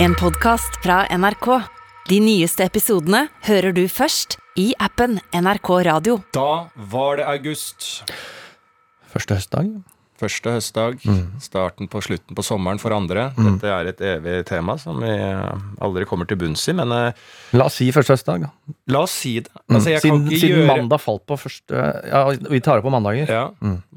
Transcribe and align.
En 0.00 0.14
podkast 0.14 0.76
fra 0.82 1.00
NRK. 1.10 1.46
De 2.06 2.18
nyeste 2.22 2.62
episodene 2.62 3.24
hører 3.48 3.74
du 3.74 3.82
først 3.90 4.36
i 4.54 4.68
appen 4.78 5.16
NRK 5.34 5.70
Radio. 5.88 6.20
Da 6.34 6.68
var 6.92 7.18
det 7.18 7.26
august. 7.26 7.88
Første 9.10 9.40
høstdag. 9.40 9.72
Første 10.18 10.50
høstdag. 10.56 10.96
Starten 11.40 11.86
på 11.90 12.00
slutten 12.02 12.34
på 12.34 12.42
sommeren 12.42 12.80
for 12.82 12.90
andre. 12.96 13.28
Dette 13.38 13.68
er 13.70 13.86
et 13.92 14.00
evig 14.02 14.40
tema 14.48 14.74
som 14.82 14.98
vi 14.98 15.12
aldri 15.80 16.06
kommer 16.10 16.26
til 16.26 16.40
bunns 16.40 16.64
i, 16.68 16.74
men 16.74 16.90
eh, 16.90 17.20
La 17.54 17.68
oss 17.70 17.76
si 17.78 17.86
første 17.94 18.16
høstdag, 18.16 18.42
da. 18.42 18.50
la 18.90 19.04
oss 19.06 19.14
si 19.14 19.36
det. 19.46 19.52
Altså, 19.70 19.92
jeg 19.94 20.02
kan 20.02 20.24
Siden, 20.26 20.40
siden 20.42 20.56
gjøre 20.58 20.66
mandag 20.72 21.00
falt 21.04 21.22
på 21.30 21.38
første 21.38 21.84
Ja, 22.10 22.24
vi 22.50 22.60
tar 22.66 22.80
det 22.80 22.86
på 22.88 22.92
mandager. 22.92 23.30
ja, 23.30 23.44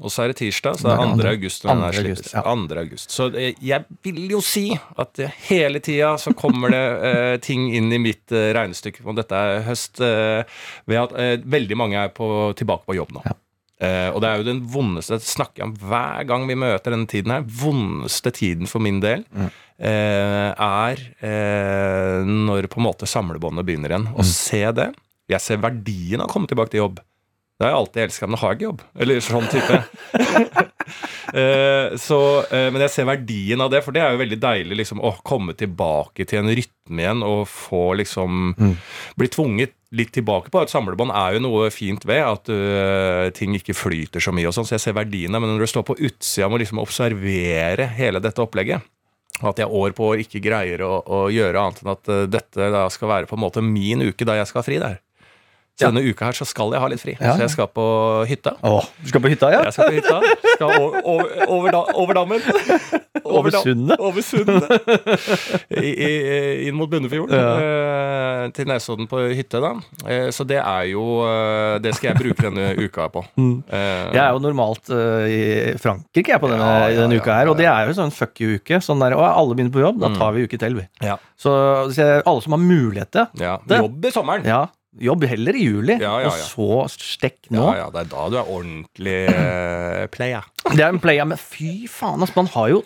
Og 0.00 0.14
så 0.14 0.22
er 0.24 0.32
det 0.32 0.38
tirsdag, 0.44 0.78
så 0.78 0.86
det 0.88 0.92
er 0.94 1.00
er 1.00 1.04
2. 1.04 1.10
andre- 1.16 1.34
august. 1.34 1.64
når 1.66 1.74
den 1.74 1.82
2. 1.82 1.90
her 1.90 2.06
august, 2.06 2.32
ja. 2.32 2.42
2. 2.46 2.78
august. 2.84 3.10
Så 3.18 3.28
eh, 3.34 3.52
jeg 3.72 3.84
vil 4.06 4.22
jo 4.36 4.40
si 4.46 4.64
at 4.98 5.18
eh, 5.26 5.34
hele 5.50 5.80
tida 5.82 6.14
så 6.22 6.32
kommer 6.38 6.70
det 6.70 6.84
eh, 7.10 7.36
ting 7.42 7.66
inn 7.74 7.90
i 7.92 7.98
mitt 7.98 8.30
eh, 8.30 8.52
regnestykke 8.54 9.02
om 9.04 9.18
dette 9.18 9.34
er 9.34 9.62
høst, 9.66 9.98
eh, 10.00 10.44
ved 10.86 11.02
at 11.02 11.18
eh, 11.18 11.36
veldig 11.44 11.76
mange 11.82 11.98
er 11.98 12.14
på, 12.14 12.30
tilbake 12.56 12.86
på 12.86 12.94
jobb 13.02 13.10
nå. 13.18 13.26
Ja. 13.26 13.34
Eh, 13.82 14.08
og 14.12 14.20
det 14.22 14.28
er 14.30 14.38
jo 14.38 14.46
den 14.46 14.60
vondeste 14.70 15.16
det 15.18 15.26
snakker 15.26 15.62
jeg 15.62 15.68
om 15.70 15.76
hver 15.82 16.26
gang 16.28 16.44
vi 16.46 16.58
møter 16.58 16.94
denne 16.94 17.10
tiden 17.10 17.34
her. 17.34 17.46
Vondeste 17.62 18.30
tiden 18.34 18.70
for 18.70 18.84
min 18.84 19.00
del 19.02 19.24
eh, 19.34 20.50
er 20.54 21.02
eh, 21.18 22.28
når 22.28 22.70
på 22.70 22.78
en 22.78 22.86
måte 22.86 23.10
samlebåndet 23.10 23.66
begynner 23.66 23.94
igjen. 23.94 24.10
Å 24.14 24.26
se 24.26 24.64
det. 24.76 24.92
Jeg 25.32 25.42
ser 25.42 25.62
verdien 25.62 26.22
av 26.22 26.30
å 26.30 26.32
komme 26.32 26.50
tilbake 26.50 26.74
til 26.74 26.84
jobb. 26.84 27.02
Det 27.62 27.68
har 27.68 27.76
jeg 27.76 27.78
alltid 27.78 28.02
elska, 28.02 28.26
men 28.26 28.40
har 28.40 28.56
ikke 28.56 28.64
jobb. 28.66 28.80
Eller 28.98 29.22
sånn 29.22 29.50
type. 29.52 29.82
Eh, 31.32 31.94
så, 31.96 32.18
eh, 32.52 32.66
men 32.74 32.82
jeg 32.82 32.92
ser 32.92 33.06
verdien 33.08 33.60
av 33.64 33.70
det, 33.72 33.78
for 33.86 33.94
det 33.94 34.02
er 34.02 34.10
jo 34.12 34.18
veldig 34.20 34.36
deilig 34.42 34.76
liksom, 34.82 34.98
å 35.00 35.14
komme 35.24 35.54
tilbake 35.56 36.26
til 36.28 36.42
en 36.42 36.50
rytme 36.52 37.00
igjen 37.00 37.22
og 37.24 37.46
få 37.48 37.94
liksom 37.96 38.50
Bli 39.16 39.28
tvunget 39.32 39.72
litt 39.96 40.10
tilbake 40.12 40.52
på. 40.52 40.60
Et 40.60 40.74
samlebånd 40.74 41.14
er 41.16 41.38
jo 41.38 41.44
noe 41.46 41.70
fint 41.72 42.04
ved 42.04 42.20
at 42.26 42.50
uh, 42.52 43.30
ting 43.32 43.54
ikke 43.56 43.76
flyter 43.78 44.20
så 44.20 44.34
mye 44.34 44.50
og 44.50 44.56
sånn, 44.58 44.68
så 44.68 44.74
jeg 44.76 44.84
ser 44.84 44.98
verdien 44.98 45.32
av 45.32 45.40
Men 45.40 45.54
når 45.54 45.64
du 45.64 45.70
står 45.72 45.86
på 45.88 45.96
utsida 46.02 46.50
og 46.50 46.52
må 46.52 46.60
liksom 46.60 46.82
observere 46.82 47.86
hele 47.96 48.20
dette 48.20 48.42
opplegget 48.42 48.84
at 49.40 49.62
jeg 49.62 49.72
år 49.72 49.94
på 49.96 50.10
år 50.12 50.26
ikke 50.26 50.42
greier 50.44 50.84
å, 50.84 50.98
å 51.00 51.24
gjøre 51.32 51.62
annet 51.62 51.80
enn 51.80 51.94
at 51.94 52.12
dette 52.30 52.84
skal 52.94 53.14
være 53.14 53.30
på 53.30 53.38
en 53.38 53.46
måte 53.46 53.64
min 53.64 54.04
uke 54.04 54.28
da 54.28 54.36
jeg 54.38 54.50
skal 54.50 54.60
ha 54.60 54.66
fri 54.66 54.82
der. 54.82 55.00
Så 55.82 55.90
denne 55.92 56.04
uka 56.08 56.28
her 56.30 56.38
så 56.38 56.46
skal 56.48 56.72
jeg 56.76 56.80
ha 56.84 56.88
litt 56.92 57.02
fri. 57.02 57.14
Så 57.20 57.38
jeg 57.42 57.50
skal 57.52 57.68
på 57.74 57.86
hytta. 58.30 58.54
Åh, 58.62 58.86
du 59.02 59.08
skal 59.12 59.20
på 59.24 59.32
hytta, 59.34 59.50
ja? 59.52 59.62
Jeg 59.68 59.76
skal 59.76 59.90
på 59.90 59.96
hytta. 60.00 60.20
Skal 60.54 60.68
over, 60.78 61.00
over, 61.04 61.46
over, 61.48 61.70
da, 61.74 61.82
over 62.02 62.14
dammen. 62.20 62.42
Over 63.22 63.50
sundet? 63.54 64.00
Over 64.02 64.24
sundet. 64.24 64.66
Inn 65.70 66.74
mot 66.76 66.90
Bunnefjorden. 66.90 67.36
Ja. 67.38 68.48
til 68.56 68.66
Nesodden 68.68 69.06
på 69.10 69.20
hytte, 69.36 69.60
da. 69.62 69.70
Eh, 70.10 70.28
så 70.34 70.44
det 70.48 70.58
er 70.58 70.88
jo 70.90 71.02
eh, 71.26 71.76
Det 71.84 71.92
skal 71.96 72.10
jeg 72.12 72.18
bruke 72.18 72.48
denne 72.48 72.72
uka 72.82 73.06
på. 73.12 73.22
Mm. 73.38 73.54
Jeg 73.70 74.18
er 74.24 74.32
jo 74.34 74.42
normalt 74.42 74.90
i 74.92 75.40
Frankrike 75.80 76.34
jeg, 76.34 76.42
på 76.42 76.50
denne, 76.50 76.66
Ja, 76.66 76.88
ja, 76.90 77.00
denne 77.04 77.20
uka 77.20 77.36
her, 77.38 77.50
og 77.52 77.58
det 77.60 77.68
er 77.70 77.88
jo 77.90 77.96
sånn 78.00 78.12
fuck 78.14 78.34
you-uke. 78.42 78.80
Sånn 78.84 79.02
der, 79.02 79.14
og 79.18 79.24
alle 79.28 79.54
begynner 79.58 79.74
på 79.74 79.84
jobb, 79.84 80.00
da 80.02 80.10
tar 80.18 80.34
vi 80.36 80.46
uke 80.48 80.58
til, 80.60 80.76
vi. 80.80 80.86
ja, 81.06 81.16
Så, 81.38 81.52
så 81.94 82.08
alle 82.22 82.42
som 82.44 82.56
har 82.56 82.62
mulighet 82.62 83.12
til 83.14 83.42
ja. 83.46 83.56
Det- 83.66 83.78
Jobb 83.82 84.04
i 84.06 84.12
sommeren. 84.14 84.44
ja, 84.46 84.64
jobb 85.00 85.24
heller 85.24 85.56
i 85.56 85.64
juli, 85.64 85.96
Ja, 86.00 86.18
ja, 86.20 86.28
ja. 86.28 86.30
og 86.30 86.88
så 86.90 87.04
stekk 87.14 87.48
nå. 87.54 87.62
Ja, 87.72 87.84
ja, 87.84 87.90
det 87.94 88.02
er 88.04 88.10
da 88.12 88.24
du 88.28 88.38
er 88.40 88.50
ordentlig 88.52 89.20
uh, 89.32 90.06
player. 90.12 90.48
Det 90.68 90.80
er 90.82 90.90
en 90.92 91.00
player, 91.02 91.28
men 91.28 91.40
fy 91.40 91.86
faen, 91.90 92.20
altså. 92.20 92.36
man 92.42 92.50
har 92.52 92.72
jo 92.74 92.82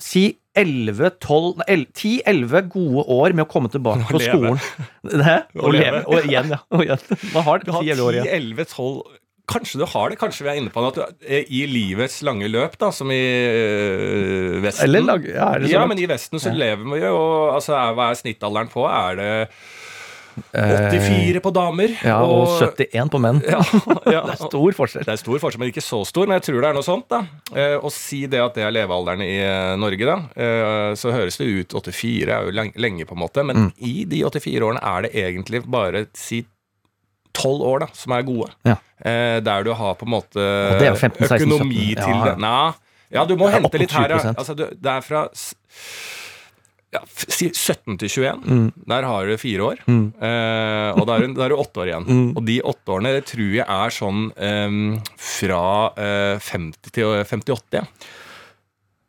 si 0.00 0.28
11-12 0.56 1.60
10-11 1.64 2.68
gode 2.72 3.04
år 3.12 3.34
med 3.36 3.44
å 3.44 3.50
komme 3.50 3.70
tilbake 3.72 4.08
på 4.08 4.20
skolen. 4.20 4.60
Hæ? 5.04 5.36
Og, 5.56 5.68
og 5.68 5.76
leve. 5.76 6.02
Og 6.08 6.28
igjen, 6.28 6.52
ja. 6.52 6.60
Og 6.72 6.84
igjen. 6.84 7.06
Man 7.34 7.46
har 7.46 7.64
Du 7.64 7.72
har 7.76 7.84
10-11 7.84 8.04
år 8.06 8.18
igjen. 8.20 8.50
10-11-12 8.56 9.22
Kanskje 9.46 9.78
du 9.78 9.84
har 9.86 10.10
det, 10.10 10.16
kanskje 10.18 10.42
vi 10.42 10.50
er 10.50 10.56
inne 10.58 10.72
på 10.74 10.82
det. 10.82 10.88
At 10.90 10.96
du, 10.96 11.26
er 11.30 11.50
I 11.54 11.60
livets 11.70 12.18
lange 12.26 12.48
løp, 12.50 12.74
da, 12.82 12.88
som 12.90 13.12
i 13.14 13.20
øh, 13.20 14.56
Vesten 14.64 14.88
Eller 14.88 15.04
lag, 15.06 15.28
ja, 15.30 15.52
Ja, 15.70 15.84
men 15.86 16.00
i 16.02 16.08
Vesten 16.10 16.42
så 16.42 16.50
lever 16.50 16.82
vi 16.82 16.98
jo 17.04 17.20
altså, 17.52 17.76
er, 17.78 17.94
Hva 17.94 18.10
er 18.10 18.18
snittalderen 18.18 18.72
på? 18.72 18.82
Er 18.90 19.20
det 19.20 19.30
84 20.52 21.40
på 21.44 21.50
damer? 21.54 21.92
Ja, 22.04 22.18
og 22.24 22.56
71 22.60 23.10
på 23.12 23.20
menn. 23.22 23.40
Ja, 23.50 23.60
ja. 24.12 24.22
Det 24.26 24.34
er 24.36 24.40
stor 24.42 24.76
forskjell. 24.78 25.04
Det 25.06 25.12
er 25.14 25.20
stor 25.20 25.38
forskjell, 25.42 25.62
men 25.62 25.70
ikke 25.72 25.84
så 25.84 26.00
stor. 26.08 26.26
Men 26.28 26.38
jeg 26.40 26.46
tror 26.48 26.60
det 26.64 26.68
er 26.70 26.76
noe 26.78 26.86
sånt. 26.86 27.06
da 27.12 27.20
eh, 27.56 27.76
Å 27.80 27.92
si 27.92 28.22
det 28.30 28.40
at 28.42 28.56
det 28.58 28.66
er 28.66 28.74
levealderen 28.76 29.22
i 29.24 29.32
eh, 29.42 29.72
Norge, 29.80 30.08
da 30.08 30.16
eh, 30.36 30.90
så 30.98 31.12
høres 31.14 31.38
det 31.40 31.46
ut 31.48 31.76
84 31.80 32.34
er 32.36 32.48
jo 32.50 32.54
lenge, 32.86 33.06
på 33.08 33.16
en 33.16 33.22
måte. 33.24 33.44
Men 33.46 33.56
Mm. 33.66 33.70
i 33.88 33.94
de 34.04 34.18
84 34.26 34.60
årene 34.66 34.82
er 34.84 35.06
det 35.06 35.12
egentlig 35.16 35.62
bare 35.72 36.04
si 36.16 36.42
12 37.36 37.62
år 37.68 37.80
da 37.84 37.88
som 37.96 38.12
er 38.16 38.22
gode. 38.26 38.50
Ja. 38.68 38.76
Der 39.44 39.64
du 39.64 39.72
har 39.76 39.94
på 40.00 40.06
en 40.06 40.12
måte 40.12 40.40
det 40.80 40.90
15, 40.96 41.26
16, 41.28 41.36
økonomi 41.46 41.94
17. 41.94 42.02
til 42.02 42.12
Ja, 42.12 42.16
ja. 42.16 42.28
det. 42.30 42.36
Nei, 42.40 42.72
ja, 43.16 43.24
du 43.28 43.34
må 43.40 43.48
hente 43.52 43.78
litt 43.80 43.92
her. 43.96 44.14
Altså, 44.32 44.54
det 44.56 44.72
er 44.92 45.04
fra 45.04 45.26
ja, 46.96 47.00
17 47.06 47.98
til 48.00 48.08
21. 48.10 48.42
Mm. 48.48 48.66
Der 48.90 49.06
har 49.08 49.26
du 49.30 49.36
fire 49.40 49.70
år. 49.70 49.80
Eh, 49.86 50.90
og 50.98 51.06
da 51.08 51.16
er, 51.20 51.26
du- 51.30 51.56
åtte 51.60 51.82
år 51.84 51.90
igjen. 51.92 52.06
Mm. 52.08 52.28
Og 52.36 52.44
de 52.48 52.58
åtte 52.72 52.94
årene 52.96 53.14
det 53.16 53.24
tror 53.30 53.50
jeg 53.60 53.66
er 53.66 53.94
sånn 53.94 54.22
eh, 54.36 54.78
fra 55.36 55.62
eh, 55.96 56.38
50 56.50 56.94
til 56.96 57.18
58. 57.22 57.80
Ja. 57.80 57.84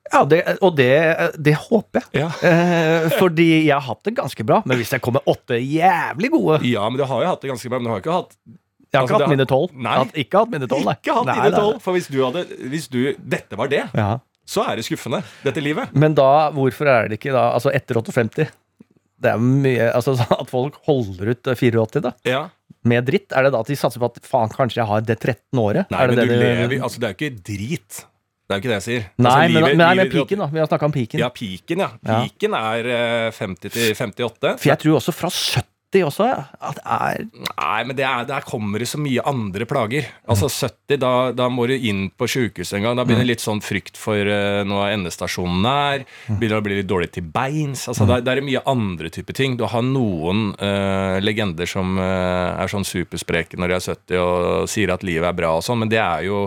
Ja, 0.07 0.21
det, 0.23 0.37
og 0.63 0.77
det, 0.77 0.93
det 1.35 1.51
håper 1.65 2.05
jeg. 2.13 2.21
Ja. 2.23 2.29
Eh, 2.47 3.09
fordi 3.19 3.47
jeg 3.65 3.73
har 3.75 3.83
hatt 3.89 4.05
det 4.07 4.13
ganske 4.15 4.45
bra. 4.47 4.61
Men 4.63 4.79
hvis 4.79 4.93
jeg 4.95 5.03
kommer 5.03 5.25
åtte 5.27 5.57
jævlig 5.59 6.29
gode 6.31 6.61
ja, 6.63 6.85
men 6.87 6.95
du 7.01 7.03
har 7.09 7.25
jo 7.25 7.33
hatt 7.33 7.43
det 7.43 7.51
ganske 7.51 7.67
bra. 7.73 7.81
Men 7.81 7.89
du 7.89 7.91
har 7.91 7.99
ikke 8.05 8.15
hatt 8.15 8.31
Jeg 8.87 8.95
har 8.95 9.03
Altså, 9.03 9.17
ikke 9.17 9.25
hatt 9.25 9.33
mine 9.35 9.47
tolv. 9.51 9.73
Ikke 10.23 10.39
hatt 10.39 10.53
mine 10.55 10.69
tolv, 10.71 10.87
ikke 10.95 11.17
hatt 11.17 11.27
dine 11.33 11.51
tolv. 11.57 11.81
For 11.83 11.97
hvis 11.97 12.07
du 12.07 12.21
hadde 12.23 12.45
Hvis 12.71 12.87
du 12.93 13.01
Dette 13.19 13.59
var 13.59 13.67
det, 13.73 13.83
Ja. 13.99 14.13
Så 14.47 14.63
er 14.63 14.79
det 14.79 14.85
skuffende. 14.87 15.19
Dette 15.43 15.59
livet. 15.63 15.91
Men 15.93 16.15
da, 16.17 16.27
hvorfor 16.55 16.87
er 16.87 17.09
det 17.11 17.17
ikke 17.19 17.33
da 17.35 17.49
Altså 17.57 17.73
etter 17.75 17.99
58? 17.99 18.47
Det 19.19 19.31
er 19.33 19.41
mye 19.41 19.87
Altså 19.91 20.13
at 20.41 20.47
folk 20.51 20.77
holder 20.87 21.33
ut 21.33 21.49
eh, 21.51 21.57
84, 21.59 22.03
da. 22.05 22.13
Ja. 22.27 22.43
Med 22.87 23.03
dritt. 23.09 23.33
Er 23.35 23.47
det 23.47 23.51
da 23.55 23.59
at 23.65 23.67
de 23.71 23.75
satser 23.79 23.99
på 23.99 24.07
at 24.11 24.21
faen, 24.23 24.51
kanskje 24.53 24.79
jeg 24.79 24.87
har 24.87 25.01
det 25.03 25.17
13 25.19 25.59
året? 25.59 25.89
Nei, 25.91 25.99
er 26.03 26.13
det 26.13 26.15
men 26.15 26.21
du 26.23 26.31
det 26.31 26.39
lever 26.43 26.77
Altså, 26.85 27.01
det 27.03 27.09
er 27.09 27.15
jo 27.15 27.19
ikke 27.19 27.43
drit. 27.51 28.03
Det 28.47 28.55
er 28.55 28.59
jo 28.59 28.63
ikke 28.63 28.71
det 28.71 28.77
jeg 28.77 28.85
sier. 28.87 29.07
Nei, 29.19 29.31
altså, 29.31 29.39
men, 29.41 29.51
livet- 29.57 29.73
men, 29.75 29.81
men 29.83 29.97
livet- 29.99 30.13
piken, 30.15 30.39
da. 30.39 30.45
Vi 30.53 30.59
har 30.63 30.69
snakka 30.71 30.87
om 30.87 30.93
piken. 30.95 31.19
Ja, 31.19 31.27
piken, 31.35 31.81
ja. 31.83 31.89
Ja. 32.07 32.19
Piken 32.23 32.53
er 32.55 32.91
eh, 32.95 33.31
50 33.35 33.73
til 33.75 33.89
58. 33.99 34.53
For 34.61 34.69
jeg 34.71 34.79
tror 34.85 34.99
også 35.01 35.11
fra 35.17 35.33
70 35.33 35.67
også 35.95 36.25
at 36.27 36.75
det 36.75 36.83
er 36.83 37.21
Nei, 37.57 37.83
men 37.87 37.95
det 37.97 38.03
er, 38.05 38.25
der 38.27 38.43
kommer 38.45 38.79
det 38.81 38.87
så 38.91 38.99
mye 38.99 39.23
andre 39.27 39.65
plager. 39.67 40.05
Altså 40.29 40.47
70, 40.51 40.97
da, 41.01 41.11
da 41.35 41.47
må 41.51 41.65
du 41.67 41.73
inn 41.75 42.09
på 42.15 42.27
sjukehuset 42.29 42.77
en 42.77 42.83
gang. 42.85 42.97
Da 42.99 43.05
begynner 43.07 43.25
litt 43.27 43.41
sånn 43.43 43.61
frykt 43.63 43.97
for 43.99 44.15
uh, 44.19 44.61
nå 44.67 44.77
er 44.83 44.93
endestasjonen 44.97 45.61
nær. 45.65 46.03
Begynner 46.27 46.59
å 46.59 46.65
bli 46.65 46.77
litt 46.81 46.89
dårlig 46.89 47.09
til 47.15 47.25
beins. 47.33 47.87
Altså, 47.89 48.05
det, 48.07 48.19
er- 48.19 48.25
det 48.27 48.33
er 48.35 48.45
mye 48.45 48.61
andre 48.69 49.09
typer 49.13 49.35
ting. 49.37 49.55
Du 49.59 49.65
har 49.67 49.83
noen 49.85 50.51
uh, 50.59 51.17
legender 51.23 51.67
som 51.69 51.95
uh, 51.99 52.59
er 52.61 52.71
sånn 52.71 52.85
superspreke 52.87 53.57
når 53.59 53.73
de 53.73 53.77
er 53.79 53.85
70 53.87 54.21
og 54.21 54.69
sier 54.71 54.93
at 54.93 55.03
livet 55.07 55.27
er 55.31 55.37
bra 55.39 55.55
og 55.57 55.65
sånn, 55.65 55.81
men 55.83 55.91
det 55.91 55.99
er 56.03 56.27
jo 56.27 56.43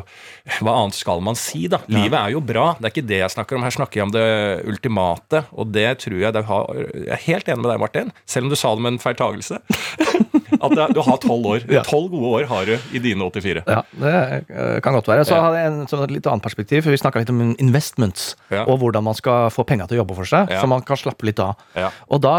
Hva 0.61 0.77
annet 0.83 0.97
skal 1.01 1.21
man 1.25 1.37
si, 1.39 1.67
da? 1.71 1.81
Livet 1.91 2.17
er 2.21 2.37
jo 2.37 2.41
bra. 2.45 2.71
Det 2.79 2.89
er 2.91 2.95
ikke 2.95 3.09
det 3.11 3.21
jeg 3.25 3.35
snakker 3.37 3.57
om. 3.59 3.65
Her 3.67 3.75
snakker 3.77 4.01
jeg 4.01 4.09
om 4.09 4.15
det 4.15 4.27
ultimate, 4.71 5.45
og 5.53 5.73
det 5.75 5.89
tror 6.05 6.21
jeg 6.23 6.35
det 6.37 6.45
har 6.49 6.71
Jeg 6.81 7.13
er 7.17 7.25
helt 7.27 7.49
enig 7.53 7.65
med 7.65 7.71
deg, 7.75 7.83
Martin, 7.83 8.13
selv 8.29 8.47
om 8.49 8.53
du 8.55 8.59
sa 8.59 8.73
det 8.77 8.85
med 8.87 8.95
en 8.97 9.03
feiltagelse. 9.31 9.61
At 10.61 10.75
det, 10.77 10.87
du 10.93 11.01
har 11.07 11.17
tolv 11.23 11.47
år. 11.47 11.63
Tolv 11.87 12.11
gode 12.13 12.31
år 12.43 12.47
har 12.51 12.67
du 12.69 12.73
i 12.93 13.01
dine 13.01 13.25
84. 13.25 13.63
Ja, 13.67 13.81
det 14.03 14.83
kan 14.85 14.93
godt 14.97 15.09
være. 15.09 15.25
Så 15.25 15.39
har 15.41 15.55
jeg 15.57 15.71
en 15.71 15.87
sånn 15.89 16.03
et 16.05 16.13
litt 16.13 16.27
annet 16.29 16.45
perspektiv. 16.45 16.83
for 16.85 16.93
Vi 16.93 16.99
snakka 17.01 17.23
litt 17.23 17.31
om 17.33 17.55
investments, 17.59 18.35
Ja. 18.51 18.65
og 18.67 18.81
hvordan 18.83 19.05
man 19.07 19.15
skal 19.15 19.49
få 19.55 19.65
penga 19.65 19.87
til 19.89 19.99
å 19.99 20.03
jobbe 20.05 20.17
for 20.19 20.25
seg. 20.29 20.51
Ja. 20.51 20.61
Så 20.61 20.69
man 20.69 20.83
kan 20.83 20.97
slappe 21.01 21.25
litt 21.25 21.41
av. 21.41 21.57
Ja. 21.75 21.91
Og 22.11 22.21
da 22.21 22.35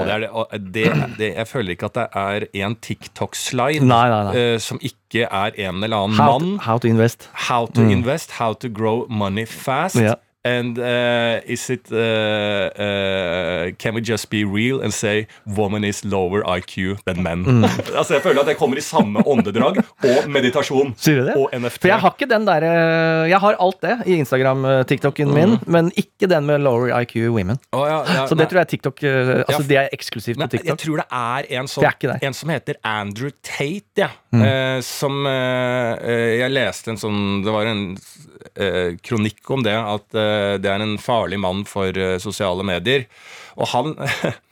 Og 0.00 0.06
det 0.06 0.14
er 0.14 0.20
det, 0.20 0.30
og 0.30 0.46
det, 0.72 0.86
det, 1.18 1.34
jeg 1.36 1.46
føler 1.48 1.76
ikke 1.76 1.90
at 1.90 1.94
det 1.94 2.08
er 2.14 2.48
en 2.64 2.76
TikTok-slide 2.76 3.82
eh, 4.34 4.58
som 4.58 4.78
ikke 4.80 5.26
er 5.28 5.52
en 5.68 5.82
eller 5.82 5.96
annen 5.96 6.16
how, 6.16 6.38
mann. 6.38 6.58
to, 6.58 6.64
how 6.64 6.78
to 6.78 6.88
invest. 6.88 7.28
How 7.48 7.66
to 7.66 7.82
invest, 7.82 8.30
how 8.40 8.54
to 8.54 8.68
grow 8.68 9.06
money 9.08 9.44
fast. 9.44 9.96
Ja. 10.00 10.14
And 10.46 10.78
uh, 10.78 11.40
is 11.46 11.66
it 11.70 11.90
uh, 11.90 11.98
uh, 11.98 13.70
Can 13.82 13.94
we 13.94 14.00
just 14.00 14.30
be 14.30 14.44
real 14.44 14.80
and 14.80 14.94
say 14.94 15.26
woman 15.46 15.84
is 15.84 16.04
lower 16.04 16.42
IQ 16.46 17.02
than 17.04 17.22
men? 17.22 17.44
Mm. 17.44 17.64
altså 17.98 18.14
Jeg 18.14 18.22
føler 18.22 18.44
at 18.44 18.52
jeg 18.52 18.58
kommer 18.60 18.78
i 18.78 18.84
samme 18.84 19.24
åndedrag. 19.26 19.80
Og 20.06 20.28
meditasjon. 20.30 20.94
Sier 21.00 21.22
du 21.22 21.30
det? 21.30 21.36
Og 21.36 21.50
NFT. 21.52 21.82
For 21.82 21.92
jeg 21.92 22.02
har 22.04 22.14
ikke 22.14 22.30
den 22.30 22.46
derre 22.46 22.72
Jeg 23.30 23.40
har 23.42 23.58
alt 23.66 23.80
det 23.82 23.96
i 24.06 24.18
Instagram-tiktoken 24.22 25.32
min, 25.34 25.58
men 25.66 25.90
ikke 25.98 26.30
den 26.30 26.46
med 26.46 26.62
lower 26.64 26.92
IQ 27.00 27.16
women. 27.34 27.58
Oh, 27.72 27.86
ja, 27.88 28.02
ja, 28.06 28.26
Så 28.28 28.36
det 28.36 28.44
nei. 28.46 28.50
tror 28.52 28.62
jeg 28.62 28.72
TikTok 28.74 29.02
eh, 29.02 29.32
Altså 29.42 29.62
Ja, 29.62 29.68
det 29.72 29.80
er 29.82 29.88
eksklusivt 29.96 30.40
på 30.40 30.62
jeg 30.66 30.78
tror 30.80 31.02
det 31.02 31.06
er 31.10 31.48
en, 31.60 31.68
sånn, 31.70 31.86
er 31.86 32.26
en 32.26 32.36
som 32.36 32.50
heter 32.52 32.78
Andrew 32.86 33.32
Tate, 33.44 33.82
ja. 33.98 34.10
Mm. 34.34 34.42
Eh, 34.46 34.78
som 34.84 35.26
eh, 35.30 35.92
eh, 36.02 36.32
Jeg 36.42 36.52
leste 36.52 36.92
en 36.92 36.98
sånn 37.00 37.20
Det 37.46 37.54
var 37.54 37.70
en 37.70 37.82
eh, 37.94 38.45
kronikk 39.04 39.50
om 39.50 39.62
det, 39.66 39.76
at 39.76 40.16
eh, 40.16 40.56
det 40.62 40.70
er 40.72 40.82
en 40.82 40.96
farlig 41.00 41.38
mann 41.42 41.64
for 41.68 41.96
eh, 41.96 42.16
sosiale 42.22 42.64
medier. 42.66 43.06
Og 43.56 43.70
han 43.72 43.94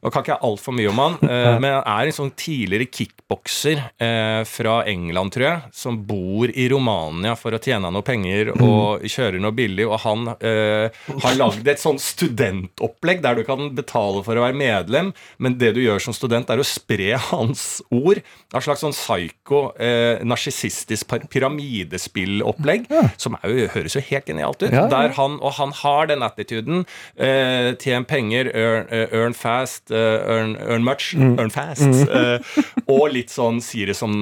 Nå 0.00 0.08
kan 0.08 0.24
ikke 0.24 0.32
jeg 0.32 0.48
altfor 0.48 0.72
mye 0.76 0.88
om 0.88 1.00
han, 1.02 1.16
eh, 1.28 1.56
men 1.60 1.74
han 1.74 1.84
er 1.84 2.08
en 2.08 2.16
sånn 2.16 2.32
tidligere 2.38 2.88
kickbokser 2.88 3.82
eh, 4.00 4.42
fra 4.48 4.78
England, 4.88 5.34
tror 5.34 5.46
jeg, 5.46 5.72
som 5.76 5.98
bor 6.08 6.48
i 6.48 6.68
Romania 6.72 7.34
for 7.36 7.52
å 7.56 7.60
tjene 7.60 7.90
noe 7.92 8.06
penger 8.06 8.54
og 8.56 9.04
kjøre 9.04 9.42
noe 9.42 9.52
billig. 9.56 9.84
Og 9.88 10.00
han 10.06 10.32
eh, 10.38 11.02
har 11.24 11.36
lagd 11.36 11.68
et 11.68 11.82
sånn 11.82 12.00
studentopplegg 12.00 13.20
der 13.24 13.36
du 13.36 13.44
kan 13.48 13.68
betale 13.76 14.24
for 14.24 14.40
å 14.40 14.46
være 14.46 14.56
medlem, 14.56 15.12
men 15.36 15.58
det 15.60 15.74
du 15.76 15.82
gjør 15.84 16.00
som 16.06 16.16
student, 16.16 16.48
er 16.50 16.62
å 16.62 16.66
spre 16.66 17.12
hans 17.30 17.66
ord. 17.92 18.22
Et 18.50 18.64
slags 18.64 18.82
sånn 18.82 18.96
psyko, 18.96 19.62
eh, 19.80 20.24
narsissistisk 20.24 21.12
pyramidespillopplegg, 21.30 22.88
som 23.20 23.36
er 23.42 23.52
jo, 23.52 23.68
høres 23.76 23.98
jo 23.98 24.04
helt 24.08 24.32
genialt 24.32 24.64
ut. 24.64 24.72
Der 24.72 25.14
han, 25.18 25.36
og 25.44 25.58
han 25.60 25.76
har 25.82 26.08
den 26.08 26.24
attituden. 26.24 26.86
Eh, 27.20 27.74
tjen 27.80 28.08
penger, 28.08 28.48
earn, 28.56 28.88
earn 29.10 29.36
fast, 29.36 29.89
eh, 29.92 30.16
earn, 30.34 30.56
earn 30.60 30.84
much, 30.84 31.14
Mm. 31.16 31.38
earn 31.38 31.50
fast. 31.50 31.82
Eh, 32.08 32.60
og 32.88 33.10
litt 33.12 33.30
sånn 33.32 33.60
sier 33.62 33.86
det 33.92 33.96
som, 33.96 34.12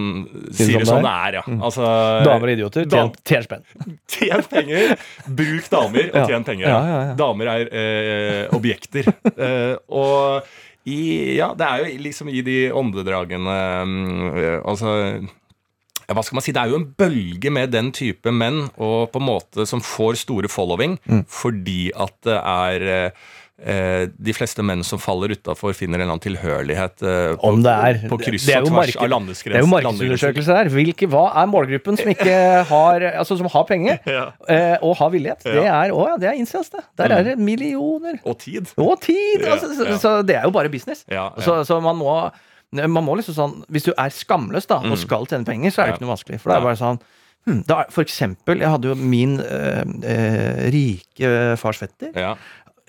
sier 0.53 0.79
det 0.81 0.87
som 0.89 1.03
det 1.05 1.13
er, 1.13 1.39
ja. 1.41 1.43
Altså, 1.63 1.83
Damer 2.25 2.49
og 2.49 2.55
idioter. 2.57 2.87
Tjen 2.91 3.13
tjen 3.25 3.43
spenn. 3.47 3.65
Tjen 4.15 4.43
penger, 4.51 4.95
bruk 5.29 5.69
damer, 5.71 6.11
og 6.15 6.29
tjen 6.31 6.45
penger. 6.49 6.69
Ja, 6.69 6.79
ja, 6.93 7.01
ja. 7.11 7.15
Damer 7.19 7.53
er 7.57 7.69
eh, 7.73 8.47
objekter. 8.57 9.13
Eh, 9.39 9.75
og 9.95 10.43
i, 10.89 11.37
ja, 11.37 11.51
det 11.55 11.67
er 11.69 11.83
jo 11.85 11.99
liksom 12.03 12.29
i 12.33 12.41
de 12.43 12.57
åndedragene 12.75 13.57
mm, 13.87 14.23
eh, 14.35 14.57
Altså 14.65 14.95
hva 16.09 16.23
skal 16.25 16.39
man 16.39 16.45
si, 16.47 16.55
Det 16.57 16.63
er 16.63 16.71
jo 16.73 16.79
en 16.81 16.87
bølge 16.97 17.51
med 17.53 17.71
den 17.75 17.91
type 17.93 18.33
menn 18.33 18.63
og 18.81 19.11
på 19.13 19.21
en 19.21 19.27
måte 19.29 19.67
som 19.69 19.83
får 19.85 20.17
store 20.25 20.49
following 20.49 20.97
Mm. 21.05 21.25
fordi 21.29 21.91
at 21.95 22.15
det 22.25 22.39
er 22.41 23.13
de 23.59 24.33
fleste 24.37 24.63
menn 24.63 24.85
som 24.87 25.01
faller 25.03 25.33
utafor, 25.35 25.73
finner 25.75 25.99
en 25.99 26.05
eller 26.05 26.15
annen 26.15 26.23
tilhørighet 26.23 27.03
eh, 27.03 27.33
på, 27.35 27.49
Om 27.49 27.63
det 27.65 27.73
er 27.75 27.97
på 28.09 28.19
kryss 28.23 28.47
og 28.55 28.69
tvers 28.71 28.97
av 29.03 29.09
landesgrenser. 29.11 29.57
Det 29.57 29.59
er 29.59 29.67
jo 29.67 29.71
markedsundersøkelse 29.73 30.59
der. 30.61 30.71
Hvilke, 30.77 31.09
hva 31.11 31.25
er 31.43 31.49
målgruppen 31.51 31.99
som 31.99 32.13
ikke 32.13 32.37
har 32.73 33.07
Altså 33.19 33.39
som 33.41 33.51
har 33.51 33.65
penger 33.67 33.99
Ja. 34.19 34.29
eh, 34.47 34.77
og 34.79 34.95
har 35.01 35.11
villighet? 35.11 35.43
Det 35.43 35.65
er, 35.67 35.91
å, 35.91 36.05
ja, 36.13 36.17
det 36.23 36.31
er 36.31 36.39
incest, 36.39 36.77
det. 36.79 36.85
Der 37.03 37.17
er 37.19 37.27
det 37.33 37.39
millioner. 37.39 38.21
Og 38.25 38.39
tid. 38.45 38.71
Og 38.79 38.95
tid! 39.03 39.43
Ja, 39.43 39.57
Altså, 39.57 39.73
så, 39.75 39.89
ja. 39.91 39.97
så 39.99 40.15
det 40.23 40.37
er 40.39 40.47
jo 40.47 40.55
bare 40.55 40.71
business. 40.71 41.03
Ja, 41.11 41.33
ja. 41.35 41.43
Så, 41.43 41.59
så 41.67 41.81
man 41.83 41.99
må 41.99 42.15
man 42.71 43.01
må 43.01 43.15
liksom 43.17 43.33
sånn 43.33 43.53
Hvis 43.73 43.87
du 43.87 43.95
er 43.97 44.13
skamløs 44.13 44.67
da 44.69 44.77
og 44.85 44.99
skal 45.01 45.25
tjene 45.31 45.47
penger, 45.49 45.73
så 45.73 45.83
er 45.83 45.87
det 45.87 45.95
Mm. 45.95 45.97
Ikke 45.99 46.05
noe 46.07 46.15
vanskelig. 46.15 46.41
For 46.43 46.53
det 46.53 46.59
er 46.59 46.67
bare 46.67 46.79
sånn 46.79 46.99
hm, 47.49 47.61
da, 47.67 47.79
For 47.91 48.05
eksempel, 48.05 48.61
jeg 48.61 48.69
hadde 48.75 48.91
jo 48.91 48.97
min 49.01 49.39
øh, 49.41 49.83
øh, 50.05 50.63
rike 50.75 51.31
fars 51.59 51.81
fetter. 51.81 52.13
Ja. 52.15 52.35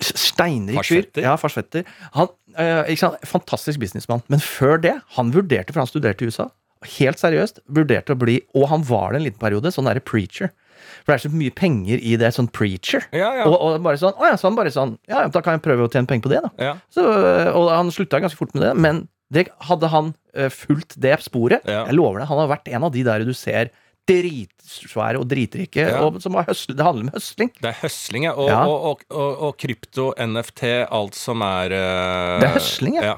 Steinrik 0.00 0.86
fyr. 0.88 1.06
Ja, 1.20 1.34
farsfetter. 1.40 1.84
Han, 2.16 2.30
eh, 2.56 2.94
sant? 2.96 3.20
Fantastisk 3.28 3.80
businessmann. 3.82 4.24
Men 4.32 4.42
før 4.44 4.80
det, 4.80 4.96
han 5.16 5.34
vurderte, 5.34 5.74
for 5.74 5.82
han 5.82 5.90
studerte 5.90 6.24
i 6.24 6.30
USA, 6.30 6.48
helt 6.96 7.20
seriøst, 7.20 7.60
vurderte 7.68 8.14
å 8.14 8.18
bli 8.18 8.38
Og 8.56 8.70
han 8.70 8.84
var 8.88 9.12
det 9.12 9.20
en 9.20 9.26
liten 9.28 9.42
periode, 9.42 9.72
sånn 9.74 9.88
derre 9.88 10.00
preacher. 10.00 10.52
For 11.04 11.12
det 11.12 11.18
er 11.18 11.24
så 11.28 11.32
mye 11.34 11.52
penger 11.52 12.00
i 12.00 12.16
det, 12.20 12.32
sånn 12.34 12.48
preacher. 12.48 13.04
Ja, 13.12 13.30
ja. 13.36 13.46
Og, 13.48 13.56
og 13.56 13.84
bare 13.84 14.00
sånn, 14.00 14.16
å 14.16 14.30
ja, 14.30 14.38
så 14.40 14.48
han 14.48 14.58
bare 14.58 14.72
sånn 14.74 14.96
Ja, 15.10 15.26
da 15.28 15.42
kan 15.44 15.58
jeg 15.58 15.64
prøve 15.66 15.86
å 15.86 15.92
tjene 15.92 16.08
penger 16.08 16.26
på 16.26 16.32
det, 16.32 16.42
da. 16.46 16.52
Ja. 16.70 16.74
Så, 16.92 17.04
øh, 17.04 17.50
og 17.58 17.70
han 17.74 17.92
slutta 17.94 18.22
ganske 18.22 18.40
fort 18.40 18.56
med 18.56 18.64
det, 18.64 18.74
men 18.80 19.04
det, 19.30 19.46
hadde 19.68 19.90
han 19.92 20.14
øh, 20.34 20.50
fulgt 20.50 20.96
det 20.98 21.14
sporet 21.22 21.68
Ja. 21.68 21.84
Jeg 21.86 21.98
lover 21.98 22.22
deg, 22.22 22.30
han 22.32 22.42
har 22.42 22.50
vært 22.50 22.72
en 22.72 22.88
av 22.88 22.94
de 22.96 23.04
der 23.06 23.28
du 23.28 23.34
ser 23.36 23.70
dritsvære 24.08 25.18
og 25.20 25.26
dritrike, 25.30 25.76
Ja. 25.88 26.00
og, 26.04 26.20
som 26.22 26.34
har 26.34 26.44
det 26.46 26.80
handler 26.84 27.06
om 27.08 27.10
høsling. 27.14 27.50
Det 27.60 27.68
er 27.70 27.76
høsling, 27.82 28.24
ja. 28.24 28.32
Og, 28.34 28.48
Ja. 28.48 28.64
og, 28.66 29.02
og, 29.10 29.42
og, 29.48 29.56
krypto, 29.58 30.12
NFT, 30.18 30.62
alt 30.90 31.14
som 31.14 31.42
er 31.42 31.70
uh, 31.70 32.40
Det 32.40 32.48
er 32.48 32.54
høsling, 32.58 32.94
ja. 32.96 33.02
ja. 33.02 33.16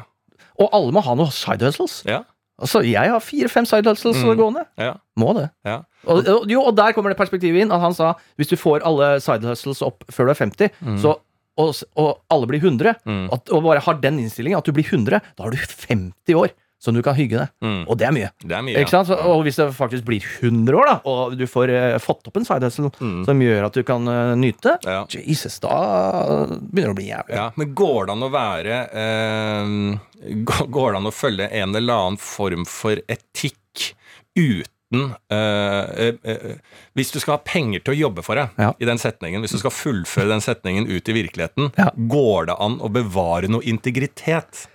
Og 0.61 0.69
alle 0.73 0.93
må 0.93 1.00
ha 1.02 1.14
noe 1.14 1.31
side 1.32 1.64
hustles. 1.64 2.02
Ja. 2.06 2.23
Altså, 2.61 2.82
jeg 2.84 3.08
har 3.11 3.20
fire-fem 3.20 3.64
side 3.67 3.88
hustles 3.88 4.20
Mm. 4.23 4.37
gående. 4.37 4.67
Ja. 4.79 4.94
Må 5.19 5.32
det. 5.34 5.50
ja. 5.64 5.81
Og, 6.06 6.25
jo, 6.50 6.62
og 6.62 6.75
der 6.76 6.93
kommer 6.93 7.11
det 7.11 7.17
perspektivet 7.19 7.62
inn. 7.62 7.73
At 7.73 7.81
han 7.81 7.94
sa 7.94 8.14
hvis 8.37 8.49
du 8.50 8.56
får 8.56 8.82
alle 8.84 9.20
side 9.20 9.43
hustles 9.46 9.81
opp 9.82 10.05
før 10.11 10.26
du 10.26 10.31
er 10.31 10.34
50, 10.34 10.70
så, 11.00 11.17
og, 11.58 11.75
og 11.96 12.20
alle 12.31 12.46
blir 12.46 12.61
100, 12.61 12.94
Mm. 13.06 13.29
at, 13.32 13.50
og 13.50 13.62
bare 13.64 13.81
har 13.81 13.94
den 13.94 14.19
innstillingen, 14.19 14.58
at 14.58 14.64
du 14.64 14.73
blir 14.73 14.84
100, 14.84 15.20
da 15.37 15.43
har 15.44 15.50
du 15.50 15.56
50 15.56 16.34
år 16.34 16.50
som 16.82 16.96
du 16.96 17.02
kan 17.06 17.14
hygge 17.14 17.38
deg. 17.38 17.50
Mm. 17.62 17.84
Og 17.87 17.94
det 18.00 18.06
er 18.08 18.14
mye. 18.17 18.31
Det 18.43 18.56
er 18.58 18.62
mye. 18.67 18.81
Ikke 18.82 18.90
sant? 18.90 19.06
Så, 19.06 19.14
og 19.31 19.44
hvis 19.46 19.55
det 19.61 19.69
faktisk 19.76 20.02
blir 20.08 20.25
100 20.43 20.75
år, 20.81 20.88
da, 20.90 20.96
og 21.06 21.37
du 21.38 21.44
får 21.46 21.70
uh, 21.70 21.99
fått 22.02 22.26
opp 22.26 22.40
en 22.40 22.49
side 22.49 22.67
hustle 22.67 22.90
Mm. 22.99 23.20
som 23.29 23.38
gjør 23.44 23.69
at 23.69 23.76
du 23.79 23.82
kan 23.87 24.08
uh, 24.11 24.32
nyte, 24.34 24.75
Ja. 24.82 25.05
Jesus, 25.14 25.61
da 25.62 25.76
begynner 26.58 26.90
det 26.90 26.96
å 26.96 26.99
bli 26.99 27.06
jævlig. 27.12 27.37
Ja, 27.38 27.46
men 27.56 27.70
går 27.79 28.06
det 28.11 28.17
an 28.17 28.26
å 28.26 28.32
være 28.34 28.81
eh, 28.90 30.37
går- 30.50 30.69
Går 30.75 30.93
det 30.93 30.99
an 31.02 31.11
å 31.11 31.14
følge 31.14 31.49
en 31.62 31.75
eller 31.79 31.94
annen 31.94 32.19
form 32.19 32.67
for 32.69 32.99
etikk 33.08 33.93
uten 34.37 34.69
Uh, 34.93 34.99
uh, 35.32 36.17
uh, 36.29 36.50
Hvis 36.93 37.14
du 37.14 37.17
skal 37.23 37.38
ha 37.38 37.40
penger 37.49 37.81
til 37.81 37.94
å 37.94 37.96
jobbe 37.96 38.20
for 38.26 38.37
deg 38.37 38.50
Ja. 38.61 38.75
i 38.76 38.84
den 38.84 38.99
setningen, 39.00 39.40
hvis 39.40 39.55
du 39.56 39.61
skal 39.62 39.73
fullføre 39.73 40.29
den 40.29 40.43
setningen 40.44 40.84
ut 40.84 41.08
i 41.08 41.14
virkeligheten, 41.17 41.70
Ja. 41.81 41.87
går 41.96 42.50
det 42.50 42.56
an 42.61 42.76
å 42.84 42.90
bevare 42.93 43.49
noe 43.49 43.64
integritet? 43.64 44.67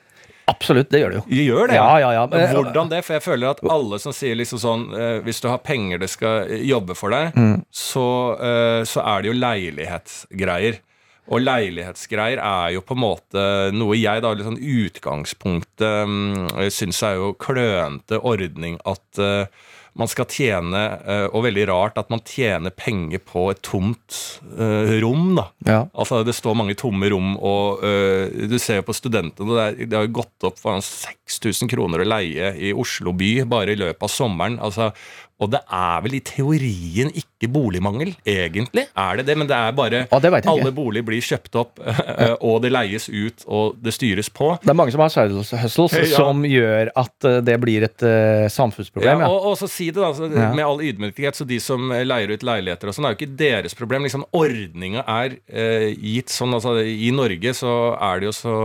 Absolutt, 0.48 0.90
det 0.94 1.02
gjør 1.02 1.12
det 1.12 1.18
jo. 1.20 1.24
Gjør 1.44 1.68
det. 1.68 1.76
Ja, 1.76 1.88
ja, 2.00 2.12
ja. 2.16 2.24
Men 2.32 2.46
Hvordan 2.56 2.90
det? 2.92 3.02
For 3.04 3.18
jeg 3.18 3.24
føler 3.26 3.50
at 3.52 3.60
alle 3.68 4.00
som 4.00 4.14
sier 4.16 4.38
liksom 4.40 4.62
sånn 4.64 4.86
eh, 4.96 5.18
Hvis 5.26 5.42
du 5.44 5.50
har 5.52 5.60
penger 5.60 6.00
det 6.00 6.08
skal 6.14 6.48
eh, 6.48 6.64
jobbe 6.70 6.96
for 6.96 7.12
deg, 7.12 7.36
Mm. 7.36 7.66
så, 7.70 8.06
eh, 8.40 8.82
så 8.88 9.04
er 9.04 9.22
det 9.26 9.32
jo 9.34 9.38
leilighetsgreier. 9.42 10.80
Og 11.28 11.42
leilighetsgreier 11.44 12.40
er 12.40 12.70
jo 12.78 12.82
på 12.88 12.96
en 12.96 13.02
måte 13.04 13.42
noe 13.76 13.98
jeg 14.00 14.22
da 14.24 14.32
sånn 14.40 14.56
utgangspunktet 14.64 16.06
um, 16.08 16.48
syns 16.72 17.02
er 17.04 17.18
jo 17.20 17.34
klønete 17.36 18.22
ordning 18.24 18.78
at 18.88 19.20
eh, 19.20 19.50
man 19.98 20.10
skal 20.12 20.28
tjene, 20.30 20.82
eh, 21.02 21.26
og 21.32 21.44
veldig 21.48 21.66
rart 21.70 21.98
at 22.00 22.12
man 22.14 22.22
tjener 22.26 22.74
penger 22.74 23.22
på 23.26 23.48
et 23.52 23.62
tomt 23.66 24.18
uh, 24.58 24.94
rom, 25.02 25.34
da. 25.38 25.48
Ja. 25.66 25.80
Altså, 25.98 26.22
Det 26.28 26.36
står 26.38 26.58
mange 26.60 26.78
tomme 26.78 27.10
rom, 27.12 27.36
og 27.38 27.84
uh, 27.84 28.30
du 28.50 28.58
ser 28.62 28.82
jo 28.82 28.88
på 28.88 28.96
studentene 28.98 29.50
Det, 29.50 29.64
er, 29.64 29.90
det 29.90 29.98
har 29.98 30.08
jo 30.08 30.18
gått 30.20 30.48
opp 30.50 30.62
for 30.62 30.82
6000 30.84 31.72
kroner 31.72 32.04
å 32.04 32.10
leie 32.10 32.54
i 32.62 32.74
Oslo 32.74 33.14
by 33.18 33.32
bare 33.50 33.74
i 33.74 33.80
løpet 33.80 34.06
av 34.06 34.14
sommeren. 34.14 34.60
Altså, 34.64 34.92
og 35.38 35.52
det 35.54 35.60
er 35.70 36.02
vel 36.02 36.16
i 36.18 36.22
teorien 36.26 37.12
ikke 37.14 37.50
boligmangel, 37.54 38.16
egentlig? 38.26 38.88
Er 38.98 39.20
det 39.20 39.28
det? 39.28 39.36
Men 39.38 39.50
det 39.50 39.58
er 39.58 39.76
bare 39.78 40.00
ah, 40.10 40.22
det. 40.24 40.32
Alle 40.50 40.72
boliger 40.74 41.06
blir 41.06 41.22
kjøpt 41.22 41.58
opp, 41.62 41.82
ja. 41.86 42.34
og 42.42 42.64
det 42.64 42.72
leies 42.74 43.06
ut, 43.10 43.46
og 43.46 43.78
det 43.84 43.94
styres 43.94 44.32
på. 44.34 44.56
Det 44.64 44.74
er 44.74 44.78
mange 44.78 44.96
som 44.96 45.04
har 45.06 45.14
side 45.14 45.38
hustles 45.38 45.96
Ja. 46.08 46.16
som 46.16 46.44
gjør 46.46 46.90
at 46.98 47.26
eh, 47.28 47.40
det 47.46 47.56
blir 47.62 47.86
et 47.86 48.04
uh, 48.06 48.48
samfunnsproblem. 48.52 49.22
Ja, 49.24 49.30
og, 49.30 49.52
og 49.52 49.56
så 49.60 49.70
si 49.70 49.90
det 49.94 50.02
da, 50.02 50.12
så, 50.16 50.30
med 50.30 50.64
all 50.64 50.82
ydmykhet, 50.84 51.38
så 51.38 51.46
de 51.48 51.60
som 51.62 51.92
eh, 51.94 52.06
leier 52.08 52.34
ut 52.34 52.46
leiligheter 52.46 52.90
og 52.90 52.98
sånn, 52.98 53.10
er 53.10 53.16
jo 53.16 53.20
ikke 53.20 53.38
deres 53.40 53.78
problem. 53.78 54.08
Liksom, 54.08 54.26
Ordninga 54.38 55.04
er 55.06 55.38
uh, 55.38 55.88
gitt 55.94 56.34
sånn, 56.34 56.56
altså 56.58 56.78
I 56.82 57.12
Norge 57.16 57.54
så 57.58 57.76
er 58.10 58.22
det 58.22 58.30
jo 58.32 58.36
så 58.36 58.56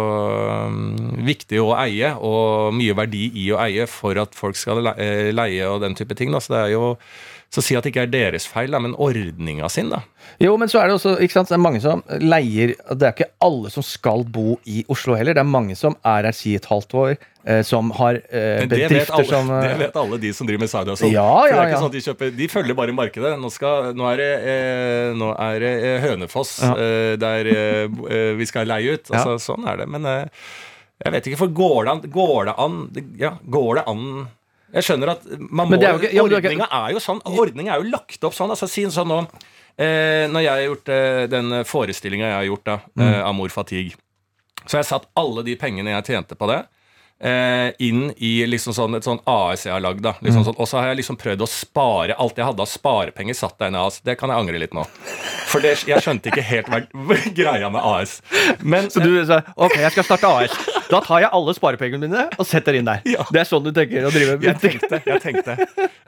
um, 0.69 1.21
viktig 1.27 1.61
å 1.63 1.73
eie, 1.83 2.15
og 2.17 2.73
mye 2.77 2.97
verdi 2.97 3.29
i 3.45 3.49
å 3.53 3.61
eie 3.63 3.87
for 3.91 4.19
at 4.21 4.37
folk 4.39 4.59
skal 4.59 4.83
le 4.87 4.97
eh, 5.01 5.31
leie 5.35 5.69
og 5.69 5.83
den 5.85 5.97
type 5.99 6.17
ting. 6.19 6.33
Da. 6.33 6.41
Så 6.43 6.55
det 6.55 6.62
er 6.69 6.75
jo 6.77 6.97
så 7.53 7.61
si 7.61 7.75
at 7.77 7.85
det 7.85 7.91
ikke 7.93 8.07
er 8.07 8.13
deres 8.13 8.47
feil, 8.49 8.73
da, 8.73 8.79
men 8.81 8.95
ordninga 8.97 9.69
sin, 9.69 9.91
da. 9.93 9.99
Jo, 10.41 10.55
men 10.57 10.71
så 10.73 10.81
er 10.81 10.89
det 10.89 10.95
også 10.97 11.19
ikke 11.21 11.35
sant, 11.37 11.51
det 11.51 11.59
er 11.59 11.61
mange 11.61 11.83
som 11.85 12.01
leier 12.23 12.73
Det 12.97 13.05
er 13.05 13.13
ikke 13.13 13.27
alle 13.45 13.69
som 13.75 13.85
skal 13.85 14.25
bo 14.25 14.55
i 14.65 14.81
Oslo 14.93 15.19
heller. 15.19 15.37
Det 15.37 15.43
er 15.43 15.51
mange 15.51 15.77
som 15.77 15.99
er 16.01 16.31
her 16.31 16.37
si 16.37 16.55
et 16.57 16.69
halvt 16.71 16.97
år, 16.97 17.13
eh, 17.45 17.61
som 17.69 17.93
har 17.99 18.23
eh, 18.23 18.65
det 18.65 18.71
bedrifter 18.73 19.19
alle, 19.19 19.29
som 19.29 19.53
det 19.67 19.77
vet 19.83 20.01
alle 20.01 20.21
de 20.25 20.33
som 20.33 20.49
driver 20.49 20.65
med 20.65 20.73
sauna 20.73 20.97
og 20.97 21.03
sånn. 21.03 21.13
Ja, 21.13 21.29
det 21.45 21.53
ja, 21.53 21.69
ja. 21.75 21.85
sånn 21.85 21.93
de, 21.93 22.05
kjøper, 22.09 22.35
de 22.41 22.51
følger 22.57 22.81
bare 22.81 22.97
markedet. 22.97 23.37
Nå, 23.45 23.53
skal, 23.53 23.93
nå 24.01 24.09
er 24.15 24.25
det, 24.25 24.33
eh, 24.55 25.13
nå 25.21 25.33
er 25.37 25.63
det 25.67 25.77
eh, 25.93 26.01
Hønefoss 26.09 26.57
Ja. 26.65 26.75
eh, 26.81 27.15
der 27.21 27.55
vi 28.41 28.49
skal 28.49 28.71
leie 28.71 28.97
ut. 28.97 29.13
Altså, 29.13 29.37
Sånn 29.53 29.69
er 29.69 29.83
det. 29.83 29.93
Men 29.93 30.09
jeg 30.09 31.13
vet 31.19 31.29
ikke, 31.29 31.45
for 31.45 31.53
går 31.53 31.83
det 31.85 31.99
an, 31.99 32.07
går 32.17 32.47
det 32.49 32.63
an 32.65 32.85
Ja, 33.21 33.37
går 33.45 33.83
det 33.83 33.91
an 33.93 34.07
Jeg 34.73 34.85
skjønner 34.87 35.11
at 35.13 35.25
man 35.39 35.69
må 35.69 35.77
er 35.83 35.99
ikke- 35.99 36.13
ja, 36.15 36.23
Ordninga 36.23 36.69
er 36.71 36.93
jo 36.93 36.99
sånn 36.99 37.21
Ordninga 37.25 37.75
er 37.75 37.83
jo 37.83 37.91
lagt 37.91 38.25
opp 38.25 38.33
sånn. 38.33 38.51
Altså, 38.51 38.69
si 38.69 38.85
sånn 38.85 39.07
nå 39.09 39.19
eh, 39.79 40.29
Når 40.29 40.41
jeg 40.43 40.51
har 40.53 40.63
gjort 40.75 40.89
eh, 40.89 41.27
den 41.27 41.51
forestillinga 41.65 42.27
jeg 42.31 42.39
har 42.39 42.49
gjort 42.51 42.65
da, 42.65 42.77
Mm. 42.97 43.03
eh, 43.15 43.23
Amor 43.29 43.49
Fatigue, 43.49 43.95
så 44.67 44.77
har 44.79 44.83
jeg 44.83 44.91
satt 44.93 45.07
alle 45.17 45.43
de 45.45 45.57
pengene 45.57 45.91
jeg 45.91 46.05
tjente 46.05 46.37
på 46.37 46.47
det, 46.49 46.67
inn 47.23 48.09
i 48.19 48.33
liksom 48.51 48.75
sånn, 48.75 48.97
et 48.99 49.07
sånn 49.07 49.21
AS 49.31 49.67
jeg 49.67 49.71
har 49.71 49.83
lagd. 49.85 50.07
Liksom 50.25 50.43
sånn, 50.49 50.57
og 50.59 50.67
så 50.67 50.81
har 50.81 50.91
jeg 50.91 51.03
liksom 51.03 51.19
prøvd 51.21 51.45
å 51.45 51.49
spare 51.51 52.17
alt 52.19 52.41
jeg 52.41 52.49
hadde 52.49 52.65
av 52.65 52.71
sparepenger, 52.71 53.37
satt 53.39 53.55
der 53.63 53.71
inne 53.71 53.85
AS. 53.87 54.01
Det 54.03 54.17
kan 54.19 54.33
jeg 54.33 54.43
angre 54.43 54.59
litt 54.59 54.75
nå. 54.75 54.83
For 55.53 55.63
det, 55.63 55.77
jeg 55.87 56.03
skjønte 56.03 56.33
ikke 56.33 56.45
helt 56.49 56.71
hva 56.73 56.81
greia 57.41 57.71
med 57.71 57.83
AS. 57.85 58.19
Men 58.59 58.91
Så 58.91 59.05
du 59.05 59.15
sa 59.29 59.43
ok, 59.55 59.77
jeg 59.85 59.95
skal 59.95 60.09
starte 60.09 60.31
AS. 60.33 60.57
Da 60.91 61.01
tar 61.05 61.23
jeg 61.25 61.33
alle 61.33 61.55
sparepengene 61.57 62.09
mine 62.09 62.27
og 62.37 62.49
setter 62.49 62.77
inn 62.77 62.89
der. 62.89 63.05
Ja. 63.09 63.25
Det 63.33 63.43
er 63.43 63.49
sånn 63.49 63.65
du 63.65 63.71
tenker 63.77 64.09
å 64.09 64.13
drive 64.13 64.39
jeg 64.43 64.59
tenkte, 64.61 65.01
jeg 65.07 65.23
tenkte. 65.23 65.57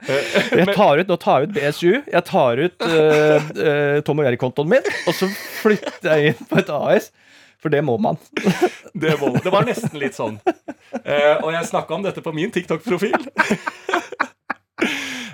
Jeg 0.05 0.67
tar 0.75 1.01
ut, 1.01 1.09
nå 1.09 1.17
tar 1.21 1.43
jeg 1.43 1.49
ut 1.49 1.55
BSU, 1.55 1.91
jeg 2.11 2.23
tar 2.27 2.61
ut 2.61 2.85
uh, 2.85 3.51
uh, 3.57 3.99
Tom 4.05 4.21
og 4.21 4.29
Erik-kontoen 4.29 4.69
min, 4.75 4.89
og 5.05 5.15
så 5.17 5.29
flytter 5.61 6.11
jeg 6.11 6.33
inn 6.33 6.49
på 6.49 6.59
et 6.61 6.73
AS. 6.75 7.11
For 7.65 7.73
det 7.73 7.81
må 7.81 7.97
man. 7.97 8.19
Det, 8.95 9.17
må, 9.19 9.27
det 9.43 9.51
var 9.51 9.65
nesten 9.67 9.97
litt 9.99 10.15
sånn. 10.15 10.37
Eh, 11.01 11.41
og 11.43 11.49
jeg 11.51 11.65
snakka 11.67 11.97
om 11.97 12.03
dette 12.05 12.21
på 12.23 12.31
min 12.31 12.53
TikTok-profil. 12.53 13.17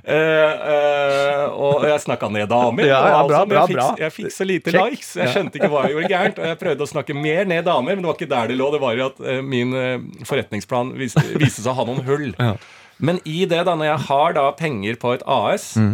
Eh, 0.02 0.16
eh, 0.18 1.44
og 1.62 1.84
jeg 1.86 2.02
snakka 2.02 2.26
ned 2.34 2.50
damer. 2.50 2.88
Ja, 2.90 2.98
ja, 3.14 3.20
bra, 3.30 3.44
bra, 3.48 3.62
bra. 3.70 3.84
jeg 4.02 4.12
fikk 4.16 4.34
så 4.34 4.48
lite 4.50 4.74
Check. 4.74 4.96
likes. 4.96 5.12
Jeg 5.20 5.30
skjønte 5.30 5.60
ikke 5.60 5.70
hva 5.72 5.84
jeg 5.86 5.94
gjorde 5.94 6.10
gærent. 6.10 6.40
Og 6.42 6.48
jeg 6.50 6.58
prøvde 6.64 6.88
å 6.88 6.90
snakke 6.90 7.16
mer 7.16 7.46
ned 7.48 7.68
damer, 7.70 7.94
men 7.96 8.02
det 8.02 8.10
var 8.10 8.18
ikke 8.18 8.30
der 8.34 8.50
det 8.50 8.58
lå. 8.58 8.72
Det 8.74 8.82
var 8.82 8.98
jo 8.98 9.06
at 9.12 9.22
eh, 9.22 9.40
min 9.46 9.76
eh, 9.78 10.26
forretningsplan 10.28 10.90
viste, 11.00 11.22
viste 11.38 11.62
seg 11.62 11.70
å 11.72 11.78
ha 11.78 11.86
noen 11.88 12.02
hull. 12.10 12.28
Ja. 12.34 12.56
Men 12.98 13.22
i 13.30 13.46
det, 13.46 13.62
da, 13.70 13.78
når 13.78 13.92
jeg 13.92 14.04
har 14.10 14.36
da 14.42 14.48
penger 14.58 14.98
på 15.06 15.14
et 15.20 15.24
AS 15.38 15.76
Mm. 15.80 15.94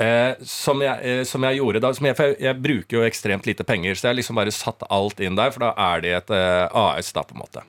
Eh, 0.00 0.32
som, 0.48 0.80
jeg, 0.82 0.98
eh, 1.04 1.20
som 1.28 1.44
jeg 1.46 1.58
gjorde 1.60 1.80
da 1.84 1.90
som 1.94 2.06
jeg, 2.08 2.16
for 2.18 2.30
jeg, 2.32 2.38
jeg 2.42 2.58
bruker 2.64 2.96
jo 2.96 3.02
ekstremt 3.06 3.44
lite 3.46 3.62
penger, 3.68 3.94
så 3.94 4.08
jeg 4.08 4.18
liksom 4.22 4.38
bare 4.40 4.50
satt 4.54 4.82
alt 4.90 5.20
inn 5.22 5.36
der, 5.38 5.52
for 5.54 5.62
da 5.66 5.72
er 5.92 6.00
det 6.02 6.14
et 6.16 6.32
eh, 6.34 6.64
AS, 6.80 7.12
da, 7.14 7.22
på 7.28 7.36
en 7.36 7.42
måte. 7.44 7.62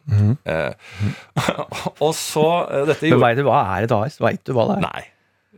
Eh, 0.50 0.72
og 2.06 2.13
så 2.18 2.46
eh, 2.72 2.88
Dette 2.89 3.12
Men 3.12 3.22
veit 3.22 3.38
du 3.38 3.44
hva 3.46 3.60
er 3.75 3.86
et 3.89 3.94
AS? 3.94 4.18
Vet 4.24 4.42
du 4.48 4.56
hva 4.56 4.70
det 4.72 4.80
er? 4.80 4.88
Nei. 4.88 5.03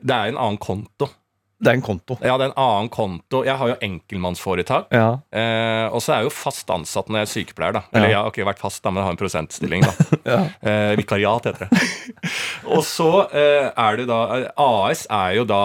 Det 0.05 0.17
er 0.17 0.33
en 0.33 0.41
annen 0.41 0.59
konto. 0.59 1.07
Det 1.55 1.71
er 1.71 1.77
en 1.79 1.85
konto. 1.85 2.17
Ja, 2.19 2.35
det 2.35 2.49
er 2.49 2.51
en 2.51 2.57
annen 2.59 2.89
konto. 2.91 3.39
Jeg 3.47 3.55
har 3.57 3.69
jo 3.71 3.77
enkeltmannsforetak. 3.87 4.89
Ja. 4.93 5.07
Eh, 5.31 5.85
og 5.95 6.01
så 6.03 6.11
er 6.11 6.19
jeg 6.25 6.27
jo 6.27 6.33
fast 6.35 6.69
ansatt 6.75 7.07
når 7.07 7.21
jeg 7.21 7.29
er 7.29 7.31
sykepleier. 7.31 7.77
da 7.77 7.85
Eller 7.95 8.09
Ja. 8.09 8.17
jeg 8.17 8.19
har 8.25 8.33
ikke 8.33 8.49
vært 8.51 8.59
fast, 8.65 8.83
da, 8.83 8.91
men 8.91 8.99
jeg 9.01 9.07
har 9.07 9.15
en 9.15 9.21
prosentstilling. 9.23 9.85
da 9.87 9.93
Ja. 10.33 10.39
eh, 10.59 10.91
Vikariat 10.99 11.47
heter 11.47 11.69
det. 11.71 11.81
og 12.75 12.83
så 12.85 13.09
eh, 13.31 13.71
er 13.71 14.01
det 14.01 14.09
da 14.11 14.19
AS 14.59 15.07
er 15.07 15.37
jo 15.39 15.47
da 15.47 15.63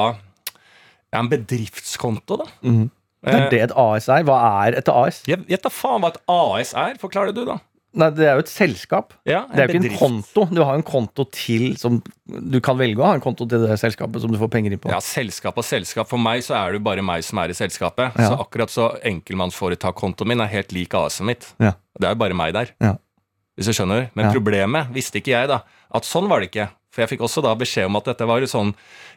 ja, 1.12 1.20
en 1.20 1.30
bedriftskonto, 1.32 2.40
da. 2.42 2.48
Det 3.20 3.34
er 3.36 3.50
det 3.52 3.58
et 3.66 3.72
AS 3.76 4.06
er. 4.08 4.22
Hva 4.24 4.36
er 4.66 4.78
et 4.80 4.88
AS? 4.88 5.22
Vet 5.28 5.64
da 5.66 5.72
faen 5.72 6.00
hva 6.00 6.14
et 6.14 6.22
AS 6.30 6.70
er. 6.78 6.94
Forklar 7.02 7.28
det, 7.28 7.36
du, 7.36 7.44
da. 7.48 7.58
Nei, 7.90 8.06
Det 8.14 8.22
er 8.22 8.36
jo 8.38 8.44
et 8.44 8.50
selskap. 8.50 9.14
Ja, 9.26 9.40
Det 9.50 9.64
er 9.64 9.66
jo 9.72 9.80
ikke 9.80 9.90
en 9.90 9.98
konto. 9.98 10.44
Du 10.54 10.60
har 10.62 10.76
en 10.78 10.84
konto 10.86 11.24
til 11.34 11.74
som 11.76 11.96
Du 12.30 12.60
kan 12.62 12.78
velge 12.78 13.02
å 13.02 13.08
ha 13.08 13.16
en 13.18 13.24
konto 13.24 13.48
til 13.50 13.66
det 13.66 13.78
selskapet 13.82 14.22
som 14.22 14.30
du 14.30 14.38
får 14.38 14.50
penger 14.52 14.72
inn 14.76 14.78
på. 14.78 14.92
Ja, 14.92 15.00
selskap 15.02 15.58
og 15.58 15.66
selskap. 15.66 16.06
For 16.08 16.22
meg 16.22 16.44
så 16.46 16.54
er 16.54 16.70
det 16.70 16.80
jo 16.80 16.86
bare 16.86 17.02
meg 17.02 17.24
som 17.26 17.42
er 17.42 17.50
i 17.50 17.58
selskapet. 17.58 18.14
Ja. 18.14 18.30
Så 18.30 18.38
akkurat 18.46 18.70
så 18.70 18.92
enkeltmannsforetak-kontoen 19.10 20.30
min 20.30 20.40
er 20.44 20.52
helt 20.54 20.72
lik 20.72 20.94
AS-en 20.94 21.26
mitt. 21.32 21.50
Ja. 21.58 21.74
Det 21.98 22.06
er 22.06 22.14
jo 22.14 22.22
bare 22.22 22.38
meg 22.38 22.54
der. 22.54 22.70
Ja. 22.80 22.94
Hvis 23.58 23.66
du 23.68 23.74
skjønner. 23.74 24.06
Men 24.14 24.30
problemet 24.32 24.94
visste 24.94 25.18
ikke 25.20 25.34
jeg, 25.34 25.50
da. 25.50 25.64
At 25.92 26.06
sånn 26.06 26.30
var 26.30 26.40
det 26.40 26.52
ikke. 26.52 26.70
For 26.94 27.04
jeg 27.04 27.12
fikk 27.12 27.26
også 27.26 27.42
da 27.44 27.52
beskjed 27.58 27.90
om 27.90 27.98
at 27.98 28.06
dette 28.10 28.26
var 28.26 28.40
jo 28.42 28.48
sånn 28.50 28.72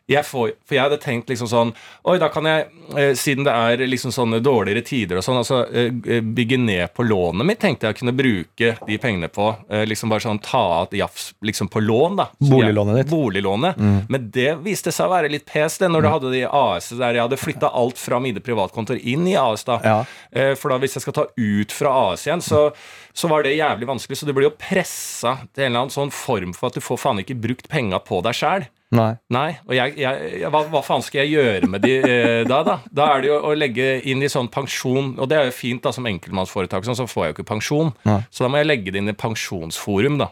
jeg 0.10 0.26
får, 0.28 0.52
For 0.68 0.76
jeg 0.76 0.84
hadde 0.84 0.98
tenkt 1.00 1.30
liksom 1.32 1.48
sånn 1.48 1.70
Oi, 2.06 2.18
da 2.20 2.28
kan 2.28 2.44
jeg, 2.44 2.66
eh, 2.98 3.14
siden 3.16 3.46
det 3.48 3.54
er 3.56 3.84
liksom 3.88 4.12
sånne 4.12 4.42
dårligere 4.44 4.84
tider 4.84 5.16
og 5.18 5.24
sånn, 5.24 5.38
altså 5.40 5.62
eh, 5.74 6.20
bygge 6.22 6.58
ned 6.60 6.92
på 6.94 7.06
lånet 7.08 7.46
mitt, 7.48 7.60
tenkte 7.62 7.88
jeg 7.88 7.96
å 7.96 8.00
kunne 8.02 8.12
bruke 8.18 8.74
de 8.86 8.98
pengene 9.00 9.30
på. 9.32 9.46
Eh, 9.72 9.86
liksom 9.88 10.10
bare 10.12 10.20
sånn 10.26 10.42
ta 10.44 10.60
av 10.84 10.92
jafs 10.92 11.30
liksom 11.42 11.70
på 11.72 11.80
lån, 11.82 12.18
da. 12.20 12.26
Så 12.42 12.50
jeg- 12.50 12.74
Boliglånet 12.74 12.96
ditt. 13.00 13.08
Boliglånet. 13.14 13.78
Men 14.10 14.30
det 14.30 14.58
viste 14.64 14.92
seg 14.92 15.08
å 15.08 15.14
være 15.16 15.32
litt 15.32 15.46
pes, 15.46 15.78
det, 15.80 15.88
når 15.90 16.02
du 16.02 16.10
hadde 16.10 16.32
de 16.36 16.44
AS 16.52 16.90
der 16.90 17.14
jeg 17.14 17.24
hadde 17.24 17.40
flytta 17.40 17.72
alt 17.74 17.98
fra 17.98 18.20
mine 18.20 18.40
privatkontoer 18.44 19.00
inn 19.06 19.26
i 19.28 19.36
AS. 19.40 19.64
da 19.64 19.80
Ja. 19.84 20.06
Eh, 20.34 20.56
For 20.56 20.70
da 20.70 20.78
hvis 20.80 20.96
jeg 20.96 21.02
skal 21.08 21.14
ta 21.14 21.26
ut 21.38 21.72
fra 21.72 22.12
AS 22.12 22.28
igjen, 22.28 22.42
så, 22.44 22.74
så 23.16 23.30
var 23.30 23.44
det 23.44 23.56
jævlig 23.58 23.88
vanskelig. 23.88 24.18
Så 24.20 24.26
du 24.28 24.34
blir 24.34 24.50
jo 24.52 24.56
pressa 24.60 25.38
til 25.54 25.64
en 25.64 25.72
eller 25.72 25.86
annen 25.86 25.96
sånn 25.96 26.12
form 26.12 26.54
for 26.54 26.68
at 26.68 26.74
du 26.74 26.82
får 26.82 27.00
faen 27.00 27.20
ikke 27.24 27.40
brukt 27.40 27.70
penga 27.72 28.00
på 28.04 28.22
deg 28.22 28.34
sjæl. 28.36 28.68
Nei. 28.94 29.12
Nei, 29.34 29.48
og 29.66 29.74
jeg, 29.74 29.96
jeg, 29.98 30.44
hva, 30.54 30.64
hva 30.70 30.82
faen 30.86 31.02
skal 31.06 31.24
jeg 31.24 31.34
gjøre 31.34 31.70
med 31.72 31.82
de 31.86 31.94
eh, 32.00 32.42
da, 32.50 32.60
da? 32.68 32.76
Da 32.94 33.08
er 33.16 33.24
det 33.24 33.32
jo 33.32 33.40
å 33.50 33.54
legge 33.58 33.88
inn 34.12 34.22
i 34.22 34.30
sånn 34.30 34.50
pensjon, 34.54 35.16
og 35.18 35.30
det 35.32 35.40
er 35.40 35.48
jo 35.50 35.56
fint 35.58 35.82
da 35.86 35.94
som 35.96 36.06
enkeltmannsforetak, 36.10 36.86
sånn, 36.86 37.00
så 37.00 37.08
får 37.10 37.26
jeg 37.26 37.34
jo 37.34 37.38
ikke 37.40 37.48
pensjon. 37.56 37.94
Nei. 38.06 38.20
Så 38.30 38.46
da 38.46 38.52
må 38.54 38.62
jeg 38.62 38.70
legge 38.70 38.94
det 38.94 39.02
inn 39.02 39.10
i 39.10 39.18
pensjonsforum, 39.18 40.20
da. 40.22 40.30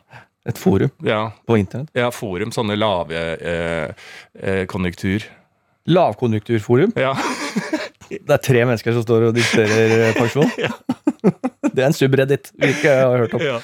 Et 0.50 0.58
forum 0.58 0.89
Ja, 1.06 1.27
på 1.46 1.58
internett. 1.62 1.91
ja 1.94 2.08
forum, 2.13 2.50
sånne 2.53 2.74
lave 2.77 3.20
eh, 3.38 4.08
eh, 4.41 4.63
konjunktur. 4.70 5.25
Lavkonjunkturforum. 5.89 6.94
Ja. 7.00 7.15
Det 8.12 8.34
er 8.36 8.41
tre 8.44 8.65
mennesker 8.68 8.91
som 8.91 9.06
står 9.06 9.30
og 9.30 9.38
diskuterer 9.38 10.12
pensjon? 10.18 10.50
pensjon. 10.58 11.38
Det 11.75 11.84
er 11.84 11.90
en 11.92 11.96
subreddit 11.98 12.51
vi 12.60 12.74
ikke 12.75 12.96
har 13.01 13.18
hørt 13.25 13.34
om. 13.38 13.42
Ja. 13.46 13.60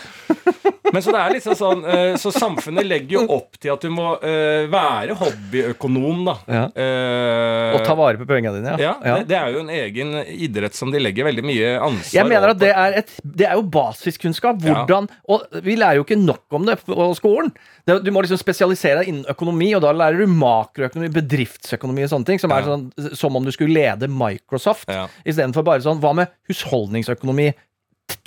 Men 0.94 1.04
så 1.04 1.12
det 1.12 1.20
er 1.20 1.34
liksom 1.36 1.56
sånn 1.60 1.82
eh, 1.84 2.14
Så 2.16 2.32
samfunnet 2.32 2.86
legger 2.88 3.18
jo 3.18 3.24
opp 3.36 3.58
til 3.60 3.74
at 3.74 3.82
du 3.84 3.90
må 3.92 4.14
eh, 4.24 4.70
være 4.72 5.18
hobbyøkonom, 5.20 6.22
da. 6.30 6.36
Ja. 6.48 6.62
Eh, 6.72 7.76
Og 7.76 7.84
ta 7.84 7.96
vare 8.00 8.20
på 8.22 8.28
pengene 8.30 8.54
dine. 8.56 8.78
ja, 8.80 8.94
Det, 9.04 9.26
det 9.34 9.36
er 9.40 9.52
jo 9.52 9.64
en 9.66 9.72
egen 9.76 10.14
idrett 10.32 10.78
som 10.78 10.92
de 10.94 11.02
legger 11.04 11.28
veldig 11.28 11.44
mye 11.44 11.74
ansvar 11.90 12.16
Jeg 12.22 12.30
mener 12.32 12.54
at 12.54 12.62
det 12.62 12.72
er, 12.72 12.96
et, 13.02 13.12
det 13.24 13.50
er 13.50 13.60
jo 13.60 13.66
basiskunnskap. 13.74 14.62
Hvordan, 14.64 15.10
Og 15.28 15.44
vi 15.68 15.76
lærer 15.80 16.00
jo 16.00 16.08
ikke 16.08 16.20
nok 16.22 16.56
om 16.56 16.70
det 16.70 16.78
på 16.88 17.10
skolen. 17.20 17.52
Du 17.88 18.10
må 18.12 18.24
liksom 18.24 18.40
spesialisere 18.40 19.02
deg 19.02 19.12
innen 19.12 19.28
økonomi, 19.32 19.70
og 19.78 19.84
da 19.84 19.92
lærer 19.96 20.24
du 20.24 20.32
makroøkonomi, 20.40 21.12
bedriftsøkonomi 21.20 22.04
og 22.08 22.12
sånne 22.12 22.28
ting, 22.32 22.40
som 22.44 22.52
er 22.56 22.66
sånn, 22.68 22.88
som 23.16 23.36
om 23.40 23.44
du 23.48 23.52
skulle 23.56 23.76
lede 23.76 24.10
Microsoft, 24.12 24.88
Ja. 24.92 25.06
istedenfor 25.28 25.64
bare 25.68 25.84
sånn 25.84 26.00
Hva 26.04 26.14
med 26.16 26.32
husholdningsøkonomi? 26.50 27.52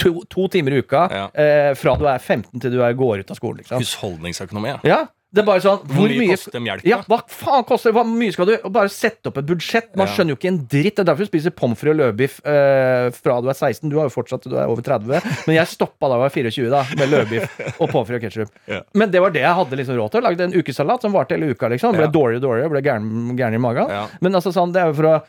To, 0.01 0.23
to 0.29 0.49
timer 0.53 0.73
i 0.77 0.83
uka 0.83 1.07
Ja. 1.13 1.25
eh, 1.35 1.75
fra 1.77 1.95
du 1.97 2.05
er 2.09 2.19
15 2.21 2.61
til 2.61 2.71
du 2.73 2.83
er, 2.85 2.93
går 2.97 3.21
ut 3.25 3.31
av 3.33 3.37
skolen. 3.37 3.63
Liksom. 3.63 3.81
Husholdningsøkonomi, 3.81 4.69
ja. 4.69 4.79
Ja, 4.85 4.99
det 5.33 5.41
er 5.43 5.47
bare 5.47 5.61
sånn 5.63 5.85
Hvor 5.87 6.09
mye 6.11 6.35
koster 6.35 6.61
melk, 6.61 6.85
Ja, 6.89 6.99
hva 7.09 7.21
faen 7.31 7.65
koster? 7.69 7.93
Hvor 7.95 8.05
mye 8.09 8.33
skal 8.35 8.49
du 8.51 8.55
Bare 8.75 8.91
sette 8.93 9.29
opp 9.31 9.39
et 9.39 9.47
budsjett. 9.47 9.93
Man 9.97 10.09
Ja. 10.09 10.13
skjønner 10.15 10.35
jo 10.35 10.37
ikke 10.41 10.49
en 10.51 10.59
dritt. 10.67 10.97
Det 10.97 11.05
er 11.05 11.09
derfor 11.13 11.25
du 11.25 11.31
spiser 11.31 11.51
pommes 11.55 11.79
frites 11.79 11.95
og 11.95 12.01
løvbiff 12.01 12.41
eh, 12.45 13.11
fra 13.15 13.41
du 13.41 13.49
er 13.49 13.55
16. 13.57 13.89
Du 13.89 13.97
har 14.01 14.09
jo 14.09 14.15
fortsatt 14.17 14.43
til 14.43 14.53
du 14.53 14.57
er 14.59 14.67
over 14.69 14.83
30. 14.83 15.21
Men 15.47 15.57
jeg 15.57 15.67
stoppa 15.71 16.09
da 16.09 16.17
jeg 16.19 16.25
var 16.25 16.35
24, 16.35 16.71
da, 16.71 16.83
med 16.97 17.09
løvbiff 17.15 17.61
og 17.81 17.91
pommes 17.91 18.09
frites 18.09 18.21
og 18.21 18.25
ketsjup. 18.27 18.51
Ja. 18.69 18.81
Men 18.95 19.11
det 19.11 19.21
var 19.23 19.31
det 19.31 19.45
jeg 19.45 19.55
hadde 19.55 19.77
liksom 19.81 19.97
råd 20.01 20.11
til. 20.17 20.23
Lagde 20.29 20.41
en 20.49 20.53
ukesalat 20.61 21.03
som 21.03 21.13
varte 21.13 21.37
hele 21.39 21.53
uka. 21.55 21.69
liksom 21.73 21.93
Ble 21.97 22.09
dårligere 22.11 22.43
og 22.43 22.49
dårligere, 22.49 22.71
ble 22.75 22.83
gæren, 22.83 23.37
gæren 23.39 23.55
i 23.55 23.63
magen. 23.63 23.93
Men 24.21 24.33
altså 24.35 24.53
sånn, 24.53 24.73
det 24.73 24.83
er 24.83 24.91
jo 24.93 24.95
for 25.01 25.05
å 25.15 25.23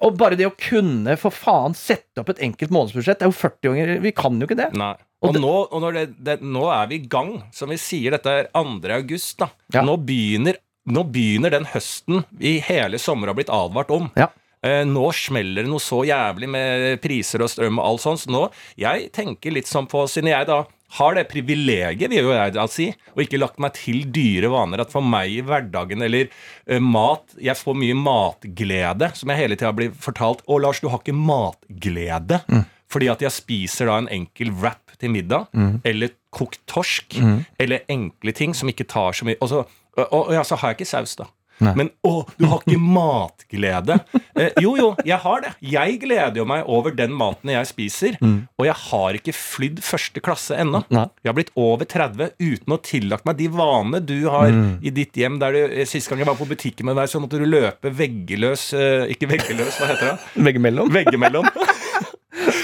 og 0.00 0.14
bare 0.16 0.38
det 0.38 0.46
å 0.48 0.54
kunne 0.56 1.16
for 1.20 1.34
faen 1.34 1.74
sette 1.76 2.22
opp 2.22 2.30
et 2.32 2.38
enkelt 2.46 2.72
månedsbudsjett 2.72 3.18
Det 3.20 3.26
er 3.26 3.32
jo 3.32 3.36
40 3.36 3.66
ganger 3.66 4.00
Vi 4.06 4.12
kan 4.16 4.38
jo 4.40 4.46
ikke 4.48 4.56
det. 4.56 4.70
Nei. 4.78 4.94
Og 5.24 5.34
Og, 5.34 5.40
nå, 5.42 5.52
og 5.72 5.82
når 5.84 5.92
det, 5.98 6.04
det, 6.24 6.36
nå 6.44 6.64
er 6.72 6.88
vi 6.90 6.98
i 7.00 7.06
gang. 7.08 7.34
Som 7.52 7.72
vi 7.72 7.78
sier, 7.80 8.12
dette 8.16 8.32
er 8.32 8.48
2. 8.54 8.78
august. 8.96 9.38
da 9.40 9.48
Ja. 9.74 9.82
nå, 9.84 9.96
begynner, 9.96 10.56
nå 10.86 11.04
begynner 11.12 11.50
den 11.50 11.68
høsten 11.72 12.24
vi 12.36 12.58
hele 12.60 13.00
sommer 13.02 13.32
har 13.32 13.38
blitt 13.38 13.52
advart 13.52 13.90
om. 13.90 14.10
Ja. 14.16 14.28
Eh, 14.64 14.84
nå 14.88 15.10
smeller 15.14 15.64
det 15.64 15.70
noe 15.70 15.82
så 15.82 16.02
jævlig 16.08 16.48
med 16.48 17.00
priser 17.04 17.42
og 17.44 17.50
strøm 17.52 17.80
og 17.80 17.84
alt 17.90 18.04
sånt. 18.04 18.22
Så 18.24 18.32
nå, 18.32 18.46
jeg 18.80 19.10
tenker 19.12 19.52
litt 19.52 19.68
sånn 19.68 19.88
på, 19.90 20.04
siden 20.10 20.30
jeg 20.32 20.48
da 20.48 20.62
har 20.96 21.16
det 21.18 21.26
privilegiet, 21.28 22.10
vil 22.12 22.28
jo 22.28 22.34
jeg 22.34 22.70
si, 22.70 22.86
og 23.14 23.24
ikke 23.24 23.40
lagt 23.40 23.58
meg 23.62 23.74
til 23.74 24.04
dyre 24.14 24.50
vaner, 24.52 24.84
at 24.84 24.92
for 24.92 25.04
meg 25.04 25.32
i 25.34 25.42
hverdagen 25.44 26.04
eller 26.06 26.28
uh, 26.70 26.78
mat 26.80 27.34
Jeg 27.42 27.58
får 27.58 27.74
mye 27.76 27.96
matglede, 27.98 29.10
som 29.18 29.32
jeg 29.32 29.42
hele 29.42 29.58
tida 29.58 29.72
blir 29.76 29.90
fortalt. 29.92 30.44
Å, 30.46 30.58
Lars, 30.62 30.80
du 30.80 30.88
har 30.92 31.02
ikke 31.02 31.16
matglede. 31.16 32.40
Fordi 32.86 33.08
at 33.10 33.22
jeg 33.24 33.34
spiser 33.34 33.90
da 33.90 33.96
en 33.98 34.08
enkel 34.14 34.52
wrap 34.54 34.94
til 35.00 35.10
middag, 35.10 35.48
eller 35.84 36.12
kokt 36.30 36.60
torsk, 36.70 37.16
eller 37.58 37.82
enkle 37.90 38.32
ting 38.32 38.54
som 38.54 38.70
ikke 38.70 38.86
tar 38.86 39.12
så 39.18 39.26
mye. 39.26 39.36
Og 39.42 39.50
så, 39.50 39.64
og, 39.98 40.06
og, 40.06 40.30
ja, 40.36 40.44
så 40.46 40.54
har 40.60 40.70
jeg 40.72 40.78
ikke 40.78 40.92
saus, 40.92 41.16
da. 41.18 41.26
Nei. 41.64 41.72
Men 41.78 41.90
å, 42.04 42.26
du 42.36 42.46
har 42.50 42.62
ikke 42.64 42.80
matglede. 42.82 44.00
Eh, 44.36 44.52
jo, 44.60 44.74
jo, 44.76 44.90
jeg 45.08 45.16
har 45.22 45.40
det. 45.40 45.50
Jeg 45.64 45.94
gleder 46.02 46.36
jo 46.36 46.44
meg 46.44 46.66
over 46.68 46.92
den 46.92 47.14
maten 47.16 47.48
jeg 47.54 47.68
spiser. 47.70 48.18
Og 48.20 48.66
jeg 48.66 48.74
har 48.82 49.16
ikke 49.16 49.32
flydd 49.32 49.78
første 49.80 50.20
klasse 50.20 50.58
ennå. 50.60 50.82
Jeg 50.92 51.30
har 51.30 51.36
blitt 51.38 51.54
over 51.56 51.88
30 51.88 52.34
uten 52.36 52.74
å 52.76 52.78
tillagt 52.84 53.24
meg 53.24 53.38
de 53.40 53.46
vanene 53.54 54.02
du 54.04 54.28
har 54.28 54.52
i 54.84 54.92
ditt 54.92 55.16
hjem. 55.16 55.38
Der 55.40 55.56
du, 55.56 55.60
eh, 55.70 55.88
Sist 55.88 56.12
gang 56.12 56.20
jeg 56.20 56.28
var 56.28 56.36
på 56.36 56.44
butikken 56.50 56.90
med 56.90 57.00
deg, 57.00 57.08
så 57.08 57.22
måtte 57.22 57.40
du 57.40 57.46
løpe 57.48 57.94
veggeløs 57.96 58.66
eh, 58.76 59.06
Ikke 59.16 59.30
veggeløs, 59.32 59.80
hva 59.80 59.88
heter 59.94 60.12
det? 60.12 60.44
Veggimellom. 60.50 60.92
Veggimellom. 60.92 61.48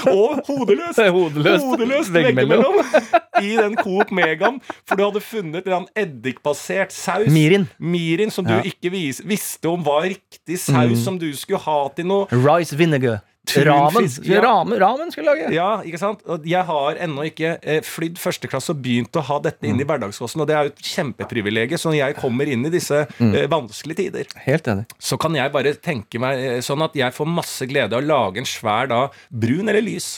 Og 0.07 0.41
hodeløst! 0.47 0.99
Hodeløst. 0.99 1.65
Hodeløst 1.65 2.13
Veggimellom. 2.15 2.79
I 3.43 3.57
den 3.57 3.77
Coop 3.77 4.11
Megaen. 4.15 4.61
For 4.89 4.97
du 4.99 5.05
hadde 5.05 5.21
funnet 5.25 5.67
en 5.67 5.87
eddikbasert 5.97 6.93
saus. 6.93 7.29
Mirin. 7.33 7.69
Mirin 7.79 8.31
som 8.31 8.45
du 8.45 8.53
Ja. 8.53 8.61
Mm. 8.63 8.71
ikke 8.73 8.91
vis, 8.93 9.23
visste 9.25 9.69
om 9.69 9.85
var 9.85 10.03
riktig 10.07 10.59
saus 10.61 10.99
som 11.05 11.19
du 11.19 11.29
skulle 11.37 11.61
ha 11.65 11.89
til 11.97 12.07
noe. 12.07 12.27
Rice 12.33 12.77
vinegar. 12.77 13.21
Ramen! 13.43 14.07
Ramen, 14.43 14.79
ramen 14.79 15.11
skulle 15.13 15.33
lage! 15.33 15.49
Ja, 15.55 15.83
ikke 15.85 15.99
sant? 16.01 16.23
Og 16.31 16.47
jeg 16.49 16.63
har 16.69 16.99
ennå 17.03 17.25
ikke 17.27 17.57
eh, 17.59 17.81
flydd 17.85 18.21
første 18.23 18.49
klasse 18.51 18.71
og 18.73 18.83
begynt 18.85 19.19
å 19.19 19.25
ha 19.27 19.39
dette 19.43 19.67
inn 19.67 19.81
i 19.83 19.87
hverdagskosten. 19.89 20.45
Og 20.45 20.49
det 20.49 20.57
er 20.57 20.69
jo 20.69 20.73
et 20.73 20.85
kjempeprivilegium. 20.93 21.81
Så 21.81 21.91
når 21.91 21.99
jeg 21.99 22.19
kommer 22.21 22.49
inn 22.49 22.65
i 22.69 22.73
disse 22.73 23.03
mm. 23.19 23.35
vanskelige 23.53 24.05
tider, 24.05 24.31
Helt 24.47 24.71
enig. 24.71 24.87
så 25.03 25.19
kan 25.21 25.37
jeg 25.37 25.53
bare 25.55 25.75
tenke 25.75 26.23
meg 26.23 26.43
eh, 26.43 26.61
sånn 26.65 26.87
at 26.87 26.97
jeg 26.99 27.17
får 27.17 27.33
masse 27.33 27.67
glede 27.71 27.99
av 27.99 28.05
å 28.05 28.11
lage 28.13 28.43
en 28.43 28.49
svær 28.49 28.89
da, 28.93 29.03
brun 29.29 29.69
eller 29.69 29.85
lys 29.85 30.13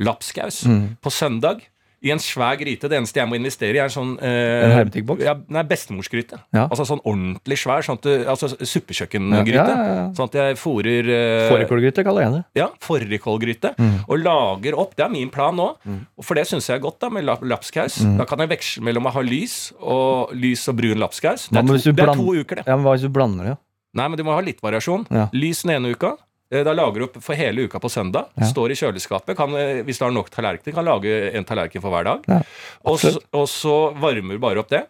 lapskaus 0.00 0.64
på 1.04 1.12
søndag. 1.14 1.62
I 2.00 2.10
en 2.14 2.20
svær 2.22 2.56
gryte. 2.56 2.88
Det 2.88 2.96
eneste 2.96 3.20
jeg 3.20 3.28
må 3.28 3.36
investere 3.36 3.76
i, 3.76 3.80
er 3.80 3.90
en 3.90 3.92
sånn 3.92 4.12
eh, 4.24 4.78
En? 4.80 5.20
Ja, 5.20 5.34
nei, 5.52 5.64
bestemorsgryte. 5.68 6.38
Ja. 6.56 6.62
Altså 6.64 6.86
sånn 6.88 7.02
ordentlig 7.04 7.58
svær. 7.60 7.84
Sånn 7.84 7.98
at 8.00 8.06
du, 8.08 8.12
altså 8.32 8.48
suppekjøkkengryte. 8.56 9.74
Ja. 9.74 10.06
Sånn 10.16 10.30
at 10.30 10.38
jeg 10.40 10.56
fòrer 10.60 11.10
eh, 11.12 11.48
Fårikålgryte 11.50 12.04
kaller 12.06 12.24
jeg 12.24 12.36
det. 12.38 12.42
ja, 12.62 12.70
fårikålgryte. 12.86 13.74
Og 14.08 14.16
lager 14.24 14.78
opp. 14.80 14.96
Det 14.96 15.04
er 15.04 15.12
min 15.12 15.32
plan 15.32 15.56
nå. 15.56 15.68
Mm. 15.84 16.00
For 16.24 16.40
det 16.40 16.46
syns 16.48 16.70
jeg 16.70 16.80
er 16.80 16.84
godt 16.86 17.00
da 17.04 17.12
med 17.12 17.28
lapskaus. 17.28 17.50
lapskaus. 17.50 17.98
Da 18.18 18.26
kan 18.28 18.40
jeg 18.44 18.52
veksle 18.54 18.84
mellom 18.86 19.08
å 19.10 19.14
ha 19.14 19.24
lys 19.24 19.58
og 19.80 20.32
lys 20.36 20.64
og 20.72 20.80
brun 20.80 21.00
lapskaus. 21.04 21.48
Det 21.50 21.60
er 21.60 21.68
to, 21.68 21.78
det 21.92 22.06
er 22.06 22.14
to 22.16 22.34
uker, 22.40 22.62
det. 22.62 22.66
Ja, 22.66 22.76
men 22.76 22.86
Hva 22.86 22.96
hvis 22.96 23.04
du 23.06 23.12
blander 23.12 23.52
det? 23.52 23.56
Nei, 23.96 24.06
men 24.06 24.16
du 24.20 24.22
må 24.26 24.34
ha 24.36 24.42
litt 24.44 24.60
variasjon. 24.62 25.04
Lys 25.34 25.64
den 25.66 25.76
ene 25.76 25.92
uka. 25.92 26.14
Eh, 26.52 26.64
Da 26.66 26.72
lager 26.74 26.98
du 26.98 27.04
opp 27.06 27.18
for 27.22 27.34
hele 27.38 27.62
uka 27.68 27.78
på 27.78 27.88
søndag. 27.90 28.26
Ja. 28.36 28.46
Står 28.50 28.72
i 28.72 28.78
kjøleskapet. 28.78 29.36
Kan, 29.38 29.54
eh, 29.54 29.82
hvis 29.86 29.98
du 29.98 30.04
har 30.04 30.10
nok 30.14 30.30
tallerkener, 30.34 30.74
kan 30.74 30.84
lage 30.84 31.34
en 31.34 31.44
tallerken 31.44 31.80
for 31.82 31.90
hver 31.94 32.04
dag. 32.04 32.24
Ja, 32.28 32.40
og, 32.84 32.98
så, 32.98 33.16
og 33.32 33.46
så 33.48 33.76
varmer 34.00 34.34
du 34.34 34.38
bare 34.42 34.58
opp 34.64 34.68
det. 34.72 34.84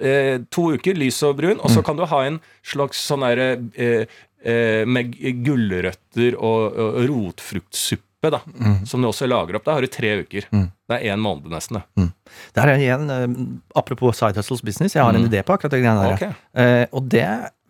Eh, 0.00 0.38
to 0.50 0.72
uker, 0.74 0.94
lys 0.98 1.22
og 1.22 1.36
brun. 1.38 1.60
Og 1.60 1.70
så 1.70 1.78
Mm. 1.80 1.84
kan 1.86 1.96
du 1.96 2.04
ha 2.06 2.22
en 2.26 2.40
slags 2.66 2.98
sånn 2.98 3.20
derre 3.22 3.62
eh, 3.78 4.06
eh, 4.44 4.84
med 4.84 5.14
gulrøtter 5.46 6.34
og, 6.34 6.74
og 6.76 6.98
rotfruktsuppe, 7.08 8.30
da. 8.34 8.40
Mm. 8.58 8.86
Som 8.88 9.02
du 9.02 9.08
også 9.08 9.28
lager 9.30 9.54
opp. 9.58 9.64
Da 9.64 9.74
har 9.76 9.80
du 9.84 9.86
tre 9.86 10.16
uker. 10.24 10.48
Det 10.50 10.98
er 10.98 11.14
én 11.14 11.20
måned, 11.22 11.46
nesten. 11.52 11.78
det. 11.96 12.10
Der 12.58 12.68
er 12.74 12.76
igjen, 12.82 13.06
eh, 13.10 13.78
apropos 13.78 14.16
Side 14.18 14.34
Hustles 14.36 14.62
Business, 14.66 14.94
jeg 14.98 15.04
har 15.04 15.14
en 15.14 15.28
idé 15.30 15.42
på 15.44 15.54
akkurat 15.54 15.70
det 15.70 15.82
greiene 15.84 16.02
der. 16.08 16.14
Okay. 16.18 16.32
Eh, 16.54 16.86
og 16.92 17.08
det, 17.08 17.24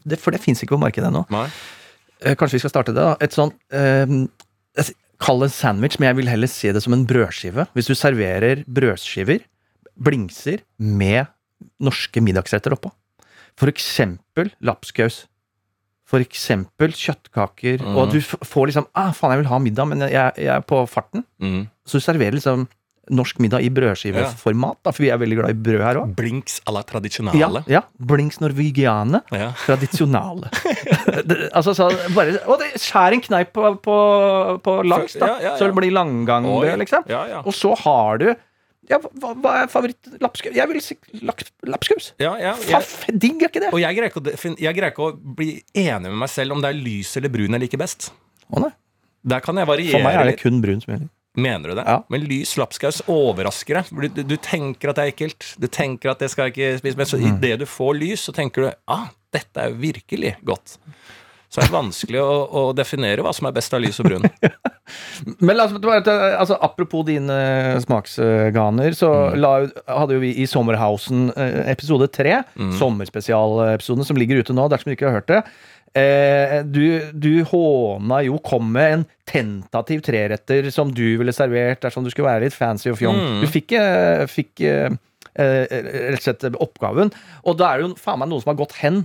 det, 0.06 0.18
for 0.18 0.30
det 0.32 0.40
fins 0.40 0.62
ikke 0.64 0.76
på 0.78 0.80
markedet 0.80 1.10
ennå. 1.12 1.26
Eh, 2.24 2.36
kanskje 2.38 2.58
vi 2.58 2.64
skal 2.64 2.72
starte 2.72 2.94
det, 2.96 3.04
da. 3.04 3.14
Et 3.24 3.34
sånn 3.34 3.52
eh, 3.74 4.88
Kall 5.24 5.40
det 5.40 5.46
en 5.46 5.54
sandwich, 5.54 5.96
men 6.00 6.10
jeg 6.10 6.18
vil 6.18 6.28
heller 6.28 6.50
se 6.50 6.72
det 6.74 6.82
som 6.82 6.96
en 6.96 7.04
brødskive. 7.08 7.68
Hvis 7.76 7.86
du 7.88 7.94
serverer 7.96 8.64
brødskiver, 8.66 9.44
blingser, 9.94 10.64
med 10.76 11.30
norske 11.80 12.20
middagsretter 12.20 12.74
oppå. 12.74 12.90
For 13.56 13.70
eksempel 13.70 14.50
lapskaus. 14.64 15.22
For 16.10 16.20
eksempel 16.20 16.92
kjøttkaker. 16.98 17.78
Mm. 17.80 17.94
Og 17.94 18.00
at 18.02 18.16
du 18.16 18.18
får 18.26 18.68
liksom 18.68 18.88
ah, 18.90 19.14
faen, 19.16 19.36
jeg 19.36 19.44
vil 19.44 19.52
ha 19.52 19.60
middag, 19.62 19.88
men 19.92 20.04
jeg, 20.04 20.34
jeg 20.42 20.50
er 20.52 20.66
på 20.66 20.82
farten. 20.90 21.24
Mm. 21.40 21.62
Så 21.86 22.02
du 22.02 22.04
serverer 22.04 22.36
liksom 22.36 22.66
norsk 23.10 23.38
middag 23.42 23.60
i 23.66 23.68
brødskiveformat, 23.74 24.78
Ja. 24.86 24.92
for 24.92 25.02
vi 25.04 25.10
er 25.12 25.18
veldig 25.20 25.36
glad 25.40 25.50
i 25.50 25.58
brød 25.66 25.82
her 25.84 25.98
òg. 26.00 26.14
Blinks 26.16 26.60
à 26.66 26.72
la 26.72 26.82
tradisjonale. 26.82 27.64
ja. 27.68 27.82
Blinks 27.98 28.40
norwegiane. 28.40 29.20
Ja. 29.32 29.52
Tradisjonale. 29.66 30.48
det, 31.24 31.50
altså, 31.52 31.74
så 31.76 31.90
bare, 32.14 32.38
og 32.46 32.58
det 32.62 32.72
skjær 32.80 33.12
en 33.12 33.20
kneip 33.20 33.52
på, 33.52 33.74
på, 33.84 33.98
på 34.64 34.76
laks, 34.88 35.18
da, 35.20 35.26
Ja, 35.26 35.36
ja, 35.40 35.48
ja. 35.50 35.56
så 35.58 35.68
det 35.68 35.76
blir 35.76 35.92
langgang, 35.92 36.46
liksom. 36.80 37.04
Ja, 37.08 37.26
ja. 37.28 37.42
Og 37.44 37.52
så 37.54 37.74
har 37.84 38.18
du 38.22 38.28
ja, 38.84 38.98
hva, 39.00 39.30
hva 39.40 39.52
er 39.62 39.68
favoritt-lapskaus? 39.72 40.52
Jeg 40.58 40.68
vil 40.68 40.80
si 40.84 40.96
lapskaus. 41.24 42.10
ja, 42.20 42.34
ja, 42.36 42.50
Faff, 42.54 43.06
digg 43.08 43.40
er 43.40 43.48
ikke 43.48 43.62
det? 43.64 43.70
Og 43.72 43.80
jeg 43.80 43.96
greier, 43.96 44.12
ikke 44.12 44.50
jeg 44.60 44.76
greier 44.76 44.92
ikke 44.92 45.06
å 45.06 45.14
bli 45.16 45.54
enig 45.72 46.10
med 46.10 46.18
meg 46.20 46.28
selv 46.28 46.52
om 46.52 46.60
det 46.60 46.68
er 46.74 46.76
lys 46.84 47.14
eller 47.16 47.32
brun 47.32 47.56
jeg 47.56 47.62
liker 47.64 47.80
best. 47.80 48.10
Å 48.52 48.60
nei. 48.60 48.72
Der 49.24 49.40
kan 49.40 49.56
jeg 49.56 49.64
variere 49.70 49.96
For 49.96 50.04
meg 50.04 50.18
er 50.20 50.28
det 50.28 50.36
kun 50.42 50.60
brun 50.60 50.82
som 50.84 50.92
gjelder. 50.92 51.08
Mener 51.36 51.68
du 51.68 51.74
det? 51.74 51.84
Ja. 51.86 51.96
Men 52.12 52.20
lys 52.30 52.52
lapskaus 52.60 53.00
overrasker 53.10 53.80
deg. 53.80 54.12
Du, 54.14 54.22
du, 54.22 54.36
tenker 54.38 54.92
at 54.92 54.96
det 55.00 55.04
er 55.08 55.12
ekkelt. 55.14 55.48
Du 55.58 55.66
tenker 55.66 56.12
at 56.12 56.20
det 56.22 56.30
skal 56.30 56.46
jeg 56.48 56.54
ikke 56.54 56.78
spise. 56.78 56.96
Men 57.00 57.06
så 57.10 57.18
Mm. 57.18 57.36
idet 57.38 57.58
du 57.58 57.66
får 57.66 57.98
lys, 57.98 58.22
så 58.28 58.32
tenker 58.36 58.62
du 58.62 58.72
ah, 58.86 59.08
dette 59.34 59.56
er 59.58 59.74
virkelig 59.74 60.36
godt. 60.46 60.76
Så 61.50 61.60
er 61.62 61.68
det 61.68 61.74
vanskelig 61.74 62.18
å, 62.18 62.30
å 62.50 62.62
definere 62.74 63.22
hva 63.22 63.30
som 63.34 63.46
er 63.46 63.52
best 63.54 63.74
av 63.74 63.82
lys 63.82 63.98
og 64.02 64.08
brun. 64.08 64.24
Men 65.40 65.60
altså, 65.62 65.78
altså, 65.78 66.56
apropos 66.62 67.04
dine 67.06 67.36
smaksganer, 67.84 68.90
så 68.98 69.10
Mm. 69.30 69.36
la, 69.40 69.52
hadde 69.86 70.14
jo 70.16 70.20
vi 70.24 70.32
i 70.42 70.46
Sommerhausen 70.50 71.28
eh, 71.36 71.70
episode 71.70 72.08
tre, 72.12 72.40
Mm. 72.58 72.72
sommerspesialepisoden 72.78 74.04
som 74.04 74.16
ligger 74.18 74.42
ute 74.42 74.52
nå, 74.54 74.66
dersom 74.68 74.90
du 74.90 74.96
ikke 74.96 75.10
har 75.10 75.20
hørt 75.20 75.30
det. 75.30 75.42
Eh, 75.94 76.60
du, 76.66 77.12
du 77.14 77.44
håna 77.46 78.18
jo, 78.26 78.40
kom 78.42 78.72
med 78.74 78.96
en 78.96 79.04
tentativ 79.30 80.02
treretter 80.02 80.66
som 80.74 80.90
du 80.90 81.04
ville 81.20 81.34
servert 81.34 81.84
dersom 81.84 82.02
du 82.02 82.10
skulle 82.10 82.32
være 82.32 82.48
litt 82.48 82.56
fancy 82.56 82.90
og 82.90 82.98
fjong. 82.98 83.20
Mm. 83.20 83.42
Du 83.44 83.50
fikk, 83.50 83.76
eh, 83.78 84.24
fikk 84.30 84.64
eh, 84.66 84.96
eh, 85.38 85.76
rett 86.10 86.18
og 86.18 86.26
slett 86.26 86.58
oppgaven. 86.58 87.14
Og 87.46 87.60
da 87.60 87.70
er 87.70 87.78
det 87.78 87.86
jo 87.86 87.92
faen 88.02 88.22
meg 88.22 88.32
noen 88.32 88.42
som 88.42 88.54
har 88.54 88.58
gått 88.64 88.74
hen 88.80 89.04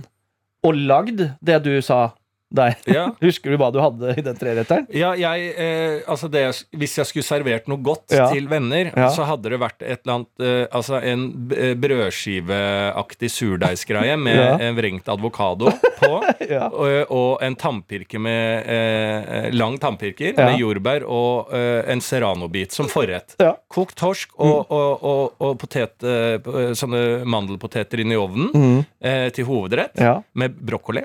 og 0.66 0.76
lagd 0.76 1.22
det 1.40 1.60
du 1.64 1.72
sa 1.84 2.10
der. 2.50 2.74
Ja. 2.90 3.04
Husker 3.22 3.50
du 3.54 3.56
hva 3.60 3.70
du 3.72 3.78
hadde 3.82 4.14
i 4.18 4.22
den 4.26 4.36
treretteren? 4.38 4.86
Ja, 4.94 5.12
jeg, 5.18 5.52
eh, 5.56 6.00
altså 6.10 6.28
det, 6.30 6.42
Hvis 6.76 6.96
jeg 6.98 7.06
skulle 7.06 7.26
servert 7.26 7.68
noe 7.70 7.78
godt 7.82 8.10
Ja. 8.16 8.28
til 8.32 8.48
venner, 8.50 8.90
Ja. 8.96 9.08
så 9.14 9.24
hadde 9.28 9.50
det 9.52 9.60
vært 9.62 9.82
et 9.82 10.00
eller 10.04 10.14
annet 10.20 10.44
eh, 10.44 10.66
Altså 10.76 10.98
en 11.02 11.24
eh, 11.56 11.74
brødskiveaktig 11.78 13.30
surdeigsgreie 13.30 14.16
med 14.26 14.60
en 14.60 14.76
vrengt 14.78 15.08
avokado 15.08 15.70
på. 16.00 16.12
Ja. 16.50 16.66
og, 16.72 17.10
og 17.14 17.42
en 17.46 17.54
tannpirke 17.54 18.18
med 18.18 18.64
eh, 18.66 19.50
lang 19.54 19.76
tannpirker 19.78 20.34
med 20.34 20.56
jordbær 20.58 21.04
og 21.06 21.52
eh, 21.54 21.84
en 21.92 22.00
serranobit 22.02 22.74
som 22.74 22.88
forrett. 22.90 23.36
Kokt 23.70 23.94
torsk 24.00 24.32
og, 24.40 24.64
og, 24.72 25.04
og, 25.06 25.36
og 25.38 25.54
potet, 25.60 25.94
eh, 26.02 26.40
sånne 26.74 27.22
mandelpoteter 27.30 28.02
inn 28.02 28.16
i 28.16 28.18
ovnen 28.18 28.50
Mm. 28.50 28.80
eh, 29.04 29.28
til 29.36 29.46
hovedrett 29.46 29.94
med 30.34 30.56
brokkoli. 30.58 31.04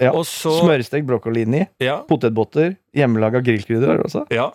Ja. 0.00 0.12
Smørstekt 0.12 1.06
brokkoli 1.08 1.42
inni. 1.46 1.64
Ja. 1.82 1.98
Potetbotter. 2.08 2.76
Hjemmelaga 2.96 3.40
grillkrydder 3.44 4.02
også. 4.04 4.26
ja. 4.34 4.50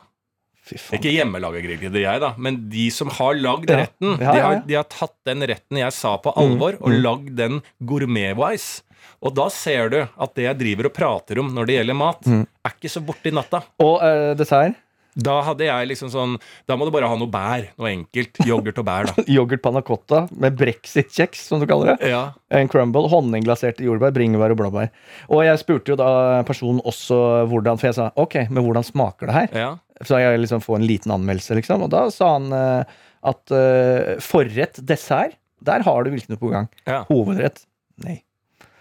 Ikke 0.93 1.09
hjemmelaga 1.11 1.59
grillkrydder, 1.59 1.99
jeg, 2.03 2.19
da, 2.21 2.29
men 2.37 2.69
de 2.71 2.85
som 2.93 3.09
har 3.11 3.33
lagd 3.35 3.69
Ja. 3.73 3.79
retten. 3.81 4.11
Ja, 4.21 4.31
De, 4.31 4.39
har. 4.45 4.53
Mm. 4.61 4.67
de 4.69 4.75
har 4.77 4.85
tatt 4.87 5.15
den 5.27 5.41
retten 5.49 5.77
jeg 5.81 5.91
sa 5.91 6.13
på 6.21 6.31
alvor, 6.37 6.77
og 6.79 6.93
lagd 7.01 7.33
den 7.35 7.57
gourmet-wise. 7.83 8.83
Og 9.25 9.33
da 9.35 9.49
ser 9.49 9.89
du 9.91 9.97
at 10.01 10.35
det 10.37 10.45
jeg 10.45 10.57
driver 10.61 10.85
og 10.87 10.93
prater 10.95 11.39
om 11.41 11.49
når 11.53 11.65
det 11.67 11.75
gjelder 11.79 11.97
mat, 11.97 12.21
Mm. 12.25 12.45
er 12.65 12.71
ikke 12.77 12.89
så 12.93 13.01
borte 13.05 13.27
i 13.27 13.31
natta. 13.35 13.63
Og 13.83 13.99
uh, 14.01 14.33
dessert. 14.37 14.75
Da 15.15 15.41
hadde 15.43 15.65
jeg 15.67 15.89
liksom 15.89 16.07
sånn 16.13 16.37
Da 16.69 16.77
må 16.79 16.85
du 16.87 16.91
bare 16.95 17.09
ha 17.11 17.17
noe 17.19 17.27
bær. 17.31 17.65
Noe 17.81 17.89
enkelt. 17.91 18.39
Yoghurt 18.47 18.79
og 18.79 18.85
bær, 18.87 19.09
da. 19.09 19.25
Yoghurt 19.35 19.63
panna 19.63 19.81
cotta 19.83 20.23
med 20.31 20.55
brexit-kjeks, 20.59 21.41
som 21.49 21.59
du 21.59 21.67
kaller 21.67 21.93
det. 21.95 22.11
Ja. 22.13 22.21
En 22.53 22.71
crumble, 22.71 23.09
honningglaserte 23.11 23.83
jordbær, 23.83 24.13
bringebær 24.15 24.55
og 24.55 24.61
blåbær. 24.61 24.91
Og 25.29 25.43
jeg 25.45 25.59
spurte 25.59 25.93
jo 25.93 25.99
da 25.99 26.11
personen 26.47 26.79
også 26.87 27.19
hvordan 27.51 27.79
For 27.81 27.89
jeg 27.91 27.99
sa 27.99 28.09
ok, 28.15 28.37
men 28.49 28.63
hvordan 28.63 28.87
smaker 28.87 29.31
det 29.31 29.39
her? 29.39 29.55
ja. 29.65 29.71
Så 30.01 30.17
jeg 30.17 30.39
liksom 30.41 30.63
får 30.65 30.79
en 30.79 30.85
liten 30.89 31.11
anmeldelse, 31.13 31.53
liksom. 31.59 31.83
Og 31.85 31.91
da 31.93 32.07
sa 32.09 32.31
han 32.33 32.47
uh, 32.49 32.81
at 33.29 33.51
uh, 33.53 34.15
forrett, 34.17 34.79
dessert, 34.81 35.35
der 35.61 35.83
har 35.85 36.01
du 36.01 36.09
virkelig 36.09 36.33
noe 36.33 36.41
på 36.41 36.49
gang. 36.49 36.71
ja. 36.89 37.03
Hovedrett, 37.05 37.67
nei. 38.01 38.23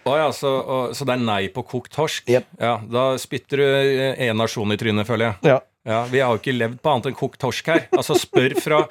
Oh, 0.09 0.15
ja, 0.17 0.31
så, 0.33 0.49
og, 0.49 0.95
så 0.97 1.05
det 1.05 1.13
er 1.13 1.21
nei 1.21 1.43
på 1.53 1.61
kokt 1.61 1.93
torsk? 1.93 2.25
Yep. 2.25 2.47
Ja, 2.57 2.79
Da 2.89 3.03
spytter 3.21 3.61
du 3.61 3.65
én 4.17 4.33
nasjon 4.41 4.73
i 4.73 4.79
trynet, 4.81 5.05
føler 5.05 5.27
jeg. 5.27 5.51
Ja. 5.51 5.59
Ja, 5.83 6.05
Vi 6.11 6.19
har 6.21 6.35
jo 6.35 6.41
ikke 6.41 6.53
levd 6.53 6.77
på 6.83 6.91
annet 6.91 7.09
enn 7.09 7.17
kokt 7.17 7.39
torsk 7.41 7.69
her. 7.71 7.87
Altså 7.97 8.17
spør 8.19 8.53
fra 8.61 8.81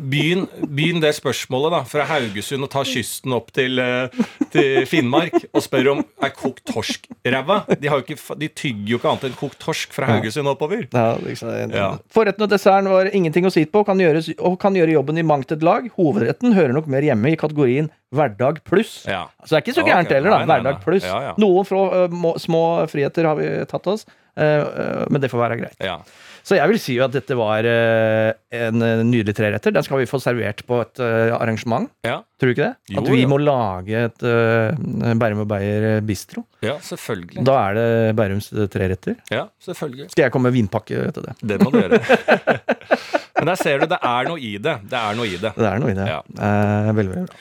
Begynn, 0.00 1.00
det 1.02 1.10
spørsmålet, 1.18 1.74
da. 1.74 1.80
Fra 1.90 2.06
Haugesund 2.08 2.64
og 2.64 2.70
ta 2.72 2.84
kysten 2.88 3.34
opp 3.36 3.50
til, 3.52 3.78
eh, 3.82 4.22
til 4.54 4.86
Finnmark 4.88 5.34
og 5.50 5.60
spør 5.64 5.90
om 5.92 6.04
er 6.22 6.32
kokt 6.32 6.62
torsk 6.70 7.08
ræva. 7.26 7.60
De, 7.68 7.90
ikke, 7.90 8.16
de 8.38 8.48
tygger 8.48 8.94
jo 8.94 9.00
ikke 9.00 9.10
annet 9.10 9.26
enn 9.28 9.36
kokt 9.36 9.58
torsk 9.60 9.92
fra 9.92 10.08
Haugesund 10.14 10.48
oppover. 10.48 10.86
Ja, 10.94 11.18
liksom, 11.20 11.50
Ja. 11.74 11.90
Forretten 12.14 12.46
og 12.46 12.50
desserten 12.50 12.88
var 12.88 13.10
ingenting 13.12 13.44
å 13.44 13.52
si 13.52 13.66
på, 13.66 13.84
kan 13.84 13.98
gjøres, 13.98 14.30
og 14.38 14.58
kan 14.62 14.74
gjøre 14.74 14.94
jobben 14.96 15.18
i 15.18 15.26
mangt 15.26 15.52
et 15.52 15.62
lag. 15.66 15.90
Hovedretten 15.98 16.54
hører 16.54 16.72
nok 16.72 16.86
mer 16.86 17.02
hjemme 17.02 17.32
i 17.32 17.36
kategorien 17.36 17.90
hverdag 18.14 18.62
pluss. 18.66 19.04
Ja. 19.06 19.26
Så 19.44 19.54
det 19.54 19.58
er 19.58 19.66
ikke 19.66 19.76
så 19.76 19.86
gærent 19.86 20.10
heller, 20.14 20.30
da. 20.30 20.46
Hverdag 20.48 20.80
pluss. 20.84 21.06
Noen 21.38 21.66
fra, 21.68 22.06
uh, 22.06 22.08
må, 22.14 22.34
små 22.42 22.64
friheter 22.90 23.28
har 23.28 23.38
vi 23.38 23.50
tatt 23.70 23.86
oss, 23.90 24.06
men 24.36 25.20
det 25.22 25.30
får 25.32 25.46
være 25.46 25.62
greit. 25.62 25.78
ja. 25.84 26.00
Så 26.40 26.56
jeg 26.56 26.70
vil 26.70 26.78
si 26.80 26.94
jo 26.96 27.02
at 27.04 27.12
dette 27.12 27.36
var 27.36 27.66
en 27.68 28.80
nydelig 29.06 29.34
treretter. 29.36 29.74
Den 29.76 29.84
skal 29.84 30.00
vi 30.00 30.06
få 30.08 30.16
servert 30.24 30.62
på 30.66 30.78
et 30.80 31.02
arrangement. 31.36 31.84
ja. 32.02 32.22
Tror 32.40 32.48
du 32.48 32.54
ikke 32.54 32.70
det? 32.70 32.94
Jo, 32.94 33.02
at 33.02 33.10
vi 33.12 33.18
ja. 33.20 33.28
må 33.28 33.36
lage 33.36 34.00
et 34.08 34.22
Bærum 35.20 35.42
og 35.44 35.48
Beyer 35.50 36.00
bistro. 36.08 36.46
Ja, 36.64 36.78
selvfølgelig. 36.80 37.44
Da 37.44 37.58
er 37.68 37.76
det 37.76 38.16
Bærums 38.16 38.48
treretter. 38.72 39.18
Ja, 39.30 39.44
selvfølgelig. 39.60 40.08
Skal 40.14 40.24
jeg 40.24 40.32
komme 40.32 40.48
med 40.48 40.56
vinpakke 40.56 41.04
til 41.12 41.28
det? 41.28 41.36
Det 41.44 41.60
må 41.60 41.68
du 41.74 41.82
gjøre. 41.82 42.00
Men 43.36 43.52
der 43.52 43.60
ser 43.60 43.84
du, 43.84 43.86
det 43.92 44.00
er 44.00 44.32
noe 44.32 44.40
i 44.40 44.54
det. 44.56 44.78
Det 44.88 44.98
er 45.04 45.20
noe 45.20 45.28
i 45.28 45.36
det. 45.44 45.52
Det 45.60 45.68
er 45.68 45.84
noe 45.84 45.92
i 45.92 45.96
det. 46.00 46.08
Ja. 46.08 46.18
Eh, 46.24 46.90
veldig, 46.96 47.12
veldig 47.12 47.28
bra. 47.28 47.38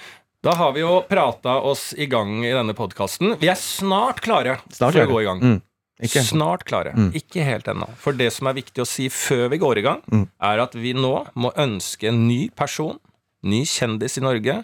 Da 0.47 0.53
har 0.55 0.75
vi 0.75 0.83
jo 0.83 0.99
prata 1.07 1.57
oss 1.67 1.89
i 1.99 2.05
gang 2.11 2.37
i 2.47 2.51
denne 2.55 2.75
podkasten. 2.75 3.33
Vi 3.41 3.49
er 3.51 3.57
snart 3.59 4.21
klare 4.23 4.59
Snart 4.71 4.95
for 4.95 5.07
å 5.07 5.11
gå 5.15 5.23
i 5.23 5.27
gang. 5.27 5.41
Mm. 5.43 5.57
Ikke? 5.99 6.23
Snart 6.23 6.63
klare. 6.63 6.93
Ikke 7.13 7.43
helt 7.43 7.67
ennå. 7.67 7.89
For 7.99 8.15
det 8.15 8.29
som 8.31 8.47
er 8.47 8.55
viktig 8.61 8.83
å 8.83 8.87
si 8.87 9.09
før 9.11 9.49
vi 9.51 9.57
går 9.59 9.81
i 9.81 9.85
gang, 9.85 10.03
er 10.39 10.61
at 10.63 10.75
vi 10.75 10.93
nå 10.95 11.13
må 11.35 11.51
ønske 11.59 12.07
en 12.07 12.27
ny 12.27 12.49
person, 12.55 12.99
ny 13.43 13.65
kjendis 13.67 14.17
i 14.17 14.23
Norge, 14.23 14.63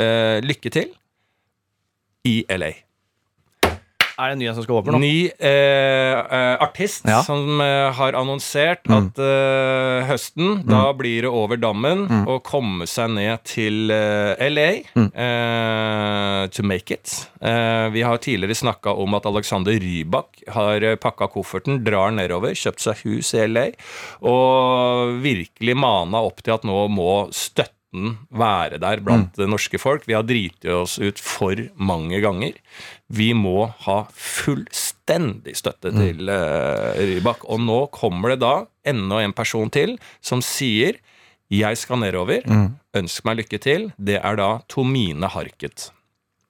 eh, 0.00 0.40
lykke 0.40 0.70
til 0.72 0.88
i 2.24 2.44
LA. 2.48 2.72
Er 4.20 4.30
det 4.30 4.36
en 4.36 4.40
ny 4.42 4.48
en 4.50 4.56
som 4.58 4.64
skal 4.66 4.76
over 4.76 4.92
nå? 4.92 5.00
Ny 5.00 5.30
eh, 5.32 6.18
eh, 6.20 6.56
artist 6.60 7.06
Ja. 7.08 7.22
som 7.24 7.60
eh, 7.64 7.88
har 7.96 8.12
annonsert 8.18 8.84
at 8.92 9.18
eh, 9.24 10.04
høsten, 10.10 10.60
da 10.68 10.90
blir 10.96 11.24
det 11.24 11.30
over 11.32 11.56
dammen 11.60 12.04
å 12.28 12.36
komme 12.44 12.84
seg 12.90 13.14
ned 13.16 13.40
til 13.48 13.90
eh, 13.94 14.44
LA 14.52 14.68
eh, 14.94 16.46
to 16.52 16.62
make 16.66 16.90
it. 16.94 17.14
Eh, 17.40 17.88
vi 17.94 18.02
har 18.04 18.20
tidligere 18.20 18.54
snakka 18.60 18.92
om 19.00 19.14
at 19.16 19.26
Alexander 19.30 19.72
Rybak 19.80 20.44
har 20.56 20.84
eh, 20.84 20.96
pakka 21.00 21.30
kofferten, 21.32 21.80
drar 21.86 22.12
nedover, 22.14 22.52
kjøpt 22.56 22.84
seg 22.84 23.04
hus 23.06 23.32
i 23.36 23.46
LA, 23.48 23.66
og 24.26 25.16
virkelig 25.24 25.76
mana 25.80 26.20
opp 26.28 26.42
til 26.44 26.56
at 26.58 26.66
nå 26.68 26.84
må 26.92 27.22
støtten 27.90 28.18
være 28.30 28.78
der 28.78 29.00
blant 29.02 29.34
det 29.36 29.48
norske 29.48 29.78
folk. 29.78 30.04
Vi 30.06 30.14
har 30.14 30.22
driti 30.22 30.68
oss 30.70 30.98
ut 30.98 31.18
for 31.18 31.56
mange 31.76 32.20
ganger. 32.22 32.52
Vi 33.10 33.32
må 33.34 33.72
ha 33.84 34.04
fullstendig 34.14 35.56
støtte 35.58 35.90
til 35.92 36.28
uh, 36.30 36.94
Rybak. 36.96 37.44
Og 37.50 37.60
nå 37.60 37.88
kommer 37.92 38.30
det 38.34 38.40
da 38.44 38.66
enda 38.86 39.20
en 39.24 39.32
person 39.34 39.70
til 39.70 39.98
som 40.22 40.40
sier 40.40 40.98
jeg 41.50 41.76
skal 41.76 41.98
nedover. 41.98 42.44
Ønsk 42.94 43.24
meg 43.26 43.40
lykke 43.42 43.58
til. 43.58 43.88
Det 43.98 44.20
er 44.22 44.36
da 44.38 44.60
Tomine 44.70 45.26
Harket. 45.26 45.90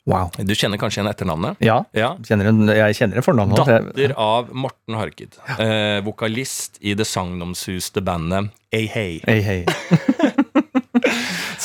Wow. 0.09 0.29
Du 0.37 0.53
kjenner 0.57 0.77
kanskje 0.81 1.01
igjen 1.01 1.11
etternavnet? 1.13 1.57
Ja, 1.63 1.85
Ja. 1.95 2.17
kjenner 2.25 2.49
en, 2.49 2.67
jeg 2.69 2.97
kjenner 2.97 3.17
en 3.21 3.25
fornavn. 3.25 3.55
Datter 3.57 4.13
av 4.19 4.53
Morten 4.53 4.97
Harket. 4.97 5.39
Eh, 5.59 6.01
vokalist 6.05 6.77
i 6.83 6.93
det 6.95 7.07
sagnomsuste 7.07 8.03
bandet 8.05 8.51
Hey 8.73 8.87
Hey. 8.89 9.21
Hei, 9.25 9.41
hei. 9.49 9.65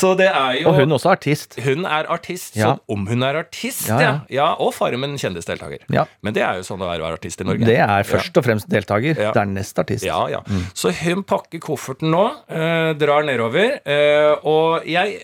Så 0.06 0.12
det 0.20 0.28
er 0.30 0.60
jo 0.62 0.70
Og 0.70 0.76
hun 0.80 0.94
også 0.96 1.10
er 1.10 1.18
artist. 1.18 1.56
Hun 1.66 1.86
er 1.90 2.06
artist, 2.14 2.56
Ja. 2.56 2.76
så 2.76 2.94
om 2.94 3.08
hun 3.10 3.24
er 3.26 3.40
artist, 3.42 3.88
Ja, 3.90 4.00
ja. 4.00 4.14
ja. 4.30 4.48
Og 4.62 4.74
Farmen 4.78 5.18
kjendisdeltaker. 5.18 5.80
Ja. 5.90 6.06
Men 6.22 6.34
det 6.38 6.44
er 6.46 6.60
jo 6.62 6.66
sånn 6.68 6.80
det 6.80 6.86
er 6.92 7.02
å 7.02 7.08
være 7.08 7.18
artist 7.18 7.42
i 7.42 7.48
Norge. 7.48 7.66
Det 7.66 7.78
er 7.82 8.04
først 8.06 8.38
og 8.38 8.46
fremst 8.46 8.70
deltaker, 8.70 9.18
Ja. 9.18 9.32
dernest 9.34 9.80
artist. 9.82 10.06
Ja, 10.06 10.28
ja. 10.30 10.42
Så 10.74 10.92
hun 11.02 11.24
pakker 11.24 11.60
kofferten 11.60 12.12
nå, 12.14 12.26
eh, 12.50 12.94
drar 12.94 13.24
nedover, 13.26 13.80
eh, 13.86 14.36
og 14.46 14.86
jeg 14.86 15.24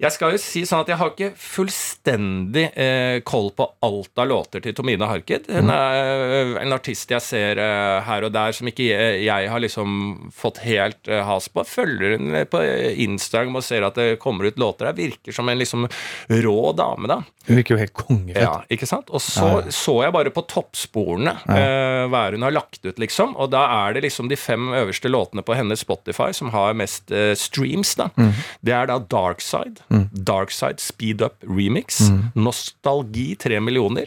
jeg 0.00 0.14
skal 0.14 0.32
jo 0.32 0.38
si 0.40 0.62
sånn 0.64 0.80
at 0.80 0.88
jeg 0.88 0.96
har 0.96 1.10
ikke 1.12 1.34
fullstendig 1.36 2.62
eh, 2.72 3.18
koll 3.26 3.50
på 3.56 3.66
alt 3.84 4.22
av 4.22 4.30
låter 4.30 4.62
til 4.64 4.72
Tomine 4.76 5.04
Harket. 5.04 5.50
Hun 5.52 5.68
er 5.74 5.96
eh, 6.24 6.54
en 6.62 6.72
artist 6.72 7.12
jeg 7.12 7.20
ser 7.24 7.60
eh, 7.60 7.98
her 8.06 8.24
og 8.24 8.32
der 8.32 8.56
som 8.56 8.70
ikke 8.70 8.86
jeg, 8.86 9.18
jeg 9.26 9.50
har 9.52 9.60
liksom 9.60 9.98
fått 10.32 10.62
helt 10.64 11.10
eh, 11.10 11.20
has 11.26 11.50
på. 11.52 11.64
Følger 11.68 12.16
hun 12.16 12.38
på 12.48 12.62
Instagram 13.04 13.60
og 13.60 13.66
ser 13.66 13.84
at 13.90 13.98
det 14.00 14.14
kommer 14.22 14.48
ut 14.48 14.60
låter 14.60 14.88
der. 14.88 14.96
Virker 14.96 15.36
som 15.36 15.52
en 15.52 15.60
liksom 15.60 15.84
rå 16.46 16.56
dame, 16.78 17.10
da. 17.10 17.20
Hun 17.50 17.60
virker 17.60 17.76
jo 17.76 17.82
helt 17.82 17.96
kongefett. 17.96 18.46
Ja, 18.46 18.56
ikke 18.72 18.88
sant? 18.88 19.12
Og 19.12 19.20
så 19.24 19.50
så 19.68 19.98
jeg 20.04 20.14
bare 20.16 20.32
på 20.32 20.46
toppsporene 20.48 21.36
eh, 21.44 22.06
hva 22.08 22.24
hun 22.32 22.44
har 22.46 22.56
lagt 22.56 22.80
ut, 22.86 22.96
liksom. 23.00 23.36
Og 23.36 23.52
da 23.52 23.66
er 23.84 23.98
det 23.98 24.06
liksom 24.06 24.32
de 24.32 24.38
fem 24.40 24.72
øverste 24.80 25.12
låtene 25.12 25.44
på 25.44 25.56
hennes 25.58 25.84
Spotify 25.84 26.30
som 26.36 26.52
har 26.54 26.72
mest 26.78 27.12
eh, 27.12 27.34
streams, 27.36 27.92
da. 28.00 28.08
Det 28.64 28.72
er 28.76 28.88
da 28.88 29.00
Darkside, 29.90 30.24
Darkside 30.30 30.80
Speed 30.80 31.20
Up 31.26 31.36
Remix, 31.42 32.00
Nostalgi 32.34 33.34
3 33.36 33.60
millioner, 33.60 34.06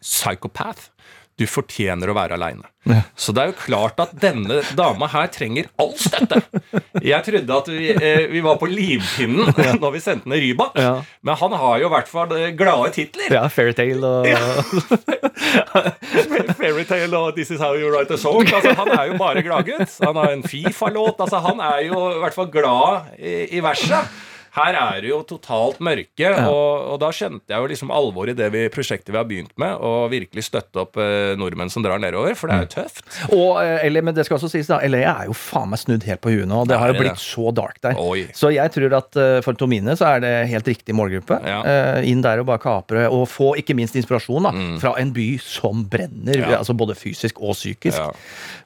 Psychopath. 0.00 0.88
Du 1.40 1.46
fortjener 1.48 2.10
å 2.10 2.12
være 2.12 2.36
aleine. 2.36 2.66
Så 3.16 3.32
det 3.32 3.40
er 3.40 3.46
jo 3.48 3.54
klart 3.62 3.96
at 4.02 4.10
denne 4.20 4.58
dama 4.76 5.06
her 5.08 5.24
trenger 5.32 5.70
all 5.80 5.94
støtte. 5.96 6.42
Jeg 7.00 7.24
trodde 7.24 7.56
at 7.56 7.68
vi, 7.72 7.86
eh, 7.96 8.26
vi 8.28 8.42
var 8.44 8.58
på 8.60 8.68
livpinnen 8.68 9.48
når 9.80 9.90
vi 9.94 10.00
sendte 10.04 10.28
ned 10.28 10.36
Rybak, 10.44 10.76
Ja. 10.76 10.98
men 11.24 11.34
han 11.40 11.52
har 11.62 11.78
jo 11.80 11.86
i 11.88 11.92
hvert 11.94 12.08
fall 12.12 12.28
eh, 12.36 12.50
glade 12.52 12.92
titler. 12.92 13.32
Ja, 13.32 13.46
Fairytale 13.48 14.04
og 14.04 14.28
Fairytale 16.60 17.16
og 17.16 17.34
This 17.36 17.50
Is 17.56 17.60
How 17.60 17.74
You 17.78 17.90
Write 17.94 18.14
a 18.14 18.18
Song. 18.20 18.44
Altså, 18.44 18.74
han 18.76 18.90
er 18.98 19.04
jo 19.10 19.16
bare 19.20 19.42
gladgutt. 19.46 19.96
Han 20.04 20.16
har 20.20 20.32
en 20.34 20.44
Fifa-låt. 20.44 21.20
Altså, 21.24 21.40
han 21.44 21.60
er 21.72 21.86
jo 21.88 22.00
i 22.16 22.20
hvert 22.24 22.36
fall 22.36 22.50
glad 22.52 23.14
i, 23.18 23.34
i 23.56 23.58
verset. 23.64 24.02
Her 24.56 24.74
er 24.74 25.00
det 25.04 25.10
jo 25.12 25.20
totalt 25.28 25.78
mørke, 25.84 26.30
og, 26.48 26.88
og 26.94 26.96
da 27.02 27.10
skjønte 27.14 27.52
jeg 27.54 27.62
jo 27.62 27.68
liksom 27.70 27.90
alvoret 27.94 28.32
i 28.34 28.38
det 28.40 28.48
vi, 28.54 28.64
prosjektet 28.74 29.12
vi 29.14 29.18
har 29.20 29.26
begynt 29.28 29.52
med, 29.60 29.76
og 29.78 30.08
virkelig 30.10 30.42
støtte 30.48 30.82
opp 30.82 30.98
eh, 30.98 31.36
nordmenn 31.38 31.70
som 31.70 31.84
drar 31.86 32.00
nedover, 32.02 32.34
for 32.38 32.50
det 32.50 32.56
er 32.56 32.64
jo 32.66 32.70
tøft. 32.74 33.04
Og 33.30 33.60
eller, 33.62 34.00
LA, 34.00 34.02
men 34.08 34.16
det 34.16 34.24
skal 34.26 34.38
også 34.40 34.50
sies 34.50 34.66
da, 34.70 34.80
LA 34.82 35.04
er 35.06 35.28
jo 35.30 35.36
faen 35.38 35.70
meg 35.70 35.78
snudd 35.82 36.06
helt 36.08 36.22
på 36.24 36.32
huet 36.34 36.48
nå. 36.50 36.64
Det 36.66 36.74
Ja, 36.74 36.80
har 36.82 36.90
jo 36.92 36.96
det 36.98 37.04
blitt 37.04 37.22
så 37.22 37.52
dark 37.54 37.78
der. 37.84 37.98
Oi. 38.00 38.24
Så 38.34 38.50
jeg 38.54 38.72
tror 38.74 38.96
at 38.98 39.20
uh, 39.20 39.38
for 39.46 39.54
Tomine 39.60 39.94
så 39.98 40.08
er 40.16 40.24
det 40.24 40.32
helt 40.50 40.66
riktig 40.72 40.96
målgruppe. 40.98 41.38
Ja. 41.46 41.60
Uh, 41.62 42.08
inn 42.10 42.22
der 42.24 42.42
og 42.42 42.48
bare 42.50 42.62
kapre, 42.62 43.06
og 43.10 43.28
få 43.30 43.52
ikke 43.62 43.76
minst 43.78 43.94
inspirasjon 44.00 44.48
da, 44.48 44.54
fra 44.82 44.96
en 45.00 45.14
by 45.14 45.28
som 45.42 45.84
brenner. 45.90 46.40
Mm. 46.42 46.48
Ja. 46.50 46.58
Altså 46.62 46.74
både 46.78 46.96
fysisk 46.98 47.38
og 47.42 47.54
psykisk. 47.54 47.98
Ja. 48.02 48.10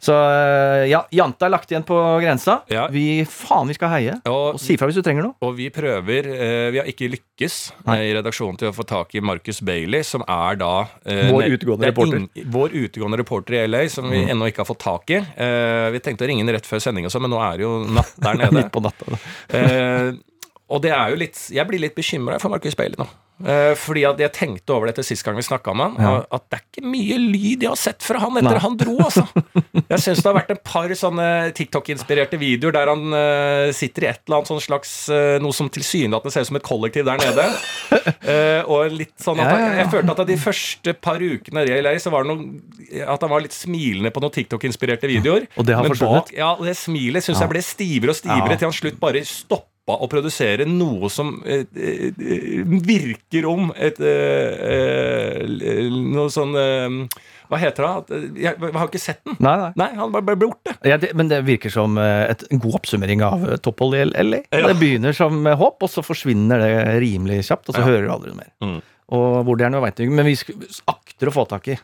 Så 0.00 0.16
uh, 0.16 0.84
ja, 0.88 1.04
Janta 1.14 1.48
er 1.48 1.54
lagt 1.54 1.70
igjen 1.72 1.84
på 1.86 1.98
grensa. 2.24 2.60
Ja. 2.72 2.86
Vi 2.92 3.24
faen 3.28 3.68
vi 3.68 3.76
skal 3.76 3.92
heie. 3.98 4.16
Og- 4.24 4.54
Og 4.54 4.60
si 4.60 4.76
fra 4.78 4.86
hvis 4.88 4.96
du 4.98 5.02
trenger 5.04 5.24
noe. 5.28 5.34
Og 5.44 5.54
vi 5.56 5.70
prøver 5.74 6.28
eh, 6.30 6.68
Vi 6.74 6.80
har 6.80 6.88
ikke 6.90 7.08
lykkes 7.12 7.56
Nei. 7.88 7.96
i 8.08 8.12
redaksjonen 8.16 8.58
til 8.60 8.70
å 8.70 8.74
få 8.76 8.86
tak 8.88 9.14
i 9.18 9.22
Marcus 9.24 9.60
Bailey, 9.64 10.04
som 10.06 10.24
er 10.26 10.60
da 10.60 10.72
eh, 11.04 11.28
Vår 11.32 11.48
utegående 11.56 11.88
er 11.88 11.92
reporter. 11.94 12.22
In, 12.22 12.50
Vår 12.54 12.76
utegående 12.78 13.20
reporter 13.20 13.58
i 13.58 13.64
LA, 13.68 13.82
som 13.92 14.08
vi 14.12 14.22
ennå 14.30 14.48
ikke 14.50 14.62
har 14.64 14.70
fått 14.70 14.82
tak 14.84 15.10
i. 15.14 15.18
Eh, 15.20 15.88
vi 15.94 16.02
tenkte 16.04 16.26
å 16.26 16.30
ringe 16.30 16.44
inn 16.46 16.54
rett 16.54 16.68
før 16.68 16.82
sending, 16.82 17.10
sånn, 17.12 17.26
men 17.26 17.34
nå 17.34 17.42
er 17.44 17.58
det 17.60 17.66
jo 17.66 17.74
natt 17.98 18.14
der 18.22 18.38
nede. 18.42 18.54
Midt 18.58 18.72
på 18.74 18.84
natta. 18.84 19.20
Eh, 19.58 20.12
og 20.74 20.80
det 20.80 20.94
er 20.96 21.12
jo 21.12 21.18
litt 21.20 21.36
Jeg 21.52 21.68
blir 21.68 21.82
litt 21.82 21.94
bekymra 21.96 22.38
for 22.42 22.52
Marcus 22.54 22.76
Bailey 22.78 22.96
nå. 23.00 23.06
Eh, 23.42 23.72
fordi 23.74 24.04
at 24.06 24.20
jeg 24.22 24.30
tenkte 24.30 24.76
over 24.76 24.86
dette 24.86 25.02
sist 25.02 25.24
gang 25.26 25.34
vi 25.34 25.42
snakka 25.42 25.72
med 25.74 25.96
han, 25.96 26.06
ja. 26.06 26.20
at 26.36 26.44
det 26.52 26.58
er 26.60 26.62
ikke 26.62 26.84
mye 26.86 27.16
lyd 27.18 27.64
jeg 27.64 27.70
har 27.72 27.80
sett 27.80 28.04
fra 28.06 28.20
han 28.22 28.38
etter 28.38 28.54
Nei. 28.54 28.60
han 28.62 28.76
dro, 28.78 28.94
altså. 29.02 29.24
Jeg 29.74 29.98
syns 30.04 30.22
det 30.22 30.28
har 30.28 30.36
vært 30.36 30.52
et 30.54 30.62
par 30.62 30.94
sånne 30.96 31.26
TikTok-inspirerte 31.58 32.38
videoer 32.38 32.76
der 32.76 32.92
han 32.92 33.02
uh, 33.10 33.72
sitter 33.74 34.06
i 34.06 34.08
et 34.12 34.22
eller 34.22 34.38
annet 34.38 34.52
sånn 34.52 34.62
slags 34.62 34.92
uh, 35.10 35.36
Noe 35.42 35.56
som 35.56 35.66
tilsynelatende 35.72 36.32
ser 36.32 36.46
ut 36.46 36.50
som 36.52 36.60
et 36.60 36.66
kollektiv 36.66 37.08
der 37.10 37.20
nede. 37.20 37.48
uh, 38.06 38.70
og 38.70 38.94
litt 38.94 39.16
sånn 39.20 39.42
at 39.42 39.50
Ja, 39.50 39.58
ja, 39.58 39.66
ja. 39.66 39.76
Jeg 39.82 39.92
følte 39.96 40.14
at 40.14 40.24
de 40.30 40.38
første 40.46 40.96
par 41.08 41.26
ukene 41.26 41.66
i 41.66 41.82
lei, 41.84 41.96
så 42.00 42.14
var 42.14 42.24
det 42.24 42.32
noe 42.32 43.04
At 43.10 43.26
han 43.26 43.34
var 43.34 43.44
litt 43.44 43.56
smilende 43.56 44.14
på 44.14 44.22
noen 44.22 44.38
TikTok-inspirerte 44.38 45.10
videoer. 45.10 45.50
Og 45.58 45.66
det 45.66 45.74
har 45.76 45.90
forsvunnet? 45.90 46.34
Ja, 46.38 46.54
det 46.62 46.78
smilet 46.78 47.26
syns 47.26 47.42
jeg 47.42 47.50
ble 47.50 47.66
stivere 47.66 48.14
og 48.14 48.20
stivere 48.22 48.54
Ja. 48.54 48.60
til 48.62 48.70
han 48.70 48.78
slutt 48.78 49.02
bare 49.02 49.26
stoppa 49.84 50.00
å 50.02 50.08
produsere 50.08 50.64
noe 50.66 51.08
som 51.12 51.42
eh, 51.44 51.64
eh, 51.76 52.62
virker 52.64 53.46
om 53.46 53.70
et 53.76 53.98
eh, 54.00 55.44
eh, 55.44 55.90
Noe 55.92 56.30
sånn 56.32 56.54
eh, 56.56 56.96
Hva 57.50 57.58
heter 57.60 57.84
det? 58.08 58.20
Jeg, 58.40 58.56
jeg 58.58 58.72
har 58.74 58.88
ikke 58.88 58.98
sett 59.02 59.20
den. 59.28 59.36
Nei, 59.44 59.54
nei. 59.60 59.70
Nei, 59.76 59.90
han 59.98 60.12
bare 60.14 60.24
ble 60.24 60.36
borte. 60.46 60.74
Ja, 60.88 60.96
det, 60.96 61.12
men 61.14 61.28
det 61.28 61.42
virker 61.44 61.70
som 61.70 61.98
et, 62.00 62.46
en 62.50 62.58
god 62.62 62.78
oppsummering 62.80 63.22
av 63.22 63.44
topphold 63.62 63.94
i 63.98 64.04
LA. 64.08 64.40
Ja. 64.48 64.64
Det 64.70 64.78
begynner 64.80 65.12
som 65.14 65.44
håp, 65.44 65.84
og 65.84 65.92
så 65.92 66.02
forsvinner 66.04 66.62
det 66.64 66.72
rimelig 67.04 67.42
kjapt, 67.50 67.68
og 67.68 67.76
så 67.76 67.82
Ja. 67.84 67.90
hører 67.90 68.06
du 68.08 68.12
aldri 68.14 68.32
noe 68.32 68.40
mer. 68.40 68.52
Mm. 68.64 68.78
Og 69.14 69.42
hvor 69.44 69.60
det 69.60 69.66
er 69.68 69.74
noe, 69.74 69.84
veit 69.84 70.00
ikke. 70.00 70.16
Men 70.16 70.24
vi 70.30 70.38
akter 70.88 71.28
å 71.30 71.34
få 71.36 71.44
tak 71.52 71.68
i 71.74 71.76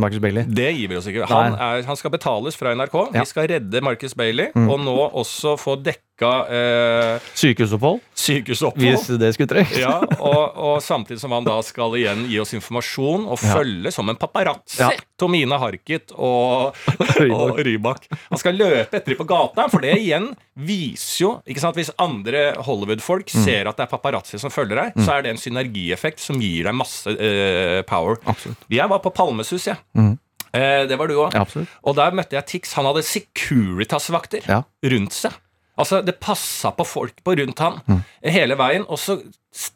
Marcus 0.00 0.22
Bailey. 0.24 0.48
Det 0.48 0.70
gir 0.72 0.88
vi 0.88 0.96
oss 0.96 1.06
ikke. 1.12 1.28
Han, 1.28 1.58
er, 1.60 1.82
han 1.84 2.00
skal 2.00 2.14
betales 2.14 2.56
fra 2.56 2.72
NRK. 2.72 2.94
Ja. 3.02 3.06
Mm. 3.12 3.20
Vi 3.20 3.28
skal 3.34 3.50
redde 3.52 3.84
Marcus 3.84 4.16
Bailey, 4.16 4.48
og 4.56 4.78
nå 4.80 4.96
også 5.12 5.58
få 5.60 5.76
dekka 6.14 6.46
eh, 6.48 7.20
Sykehusopphold, 7.34 8.00
sykehusopphold. 8.14 8.86
hvis 8.86 9.06
det 9.18 9.32
skulle 9.34 9.48
trengs. 9.50 9.76
Ja, 9.78 9.98
og, 10.20 10.56
og 10.56 10.82
samtidig 10.82 11.18
som 11.20 11.32
han 11.34 11.44
da 11.44 11.56
skal 11.66 11.94
igjen 11.98 12.26
gi 12.30 12.38
oss 12.40 12.54
informasjon 12.54 13.26
og 13.26 13.38
Ja. 13.42 13.54
følge 13.58 13.92
som 13.92 14.08
en 14.08 14.16
paparazzi 14.16 14.80
Ja. 14.80 14.90
Tomine 15.18 15.58
Harket 15.58 16.12
og, 16.16 16.74
og 17.34 17.58
Rybak. 17.58 18.06
Han 18.30 18.38
skal 18.38 18.54
løpe 18.58 18.94
etter 18.98 19.12
dem 19.14 19.18
på 19.18 19.26
gata, 19.26 19.68
for 19.70 19.80
det 19.80 19.96
igjen 19.98 20.30
viser 20.56 21.20
jo 21.24 21.30
ikke 21.46 21.60
sant, 21.60 21.74
Hvis 21.76 21.90
andre 21.98 22.54
Hollywood-folk 22.62 23.24
Mm. 23.34 23.44
ser 23.44 23.66
at 23.68 23.76
det 23.76 23.82
er 23.86 23.90
paparazzi 23.90 24.38
som 24.38 24.50
følger 24.50 24.76
deg, 24.76 24.92
så 25.04 25.16
er 25.18 25.22
det 25.22 25.30
en 25.34 25.40
synergieffekt 25.40 26.20
som 26.20 26.38
gir 26.40 26.64
deg 26.68 26.74
masse 26.74 27.10
eh, 27.10 27.82
power. 27.88 28.16
Absolutt. 28.26 28.58
Jeg 28.70 28.88
var 28.88 29.00
på 29.02 29.10
Palmesus, 29.14 29.66
jeg. 29.66 29.76
Mm. 29.96 30.18
Eh, 30.54 30.84
det 30.86 30.96
var 30.98 31.08
du 31.10 31.14
òg. 31.18 31.34
Ja. 31.34 31.44
Og 31.82 31.96
der 31.96 32.12
møtte 32.14 32.36
jeg 32.36 32.46
Tix. 32.46 32.74
Han 32.78 32.86
hadde 32.86 33.02
Securitas-vakter 33.02 34.44
Ja. 34.46 34.62
rundt 34.84 35.12
seg. 35.12 35.32
Altså, 35.78 36.04
Det 36.04 36.20
passa 36.20 36.70
på 36.72 36.84
folk 36.86 37.22
på 37.24 37.36
rundt 37.38 37.58
han 37.58 37.80
Mm. 37.88 38.04
hele 38.22 38.54
veien. 38.56 38.84
Og 38.88 38.98
så 38.98 39.18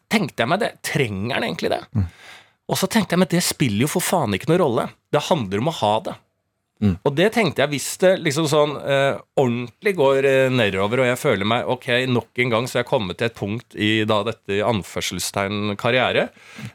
tenkte 0.08 0.44
jeg 0.44 0.48
meg 0.48 0.61
det. 0.61 0.72
Trenger 0.82 1.34
han 1.34 1.42
egentlig 1.44 1.70
det? 1.70 1.82
Mm. 1.94 2.06
Og 2.68 2.76
så 2.76 2.87
tenkte 2.88 3.14
jeg 3.16 3.18
meg 3.18 3.28
det 3.32 3.42
spiller 3.42 3.80
jo 3.87 3.88
for 3.88 4.00
faen 4.04 4.34
ikke 4.37 4.48
noen 4.50 4.61
rolle. 4.61 4.88
Det 5.11 5.22
handler 5.30 5.58
om 5.58 5.68
å 5.68 5.78
ha 5.80 6.00
det. 6.00 6.14
Mm. 6.80 6.92
Og 7.02 7.14
det 7.16 7.32
tenkte 7.34 7.58
jeg 7.64 7.70
hvis 7.72 7.87
det 7.98 8.11
liksom 8.22 8.46
sånn 8.46 8.76
eh, 8.78 9.16
ordentlig 9.37 9.96
går 9.98 10.24
eh, 10.24 10.48
nedover, 10.54 11.00
og 11.02 11.08
jeg 11.08 11.18
føler 11.18 11.44
meg 11.50 11.66
ok, 11.66 11.88
nok 12.06 12.38
en 12.38 12.50
gang 12.52 12.68
så 12.70 12.76
er 12.78 12.82
jeg 12.84 12.90
kommet 12.92 13.18
til 13.18 13.26
et 13.26 13.34
punkt 13.34 13.74
i 13.74 14.04
da 14.06 14.20
dette 14.22 14.61
anførselstegn 14.62 15.74
karriere 15.80 16.28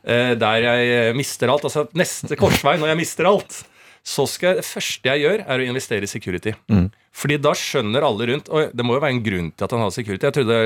eh, 0.04 0.34
der 0.36 0.66
jeg 0.68 1.16
mister 1.16 1.48
alt. 1.54 1.64
Altså 1.70 1.86
neste 1.96 2.36
korsvei 2.36 2.76
når 2.82 2.92
jeg 2.92 3.00
mister 3.00 3.30
alt. 3.32 3.62
Så 4.04 4.26
skal 4.28 4.58
Det 4.60 4.66
første 4.68 5.08
jeg 5.08 5.22
gjør, 5.24 5.44
er 5.48 5.62
å 5.64 5.66
investere 5.68 6.04
i 6.04 6.12
security. 6.12 6.52
Mm. 6.68 6.90
Fordi 7.14 7.38
da 7.40 7.52
skjønner 7.56 8.04
alle 8.04 8.26
rundt 8.32 8.50
Og 8.50 8.72
det 8.76 8.84
må 8.84 8.96
jo 8.98 9.02
være 9.04 9.14
en 9.14 9.22
grunn 9.24 9.52
til 9.54 9.64
at 9.68 9.72
han 9.72 9.84
har 9.86 9.92
security. 9.96 10.26
Jeg 10.28 10.34
trodde 10.34 10.58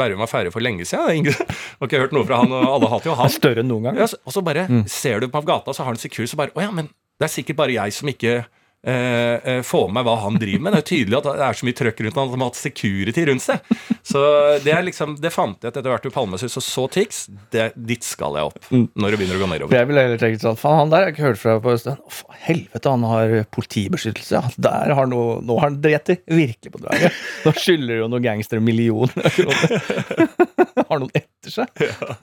Bærum 0.00 0.22
var 0.22 0.30
ferdig 0.30 0.52
for 0.54 0.64
lenge 0.64 0.86
siden. 0.88 1.10
Ingen, 1.20 1.34
har 1.80 1.88
ikke 1.90 2.00
hørt 2.00 2.14
noe 2.16 2.24
fra 2.28 2.38
han, 2.40 2.52
og 2.56 2.68
alle 2.78 2.88
hater 2.94 3.10
jo 3.10 3.16
han. 3.18 3.32
større 3.34 3.60
enn 3.64 3.68
noen 3.68 3.88
gang. 3.90 3.98
Ja, 4.00 4.06
og 4.24 4.32
så 4.32 4.42
bare 4.46 4.64
Mm. 4.70 4.84
ser 4.88 5.20
du 5.20 5.28
på 5.28 5.44
gata, 5.44 5.74
så 5.76 5.82
har 5.84 5.92
han 5.92 6.00
security, 6.00 6.30
så 6.32 6.36
bare 6.40 6.54
Å 6.56 6.62
ja, 6.64 6.70
men 6.72 6.88
det 7.20 7.28
er 7.28 7.32
sikkert 7.36 7.56
bare 7.60 7.74
jeg 7.76 7.92
som 7.92 8.08
ikke 8.08 8.44
eh, 8.92 9.60
få 9.66 9.82
med 9.92 10.06
hva 10.06 10.14
han 10.22 10.38
driver 10.40 10.62
med. 10.66 10.72
Det 10.72 10.78
er 10.78 10.84
jo 10.84 10.90
tydelig 10.92 11.18
at 11.18 11.28
det 11.28 11.46
er 11.48 11.58
så 11.60 11.66
mye 11.68 11.78
trøkk 11.80 12.02
rundt 12.06 12.16
han 12.20 12.28
at 12.30 12.34
han 12.36 12.44
har 12.44 12.50
hatt 12.52 12.60
security 12.60 13.24
rundt 13.30 13.44
seg. 13.44 13.72
Så 14.06 14.22
det 14.62 14.72
er 14.72 14.84
liksom 14.86 15.16
Det 15.20 15.32
fant 15.34 15.58
jeg 15.62 15.72
at 15.72 15.76
etter 15.80 15.90
hvert 15.90 16.06
du 16.06 16.12
Palmesus, 16.14 16.54
og 16.60 16.64
så 16.64 16.86
Tix. 16.94 17.24
Det, 17.52 17.70
dit 17.76 18.04
skal 18.06 18.38
jeg 18.38 18.50
opp 18.52 18.70
Mm. 18.70 18.88
når 18.98 19.12
det 19.14 19.18
begynner 19.20 19.36
å 19.38 19.42
gå 19.44 19.46
nedover. 19.50 19.76
jeg 19.78 19.86
ville 19.86 20.02
heller 20.02 20.18
tenkt 20.18 20.42
sånn 20.42 20.56
Faen, 20.58 20.78
han 20.80 20.90
der 20.90 20.96
har 21.04 21.06
jeg 21.10 21.14
ikke 21.16 21.26
hørt 21.28 21.38
fra 21.38 21.52
på 21.62 21.70
en 21.70 21.78
stund. 21.78 22.16
Helvete, 22.46 22.90
han 22.90 23.04
har 23.06 23.34
politibeskyttelse. 23.54 24.40
Der 24.66 24.94
har 24.98 25.06
noe, 25.10 25.36
nå 25.46 25.58
har 25.60 25.68
han 25.70 25.80
drept 25.82 26.10
virkelig 26.26 26.72
på 26.74 26.82
draget. 26.82 27.12
Nå 27.46 27.52
skylder 27.58 28.00
jo 28.02 28.08
noen 28.10 28.24
gangstere 28.26 28.62
millioner 28.64 29.26
av 29.26 29.34
kroner. 29.36 30.26
har 30.90 31.02
noen 31.02 31.14
etter 31.14 31.54
seg. 31.54 31.86
Ja, 31.86 32.16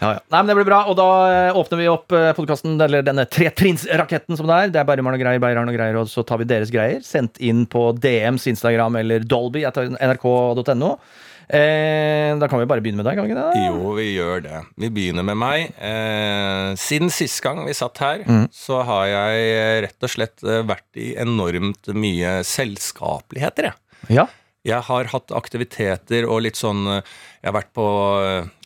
ja. 0.00 0.12
Nei, 0.30 0.40
men 0.40 0.46
Det 0.50 0.56
blir 0.60 0.68
bra. 0.70 0.80
Og 0.90 0.96
da 0.98 1.08
eh, 1.48 1.58
åpner 1.60 1.80
vi 1.82 1.88
opp 1.92 2.08
podkasten, 2.38 2.78
eller 2.80 3.04
denne 3.06 3.26
tretrinnsraketten 3.30 4.36
som 4.38 4.48
det 4.50 4.56
er. 4.60 4.72
Det 4.74 4.80
er 4.82 4.88
bare 4.88 5.04
og 5.04 5.20
Greier, 5.20 5.40
Beyer 5.42 5.60
og 5.62 5.74
greier, 5.76 6.00
og 6.00 6.08
så 6.10 6.24
tar 6.26 6.40
vi 6.42 6.48
deres 6.50 6.72
greier. 6.74 7.00
Sendt 7.04 7.38
inn 7.40 7.66
på 7.70 7.92
DMs, 7.98 8.46
Instagram 8.50 8.96
eller 9.02 9.20
Dolby 9.28 9.64
etter 9.68 9.92
nrk.no. 9.94 10.96
Eh, 11.44 12.32
da 12.40 12.48
kan 12.48 12.56
vi 12.62 12.64
bare 12.66 12.80
begynne 12.80 13.02
med 13.02 13.04
deg, 13.04 13.18
kan 13.18 13.26
vi 13.26 13.34
ikke 13.34 13.42
det? 13.52 13.64
Jo, 13.66 13.90
vi 13.98 14.06
gjør 14.14 14.40
det. 14.46 14.60
Vi 14.80 14.88
begynner 14.96 15.26
med 15.28 15.36
meg. 15.36 15.74
Eh, 15.76 16.70
siden 16.80 17.12
sist 17.12 17.42
gang 17.44 17.60
vi 17.66 17.74
satt 17.76 18.00
her, 18.00 18.22
Mm. 18.24 18.46
så 18.50 18.80
har 18.88 19.04
jeg 19.10 19.42
eh, 19.52 19.80
rett 19.84 20.06
og 20.08 20.10
slett 20.14 20.40
eh, 20.42 20.62
vært 20.64 20.88
i 20.96 21.10
enormt 21.20 21.92
mye 21.92 22.38
selskapeligheter, 22.48 23.70
jeg. 23.70 24.16
Ja. 24.16 24.26
Jeg 24.64 24.80
har 24.86 25.04
hatt 25.12 25.28
aktiviteter 25.36 26.24
og 26.24 26.40
litt 26.46 26.56
sånn 26.56 26.86
eh, 26.88 27.02
Jeg 27.44 27.50
har 27.50 27.58
vært 27.58 27.74
på 27.76 27.86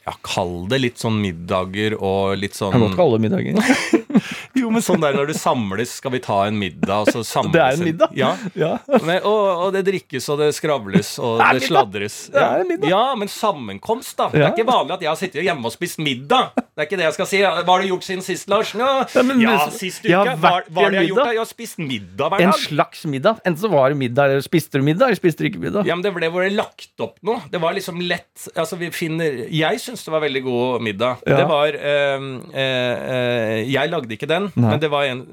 ja, 0.06 0.12
Kall 0.22 0.52
det 0.70 0.78
litt 0.78 1.00
sånn 1.02 1.16
middager 1.18 1.96
og 1.98 2.36
litt 2.38 2.54
sånn 2.54 2.70
Jeg 2.70 2.78
kan 2.78 2.84
godt 2.86 3.00
kalle 3.00 3.18
det 3.18 3.24
middager. 3.26 4.04
Jo, 4.58 4.70
men 4.74 4.82
sånn 4.82 5.02
der 5.02 5.14
når 5.14 5.28
du 5.30 5.34
samles, 5.38 5.92
skal 6.00 6.12
vi 6.14 6.20
ta 6.22 6.38
en 6.48 6.56
middag, 6.58 7.04
og 7.04 7.10
så 7.12 7.20
samles 7.26 7.54
Det 7.54 7.60
er 7.62 7.76
en 7.76 7.84
middag? 7.86 8.14
Ja. 8.18 8.30
Ja. 8.58 8.72
Men, 8.90 9.20
og, 9.20 9.44
og 9.66 9.74
det 9.76 9.84
drikkes, 9.86 10.26
og 10.32 10.40
det 10.42 10.48
skravles, 10.56 11.12
og 11.22 11.38
Det 11.38 11.60
det 11.60 11.68
sladres. 11.68 12.16
Det 12.34 12.42
er 12.42 12.64
en 12.64 12.70
middag. 12.72 12.90
Ja, 12.90 13.02
men 13.18 13.30
sammenkomst, 13.30 14.16
da. 14.18 14.30
Det 14.32 14.42
er 14.42 14.54
ikke 14.56 14.66
vanlig 14.66 14.96
at 14.96 15.04
jeg 15.06 15.12
har 15.12 15.20
sittet 15.20 15.46
hjemme 15.46 15.70
og 15.70 15.74
spist 15.76 16.02
middag. 16.02 16.56
Det 16.78 16.84
er 16.84 16.86
ikke 16.92 16.98
det 17.00 17.06
jeg 17.08 17.14
skal 17.16 17.26
si. 17.26 17.38
Hva 17.42 17.64
har 17.66 17.80
du 17.82 17.88
gjort 17.88 18.04
siden 18.06 18.20
sist, 18.22 18.46
Lars? 18.48 18.68
Ja, 18.78 18.90
Ja, 19.10 19.22
men- 19.26 19.40
ja 19.42 19.54
sist 19.74 20.04
jeg 20.06 20.14
har 20.14 20.28
uke. 20.28 20.36
vært 20.38 20.68
Hva, 20.68 20.74
hva 20.76 20.82
har 20.84 20.90
du 20.92 20.96
jeg 21.00 21.08
gjort? 21.08 21.18
da? 21.24 21.30
Jeg 21.34 21.38
har 21.42 21.48
spist 21.50 21.78
middag 21.82 22.28
hver 22.30 22.38
dag. 22.38 22.46
En 22.46 22.52
slags 22.52 23.04
middag. 23.10 23.40
Enten 23.44 23.58
så 23.64 23.70
var 23.72 23.88
det 23.90 23.96
middag, 23.98 24.24
eller 24.30 24.40
spiste 24.46 24.78
du 24.78 24.84
middag, 24.86 25.06
eller 25.08 25.18
spiste 25.18 25.38
du 25.42 25.48
ikke 25.50 25.58
middag. 25.58 25.84
Ja, 25.90 25.96
men 25.96 26.02
Det 26.06 26.12
ble 26.14 26.30
det 26.30 26.52
lagt 26.54 26.94
opp 27.02 27.16
noe. 27.26 27.40
Det 27.50 27.60
var 27.60 27.74
liksom 27.74 27.98
lett 28.06 28.46
Altså, 28.54 28.78
vi 28.78 28.90
finner 28.94 29.48
Jeg 29.50 29.80
syns 29.82 30.04
det 30.04 30.12
var 30.14 30.20
veldig 30.22 30.42
god 30.44 30.80
middag. 30.86 31.18
Ja. 31.26 31.36
Det 31.40 31.48
var 31.48 31.66
øh, 31.74 32.22
øh, 32.54 32.96
eh, 33.10 33.72
Jeg 33.72 33.90
lagde 33.90 34.14
ikke 34.14 34.28
den, 34.30 34.52
Nei. 34.54 34.70
men 34.70 34.78
det 34.78 34.90
var 34.90 35.02
en 35.10 35.26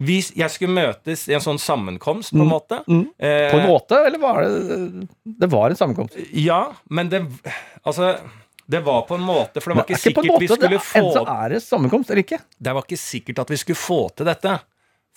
vi, 0.00 0.18
Jeg 0.34 0.50
skulle 0.50 0.74
møtes 0.74 1.28
i 1.28 1.34
en 1.34 1.40
sånn 1.40 1.58
sammenkomst, 1.62 2.32
på 2.34 2.42
en 2.42 2.50
måte. 2.50 2.82
Mm. 2.88 3.06
Eh, 3.18 3.50
På 3.52 3.58
en 3.60 3.68
måte, 3.70 4.02
eller 4.06 4.18
var 4.18 4.42
det 4.42 5.06
Det 5.38 5.50
var 5.50 5.70
en 5.70 5.76
sammenkomst. 5.76 6.18
Ja, 6.34 6.72
men 6.90 7.08
det 7.08 7.22
Altså 7.86 8.18
det 8.68 8.80
var 8.84 9.04
på 9.08 9.16
en 9.16 9.24
måte, 9.24 9.62
for 9.64 9.72
det 9.72 9.78
var 9.78 9.86
ikke 9.86 9.96
ikke 9.96 10.02
sikkert 10.02 10.26
måte, 10.28 10.40
vi 10.42 10.48
skulle 10.52 10.80
få 10.84 10.98
Enten 11.00 11.14
så 11.14 11.22
er 11.34 11.54
det 11.54 11.60
sammenkomst 11.64 12.10
eller 12.12 12.24
ikke. 12.26 12.38
Det 12.60 12.74
var 12.76 12.84
ikke 12.84 13.00
sikkert 13.00 13.40
at 13.44 13.52
vi 13.52 13.58
skulle 13.62 13.80
få 13.80 14.00
til 14.12 14.28
dette. 14.28 14.58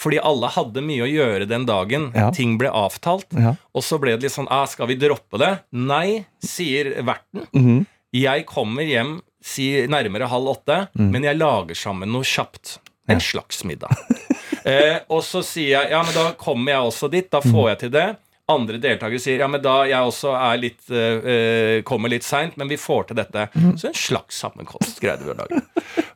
Fordi 0.02 0.22
alle 0.24 0.50
hadde 0.56 0.84
mye 0.86 1.04
å 1.06 1.10
gjøre 1.10 1.48
den 1.50 1.66
dagen. 1.68 2.08
Ja. 2.16 2.30
Ting 2.34 2.56
ble 2.62 2.72
avtalt. 2.74 3.28
Ja. 3.38 3.54
Og 3.76 3.84
så 3.86 4.00
ble 4.02 4.16
det 4.16 4.26
litt 4.26 4.34
sånn 4.34 4.50
ah, 4.50 4.64
Skal 4.70 4.90
vi 4.90 4.98
droppe 5.02 5.38
det? 5.42 5.52
Nei, 5.78 6.24
sier 6.42 6.94
verten. 7.04 7.46
Mhm. 7.52 7.84
Jeg 8.12 8.44
kommer 8.48 8.84
hjem 8.84 9.20
si, 9.40 9.70
nærmere 9.88 10.28
halv 10.28 10.50
åtte, 10.52 10.78
men 11.00 11.24
jeg 11.24 11.38
lager 11.40 11.78
sammen 11.80 12.12
noe 12.12 12.28
kjapt. 12.28 12.78
En 13.08 13.22
slags 13.24 13.64
middag. 13.68 13.92
eh, 14.68 15.00
og 15.12 15.24
så 15.26 15.42
sier 15.44 15.78
jeg 15.78 15.94
ja, 15.94 16.02
men 16.06 16.14
da 16.16 16.26
kommer 16.40 16.76
jeg 16.76 16.90
også 16.92 17.10
dit. 17.12 17.28
Da 17.32 17.40
får 17.44 17.70
jeg 17.72 17.80
til 17.86 17.94
det. 17.96 18.08
Andre 18.52 18.80
deltakere 18.82 19.20
sier 19.22 19.44
ja, 19.44 19.48
men 19.48 19.62
da 19.64 19.82
jeg 19.88 20.10
også 20.10 20.34
er 20.36 20.58
litt, 20.60 20.82
eh, 20.92 21.82
kommer 21.88 22.12
litt 22.12 22.26
seint, 22.26 22.58
men 22.60 22.68
vi 22.72 22.78
får 22.82 23.12
til 23.12 23.20
dette. 23.22 23.48
Så 23.78 23.92
en 23.92 23.98
slags 23.98 24.42
sammenkomst 24.42 25.00
greide 25.04 25.24
vi 25.28 25.32
å 25.32 25.38
lage. 25.38 25.62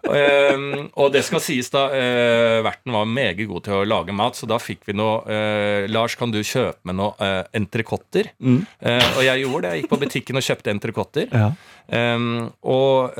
um, 0.05 0.89
og 1.01 1.13
det 1.15 1.23
skal 1.27 1.43
sies 1.43 1.71
da 1.73 1.85
Uh, 1.95 2.61
Verten 2.65 2.91
var 2.93 3.05
meget 3.07 3.45
god 3.47 3.63
til 3.65 3.77
å 3.77 3.85
lage 3.87 4.13
mat, 4.15 4.35
så 4.35 4.47
da 4.49 4.57
fikk 4.59 4.83
vi 4.89 4.95
noe 4.97 5.21
uh, 5.27 5.85
Lars, 5.91 6.15
kan 6.19 6.33
du 6.33 6.41
kjøpe 6.41 6.81
med 6.89 6.97
noe 6.99 7.13
uh, 7.21 7.43
entrecôter? 7.55 8.31
Eh, 8.35 9.07
og 9.15 9.21
jeg 9.23 9.43
gjorde 9.43 9.61
det. 9.63 9.71
Jeg 9.71 9.83
gikk 9.83 9.91
på 9.93 9.99
butikken 10.01 10.39
og 10.39 10.45
kjøpte 10.45 10.73
entrecôter. 10.73 11.29
Ja. 11.31 11.51
Um, 11.85 12.49
og, 12.65 13.13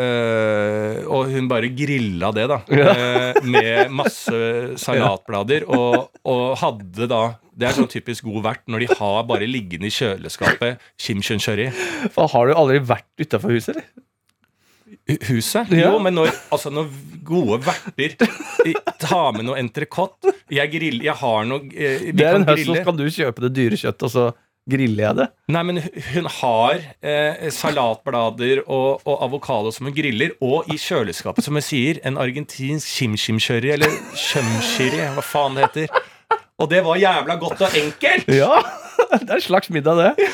og 1.05 1.29
hun 1.29 1.49
bare 1.51 1.69
grilla 1.77 2.31
det, 2.35 2.47
da. 2.49 2.59
eh, 2.73 3.41
med 3.45 3.91
masse 3.93 4.39
salatblader. 4.81 5.67
Og, 5.69 6.09
og 6.25 6.45
hadde 6.61 7.09
da 7.11 7.23
Det 7.55 7.69
er 7.69 7.75
sånn 7.77 7.87
typisk 7.91 8.25
god 8.27 8.41
vert 8.49 8.65
når 8.67 8.83
de 8.83 8.87
har 8.99 9.21
bare 9.29 9.47
liggende 9.47 9.87
i 9.87 9.93
kjøleskapet 9.95 10.81
chimchun-curry. 10.99 11.69
Har 12.17 12.49
du 12.49 12.55
aldri 12.55 12.81
vært 12.83 13.07
utafor 13.23 13.55
huset, 13.55 13.77
eller? 13.77 13.87
Huset? 15.29 15.69
Ja. 15.73 15.91
Jo, 15.91 15.99
men 16.01 16.15
når, 16.17 16.31
altså 16.53 16.71
når 16.73 16.89
gode 17.25 17.59
verter 17.65 18.15
tar 19.01 19.35
med 19.35 19.47
noe 19.47 19.57
entrecôte 19.59 20.31
Jeg 20.53 20.71
griller 20.71 21.07
Jeg 21.07 21.15
har 21.19 21.47
noe 21.49 21.67
eh, 21.73 22.07
Det 22.13 22.25
er 22.25 22.37
en 22.39 22.45
høst, 22.47 22.69
så 22.69 22.83
kan 22.85 22.97
du 22.97 23.03
kjøpe 23.09 23.43
det 23.47 23.51
dyre 23.57 23.79
kjøttet, 23.81 24.05
og 24.07 24.13
så 24.13 24.25
griller 24.69 25.03
jeg 25.03 25.17
det. 25.19 25.25
Nei, 25.53 25.61
men 25.67 25.79
hun 26.09 26.29
har 26.39 26.79
eh, 27.05 27.43
salatblader 27.53 28.63
og, 28.65 29.03
og 29.05 29.19
avokado 29.27 29.69
som 29.73 29.85
hun 29.89 29.93
griller, 29.93 30.33
og 30.41 30.69
i 30.73 30.77
kjøleskapet, 30.81 31.45
som 31.45 31.57
hun 31.57 31.65
sier, 31.65 31.99
en 32.07 32.17
argentinsk 32.21 32.89
chim-chim-curry, 32.89 33.75
eller 33.75 33.93
chumchiri, 34.17 35.03
hva 35.13 35.25
faen 35.25 35.59
det 35.59 35.67
heter. 35.67 36.01
Og 36.55 36.69
det 36.71 36.79
var 36.85 36.95
jævla 36.95 37.35
godt 37.41 37.65
og 37.67 37.79
enkelt! 37.83 38.29
Ja! 38.41 38.61
Det 38.95 39.27
er 39.27 39.35
en 39.35 39.41
slags 39.43 39.67
middag, 39.69 39.97
det. 39.99 40.27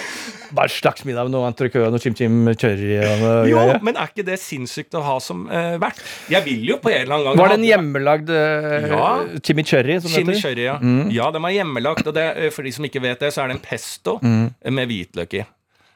Bare 0.54 0.68
en 0.70 0.74
slags 0.74 1.02
middag 1.08 1.26
med 1.26 1.34
noe 1.34 1.48
entrecôte, 1.50 1.90
noe 1.90 2.02
chim-chim 2.02 2.44
curry 2.62 2.92
og 3.02 3.48
Jo, 3.50 3.64
men 3.82 3.98
er 3.98 4.12
ikke 4.12 4.26
det 4.28 4.38
sinnssykt 4.40 4.94
å 5.00 5.02
ha 5.06 5.16
som 5.24 5.48
uh, 5.50 5.80
vert? 5.82 5.98
Jeg 6.30 6.46
vil 6.46 6.68
jo 6.70 6.78
på 6.84 6.92
en 6.92 7.00
eller 7.02 7.16
annen 7.18 7.26
gang 7.32 7.42
Var 7.42 7.52
det 7.54 7.58
en 7.58 7.66
hjemmelagd 7.66 8.30
uh, 8.30 8.86
Ja. 8.92 9.08
chimichurri? 9.42 9.98
Som? 10.04 10.14
Chimichurri, 10.14 10.68
ja. 10.68 10.78
Ja, 11.14 11.32
den 11.34 11.42
var 11.48 11.56
hjemmelagt. 11.56 12.06
Og 12.06 12.14
det, 12.16 12.28
eh, 12.38 12.54
for 12.54 12.68
de 12.68 12.76
som 12.76 12.86
ikke 12.86 13.02
vet 13.04 13.24
det, 13.26 13.34
så 13.34 13.44
er 13.44 13.52
det 13.52 13.58
en 13.58 13.66
pesto 13.66 14.20
med 14.22 14.92
hvitløk 14.94 15.40
i. 15.42 15.44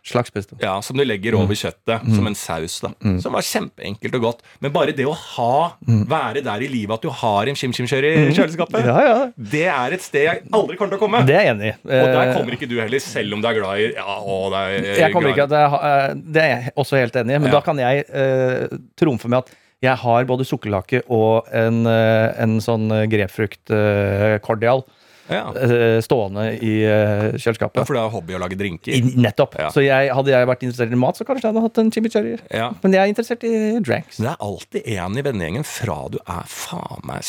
Slags 0.05 0.29
pesto. 0.29 0.55
Ja, 0.61 0.75
Som 0.85 0.97
du 0.99 1.03
legger 1.03 1.33
over 1.33 1.57
kjøttet 1.57 2.03
som 2.13 2.27
en 2.29 2.35
saus. 2.37 2.75
da 2.83 2.91
Som 3.23 3.33
var 3.33 3.41
kjempeenkelt 3.41 4.13
og 4.19 4.21
godt. 4.21 4.43
Men 4.61 4.71
bare 4.75 4.93
det 4.93 5.05
å 5.09 5.15
ha 5.17 5.73
være 5.81 6.43
der 6.45 6.61
i 6.61 6.67
livet 6.69 6.93
at 6.99 7.01
du 7.01 7.09
har 7.09 7.49
en 7.49 7.57
chim-chim-kjøri 7.57 8.11
i 8.29 8.35
kjøleskapet, 8.37 8.85
Ja, 8.85 8.99
ja. 9.07 9.17
det 9.35 9.63
er 9.65 9.95
et 9.97 10.05
sted 10.05 10.27
jeg 10.27 10.43
aldri 10.53 10.77
kommer 10.77 10.93
til 10.93 10.99
å 10.99 11.03
komme. 11.07 11.23
Det 11.25 11.33
er 11.35 11.47
jeg 11.47 11.55
enig 11.55 11.71
i. 11.71 11.75
og 11.81 12.05
der 12.13 12.21
Eh, 12.29 12.33
kommer 12.37 12.53
ikke 12.53 12.69
du 12.69 12.77
heller, 12.79 12.99
selv 13.01 13.33
om 13.33 13.41
du 13.41 13.47
er 13.49 13.57
glad 13.57 13.79
i 13.81 13.87
Ja, 13.95 14.15
å, 14.21 14.37
det 14.53 14.61
er, 14.61 14.99
Jeg 15.01 15.11
kommer 15.13 15.29
ikke 15.33 15.47
at 15.49 15.55
jeg, 15.57 15.73
eh, 15.89 16.13
Det 16.37 16.41
er 16.43 16.49
jeg 16.53 16.73
også 16.77 16.97
helt 17.01 17.15
enig 17.15 17.35
i, 17.35 17.39
men 17.39 17.49
Ja. 17.49 17.57
da 17.57 17.61
kan 17.61 17.77
jeg 17.81 18.05
uh, 18.13 18.77
trumfe 18.95 19.27
med 19.27 19.39
at 19.41 19.49
jeg 19.83 19.97
har 20.05 20.23
både 20.25 20.45
sukkerlake 20.45 21.01
og 21.09 21.45
en, 21.51 21.85
eh, 21.85 22.33
en 22.41 22.59
sånn 22.63 22.87
grepfrukt-cordial 23.69 24.83
Ja. 25.29 25.49
stående 26.05 26.47
i 26.61 26.73
kjøleskapet. 27.41 27.81
Ja. 27.81 27.85
For 27.87 27.97
det 27.97 28.03
er 28.03 28.13
hobby 28.13 28.35
å 28.37 28.41
lage 28.43 28.57
drinker. 28.59 28.93
I- 28.93 29.15
Nettopp. 29.25 29.55
Ja. 29.57 29.71
Så 29.73 29.81
jeg, 29.85 30.11
hadde 30.13 30.33
jeg 30.35 30.47
vært 30.51 30.65
interessert 30.67 30.91
i 30.93 30.99
mat, 31.01 31.17
så 31.17 31.25
kanskje 31.25 31.47
jeg 31.47 31.53
hadde 31.55 31.65
hatt 31.65 31.77
en 31.81 31.91
chimichurri. 31.91 32.35
Men 32.83 32.93
jeg 32.93 33.01
er 33.01 33.13
interessert 33.13 33.43
i 33.47 33.53
drinks. 33.81 34.17
Det 34.21 34.29
er 34.29 34.37
alltid 34.39 34.87
en 34.99 35.17
i 35.17 35.25
vennegjengen 35.25 35.65
fra 35.65 35.97
du 36.13 36.19
er 36.25 36.43
faen 36.45 37.01
meg 37.09 37.23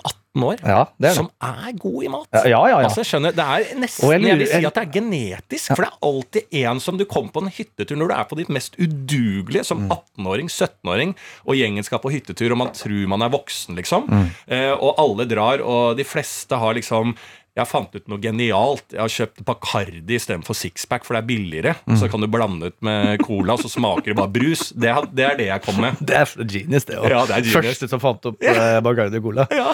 17-18 0.00 0.44
år, 0.44 0.56
Ja, 0.66 0.80
det 0.98 1.06
er 1.06 1.08
det. 1.08 1.12
som 1.14 1.28
er 1.42 1.72
god 1.78 2.02
i 2.02 2.08
mat. 2.10 2.26
Ja, 2.34 2.42
ja, 2.50 2.60
ja. 2.72 2.78
Altså, 2.88 3.02
jeg 3.04 3.06
skjønner, 3.12 3.34
Det 3.36 3.44
er 3.44 3.78
nesten 3.78 4.10
jeg, 4.10 4.20
jeg 4.20 4.28
jeg, 4.30 4.38
vil 4.38 4.46
si 4.50 4.64
at 4.66 4.74
det 4.74 4.82
er 4.82 4.92
genetisk. 4.96 5.66
For 5.76 5.84
det 5.84 5.90
er 5.92 6.08
alltid 6.08 6.58
en 6.64 6.80
som 6.80 6.98
du 6.98 7.04
kommer 7.04 7.30
på 7.30 7.42
en 7.44 7.52
hyttetur 7.54 7.96
når 8.00 8.08
du 8.10 8.14
er 8.14 8.24
på 8.32 8.36
ditt 8.40 8.48
mest 8.50 8.74
udugelige 8.80 9.62
Mm. 9.64 9.68
som 9.70 9.84
18-åring, 9.90 10.48
17-åring, 10.50 11.14
og 11.46 11.54
gjengen 11.54 11.84
skal 11.86 11.98
på 12.02 12.10
hyttetur, 12.10 12.50
og 12.52 12.58
man 12.58 12.72
tror 12.74 13.06
man 13.08 13.22
er 13.22 13.30
voksen, 13.30 13.76
liksom. 13.78 14.08
Mm. 14.10 14.26
Eh, 14.48 14.72
og 14.74 14.94
alle 14.98 15.24
drar, 15.30 15.60
og 15.62 15.96
de 15.96 16.04
fleste 16.04 16.56
har 16.58 16.74
liksom 16.74 17.14
jeg 17.54 17.68
fant 17.70 17.92
ut 17.94 18.08
noe 18.10 18.18
genialt. 18.18 18.82
Jeg 18.90 18.98
har 18.98 19.12
kjøpt 19.14 19.44
Bacardi 19.46 20.16
istedenfor 20.18 20.56
sixpack, 20.58 21.04
for 21.06 21.14
det 21.14 21.20
er 21.22 21.26
billigere. 21.28 21.74
Mm. 21.86 21.96
Så 22.00 22.08
kan 22.10 22.24
du 22.24 22.26
blande 22.26 22.72
ut 22.72 22.76
med 22.82 23.20
cola, 23.22 23.54
så 23.60 23.70
smaker 23.70 24.10
det 24.10 24.16
bare 24.18 24.32
brus. 24.34 24.72
Det, 24.74 24.88
er- 24.90 25.06
det 25.14 25.26
er 25.28 25.38
det 25.38 25.46
jeg 25.52 25.62
kom 25.62 25.78
med. 25.78 26.00
Det 26.08 26.16
er 26.18 26.32
genius, 26.50 26.86
det 26.88 26.98
òg. 26.98 27.06
Ja, 27.12 27.20
det. 27.30 27.44
Første 27.54 27.86
som 27.92 28.02
fant 28.02 28.26
opp 28.32 28.42
yeah. 28.44 28.80
Bacardi 28.82 29.20
Cola. 29.22 29.46
Ja. 29.54 29.70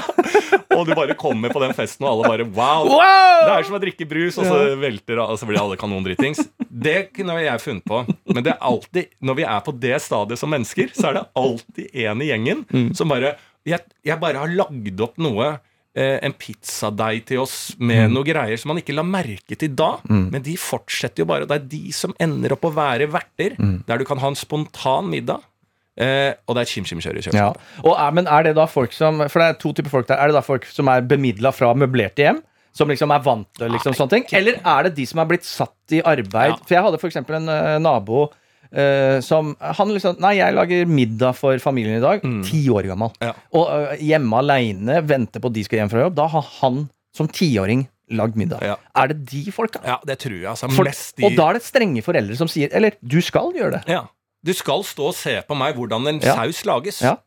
Og 0.77 0.85
du 0.87 0.93
bare 0.95 1.17
kommer 1.19 1.51
på 1.53 1.63
den 1.65 1.73
festen, 1.77 2.05
og 2.05 2.21
alle 2.21 2.29
bare 2.35 2.47
wow! 2.53 2.85
Wow! 2.91 3.47
Det 3.49 3.55
er 3.57 3.67
som 3.71 3.79
å 3.79 3.83
drikke 3.83 4.07
brus, 4.11 4.37
og 4.41 4.47
så 4.51 4.61
velter 4.81 5.19
og 5.25 5.33
så 5.41 5.49
blir 5.49 5.59
alle 5.63 5.81
kanondritings. 5.81 6.45
Det 6.69 7.09
kunne 7.17 7.39
jeg 7.43 7.65
funnet 7.65 7.87
på. 7.89 8.03
Men 8.31 8.45
det 8.47 8.53
er 8.55 8.61
alltid, 8.69 9.09
når 9.25 9.41
vi 9.41 9.49
er 9.57 9.65
på 9.67 9.75
det 9.83 9.97
stadiet 10.05 10.41
som 10.41 10.53
mennesker, 10.53 10.93
så 10.97 11.11
er 11.11 11.19
det 11.19 11.25
alltid 11.41 11.97
en 12.05 12.23
i 12.23 12.29
gjengen 12.31 12.63
som 12.97 13.09
bare 13.11 13.35
jeg, 13.69 13.83
jeg 14.07 14.17
bare 14.23 14.41
har 14.41 14.53
lagd 14.57 15.03
opp 15.05 15.19
noe 15.21 15.51
en 15.99 16.33
pizzadeig 16.39 17.25
til 17.27 17.41
oss 17.43 17.55
med 17.83 18.13
noe 18.15 18.23
greier 18.25 18.59
som 18.61 18.71
man 18.71 18.79
ikke 18.79 18.95
la 18.95 19.03
merke 19.03 19.57
til 19.59 19.73
da. 19.75 19.97
Men 20.07 20.43
de 20.47 20.55
fortsetter 20.61 21.25
jo 21.25 21.29
bare. 21.31 21.49
Det 21.51 21.57
er 21.57 21.69
de 21.73 21.93
som 21.97 22.15
ender 22.23 22.55
opp 22.55 22.69
å 22.69 22.75
være 22.77 23.09
verter, 23.11 23.57
der 23.59 23.99
du 23.99 24.05
kan 24.07 24.21
ha 24.23 24.31
en 24.31 24.39
spontan 24.39 25.11
middag. 25.11 25.43
Eh, 26.01 26.33
og 26.49 26.57
det 26.57 26.63
er 26.63 26.71
chim-chim-kjør 26.71 27.19
i 27.19 27.21
Ja. 27.21 27.25
kjøleskapet. 27.27 27.83
Og 27.85 27.97
er, 27.99 28.13
men 28.17 28.29
er 28.31 28.47
det 28.47 28.55
da 28.57 28.65
folk 28.71 28.93
som 28.97 29.19
For 29.29 29.43
det 29.43 29.49
er 29.49 29.59
to 29.61 29.73
typer 29.77 29.91
folk 29.91 30.07
der. 30.09 30.17
Er 30.23 30.31
det 30.31 30.39
da 30.39 30.41
folk 30.47 30.65
som 30.71 30.89
er 30.89 31.03
bemidla 31.03 31.53
fra 31.53 31.75
møblerte 31.75 32.25
hjem? 32.25 32.39
Som 32.73 32.89
liksom 32.89 33.11
er 33.11 33.25
vant 33.25 33.49
til 33.59 33.69
liksom 33.75 33.97
sånne 33.99 34.15
ting? 34.15 34.25
Eller 34.39 34.61
er 34.65 34.87
det 34.87 34.95
de 34.97 35.05
som 35.11 35.19
er 35.19 35.27
blitt 35.27 35.45
satt 35.45 35.97
i 35.97 36.01
arbeid? 36.01 36.55
Ja. 36.55 36.61
For 36.63 36.77
jeg 36.77 36.85
hadde 36.87 37.01
eksempel 37.11 37.37
en 37.41 37.51
uh, 37.51 37.79
nabo 37.83 38.29
eh, 38.73 39.19
som 39.25 39.55
Han 39.79 39.93
liksom 39.95 40.21
Nei, 40.23 40.37
jeg 40.39 40.57
lager 40.57 40.91
middag 40.91 41.37
for 41.39 41.59
familien 41.63 41.99
i 41.99 42.05
dag. 42.05 42.25
Ti 42.47 42.63
år 42.73 42.91
gammel. 42.91 43.13
Ja. 43.23 43.35
Og 43.57 43.71
uh, 43.71 43.95
hjemme 44.01 44.43
aleine, 44.43 45.01
venter 45.07 45.43
på 45.43 45.51
at 45.51 45.57
de 45.57 45.65
skal 45.67 45.83
hjem 45.83 45.93
fra 45.93 46.05
jobb. 46.07 46.19
Da 46.19 46.29
har 46.35 46.47
han 46.61 46.85
som 47.17 47.29
tiåring 47.31 47.87
lagd 48.15 48.39
middag. 48.39 48.63
Ja. 48.67 48.77
Er 48.99 49.13
det 49.13 49.25
de 49.31 49.43
folka? 49.55 49.83
Ja, 49.87 49.99
det 50.07 50.19
tror 50.25 50.37
jeg. 50.37 50.49
Altså, 50.51 50.71
mest 50.75 51.19
de 51.19 51.27
Og 51.29 51.37
da 51.39 51.51
er 51.51 51.59
det 51.59 51.67
strenge 51.67 52.03
foreldre 52.07 52.39
som 52.39 52.51
sier 52.51 52.73
Eller 52.75 52.97
du 53.01 53.21
skal 53.25 53.55
gjøre 53.57 53.79
det. 53.79 53.83
Ja. 53.91 54.05
Du 54.47 54.53
skal 54.57 54.85
stå 54.89 55.11
og 55.11 55.17
se 55.17 55.37
på 55.47 55.57
meg 55.59 55.77
hvordan 55.77 56.07
en 56.09 56.23
saus 56.25 56.65
lages. 56.69 57.03
Ja. 57.05 57.19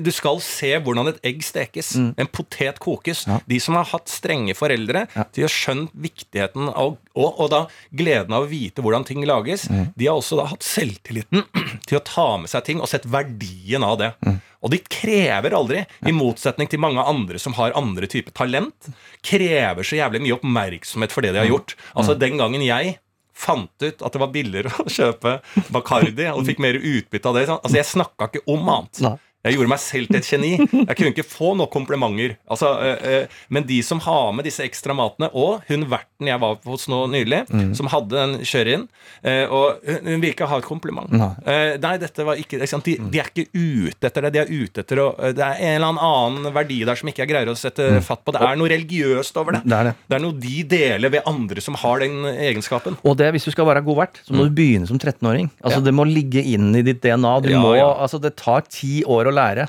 Du 0.00 0.08
skal 0.10 0.38
se 0.40 0.70
hvordan 0.80 1.08
et 1.10 1.18
egg 1.22 1.42
stekes, 1.44 1.90
Mm. 1.98 2.14
en 2.16 2.26
potet 2.32 2.78
kokes. 2.80 3.26
Ja. 3.28 3.40
De 3.46 3.58
som 3.60 3.74
har 3.74 3.84
hatt 3.84 4.08
strenge 4.08 4.54
foreldre, 4.56 5.06
Ja. 5.14 5.24
de 5.34 5.42
har 5.42 5.48
skjønt 5.52 5.90
viktigheten 5.92 6.68
av 6.74 6.96
og, 7.14 7.40
og 7.40 7.50
da 7.50 7.66
gleden 7.92 8.32
av 8.32 8.46
å 8.46 8.48
vite 8.48 8.80
hvordan 8.80 9.04
ting 9.04 9.20
lages. 9.28 9.66
Mm. 9.68 9.92
De 9.94 10.06
har 10.06 10.16
også 10.16 10.36
da 10.40 10.46
hatt 10.48 10.62
selvtilliten 10.64 11.44
til 11.86 11.98
å 11.98 12.04
ta 12.04 12.38
med 12.38 12.48
seg 12.48 12.64
ting 12.64 12.80
og 12.80 12.88
sett 12.88 13.04
verdien 13.04 13.84
av 13.84 13.98
det. 13.98 14.14
Mm. 14.24 14.40
Og 14.62 14.70
de 14.70 14.78
krever 14.78 15.52
aldri, 15.52 15.84
i 16.06 16.12
motsetning 16.12 16.68
til 16.70 16.78
mange 16.80 17.04
andre 17.04 17.38
som 17.38 17.52
har 17.58 17.72
andre 17.76 18.06
typer 18.06 18.32
talent, 18.32 18.88
krever 19.22 19.82
så 19.84 19.98
jævlig 20.00 20.22
mye 20.24 20.38
oppmerksomhet 20.38 21.12
for 21.12 21.20
det 21.20 21.32
de 21.34 21.40
Mm. 21.40 21.44
har 21.44 21.52
gjort. 21.58 21.74
Altså 21.96 22.18
Den 22.18 22.38
gangen 22.38 22.62
jeg 22.64 22.98
fant 23.34 23.68
ut 23.82 24.02
at 24.02 24.12
det 24.12 24.20
var 24.20 24.28
billigere 24.32 24.70
å 24.84 24.88
kjøpe 24.88 25.40
Bacardi 25.70 26.28
og 26.32 26.46
fikk 26.46 26.58
mer 26.60 26.74
utbytte 26.80 27.26
av 27.26 27.34
det. 27.34 27.48
Altså 27.48 27.74
Jeg 27.76 27.84
snakka 27.92 28.30
ikke 28.30 28.44
om 28.46 28.68
annet. 28.68 29.18
Jeg 29.42 29.56
gjorde 29.56 29.70
meg 29.72 29.80
selv 29.82 30.06
til 30.06 30.16
et 30.20 30.26
geni. 30.30 30.50
Jeg 30.86 30.96
kunne 30.96 31.10
ikke 31.10 31.24
få 31.26 31.48
nok 31.58 31.70
komplimenter. 31.74 32.36
Altså, 32.46 32.68
øh, 32.78 33.06
øh, 33.10 33.24
men 33.50 33.64
de 33.66 33.80
som 33.82 33.98
har 34.04 34.30
med 34.36 34.46
disse 34.46 34.62
ekstra 34.62 34.94
matene, 34.94 35.28
og 35.34 35.64
hun 35.68 35.82
verten 35.90 36.28
jeg 36.30 36.38
var 36.42 36.60
hos 36.68 36.86
nå 36.88 37.00
nylig, 37.10 37.42
Mm. 37.52 37.72
som 37.74 37.88
hadde 37.90 38.14
den 38.14 38.36
kjør-in, 38.46 38.84
eh, 39.24 39.44
og 39.50 39.80
hun 39.86 40.12
hun 40.12 40.20
vil 40.22 40.30
ikke 40.32 40.46
ha 40.46 40.58
et 40.60 40.64
kompliment. 40.68 41.10
Nei. 41.10 41.26
Uh, 41.42 41.74
nei, 41.82 41.96
dette 41.98 42.24
var 42.24 42.38
ikke, 42.38 42.60
ikke? 42.62 42.78
De, 42.86 42.94
de 43.10 43.18
er 43.18 43.28
ikke 43.32 43.48
ute 43.56 44.06
etter 44.08 44.26
det. 44.26 44.30
De 44.36 44.40
er 44.44 44.50
ute 44.52 44.82
etter 44.84 45.00
å 45.02 45.06
Det 45.34 45.42
er 45.42 45.58
en 45.58 45.82
eller 45.82 46.00
annen 46.06 46.52
verdi 46.54 46.78
der 46.86 46.98
som 47.00 47.08
ikke 47.10 47.24
jeg 47.24 47.30
greier 47.32 47.50
å 47.50 47.56
sette 47.58 47.88
fatt 48.06 48.22
på. 48.24 48.32
Det 48.36 48.42
er 48.44 48.56
noe 48.60 48.70
religiøst 48.70 49.36
over 49.40 49.56
det. 49.58 49.62
Mm. 49.64 49.70
Det 49.72 49.78
er 49.80 49.88
det. 49.90 49.94
Det 50.12 50.16
er 50.18 50.22
noe 50.26 50.38
de 50.44 50.62
deler 50.76 51.14
ved 51.16 51.26
andre 51.26 51.64
som 51.64 51.74
har 51.82 52.02
den 52.04 52.22
egenskapen. 52.30 52.96
Og 53.02 53.16
det, 53.18 53.30
hvis 53.34 53.48
du 53.48 53.50
skal 53.54 53.66
være 53.68 53.82
god 53.86 53.98
vert, 54.04 54.20
så 54.26 54.36
må 54.36 54.46
du 54.48 54.54
begynne 54.60 54.86
som 54.90 54.98
13-åring. 55.02 55.50
Altså 55.64 55.72
Mm. 55.72 55.82
Ja. 55.82 55.86
Det 55.88 55.94
må 55.96 56.04
ligge 56.06 56.42
inn 56.44 56.74
i 56.76 56.82
ditt 56.84 57.00
DNA. 57.02 57.32
Du 57.42 57.48
Ja, 57.50 57.60
må, 57.62 57.74
ja. 57.76 57.88
altså 58.04 58.20
Det 58.20 58.34
tar 58.36 58.60
ti 58.68 59.02
år 59.08 59.26
å 59.30 59.31
lære. 59.34 59.68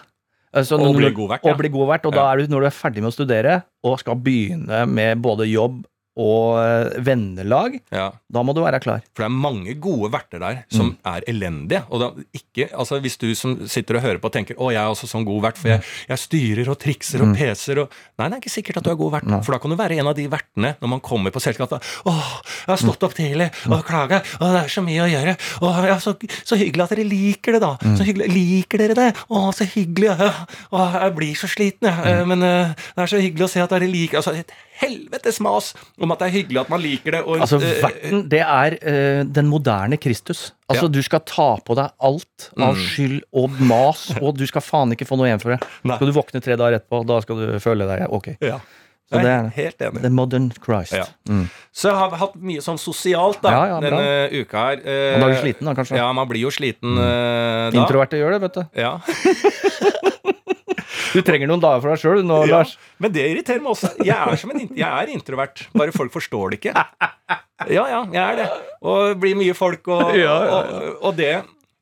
Altså, 0.54 0.78
Og 0.78 0.94
bli 0.96 1.10
god 1.10 1.32
vert, 1.32 1.46
ja. 1.48 1.52
Og 1.52 1.58
bli 1.58 1.70
god 1.74 1.88
vert, 1.90 2.06
og 2.06 2.14
da 2.14 2.28
er 2.30 2.44
du, 2.44 2.52
når 2.54 2.62
du 2.62 2.68
er 2.70 2.76
ferdig 2.78 3.02
med 3.02 3.10
å 3.10 3.16
studere 3.16 3.56
og 3.84 3.98
skal 4.04 4.20
begynne 4.22 4.84
med 4.86 5.24
både 5.24 5.48
jobb 5.50 5.82
og 6.20 6.60
eh, 6.62 7.00
vennelag, 7.02 7.80
Ja. 7.94 8.12
da 8.30 8.44
må 8.46 8.54
du 8.54 8.62
være 8.62 8.80
klar. 8.84 9.02
For 9.16 9.24
det 9.24 9.30
er 9.32 9.34
mange 9.34 9.74
gode 9.82 10.12
verter 10.14 10.40
der 10.44 10.60
som 10.74 10.92
er 11.10 11.26
elendige. 11.28 11.84
Og 11.90 12.00
da, 12.04 12.10
ikke, 12.38 12.68
altså 12.74 13.00
Hvis 13.02 13.18
du 13.18 13.34
som 13.36 13.56
sitter 13.68 13.98
og 13.98 14.04
hører 14.06 14.20
på 14.22 14.30
tenker 14.34 14.56
å 14.62 14.70
jeg 14.74 14.82
er 14.84 14.92
også 14.94 15.10
sånn 15.10 15.26
god 15.26 15.42
vert, 15.48 15.58
for 15.58 15.72
jeg, 15.74 15.82
jeg 16.10 16.22
styrer 16.22 16.70
og 16.70 16.78
trikser 16.82 17.24
og 17.26 17.34
peser 17.38 17.82
og 17.84 17.90
Nei, 18.20 18.28
det 18.30 18.38
er 18.38 18.42
ikke 18.44 18.54
sikkert 18.54 18.78
at 18.82 18.86
du 18.86 18.92
er 18.94 19.00
god 19.00 19.12
vert. 19.16 19.30
For 19.44 19.56
da 19.56 19.60
kan 19.64 19.74
du 19.74 19.78
være 19.80 19.98
en 20.00 20.08
av 20.12 20.16
de 20.18 20.28
vertene 20.30 20.76
når 20.80 20.92
man 20.96 21.02
kommer 21.04 21.34
på 21.34 21.42
selskapet. 21.42 21.82
'Å, 22.06 22.14
jeg 22.14 22.70
har 22.70 22.82
stått 22.82 23.04
opp 23.08 23.16
tidlig 23.18 23.50
og 23.70 23.82
klaga. 23.88 24.22
Å, 24.40 24.52
det 24.54 24.62
er 24.64 24.72
så 24.74 24.84
mye 24.86 25.02
å 25.06 25.10
gjøre.' 25.10 25.36
Å, 25.66 25.72
ja, 25.90 25.98
så, 26.04 26.14
så 26.46 26.58
hyggelig 26.60 26.86
at 26.86 26.94
dere 26.96 27.08
liker 27.10 27.58
det, 27.58 27.62
da. 27.66 27.74
Så 27.98 28.06
hyggelig, 28.08 28.30
Liker 28.34 28.82
dere 28.82 28.96
det? 28.98 29.10
Å, 29.30 29.42
så 29.56 29.66
hyggelig. 29.68 30.14
Å, 30.14 30.84
jeg 31.00 31.16
blir 31.18 31.34
så 31.38 31.50
sliten, 31.50 31.90
jeg. 31.90 32.28
Men 32.30 32.44
eh, 32.46 32.74
det 32.96 33.04
er 33.06 33.12
så 33.12 33.22
hyggelig 33.22 33.48
å 33.48 33.52
se 33.52 33.64
at 33.66 33.74
dere 33.74 33.90
liker 33.90 34.22
Altså, 34.22 34.34
helvetes 34.84 35.40
mas 35.44 35.72
om 35.98 36.14
at 36.14 36.22
det 36.22 36.30
er 36.30 36.36
hyggelig 36.38 36.62
at 36.64 36.72
man 36.74 36.84
liker 36.84 37.18
det. 37.18 37.24
Og, 37.24 37.42
Altså 37.44 37.60
eh, 37.64 37.80
Verten, 37.84 38.28
det 38.32 38.44
er 38.44 38.78
uh, 38.84 39.24
den 39.26 39.50
moderne 39.52 40.00
Kristus. 40.02 40.52
Altså 40.70 40.88
Ja. 40.88 40.94
Du 40.94 41.02
skal 41.06 41.24
ta 41.28 41.50
på 41.66 41.76
deg 41.78 41.92
alt 42.00 42.48
av 42.62 42.78
skyld 42.80 43.24
og 43.34 43.58
mas, 43.64 44.08
og 44.24 44.38
du 44.38 44.46
skal 44.50 44.64
faen 44.66 44.94
ikke 44.96 45.08
få 45.10 45.18
noe 45.20 45.32
igjen 45.32 45.44
for 45.44 45.56
det. 45.56 45.60
Nei. 45.84 45.98
Skal 45.98 46.10
du 46.10 46.16
våkne 46.16 46.44
tre 46.44 46.58
dager 46.60 46.80
etterpå, 46.80 47.04
da 47.10 47.20
skal 47.26 47.42
du 47.42 47.60
føle 47.64 47.90
deg 47.90 48.08
ok. 48.14 48.34
Ja. 48.44 48.62
Så 49.14 49.20
det 49.22 49.30
er 49.30 49.50
helt 49.54 49.84
enig. 49.84 50.02
The 50.02 50.10
modern 50.10 50.48
Christ. 50.64 50.96
Ja. 50.96 51.06
Mm. 51.30 51.44
Så 51.76 51.92
jeg 51.92 52.00
har 52.00 52.16
hatt 52.18 52.38
mye 52.40 52.64
sånn 52.66 52.80
sosialt 52.82 53.44
da, 53.44 53.52
Ja, 53.54 53.66
ja, 53.74 53.82
denne 53.84 54.42
uka 54.42 54.64
her. 54.70 54.80
Eh, 54.82 55.18
da 55.20 55.28
er 55.28 55.36
du 55.36 55.42
sliten, 55.44 55.68
da, 55.70 55.76
kanskje? 55.78 56.00
Ja, 56.00 56.08
man 56.16 56.30
blir 56.32 56.46
jo 56.48 56.54
sliten 56.54 56.96
eh, 56.98 57.68
da. 57.70 57.84
Introverte 57.84 58.18
gjør 58.18 58.38
det, 58.38 58.42
vet 58.48 58.58
du. 58.58 58.64
Ja. 58.80 58.96
Du 61.14 61.22
trenger 61.26 61.50
noen 61.50 61.62
dager 61.64 61.84
for 61.84 61.94
deg 61.94 62.02
sjøl 62.02 62.24
nå, 62.26 62.40
ja. 62.50 62.60
Lars. 62.60 62.76
Men 63.02 63.14
det 63.14 63.26
irriterer 63.30 63.62
meg 63.64 63.74
også. 63.76 63.94
Jeg 64.02 64.18
er, 64.18 64.40
som 64.42 64.54
en, 64.54 64.64
jeg 64.66 64.90
er 64.90 65.12
introvert, 65.14 65.66
bare 65.78 65.94
folk 65.96 66.14
forstår 66.16 66.54
det 66.54 66.62
ikke. 66.62 66.74
Ja, 67.70 67.86
ja, 67.88 68.00
jeg 68.12 68.24
er 68.24 68.40
det. 68.42 68.48
Og 68.84 69.14
det 69.14 69.20
blir 69.22 69.38
mye 69.40 69.56
folk 69.58 69.88
og, 69.94 70.10
ja, 70.20 70.34
og, 70.58 70.88
og 71.06 71.20
det 71.20 71.34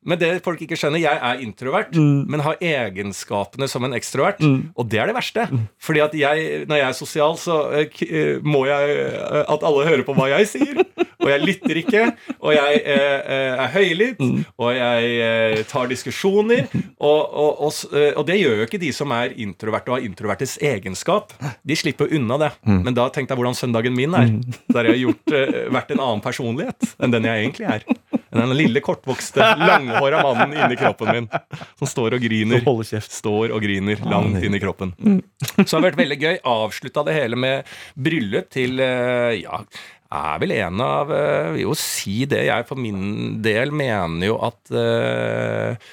men 0.05 0.17
det 0.17 0.29
folk 0.45 0.61
ikke 0.65 0.77
skjønner, 0.79 1.01
jeg 1.03 1.19
er 1.21 1.41
introvert, 1.45 1.91
Mm. 1.95 2.25
men 2.31 2.39
har 2.41 2.55
egenskapene 2.61 3.67
som 3.69 3.83
en 3.85 3.93
ekstrovert. 3.93 4.41
Og 4.75 4.87
det 4.89 4.99
er 4.99 5.05
det 5.11 5.15
verste. 5.15 5.45
Fordi 5.81 5.99
at 6.01 6.13
jeg, 6.17 6.65
når 6.67 6.75
jeg 6.79 6.87
er 6.87 6.97
sosial, 6.97 7.37
så 7.37 7.57
eh, 7.83 8.39
må 8.43 8.65
jeg 8.65 8.95
eh, 8.97 9.43
at 9.47 9.63
alle 9.67 9.85
hører 9.87 10.03
på 10.07 10.15
hva 10.17 10.29
jeg 10.33 10.47
sier. 10.49 10.81
Og 11.21 11.29
jeg 11.29 11.43
lytter 11.45 11.77
ikke. 11.83 12.03
Og 12.41 12.53
jeg 12.55 12.81
eh, 12.81 13.59
er 13.61 13.67
høylytt. 13.75 14.19
Mm. 14.19 14.39
Og 14.57 14.71
jeg 14.73 15.65
tar 15.69 15.85
diskusjoner. 15.91 16.65
Og, 16.97 17.19
og, 17.29 17.61
og, 17.67 17.73
og 18.17 18.25
det 18.25 18.39
gjør 18.41 18.57
jo 18.63 18.65
ikke 18.65 18.81
de 18.81 18.89
som 18.95 19.13
er 19.13 19.35
introverte 19.37 19.91
og 19.93 19.99
har 19.99 20.07
introvertes 20.07 20.57
egenskap. 20.65 21.35
De 21.61 21.77
slipper 21.77 22.09
unna 22.17 22.39
det. 22.41 22.51
Mm. 22.65 22.81
Men 22.87 22.97
da 22.97 23.05
tenkte 23.13 23.35
jeg 23.35 23.41
hvordan 23.43 23.57
søndagen 23.59 23.93
min 23.97 24.17
er. 24.17 24.33
Der 24.73 24.89
jeg 24.89 24.97
har 24.97 25.03
gjort, 25.05 25.35
vært 25.77 25.93
en 25.93 26.01
annen 26.01 26.25
personlighet 26.25 26.89
enn 26.97 27.13
den 27.13 27.29
jeg 27.29 27.45
egentlig 27.45 27.69
er. 27.69 27.85
Enn 28.31 28.45
den 28.45 28.55
lille, 28.55 28.79
kortvokste, 28.83 29.43
langhåra 29.59 30.21
mannen 30.23 30.55
inni 30.55 30.77
kroppen 30.79 31.11
min 31.11 31.29
som 31.79 31.89
står 31.89 32.15
og 32.15 32.23
griner. 32.23 32.63
Kjeft. 32.63 33.11
Står 33.11 33.51
og 33.51 33.63
griner 33.63 33.99
langt 34.07 34.39
inni 34.43 34.61
kroppen. 34.63 34.93
Så 35.57 35.65
det 35.65 35.75
har 35.75 35.87
vært 35.89 35.99
veldig 35.99 36.19
gøy. 36.21 36.37
Avslutta 36.47 37.03
det 37.07 37.17
hele 37.17 37.39
med 37.39 37.67
bryllup 37.99 38.47
til 38.53 38.79
eh, 38.83 39.41
ja, 39.41 39.59
er 40.11 40.39
vel 40.43 40.53
en 40.57 40.83
av 40.83 41.11
eh, 41.15 41.51
Vil 41.55 41.65
jo 41.65 41.75
si 41.77 42.23
det. 42.29 42.45
Jeg 42.47 42.67
for 42.69 42.79
min 42.79 43.41
del 43.43 43.75
mener 43.75 44.31
jo 44.31 44.39
at 44.47 44.73
eh, 44.75 45.91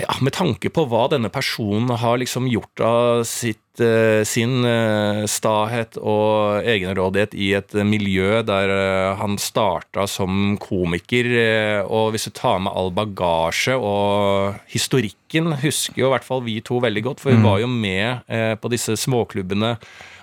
ja, 0.00 0.14
Med 0.20 0.34
tanke 0.36 0.70
på 0.72 0.86
hva 0.90 1.06
denne 1.12 1.30
personen 1.32 1.90
har 2.00 2.20
liksom 2.20 2.48
gjort 2.50 2.82
av 2.84 3.24
sitt, 3.28 3.80
eh, 3.80 4.22
sin 4.28 4.64
eh, 4.68 5.22
stahet 5.30 5.98
og 6.00 6.66
egenrådighet 6.68 7.36
i 7.36 7.52
et 7.58 7.76
eh, 7.76 7.86
miljø 7.86 8.42
der 8.46 8.72
han 9.18 9.38
starta 9.40 10.06
som 10.10 10.56
komiker, 10.60 11.28
og 11.86 12.12
hvis 12.12 12.28
du 12.28 12.34
tar 12.36 12.62
med 12.64 12.72
all 12.74 12.92
bagasje 12.94 13.76
og 13.76 14.58
historikken, 14.72 15.52
husker 15.62 16.02
jo 16.02 16.08
i 16.10 16.14
hvert 16.14 16.26
fall 16.26 16.42
vi 16.46 16.60
to 16.64 16.80
veldig 16.82 17.04
godt, 17.08 17.22
for 17.22 17.34
vi 17.34 17.44
var 17.44 17.60
jo 17.62 17.68
med 17.70 18.58
på 18.60 18.72
disse 18.72 18.96
småklubbene 19.00 19.76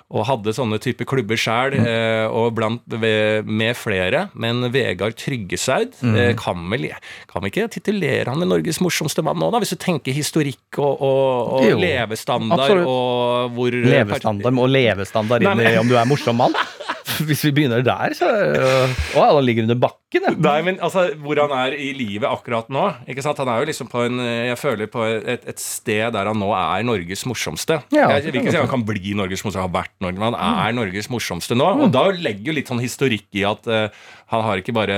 og 0.10 0.26
hadde 0.26 0.54
sånne 0.58 0.80
type 0.82 1.06
klubber 1.06 1.38
sjøl, 1.38 1.76
eh, 1.78 2.26
og 2.34 2.56
blant 2.58 2.82
ved, 2.89 3.45
med 3.45 3.78
flere. 3.78 4.24
Men 4.34 4.65
Vegard 4.74 5.13
Tryggesaud 5.22 6.00
eh, 6.15 6.32
kan 6.39 6.63
vel 6.72 6.88
Kan 7.30 7.45
vi 7.45 7.52
ikke 7.52 7.67
titulere 7.76 8.32
han 8.32 8.41
med 8.41 8.50
Norges 8.50 8.82
morsomste 8.82 9.22
mann 9.26 9.38
nå, 9.38 9.52
da? 9.54 9.62
Hvis 9.62 9.76
du 9.76 9.80
tenker 9.82 10.15
historikk 10.15 10.80
og, 10.82 10.98
og, 10.98 11.54
og 11.60 11.67
Jo, 11.67 11.78
levestandard 11.78 12.65
absolutt. 12.65 12.89
og 12.89 13.54
hvor 13.54 13.78
Levestandard 13.78 14.63
og 14.65 14.74
levestandard 14.74 15.45
inn 15.45 15.62
i 15.62 15.78
om 15.78 15.89
du 15.91 15.98
er 16.00 16.10
morsom 16.10 16.41
mann. 16.41 16.58
Hvis 17.28 17.41
vi 17.45 17.52
begynner 17.54 17.82
der, 17.84 18.13
så 18.17 18.28
Å, 18.30 19.22
han 19.22 19.45
ligger 19.45 19.65
under 19.67 19.78
bakken, 19.82 19.98
ja. 20.15 20.32
Nei, 20.41 20.58
men 20.65 20.80
altså, 20.82 21.06
hvor 21.22 21.38
han 21.43 21.54
er 21.54 21.76
i 21.78 21.91
livet 21.93 22.26
akkurat 22.30 22.69
nå. 22.74 22.86
Ikke 23.10 23.24
sant? 23.26 23.38
Han 23.43 23.52
er 23.52 23.62
jo 23.62 23.69
liksom 23.69 23.89
på 23.91 24.02
en 24.08 24.17
Jeg 24.19 24.58
føler 24.58 24.89
på 24.89 25.04
et, 25.06 25.45
et 25.45 25.62
sted 25.62 26.15
der 26.15 26.30
han 26.32 26.39
nå 26.39 26.50
er 26.58 26.86
Norges 26.88 27.26
morsomste. 27.30 27.82
Ja, 27.93 28.08
jeg 28.17 28.32
vil 28.32 28.41
ikke 28.41 28.56
si 28.56 28.62
han 28.62 28.72
kan 28.72 28.86
bli 28.88 29.13
Norges 29.17 29.43
morsomste, 29.45 29.65
har 29.67 29.74
vært 29.74 29.93
Norge, 30.02 30.17
men 30.17 30.34
han 30.34 30.63
er 30.65 30.78
Norges 30.78 31.12
morsomste 31.13 31.58
nå. 31.58 31.67
Og 31.86 31.93
da 31.93 32.08
legger 32.15 32.52
jo 32.52 32.58
litt 32.58 32.72
sånn 32.72 32.82
historikk 32.82 33.28
i 33.38 33.45
at 33.48 33.69
uh, 33.69 34.08
han 34.34 34.45
har 34.45 34.62
ikke 34.62 34.76
bare 34.78 34.98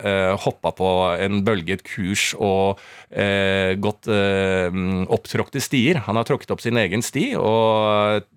uh, 0.00 0.34
hoppa 0.40 0.72
på 0.76 0.90
en 1.20 1.42
bølge, 1.44 1.76
et 1.76 1.84
kurs, 1.86 2.30
og 2.40 2.80
uh, 2.80 3.72
gått 3.80 4.08
uh, 4.08 4.68
opptråkte 5.12 5.62
stier. 5.64 6.00
Han 6.06 6.20
har 6.20 6.28
tråkket 6.28 6.54
opp 6.54 6.64
sin 6.64 6.80
egen 6.80 7.04
sti, 7.04 7.30
og 7.40 8.28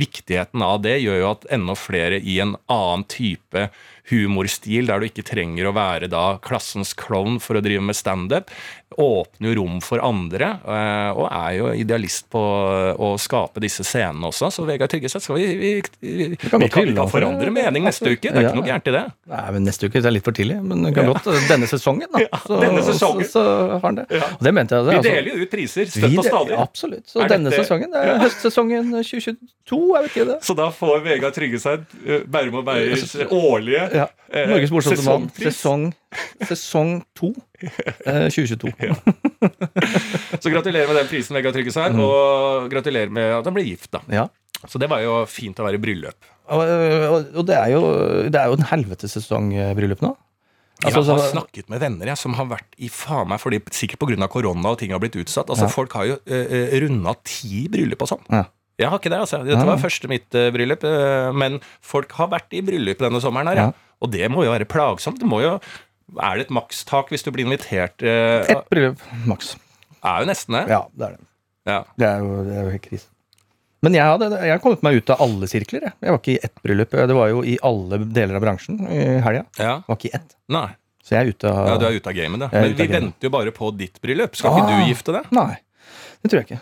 viktigheten 0.00 0.64
av 0.64 0.80
det 0.84 0.96
gjør 1.02 1.20
jo 1.20 1.30
at 1.34 1.48
enda 1.54 1.76
flere 1.78 2.18
i 2.18 2.40
en 2.42 2.56
annen 2.72 3.04
type 3.10 3.68
humorstil 4.10 4.90
der 4.90 5.00
du 5.00 5.08
ikke 5.08 5.24
trenger 5.26 5.70
å 5.70 5.74
være 5.76 6.10
da 6.12 6.24
klassens 6.44 6.92
klovn 6.98 7.38
for 7.42 7.58
å 7.58 7.64
drive 7.64 7.84
med 7.86 7.98
standup. 7.98 8.50
Åpner 8.98 9.52
jo 9.52 9.60
rom 9.62 9.76
for 9.80 10.00
andre, 10.02 10.48
eh, 10.66 11.10
og 11.14 11.28
er 11.30 11.52
jo 11.60 11.68
idealist 11.78 12.24
på 12.32 12.40
å 12.98 13.10
skape 13.22 13.60
disse 13.62 13.84
scenene 13.86 14.26
også. 14.32 14.48
Så 14.50 14.64
Vegard 14.66 14.90
Tryggeset, 14.90 15.22
skal 15.22 15.36
vi 15.38 15.44
Vi, 15.60 15.70
vi, 16.02 16.24
vi, 16.30 16.36
kan 16.50 16.60
kan, 16.68 17.08
forandre 17.08 17.50
mening 17.54 17.84
neste 17.86 18.10
uke. 18.16 18.28
Det 18.32 18.34
er 18.34 18.42
Ja. 18.42 18.48
ikke 18.50 18.58
noe 18.60 18.66
gærent 18.66 18.88
i 18.90 18.94
det. 18.96 19.04
Nei, 19.30 19.50
men 19.52 19.64
Neste 19.64 19.86
uke 19.86 19.98
er 19.98 20.02
det 20.02 20.12
litt 20.16 20.24
for 20.26 20.32
tidlig. 20.32 20.58
Men 20.62 20.82
det 20.82 20.94
kan 20.94 21.06
godt 21.06 21.24
denne 21.48 21.68
sesongen, 21.70 22.08
da. 22.12 22.24
Så, 22.46 22.58
denne 22.60 22.82
sesongen. 22.82 23.24
Så, 23.30 23.30
så 23.32 23.70
har 23.70 23.80
han 23.86 23.94
det. 24.00 24.06
Og 24.10 24.42
det 24.42 24.54
mente 24.54 24.74
jeg. 24.74 24.84
Det, 24.84 24.90
Vi 24.90 24.96
altså. 24.98 25.14
deler 25.14 25.30
jo 25.30 25.44
ut 25.46 25.50
priser 25.54 25.86
støtt 25.86 26.18
og 26.18 26.24
stadig. 26.26 26.58
Absolutt. 26.58 27.06
Så 27.06 27.22
Er 27.22 27.28
denne 27.28 27.50
dette- 27.50 27.62
sesongen, 27.64 27.90
det 27.94 28.02
er 28.02 28.18
høstsesongen 28.24 28.90
2022, 28.90 29.96
er 29.96 30.02
vi 30.02 30.08
ikke 30.10 30.26
det? 30.32 30.38
Så 30.44 30.56
da 30.58 30.68
får 30.74 31.02
Vegard 31.06 31.34
Tryggeseid 31.38 31.86
eh, 32.06 32.24
Bærum 32.26 32.58
og 32.60 32.64
Beiers 32.66 33.14
årlige 33.30 33.86
Ja. 33.94 34.08
eh, 34.32 34.46
Norges 34.50 34.70
morsomste 34.74 35.04
mann. 35.06 35.30
sesongpris. 35.30 35.54
Sesong, 35.60 35.92
sesong 36.48 37.00
2 37.18 37.32
Eh, 37.60 38.26
2022. 38.32 38.94
Så 40.42 40.48
gratulerer 40.52 40.88
med 40.88 40.96
den 40.96 41.08
prisen, 41.10 41.36
Vegard 41.36 41.52
Tryggeseid, 41.56 41.96
og 42.00 42.70
gratulerer 42.72 43.12
med 43.12 43.34
at 43.40 43.44
han 43.44 43.56
ble 43.56 43.66
gift, 43.66 43.90
da. 43.92 44.00
Ja. 44.08 44.24
Så 44.68 44.80
det 44.80 44.88
var 44.92 45.02
jo 45.04 45.18
fint 45.28 45.60
å 45.60 45.66
være 45.66 45.76
i 45.76 45.82
bryllup. 45.82 46.28
Og, 46.50 46.62
og, 46.64 47.28
og 47.42 47.46
det, 47.48 47.56
er 47.56 47.74
jo, 47.74 47.82
det 48.32 48.40
er 48.40 48.48
jo 48.50 48.56
en 48.58 48.66
helvetessesongbryllup 48.72 50.02
nå. 50.04 50.14
Altså, 50.80 51.02
jeg 51.04 51.12
har 51.12 51.26
snakket 51.34 51.68
med 51.68 51.82
venner 51.82 52.08
jeg, 52.08 52.16
som 52.16 52.32
har 52.38 52.46
vært 52.48 52.78
i 52.80 52.88
faen 52.88 53.28
meg 53.28 53.40
fordi 53.42 53.58
Sikkert 53.76 54.00
pga. 54.00 54.28
korona 54.32 54.70
og 54.72 54.78
ting 54.80 54.94
har 54.94 55.02
blitt 55.02 55.18
utsatt. 55.20 55.50
Altså 55.52 55.66
Ja. 55.68 55.72
Folk 55.74 55.92
har 55.98 56.06
jo 56.08 56.16
uh, 56.16 56.78
runda 56.80 57.12
ti 57.28 57.66
bryllup 57.68 58.00
og 58.06 58.08
sånn. 58.14 58.24
Ja. 58.32 58.46
Jeg 58.80 58.88
har 58.88 58.96
ikke 58.96 59.12
det. 59.12 59.18
altså 59.20 59.42
Dette 59.44 59.66
var 59.68 59.76
første 59.82 60.08
mitt 60.08 60.32
eh, 60.32 60.48
bryllup. 60.54 60.84
eh, 60.88 61.28
men 61.36 61.58
folk 61.84 62.14
har 62.16 62.30
vært 62.32 62.54
i 62.56 62.62
bryllup 62.64 63.02
denne 63.04 63.20
sommeren 63.20 63.50
her, 63.52 63.58
ja. 63.60 63.66
Ja. 63.68 63.96
Og 64.00 64.08
det 64.14 64.24
må 64.32 64.46
jo 64.46 64.54
være 64.54 64.64
plagsomt. 64.64 65.20
Det 65.20 65.28
må 65.28 65.42
jo 65.44 65.50
Er 66.18 66.36
det 66.40 66.46
et 66.48 66.50
makstak 66.54 67.08
hvis 67.12 67.22
du 67.22 67.30
blir 67.30 67.46
invitert? 67.46 68.02
eh, 68.02 68.46
Ett 68.50 68.68
bryllup 68.70 68.98
maks. 69.26 69.56
er 70.02 70.20
jo 70.24 70.26
nesten 70.30 70.56
det. 70.58 70.64
Ja, 70.72 70.82
det 70.96 71.06
er 71.06 71.16
det. 71.16 71.26
Ja. 71.70 71.78
Det 71.96 72.06
er 72.08 72.18
jo, 72.24 72.44
det 72.44 72.56
er 72.56 72.62
jo 72.64 72.70
helt 72.74 72.86
krise. 72.88 73.06
Men 73.82 73.94
jeg, 73.96 74.04
hadde, 74.04 74.28
jeg 74.44 74.50
har 74.52 74.58
kommet 74.60 74.82
meg 74.84 74.96
ut 75.00 75.10
av 75.14 75.20
alle 75.24 75.46
sirkler. 75.48 75.80
Jeg, 75.86 75.92
jeg 76.04 76.10
var 76.12 76.18
ikke 76.20 76.34
i 76.34 76.40
ett 76.44 76.58
bryllup. 76.62 76.90
Det 76.90 77.14
var 77.16 77.28
jo 77.32 77.42
i 77.48 77.54
alle 77.64 77.98
deler 78.12 78.36
av 78.36 78.42
bransjen 78.44 78.80
i 78.90 78.98
helga. 79.24 79.44
ja. 79.58 79.76
Var 79.86 79.96
ikke 79.96 80.10
i 80.10 80.16
ett. 80.18 80.34
Nei. 80.52 80.66
Så 81.00 81.14
jeg 81.16 81.20
er 81.22 81.30
ute 81.32 81.48
av 81.48 81.68
Ja, 81.70 81.76
du 81.80 81.86
er 81.88 81.96
ute 81.96 82.10
av 82.12 82.16
gamet, 82.18 82.42
da. 82.42 82.48
Men 82.52 82.74
vi 82.74 82.86
gamen. 82.86 82.92
venter 83.08 83.28
jo 83.28 83.30
bare 83.30 83.54
på 83.56 83.70
ditt 83.78 83.96
bryllup. 84.04 84.36
Skal 84.36 84.52
ikke 84.52 84.66
Ah. 84.66 84.82
du 84.84 84.90
gifte 84.92 85.12
deg? 85.16 85.30
Nei. 85.32 85.56
Det 86.20 86.28
tror 86.30 86.40
jeg 86.42 86.46
ikke. 86.50 86.60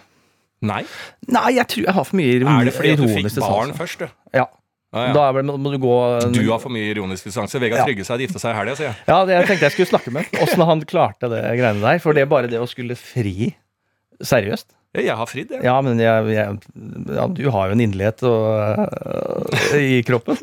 Nei. 0.69 0.85
Nei, 1.29 1.49
jeg 1.55 1.67
tror 1.71 1.85
jeg 1.89 1.95
har 1.95 2.05
for 2.07 2.17
mye 2.19 2.37
Er 2.39 2.65
det 2.67 2.75
fordi 2.75 2.95
du 2.99 3.05
fikk 3.11 3.41
barn 3.43 3.73
først, 3.75 3.99
du? 3.99 4.09
Ja. 4.35 4.47
Ah, 4.89 5.11
ja. 5.11 5.12
Da 5.12 5.43
må, 5.45 5.59
du 5.68 5.76
gå 5.82 5.95
Du 6.32 6.41
har 6.49 6.61
for 6.62 6.72
mye 6.72 6.86
ironisk 6.95 7.26
distanse. 7.28 7.61
Vegard 7.61 7.84
Ja. 7.84 8.05
hadde 8.09 8.24
gifta 8.24 8.41
seg 8.41 8.55
i 8.55 8.57
helga, 8.57 8.76
sier 8.78 8.89
jeg. 8.89 8.97
Ja, 9.11 9.18
det 9.28 9.34
jeg 9.36 9.47
tenkte 9.51 9.66
jeg 9.68 9.74
skulle 9.74 9.91
snakke 9.91 10.12
med 10.14 10.41
Åssen 10.41 10.64
han 10.64 10.80
klarte 10.89 11.28
det 11.28 11.43
greiene 11.61 11.82
der. 11.84 12.01
For 12.01 12.16
det 12.16 12.24
er 12.24 12.30
bare 12.30 12.49
det 12.49 12.61
å 12.62 12.68
skulle 12.70 12.97
fri 12.97 13.55
Seriøst. 14.18 14.72
Ja, 14.97 15.03
Jeg 15.05 15.16
har 15.20 15.28
fridd, 15.30 15.51
jeg. 15.53 15.62
Ja, 15.62 15.76
men 15.84 16.01
jeg, 16.01 16.30
jeg 16.32 16.57
ja, 17.14 17.26
du 17.28 17.45
har 17.55 17.68
jo 17.68 17.76
en 17.76 17.82
inderlighet 17.84 18.24
øh, 18.24 19.76
i 19.78 20.01
kroppen. 20.03 20.41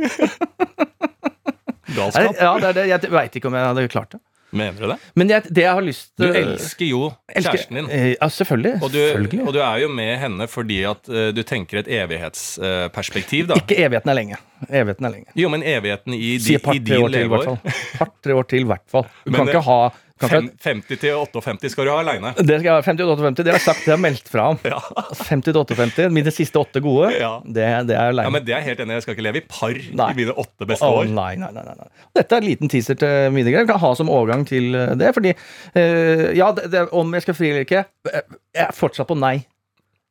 Galskap. 1.95 2.37
Ja, 2.39 2.53
det 2.61 2.69
er 2.69 2.77
det. 2.77 2.85
Jeg 2.91 3.11
veit 3.11 3.35
ikke 3.35 3.49
om 3.49 3.57
jeg 3.57 3.67
hadde 3.67 3.87
klart 3.91 4.13
det. 4.15 4.21
Mener 4.56 4.80
du 4.80 4.88
det? 4.93 4.97
Men 5.20 5.30
jeg, 5.34 5.43
det 5.51 5.64
jeg 5.66 5.74
har 5.78 5.84
lyst 5.86 6.12
Du 6.18 6.26
elsker 6.30 6.86
jo 6.89 7.01
kjæresten 7.36 7.80
din. 7.82 7.89
Eh, 7.91 8.08
Ja, 8.16 8.30
selvfølgelig. 8.32 8.74
Og 8.82 8.89
du, 8.93 8.97
selvfølgelig. 8.97 9.41
og 9.47 9.53
du 9.53 9.60
er 9.60 9.82
jo 9.84 9.89
med 9.91 10.14
henne 10.22 10.47
fordi 10.47 10.80
at 10.88 11.10
uh, 11.12 11.30
du 11.36 11.41
tenker 11.43 11.84
et 11.84 11.89
evighetsperspektiv, 12.01 13.47
da. 13.51 13.60
Ikke 13.60 13.78
evigheten 13.86 14.10
er 14.14 14.18
lenge. 14.18 14.39
Evigheten 14.70 15.06
er 15.06 15.14
lenge. 15.18 15.26
Jo, 15.36 15.49
men 15.51 15.64
evigheten 15.66 16.14
i, 16.16 16.38
di, 16.39 16.56
i 16.56 16.80
din 16.80 16.86
til, 16.88 17.10
leveår. 17.12 17.43
fall. 17.43 17.60
Par-tre 17.99 18.36
år 18.39 18.47
til, 18.49 18.66
i 18.66 18.70
hvert 18.72 18.86
fall. 18.91 19.03
Du 19.26 19.32
Men 19.32 19.39
kan 19.41 19.47
det- 19.51 19.56
ikke 19.56 19.66
ha 19.70 19.80
Fem- 20.16 20.47
50 20.63 20.95
til 21.01 21.11
58 21.20 21.70
skal 21.74 21.86
du 21.86 21.91
ha 21.91 21.97
aleine. 21.99 22.30
Det 22.38 22.55
skal 22.61 22.70
jeg 22.70 22.72
ha 22.72 22.84
50 22.86 23.01
til 23.01 23.09
58, 23.11 23.43
det 23.43 23.51
har 23.51 23.57
jeg 23.59 23.66
sagt, 23.66 23.82
det 23.84 23.91
har 23.91 23.97
jeg 23.97 24.03
meldt 24.05 24.30
fra 24.32 24.45
om. 24.53 24.59
Ja. 24.72 24.80
50 25.28 25.43
til 25.49 25.59
58, 25.59 26.05
mine 26.16 26.32
siste 26.32 26.61
åtte 26.61 26.80
gode, 26.86 27.09
Ja. 27.20 27.34
det, 27.43 27.66
det 27.89 27.97
er 27.99 28.13
ja, 28.16 28.30
men 28.32 28.45
det 28.47 28.55
er 28.55 28.63
helt 28.63 28.80
enig. 28.80 28.95
Jeg 28.95 29.03
skal 29.03 29.18
ikke 29.18 29.26
leve 29.28 29.41
i 29.41 29.45
par 29.49 29.76
Nei. 29.76 30.07
i 30.13 30.20
mine 30.22 30.36
åtte 30.39 30.68
beste 30.70 30.88
oh, 30.88 31.01
år. 31.01 31.09
nei, 31.11 31.34
nei, 31.41 31.49
nei, 31.51 31.66
nei, 31.68 31.76
nei. 31.82 31.89
Dette 32.16 32.38
er 32.38 32.45
en 32.45 32.47
liten 32.47 32.72
teaser 32.72 32.95
til 33.01 33.34
mine 33.36 33.51
greier. 33.51 33.68
Vi 33.68 33.74
kan 33.74 33.84
ha 33.84 33.91
som 33.99 34.09
overgang 34.13 34.45
til 34.47 34.72
eh, 34.80 34.93
det. 34.95 35.11
Fordi 35.18 35.34
eh, 35.36 36.32
Ja, 36.39 36.51
det, 36.55 36.70
det, 36.72 36.86
om 36.95 37.11
jeg 37.13 37.26
skal 37.28 37.36
fri 37.38 37.51
eller 37.51 37.68
ikke 37.68 37.84
eh, 37.84 38.24
Jeg 38.55 38.70
er 38.70 38.74
fortsatt 38.76 39.11
på 39.11 39.20
nei. 39.20 39.36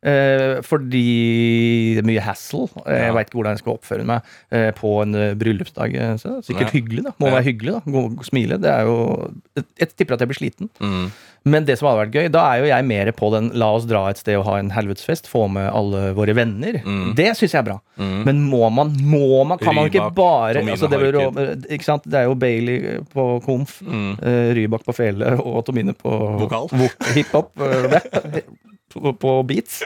Eh, 0.05 0.61
fordi 0.61 1.95
det 1.97 2.03
er 2.05 2.09
mye 2.09 2.21
hassle. 2.21 2.67
Eh, 2.85 2.93
Jeg 2.95 3.07
Ja. 3.09 3.13
veit 3.17 3.29
ikke 3.31 3.39
hvordan 3.41 3.55
jeg 3.57 3.63
skal 3.65 3.73
oppføre 3.79 4.05
meg 4.05 4.23
eh, 4.53 4.71
på 4.77 5.01
en 5.03 5.15
eh, 5.15 5.35
bryllupsdag. 5.35 5.95
eh, 5.97 6.15
Så 6.21 6.43
sikkert 6.45 6.73
Nei. 6.73 6.81
hyggelig, 6.83 7.05
da. 7.05 7.13
Må 7.19 7.29
Ja. 7.31 7.39
være 7.41 7.45
hyggelig, 7.49 7.73
da. 7.73 7.81
Gå, 7.91 8.25
smile. 8.25 8.59
Det 8.61 8.71
er 8.71 8.83
jo 8.85 9.31
Jeg 9.81 9.97
tipper 9.97 10.15
at 10.15 10.21
jeg 10.21 10.29
blir 10.29 10.37
sliten. 10.39 10.69
Mm. 10.81 11.11
Men 11.47 11.65
det 11.67 11.77
som 11.79 11.89
hadde 11.89 12.07
vært 12.07 12.15
gøy, 12.15 12.31
da 12.33 12.43
er 12.55 12.61
jo 12.63 12.69
jeg 12.71 12.85
mer 12.87 13.13
på 13.13 13.31
den 13.33 13.51
la 13.53 13.67
oss 13.75 13.85
dra 13.85 14.09
et 14.09 14.17
sted 14.17 14.35
og 14.39 14.45
ha 14.47 14.55
en 14.57 14.71
helvetesfest, 14.71 15.27
få 15.29 15.47
med 15.51 15.69
alle 15.73 16.15
våre 16.17 16.33
venner. 16.35 16.79
Mm. 16.85 17.15
Det 17.15 17.27
syns 17.37 17.53
jeg 17.53 17.61
er 17.61 17.69
bra. 17.69 17.81
Mm. 17.99 18.25
Men 18.25 18.41
må 18.51 18.71
man, 18.73 18.95
må 18.97 19.45
man 19.47 19.59
Kan 19.59 19.75
man 19.75 19.91
ikke 19.91 20.09
bare 20.15 20.55
altså 20.65 20.89
det, 20.89 21.01
rå- 21.15 21.67
ikke 21.69 21.85
sant? 21.85 22.03
det 22.09 22.15
er 22.15 22.25
jo 22.25 22.35
Bailey 22.35 23.01
på 23.13 23.43
komf, 23.45 23.81
Mm. 23.85 24.17
Rybak 24.57 24.85
på 24.85 24.95
fele 24.97 25.39
og 25.39 25.65
Tomine 25.67 25.93
på 25.93 26.39
Vokal. 26.41 26.69
vo- 26.69 27.13
hiphop. 27.15 27.53
på, 28.95 29.33
beats. 29.49 29.81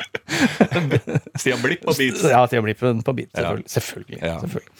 Stian 1.40 1.62
Blipp 1.62 1.86
på 1.86 1.94
Beats. 1.98 2.24
Ja, 2.28 2.42
Stian 2.46 2.66
Blipp 2.66 2.80
på, 2.80 3.14
beats, 3.16 3.32
selvfølgelig. 3.34 3.70
Selvfølgelig, 3.72 4.20
selvfølgelig. 4.42 4.72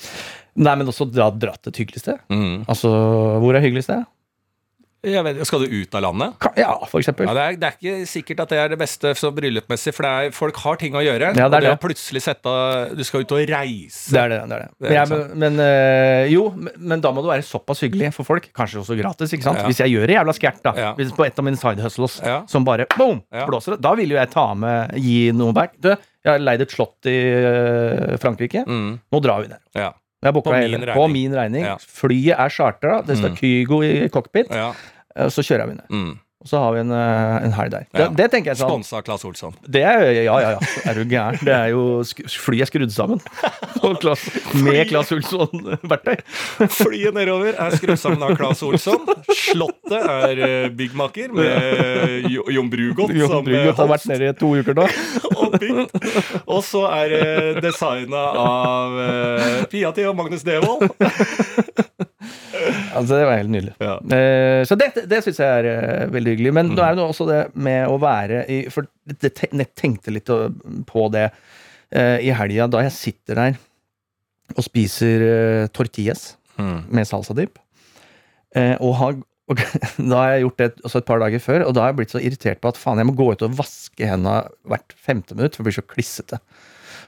Nei, 0.58 0.74
men 0.80 0.90
også 0.90 1.06
dra, 1.06 1.28
dra 1.30 1.54
til 1.62 1.72
et 1.72 1.82
hyggelig 1.84 2.02
sted. 2.02 2.22
Mm. 2.32 2.64
Altså, 2.66 2.90
hvor 3.42 3.54
er 3.54 3.62
hyggelig 3.62 3.84
sted? 3.86 4.06
Jeg 5.06 5.22
vet, 5.22 5.38
skal 5.46 5.62
du 5.62 5.70
ut 5.70 5.92
av 5.94 6.02
landet? 6.02 6.32
Ka- 6.42 6.50
Ja, 6.58 6.72
for 6.90 6.98
eksempel. 6.98 7.28
Ja, 7.28 7.34
det, 7.36 7.42
er, 7.44 7.56
det 7.62 7.66
er 7.68 7.74
ikke 7.78 8.06
sikkert 8.10 8.40
at 8.42 8.50
det 8.50 8.58
er 8.58 8.72
det 8.72 8.78
beste 8.80 9.12
så 9.14 9.30
bryllupmessig, 9.30 9.92
for 9.94 10.02
det 10.02 10.10
er, 10.10 10.32
folk 10.34 10.56
har 10.64 10.76
ting 10.80 10.96
å 10.98 11.02
gjøre. 11.04 11.28
Ja, 11.38 11.44
det 11.44 11.44
er 11.44 11.46
og 11.46 11.52
det 11.54 11.60
det. 11.68 11.74
å 11.76 11.82
plutselig 11.84 12.22
sette 12.24 12.54
Du 12.98 13.04
skal 13.06 13.22
ut 13.22 13.34
og 13.36 13.44
reise. 13.52 14.10
Det 14.10 14.18
er 14.24 14.32
det. 14.34 14.40
det, 14.50 14.56
er 14.58 14.64
det. 14.64 14.90
Er 14.90 14.90
Men, 14.90 15.20
jeg, 15.20 15.38
men 15.44 15.60
eh, 15.62 16.24
jo, 16.32 16.42
men- 16.76 17.00
da 17.04 17.12
må 17.14 17.22
du 17.22 17.28
være 17.30 17.46
såpass 17.46 17.84
hyggelig 17.86 18.10
for 18.16 18.26
folk. 18.26 18.50
Kanskje 18.52 18.82
også 18.82 18.98
gratis. 18.98 19.32
ikke 19.38 19.46
sant? 19.46 19.62
Ja. 19.62 19.68
Hvis 19.70 19.78
jeg 19.84 19.94
gjør 19.94 20.10
det 20.10 20.18
jævla 20.18 20.34
skjært, 20.34 20.60
da. 20.66 20.74
Ja. 20.76 20.90
Hvis 20.98 21.14
på 21.14 21.26
et 21.28 21.38
av 21.38 21.46
mine 21.46 21.56
side 21.62 21.78
hustles 21.86 22.18
som 22.50 22.66
bare 22.66 22.88
boom, 22.96 23.22
blåser 23.46 23.76
det, 23.76 23.80
da 23.86 23.94
vil 23.94 24.10
jo 24.10 24.18
jeg 24.18 24.30
ta 24.34 24.48
med 24.58 24.98
gi 24.98 25.30
noe 25.30 25.54
back. 25.54 25.78
Du, 25.78 25.92
jeg 25.94 26.32
har 26.34 26.42
leid 26.42 26.60
et 26.66 26.74
slott 26.74 27.06
i 27.06 27.14
eh, 27.38 28.16
Frankrike. 28.18 28.66
Mm. 28.66 28.98
Nå 29.14 29.22
drar 29.22 29.46
vi 29.46 29.52
der. 29.54 29.62
Ja. 29.78 29.92
På 30.22 30.52
min 30.52 30.86
På 30.94 31.08
min 31.08 31.34
regning. 31.34 31.64
Ja. 31.64 31.76
Flyet 31.78 32.38
er 32.38 32.48
chartra. 32.50 33.02
Det 33.06 33.16
står 33.20 33.30
Mm. 33.30 33.36
Kygo 33.38 33.82
i 33.82 34.08
cockpit. 34.08 34.50
ja. 34.50 34.72
eh, 35.16 35.28
Så 35.28 35.42
kjører 35.46 35.66
jeg 35.68 35.76
ned. 35.76 35.88
Mm. 35.90 36.18
Og 36.38 36.46
så 36.46 36.58
har 36.62 36.70
vi 36.72 36.78
en, 36.84 36.90
eh, 36.94 37.44
en 37.48 37.52
helg 37.52 37.70
der. 37.72 37.86
Det, 37.92 37.98
Ja. 38.00 38.08
det 38.14 38.30
tenker 38.30 38.52
jeg 38.52 38.58
sånn 38.60 38.70
Sponsa 38.70 39.02
Claes 39.02 39.24
Olsson. 39.26 39.54
det 39.68 39.82
er, 39.82 40.04
ja, 40.22 40.38
ja, 40.38 40.50
ja. 40.54 40.58
Er 40.86 40.94
du 40.94 41.04
gæren? 41.04 41.38
Det 41.42 41.50
er 41.52 41.68
jo 41.72 42.02
Flyet 42.30 42.68
skrudd 42.70 42.92
sammen. 42.94 43.18
Claes, 44.00 44.22
med 44.54 44.86
Claes 44.88 45.10
Olsson-verktøy. 45.10 46.14
Flyet 46.78 47.14
nedover 47.14 47.58
er 47.58 47.70
skrudd 47.74 47.98
sammen 47.98 48.22
av 48.22 48.36
Claes 48.38 48.62
Olsson. 48.62 49.02
Slottet 49.34 49.98
er 49.98 50.38
uh, 50.38 50.68
byggmaker 50.78 51.34
med 51.34 52.30
Jon 52.30 52.70
Brugodt 52.70 53.14
Jon 53.18 53.28
som 53.34 53.44
Brugodt 53.44 53.76
har 53.76 53.86
eh, 53.88 53.92
vært 53.96 54.06
nede 54.12 54.30
i 54.30 54.32
to 54.38 54.52
uker 54.54 54.74
nå. 54.78 54.86
bygd. 55.54 55.94
Og 56.46 56.60
så 56.66 56.84
er 56.92 57.12
det 57.14 57.62
designa 57.64 58.24
av 58.42 58.96
uh, 58.98 59.58
Piati 59.72 60.04
og 60.08 60.16
Magnus 60.18 60.44
Devold. 60.46 60.88
Altså, 62.98 63.14
det 63.14 63.26
var 63.28 63.36
helt 63.38 63.52
nydelig. 63.52 63.72
Ja. 63.80 63.94
Eh, 64.16 64.62
så 64.66 64.74
det, 64.80 64.88
det 65.08 65.20
syns 65.22 65.38
jeg 65.40 65.60
er 65.60 65.66
eh, 65.70 66.08
veldig 66.10 66.32
hyggelig. 66.34 66.52
Men 66.56 66.72
nå 66.74 66.82
er 66.82 66.96
det 66.96 67.04
også 67.04 67.26
det 67.28 67.38
med 67.60 67.84
å 67.88 67.98
være 68.02 68.40
i 68.50 68.56
For 68.72 68.88
jeg 69.12 69.68
tenkte 69.78 70.12
litt 70.12 70.28
på 70.88 71.04
det 71.14 71.26
eh, 71.28 72.18
i 72.26 72.32
helga, 72.34 72.66
da 72.72 72.82
jeg 72.88 72.96
sitter 72.96 73.38
der 73.38 73.58
og 74.56 74.64
spiser 74.66 75.24
eh, 75.28 75.70
tortillas 75.76 76.32
Mm. 76.58 76.88
med 76.90 77.06
salsa 77.06 77.36
dip. 77.38 77.54
Eh, 78.58 78.72
og 78.82 78.96
har, 78.98 79.12
og, 79.48 79.60
da 80.10 80.18
har 80.22 80.32
jeg 80.36 80.44
gjort 80.46 80.58
det 80.62 80.70
også 80.84 81.00
et 81.02 81.08
par 81.08 81.22
dager 81.24 81.42
før, 81.44 81.66
og 81.68 81.74
da 81.76 81.84
har 81.86 81.92
jeg 81.92 81.98
blitt 82.02 82.14
så 82.14 82.20
irritert 82.22 82.60
på 82.64 82.68
at 82.72 82.80
faen, 82.80 83.00
jeg 83.02 83.08
må 83.08 83.14
gå 83.18 83.30
ut 83.32 83.44
og 83.46 83.56
vaske 83.58 84.08
hendene 84.08 84.42
hvert 84.68 84.94
femte 85.08 85.34
minutt, 85.38 85.56
for 85.56 85.62
det 85.64 85.70
blir 85.72 85.78
så 85.80 85.86
klissete. 85.88 86.40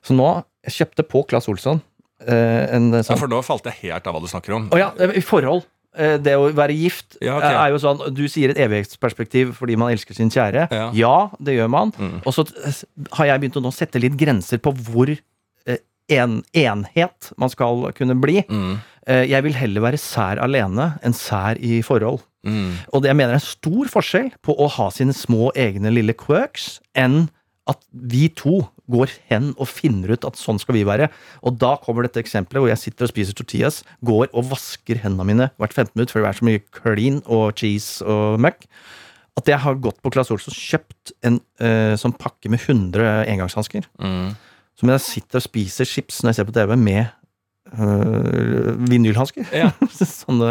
Så 0.07 0.17
nå 0.17 0.31
jeg 0.67 0.77
kjøpte 0.79 1.05
på 1.09 1.23
Claes 1.29 1.49
Olsson 1.53 1.83
eh, 2.27 2.65
en 2.77 2.91
Ja, 2.93 3.03
sånn 3.07 3.21
for 3.21 3.29
nå 3.33 3.41
falt 3.45 3.65
jeg 3.69 3.79
helt 3.87 4.09
av 4.09 4.17
hva 4.17 4.21
du 4.25 4.29
snakker 4.33 4.57
om. 4.57 4.67
Å 4.73 4.81
ja, 4.81 4.91
i 5.17 5.23
forhold. 5.25 5.65
Eh, 5.97 6.19
Det 6.23 6.37
å 6.39 6.51
være 6.55 6.77
gift 6.77 7.17
Ja, 7.25 7.39
ok. 7.41 7.45
eh, 7.49 7.57
er 7.65 7.73
jo 7.73 7.79
sånn 7.83 8.03
Du 8.15 8.21
sier 8.31 8.53
et 8.53 8.61
evighetsperspektiv 8.63 9.55
fordi 9.59 9.75
man 9.81 9.91
elsker 9.91 10.15
sin 10.15 10.31
kjære. 10.31 10.69
Ja. 10.95 11.15
det 11.41 11.57
gjør 11.57 11.69
man. 11.73 11.91
Mm. 11.99 12.21
Og 12.25 12.33
så 12.37 12.45
eh, 12.65 12.83
har 13.19 13.27
jeg 13.33 13.41
begynt 13.43 13.59
å 13.59 13.65
nå 13.65 13.73
sette 13.75 13.99
litt 14.01 14.15
grenser 14.21 14.61
på 14.63 14.71
hvor 14.77 15.11
eh, 15.11 15.81
en 16.15 16.41
enhet 16.55 17.33
man 17.41 17.51
skal 17.53 17.89
kunne 17.99 18.15
bli. 18.21 18.45
Mm. 18.49 18.79
Eh, 19.09 19.25
Jeg 19.33 19.43
vil 19.49 19.57
heller 19.59 19.81
være 19.89 19.99
sær 19.99 20.39
alene 20.45 20.93
enn 21.03 21.17
sær 21.17 21.59
i 21.59 21.81
forhold. 21.83 22.23
Mm. 22.47 22.79
Og 22.93 23.03
det 23.03 23.11
jeg 23.11 23.19
mener 23.19 23.35
er 23.35 23.41
en 23.41 23.45
stor 23.45 23.91
forskjell 23.93 24.31
på 24.45 24.57
å 24.57 24.69
ha 24.79 24.89
sine 24.95 25.15
små 25.17 25.51
egne 25.59 25.93
lille 25.93 26.17
quirks 26.17 26.79
enn 26.99 27.29
at 27.71 27.83
vi 27.93 28.29
to 28.35 28.63
går 28.91 29.13
hen 29.31 29.53
og 29.61 29.69
finner 29.71 30.15
ut 30.17 30.25
at 30.27 30.39
sånn 30.39 30.59
skal 30.59 30.75
vi 30.75 30.87
være. 30.89 31.11
Og 31.47 31.59
da 31.61 31.77
kommer 31.83 32.07
dette 32.07 32.23
eksempelet 32.23 32.65
hvor 32.65 32.73
jeg 32.73 32.83
sitter 32.83 33.07
og 33.07 33.13
spiser 33.13 33.37
tortillas, 33.39 33.83
går 34.07 34.31
og 34.33 34.49
vasker 34.51 35.03
hendene 35.05 35.29
mine 35.29 35.51
hvert 35.61 35.77
15 35.77 35.95
minutt, 35.95 36.11
fordi 36.11 36.25
det 36.25 36.33
er 36.33 36.41
så 36.41 36.49
mye 36.49 36.65
clean 36.81 37.21
og 37.31 37.45
cheese 37.61 38.03
og 38.03 38.41
møkk. 38.43 38.67
At 39.39 39.49
jeg 39.49 39.63
har 39.63 39.79
gått 39.83 40.01
på 40.03 40.11
Claes 40.13 40.33
Olsson 40.35 40.53
og 40.53 40.59
kjøpt 40.59 41.15
en 41.29 41.39
uh, 41.63 41.95
sånn 42.01 42.17
pakke 42.19 42.51
med 42.51 42.65
100 42.65 43.31
engangshansker. 43.31 43.87
Mm. 44.03 44.35
Som 44.81 44.91
jeg 44.91 45.05
sitter 45.07 45.39
og 45.39 45.47
spiser 45.47 45.89
chips 45.89 46.21
når 46.21 46.33
jeg 46.33 46.41
ser 46.41 46.51
på 46.51 46.57
TV, 46.57 46.75
med 46.81 47.15
øh, 47.79 48.75
vinylhansker. 48.91 49.47
Ja. 49.55 49.71
Sånne 50.01 50.51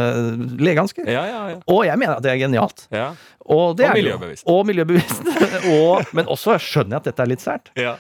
legehansker. 0.60 1.08
Ja, 1.10 1.26
ja, 1.28 1.42
ja. 1.56 1.58
Og 1.68 1.84
jeg 1.88 2.00
mener 2.00 2.18
at 2.20 2.24
det 2.26 2.32
er 2.36 2.40
genialt. 2.46 2.88
ja. 2.94 3.12
Og, 3.50 3.74
det 3.80 3.88
Og 3.88 3.90
er 3.90 3.96
miljøbevisst. 3.98 4.44
Og 4.46 4.66
miljøbevisst. 4.70 5.24
og, 5.74 6.04
men 6.14 6.28
også 6.30 6.60
skjønner 6.62 7.00
jeg 7.00 7.02
at 7.02 7.08
dette 7.10 7.24
er 7.26 7.32
litt 7.32 7.42
sært. 7.46 7.72
ja. 7.80 7.96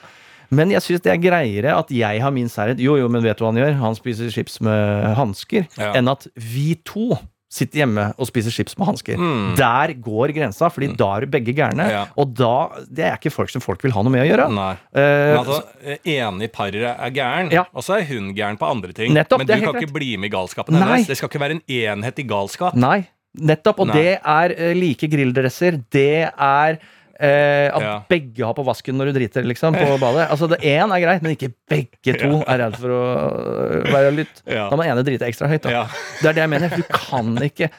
Men 0.49 0.71
jeg 0.73 0.81
syns 0.81 1.03
det 1.05 1.11
er 1.13 1.19
greiere 1.21 1.73
at 1.77 1.91
jeg 1.93 2.21
har 2.23 2.31
min 2.33 2.47
særhet. 2.49 2.79
Jo, 2.81 2.95
jo, 2.97 3.05
men 3.13 3.21
vet 3.21 3.37
du 3.37 3.43
hva 3.45 3.51
han 3.51 3.59
gjør? 3.61 3.75
Han 3.83 3.93
spiser 3.93 4.31
chips 4.33 4.55
med 4.65 5.03
hansker. 5.13 5.67
Enn 5.93 6.09
at 6.09 6.25
vi 6.33 6.71
to 6.89 7.11
sitter 7.49 7.81
hjemme 7.81 8.03
og 8.21 8.27
spiser 8.29 8.53
chips 8.53 8.75
med 8.77 8.91
hansker. 8.91 9.17
Mm. 9.17 9.55
Der 9.57 9.93
går 10.05 10.33
grensa, 10.35 10.69
fordi 10.69 10.91
da 10.99 11.07
er 11.15 11.25
du 11.25 11.31
begge 11.33 11.55
gærne. 11.57 11.87
Ja. 11.89 12.03
Og 12.21 12.35
da 12.37 12.51
Det 12.85 13.05
er 13.07 13.15
ikke 13.17 13.31
folk 13.33 13.49
som 13.49 13.63
folk 13.63 13.81
vil 13.83 13.93
ha 13.95 14.03
noe 14.05 14.13
med 14.13 14.21
å 14.21 14.27
gjøre. 14.29 14.45
Nei. 14.53 14.73
Uh, 14.93 15.01
Men 15.01 15.39
altså, 15.41 15.61
Enig 16.05 16.51
paret 16.53 16.85
er 16.85 17.15
gæren, 17.15 17.51
Ja. 17.51 17.65
og 17.73 17.81
så 17.85 17.97
er 17.99 18.05
hun 18.11 18.33
gæren 18.37 18.59
på 18.61 18.69
andre 18.69 18.93
ting. 18.93 19.13
Nettopp, 19.17 19.41
men 19.41 19.47
du 19.49 19.65
kan 19.65 19.81
ikke 19.81 19.93
bli 19.93 20.11
med 20.17 20.29
i 20.29 20.35
galskapen 20.35 20.77
hennes. 20.77 21.07
Det 21.09 21.17
skal 21.17 21.29
ikke 21.31 21.41
være 21.41 21.57
en 21.57 21.63
enhet 21.67 22.19
i 22.21 22.27
galskap. 22.29 22.75
Nei, 22.77 23.07
nettopp. 23.35 23.79
Og 23.81 23.87
Nei. 23.87 23.97
det 23.97 24.19
er 24.21 24.53
uh, 24.53 24.73
like 24.77 25.09
grilldresser. 25.09 25.81
Det 25.89 26.29
er 26.29 26.79
eh, 27.19 27.67
at 27.67 27.83
Ja. 27.83 27.95
begge 28.09 28.45
har 28.45 28.55
på 28.55 28.65
vasken 28.65 28.97
når 28.97 29.11
du 29.11 29.19
driter, 29.19 29.43
liksom, 29.43 29.75
på 29.75 29.99
badet. 30.01 30.29
Altså, 30.29 30.47
det 30.47 30.61
Én 30.63 30.95
er 30.95 31.03
greit, 31.03 31.21
men 31.21 31.35
ikke 31.35 31.53
begge 31.69 32.15
to 32.19 32.41
er 32.45 32.63
redd 32.63 32.79
for 32.79 32.95
å 32.95 33.03
øh, 33.03 33.91
være 33.91 34.15
lytt. 34.15 34.41
Ja. 34.45 34.69
Da 34.71 34.79
må 34.79 34.87
ene 34.87 35.03
drite 35.03 35.27
ekstra 35.27 35.51
høyt. 35.51 35.63
Da. 35.67 35.69
Ja. 35.69 35.85
Det 36.21 36.31
er 36.31 36.39
det 36.39 36.45
jeg 36.47 36.53
mener. 36.55 36.75
Du 36.75 36.83
kan 36.89 37.35
ikke 37.43 37.69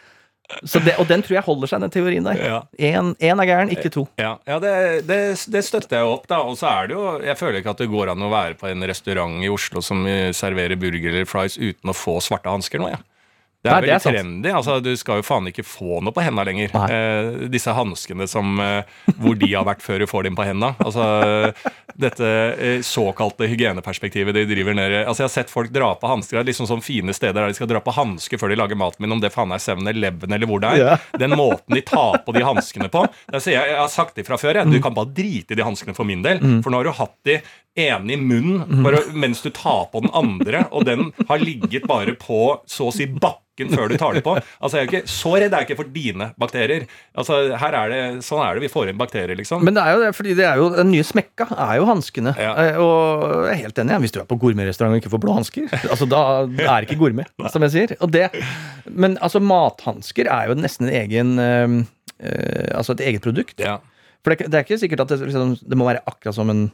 så 0.67 0.81
det, 0.83 0.97
Og 0.99 1.07
den 1.09 1.23
tror 1.23 1.37
jeg 1.39 1.47
holder 1.47 1.71
seg, 1.71 1.83
den 1.85 1.93
teorien 1.95 2.27
der. 2.27 2.41
Ja. 2.41 2.59
Er 2.79 3.45
gæren, 3.47 3.71
ikke 3.73 3.91
to. 3.93 4.07
Ja, 4.21 4.37
ja 4.49 4.59
det, 4.63 4.73
det, 5.09 5.21
det 5.53 5.63
støtter 5.67 6.01
jeg 6.01 6.11
opp, 6.11 6.27
da. 6.31 6.41
Og 6.47 6.59
så 6.61 6.71
er 6.71 6.91
det 6.91 6.97
jo 6.97 7.05
Jeg 7.25 7.39
føler 7.39 7.61
ikke 7.61 7.75
at 7.75 7.83
det 7.85 7.91
går 7.93 8.13
an 8.15 8.27
å 8.27 8.33
være 8.33 8.59
på 8.61 8.71
en 8.71 8.89
restaurant 8.91 9.39
i 9.45 9.51
Oslo 9.53 9.83
som 9.85 10.03
eh, 10.11 10.31
serverer 10.37 10.81
burger 10.81 11.15
eller 11.15 11.29
fries 11.31 11.59
uten 11.61 11.93
å 11.93 11.97
få 11.97 12.19
svarte 12.25 12.51
hansker 12.51 12.83
nå, 12.83 12.91
jeg. 12.93 13.03
Det 13.61 13.69
er 13.69 13.75
Nei, 13.75 13.81
det 13.85 13.93
er 13.93 14.01
veldig 14.01 14.17
trendy. 14.17 14.51
altså 14.57 14.79
Du 14.81 14.95
skal 14.97 15.21
jo 15.21 15.25
faen 15.27 15.49
ikke 15.51 15.65
få 15.69 15.99
noe 16.01 16.15
på 16.17 16.23
henda 16.25 16.47
lenger. 16.49 16.73
Eh, 16.81 17.49
disse 17.53 17.75
hanskene 17.77 18.25
som 18.31 18.57
eh, 18.65 18.89
Hvor 19.21 19.37
de 19.37 19.51
har 19.53 19.67
vært 19.69 19.85
før 19.85 20.01
du 20.01 20.07
får 20.09 20.25
dem 20.31 20.39
på 20.39 20.47
henda. 20.49 20.73
Altså, 20.81 21.05
dette 22.01 22.31
eh, 22.57 22.81
såkalte 22.87 23.51
hygieneperspektivet 23.51 24.37
de 24.37 24.47
driver 24.49 24.79
ned 24.79 24.95
Altså 25.03 25.27
Jeg 25.27 25.29
har 25.29 25.35
sett 25.35 25.53
folk 25.53 25.75
dra 25.75 25.93
på 26.01 26.09
hansker. 26.09 26.41
Er 26.41 26.49
liksom 26.49 26.71
sånn 26.71 26.85
fine 26.85 27.13
steder 27.17 27.37
der 27.43 27.53
de 27.53 27.59
skal 27.59 27.69
dra 27.69 27.85
på 27.85 27.93
hansker 27.93 28.41
før 28.41 28.55
de 28.55 28.61
lager 28.63 28.81
maten 28.81 29.05
min, 29.05 29.13
om 29.13 29.21
det 29.21 29.33
faen 29.35 29.53
er 29.53 29.61
7-Eleven 29.61 30.33
eller 30.33 30.49
hvor 30.49 30.65
det 30.65 30.73
er. 30.73 30.81
Ja. 30.81 30.97
Den 31.21 31.37
måten 31.37 31.77
de 31.77 31.85
tar 31.85 32.23
på 32.25 32.33
de 32.37 32.47
hanskene 32.47 32.89
på. 32.93 33.05
Der 33.29 33.45
jeg, 33.45 33.61
jeg 33.75 33.77
har 33.77 33.93
sagt 33.93 34.17
det 34.17 34.25
fra 34.25 34.41
før, 34.41 34.57
jeg. 34.57 34.71
Mm. 34.71 34.73
Du 34.73 34.81
kan 34.85 34.97
bare 34.97 35.13
drite 35.13 35.53
i 35.53 35.61
de 35.61 35.67
hanskene 35.67 35.93
for 35.97 36.09
min 36.09 36.25
del. 36.25 36.41
For 36.65 36.73
nå 36.73 36.81
har 36.81 36.89
du 36.89 36.97
hatt 36.97 37.17
de 37.29 37.43
ene 37.79 38.17
i 38.17 38.19
munnen 38.19 38.83
bare 38.85 39.05
mens 39.13 39.45
du 39.45 39.51
tar 39.55 39.87
på 39.93 40.01
den 40.03 40.11
andre, 40.17 40.65
og 40.73 40.89
den 40.89 41.11
har 41.29 41.45
ligget 41.45 41.87
bare 41.91 42.17
på 42.19 42.57
så 42.69 42.89
å 42.89 42.95
si 42.95 43.07
bakken 43.11 43.50
før 43.61 43.91
du 43.93 43.97
tar 44.01 44.15
det 44.17 44.23
på. 44.25 44.35
Altså, 44.63 44.79
jeg 44.79 44.87
er 44.87 44.89
ikke, 44.91 45.09
Så 45.11 45.33
redd 45.37 45.53
er 45.53 45.63
jeg 45.63 45.69
ikke 45.69 45.77
for 45.83 45.91
dine 45.93 46.31
bakterier. 46.41 46.87
Altså, 47.19 47.39
her 47.61 47.77
er 47.77 47.93
det, 47.93 48.01
Sånn 48.25 48.41
er 48.45 48.57
det 48.57 48.63
vi 48.65 48.71
får 48.73 48.89
inn 48.93 48.99
bakterier, 49.01 49.37
liksom. 49.37 49.65
Men 49.67 49.77
det 49.77 49.83
er 49.85 49.97
jo 49.97 50.01
det, 50.05 50.11
fordi 50.17 50.35
det 50.39 50.47
er 50.49 50.61
jo 50.63 50.71
den 50.77 50.91
nye 50.95 51.05
smekka 51.05 51.49
er 51.57 51.75
jo 51.81 51.89
hanskene. 51.91 52.33
Ja. 52.41 52.55
Eh, 52.65 52.79
Og 52.81 53.27
jeg 53.49 53.53
er 53.57 53.63
helt 53.67 53.83
enig. 53.85 53.99
Hvis 54.07 54.15
du 54.17 54.21
er 54.23 54.29
på 54.31 54.39
gourmetrestaurant 54.41 54.97
og 54.97 55.03
ikke 55.03 55.13
får 55.13 55.23
blå 55.27 55.37
hansker, 55.37 55.69
altså 55.93 56.09
da 56.09 56.23
er 56.47 56.73
det 56.85 56.89
ikke 56.89 57.01
gourmet, 57.03 57.29
som 57.53 57.67
jeg 57.69 57.75
sier. 57.77 57.97
Og 58.01 58.13
det, 58.15 58.29
men 58.89 59.19
altså 59.21 59.43
mathansker 59.45 60.31
er 60.31 60.51
jo 60.53 60.59
nesten 60.61 60.89
en 60.89 60.97
egen 61.03 61.37
eh, 61.45 61.79
Altså 62.77 62.93
et 62.97 63.01
eget 63.09 63.23
produkt. 63.25 63.57
Ja. 63.61 63.79
For 64.25 64.35
det, 64.35 64.51
det 64.53 64.59
er 64.59 64.65
ikke 64.67 64.77
sikkert 64.83 65.01
at 65.07 65.15
det, 65.15 65.23
liksom, 65.31 65.55
det 65.65 65.79
må 65.81 65.87
være 65.89 66.03
akkurat 66.09 66.37
som 66.37 66.51
en 66.53 66.67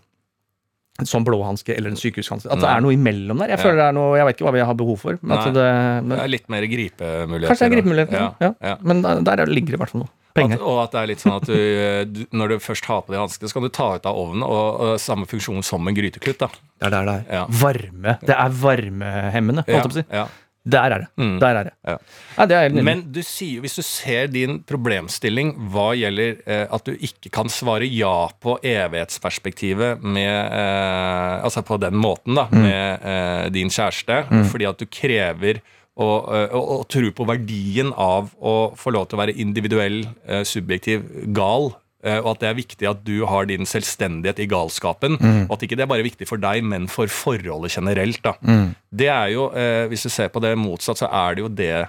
sånn 1.04 1.24
blåhanske 1.26 1.76
eller 1.76 1.90
en 1.90 1.96
sykehushanske. 2.00 2.48
At 2.50 2.60
det 2.60 2.68
er 2.70 2.80
noe 2.80 2.94
imellom 2.96 3.38
der. 3.38 3.48
Jeg 3.52 3.58
Ja. 3.58 3.64
føler 3.64 3.76
det 3.76 3.88
er 3.88 3.92
noe, 3.92 4.16
jeg 4.16 4.24
vet 4.26 4.36
ikke 4.38 4.46
hva 4.48 4.52
vi 4.52 4.60
har 4.64 4.74
behov 4.74 4.96
for. 4.98 5.18
Men, 5.20 5.38
at 5.38 5.52
det, 5.52 6.04
men 6.08 6.30
litt 6.30 6.48
mer 6.48 6.62
gripemuligheter. 6.62 7.48
kanskje 7.52 7.58
det 7.58 7.66
er 7.68 7.74
gripemuligheter. 7.76 8.12
Ja, 8.16 8.32
Ja, 8.40 8.54
ja. 8.62 8.68
ja. 8.70 8.76
Men 8.80 9.02
der, 9.02 9.20
der 9.20 9.46
ligger 9.46 9.66
det 9.66 9.74
i 9.74 9.82
hvert 9.84 9.90
fall 9.90 10.00
noe. 10.06 10.08
At, 10.36 10.60
og 10.60 10.82
at 10.84 10.90
det 10.92 11.00
er 11.00 11.06
litt 11.06 11.20
sånn 11.20 11.32
at 11.36 11.46
du, 11.48 12.04
du 12.12 12.26
når 12.36 12.48
du 12.48 12.58
først 12.60 12.84
har 12.84 13.00
på 13.02 13.12
de 13.14 13.16
hanskene, 13.18 13.48
så 13.48 13.54
kan 13.56 13.62
du 13.62 13.68
ta 13.72 13.94
ut 13.96 14.04
av 14.04 14.16
ovnen, 14.20 14.42
og, 14.44 14.80
og 14.84 15.00
samme 15.00 15.24
funksjon 15.26 15.62
som 15.64 15.86
en 15.88 15.94
gryteklut. 15.96 16.36
da. 16.38 16.48
Det 16.80 16.86
er 16.86 16.90
der 16.90 17.04
det 17.08 17.14
er. 17.14 17.34
Ja. 17.38 17.46
Varme. 17.48 18.18
Det 18.20 18.36
er 18.36 18.50
varmehemmende, 18.50 19.64
holdt 19.64 19.72
jeg 19.72 19.82
på 19.82 19.88
å 19.88 19.96
si. 19.96 20.04
Ja. 20.12 20.26
Der 20.66 20.90
er 20.90 20.98
det. 21.04 21.08
Mm. 21.16 21.36
Der 21.38 21.54
er 21.60 21.64
det. 21.68 21.72
Ja. 21.86 21.96
Ja, 22.38 22.46
det 22.50 22.56
er. 22.58 22.82
Men 22.82 23.04
du 23.14 23.20
sier, 23.22 23.60
hvis 23.62 23.76
du 23.78 23.82
ser 23.86 24.26
din 24.26 24.56
problemstilling 24.66 25.52
hva 25.70 25.92
gjelder 25.94 26.40
eh, 26.42 26.64
at 26.74 26.84
du 26.88 26.90
ikke 26.96 27.30
kan 27.30 27.46
svare 27.52 27.86
ja 27.86 28.26
på 28.42 28.56
evighetsperspektivet 28.66 30.02
med 30.02 30.26
eh, 30.52 31.44
Altså 31.46 31.62
på 31.62 31.78
den 31.80 31.94
måten, 32.02 32.34
da, 32.34 32.48
Mm. 32.50 32.62
med 32.62 33.06
eh, 33.06 33.48
din 33.54 33.70
kjæreste, 33.70 34.24
fordi 34.50 34.66
at 34.66 34.78
du 34.82 34.86
krever 34.86 35.60
og, 35.96 36.28
og, 36.28 36.64
og 36.80 36.88
tror 36.92 37.10
på 37.16 37.24
verdien 37.28 37.92
av 37.96 38.28
å 38.42 38.74
få 38.76 38.90
lov 38.92 39.06
til 39.08 39.16
å 39.16 39.22
være 39.22 39.36
individuell, 39.40 40.02
eh, 40.28 40.42
subjektiv, 40.44 41.06
gal. 41.32 41.70
Eh, 42.06 42.20
Og 42.22 42.34
at 42.34 42.42
det 42.42 42.50
er 42.50 42.58
viktig 42.60 42.88
at 42.90 43.02
du 43.06 43.16
har 43.28 43.48
din 43.50 43.68
selvstendighet 43.68 44.42
i 44.44 44.48
galskapen. 44.50 45.18
Mm. 45.20 45.42
Og 45.46 45.56
at 45.56 45.66
ikke 45.66 45.78
det 45.78 45.86
er 45.86 45.92
bare 45.92 46.06
viktig 46.06 46.28
for 46.28 46.42
deg, 46.42 46.64
men 46.64 46.88
for 46.92 47.10
forholdet 47.12 47.76
generelt. 47.76 48.22
da. 48.24 48.36
Mm. 48.40 48.74
Det 48.90 49.10
er 49.12 49.34
jo, 49.34 49.50
eh, 49.52 49.86
Hvis 49.90 50.06
du 50.06 50.10
ser 50.10 50.28
på 50.28 50.40
det 50.40 50.56
motsatt, 50.58 51.02
så 51.02 51.10
er 51.10 51.34
det 51.34 51.42
jo 51.42 51.48
det 51.48 51.86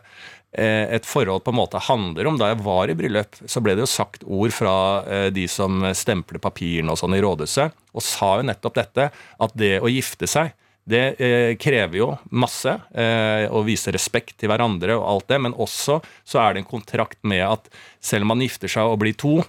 eh, 0.57 0.85
et 0.97 1.05
forhold 1.05 1.43
på 1.43 1.53
en 1.53 1.61
måte 1.61 1.79
handler 1.79 2.27
om. 2.27 2.37
Da 2.37 2.51
jeg 2.53 2.63
var 2.65 2.89
i 2.89 2.97
bryllup, 2.97 3.35
så 3.45 3.61
ble 3.61 3.75
det 3.75 3.85
jo 3.85 3.91
sagt 3.93 4.23
ord 4.25 4.51
fra 4.51 5.29
de 5.29 5.47
som 5.47 5.83
stempler 5.93 6.39
papirene 6.39 6.91
og 6.91 6.97
sånn 6.97 7.15
i 7.15 7.21
rådhuset, 7.21 7.75
og 7.93 8.01
sa 8.01 8.37
jo 8.37 8.47
nettopp 8.47 8.79
dette, 8.79 9.11
at 9.13 9.51
det 9.55 9.77
å 9.81 9.91
gifte 9.91 10.27
seg 10.27 10.55
det 10.87 11.03
eh, 11.19 11.53
krever 11.59 11.99
jo 11.99 12.07
masse 12.31 12.71
eh, 12.95 13.45
å 13.51 13.59
vise 13.67 13.91
respekt 13.91 14.37
til 14.39 14.51
hverandre 14.51 14.95
og 14.95 15.07
alt 15.11 15.29
det, 15.33 15.39
men 15.43 15.55
også 15.59 15.99
så 16.23 16.41
er 16.41 16.55
det 16.55 16.63
en 16.63 16.69
kontrakt 16.69 17.19
med 17.27 17.43
at 17.43 17.67
selv 17.99 18.23
om 18.23 18.31
man 18.31 18.43
gifter 18.45 18.71
seg 18.71 18.87
og 18.87 19.01
blir 19.01 19.17
to, 19.19 19.41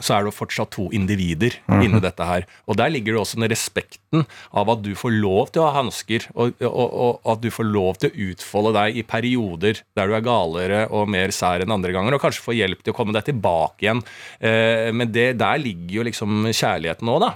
så 0.00 0.16
er 0.16 0.24
det 0.24 0.32
jo 0.32 0.38
fortsatt 0.38 0.72
to 0.74 0.88
individer 0.96 1.54
inni 1.82 2.00
dette 2.02 2.26
her. 2.26 2.46
Og 2.66 2.78
der 2.78 2.92
ligger 2.92 3.14
det 3.14 3.20
også 3.22 3.38
den 3.38 3.50
respekten 3.52 4.24
av 4.54 4.70
at 4.72 4.82
du 4.84 4.92
får 4.98 5.14
lov 5.16 5.52
til 5.54 5.62
å 5.62 5.68
ha 5.68 5.78
hansker, 5.78 6.28
og, 6.34 6.54
og, 6.66 6.96
og 7.24 7.32
at 7.34 7.42
du 7.44 7.50
får 7.54 7.68
lov 7.68 8.00
til 8.02 8.10
å 8.10 8.28
utfolde 8.30 8.74
deg 8.78 8.98
i 9.00 9.06
perioder 9.06 9.82
der 9.96 10.10
du 10.10 10.16
er 10.16 10.24
galere 10.26 10.84
og 10.94 11.10
mer 11.12 11.34
sær 11.34 11.64
enn 11.64 11.74
andre 11.74 11.94
ganger, 11.94 12.16
og 12.16 12.22
kanskje 12.24 12.44
få 12.44 12.56
hjelp 12.56 12.82
til 12.82 12.94
å 12.94 12.96
komme 12.96 13.14
deg 13.16 13.28
tilbake 13.30 13.86
igjen. 13.86 14.02
Eh, 14.40 14.90
men 14.94 15.12
det, 15.14 15.32
der 15.40 15.60
ligger 15.62 16.00
jo 16.00 16.06
liksom 16.10 16.48
kjærligheten 16.50 17.10
òg, 17.14 17.22
da. 17.24 17.32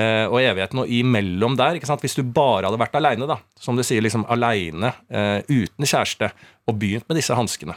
Eh, 0.00 0.24
og 0.28 0.40
evigheten. 0.42 0.82
Og 0.82 0.94
imellom 1.00 1.58
der, 1.58 1.78
ikke 1.78 1.90
sant? 1.90 2.04
hvis 2.04 2.18
du 2.18 2.24
bare 2.24 2.68
hadde 2.68 2.80
vært 2.80 2.96
aleine, 2.98 3.28
da, 3.30 3.40
som 3.60 3.78
du 3.78 3.84
sier, 3.86 4.02
liksom 4.04 4.26
aleine, 4.30 4.94
eh, 5.10 5.38
uten 5.50 5.86
kjæreste, 5.86 6.30
og 6.70 6.78
begynt 6.80 7.06
med 7.10 7.18
disse 7.18 7.34
hanskene, 7.36 7.74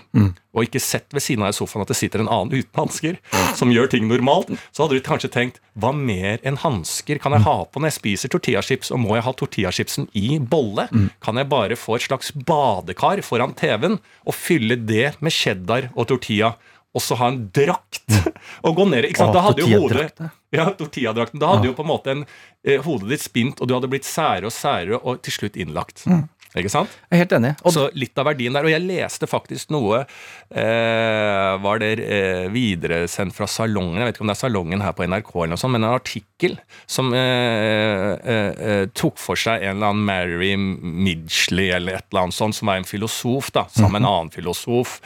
og 0.54 0.68
ikke 0.68 0.82
sett 0.84 1.10
ved 1.16 1.24
siden 1.26 1.46
av 1.46 1.54
i 1.54 1.58
sofaen 1.58 1.84
at 1.84 1.92
det 1.92 1.98
sitter 1.98 2.22
en 2.24 2.30
annen 2.32 2.54
uten 2.54 2.78
hansker, 2.78 3.18
som 3.58 3.74
gjør 3.74 3.90
ting 3.92 4.08
normalt, 4.10 4.52
så 4.72 4.86
hadde 4.86 5.00
du 5.00 5.06
kanskje 5.06 5.32
tenkt 5.34 5.62
hva 5.74 5.90
mer 5.96 6.44
enn 6.46 6.60
hansker 6.62 7.18
kan 7.22 7.34
jeg 7.34 7.46
ha 7.48 7.56
på 7.66 7.82
når 7.82 7.90
jeg 7.90 8.00
spiser 8.00 8.34
tortillachips, 8.34 8.94
og 8.94 9.02
må 9.02 9.18
jeg 9.18 9.26
ha 9.26 9.34
tortillachipsen 9.40 10.10
i 10.14 10.38
bolle? 10.38 10.88
Kan 11.24 11.42
jeg 11.42 11.50
bare 11.52 11.80
få 11.80 11.98
et 11.98 12.08
slags 12.08 12.30
badekar 12.36 13.24
foran 13.26 13.56
TV-en 13.58 13.98
og 13.98 14.38
fylle 14.38 14.78
det 14.78 15.16
med 15.24 15.34
cheddar 15.34 15.90
og 15.96 16.08
tortilla? 16.14 16.54
Og 16.94 17.02
så 17.02 17.18
ha 17.18 17.32
en 17.32 17.40
drakt 17.54 18.20
og 18.66 18.76
gå 18.78 18.86
ned 18.92 19.08
ikke 19.10 19.24
sant? 19.24 19.34
Da 19.34 19.42
hadde 19.48 19.66
jo 19.66 19.80
hodet 19.82 20.12
ja. 20.22 20.30
ja, 20.54 20.66
tortilladrakten. 20.78 21.42
Da 21.42 21.56
hadde 21.56 21.72
jo 21.72 21.74
på 21.78 21.82
en 21.86 21.90
måte 21.90 22.14
en, 22.14 22.22
eh, 22.62 22.78
hodet 22.86 23.10
ditt 23.16 23.24
spint, 23.26 23.58
og 23.58 23.70
du 23.70 23.74
hadde 23.74 23.90
blitt 23.90 24.06
særere 24.06 24.52
og 24.52 24.54
særere, 24.54 25.00
og 25.02 25.24
til 25.26 25.34
slutt 25.40 25.58
innlagt. 25.58 26.06
Ikke 26.54 26.70
sant? 26.70 26.92
Jeg 27.10 27.18
er 27.18 27.22
helt 27.24 27.34
enig. 27.40 27.52
Og 27.66 27.74
Så 27.74 27.88
litt 27.98 28.20
av 28.22 28.28
verdien 28.30 28.54
der. 28.54 28.68
Og 28.68 28.74
jeg 28.74 28.86
leste 28.86 29.30
faktisk 29.30 29.72
noe 29.74 30.04
eh, 30.04 31.54
Var 31.64 31.82
det 31.82 31.92
eh, 32.04 32.46
videresendt 32.54 33.34
fra 33.34 33.48
Salongen? 33.50 33.98
Jeg 34.02 34.10
vet 34.12 34.20
ikke 34.20 34.26
om 34.26 34.32
det 34.32 34.36
er 34.38 34.42
Salongen 34.44 34.86
her 34.86 34.94
på 34.94 35.08
NRK, 35.10 35.34
eller 35.34 35.54
noe 35.56 35.64
sånt, 35.64 35.74
men 35.74 35.88
en 35.88 35.98
artikkel 35.98 36.58
som 36.86 37.10
eh, 37.18 38.14
eh, 38.22 38.64
eh, 38.70 38.86
tok 38.94 39.18
for 39.22 39.40
seg 39.40 39.66
en 39.66 39.78
eller 39.80 39.94
annen 39.94 40.06
Mary 40.06 40.54
Midgley 40.58 41.72
eller 41.74 41.98
et 41.98 42.10
eller 42.12 42.28
annet 42.28 42.38
sånt, 42.38 42.58
som 42.58 42.70
var 42.70 42.82
en 42.82 42.88
filosof, 42.88 43.50
da, 43.56 43.66
sammen 43.74 43.98
med 43.98 44.04
en 44.04 44.12
annen 44.12 44.34
filosof. 44.34 45.00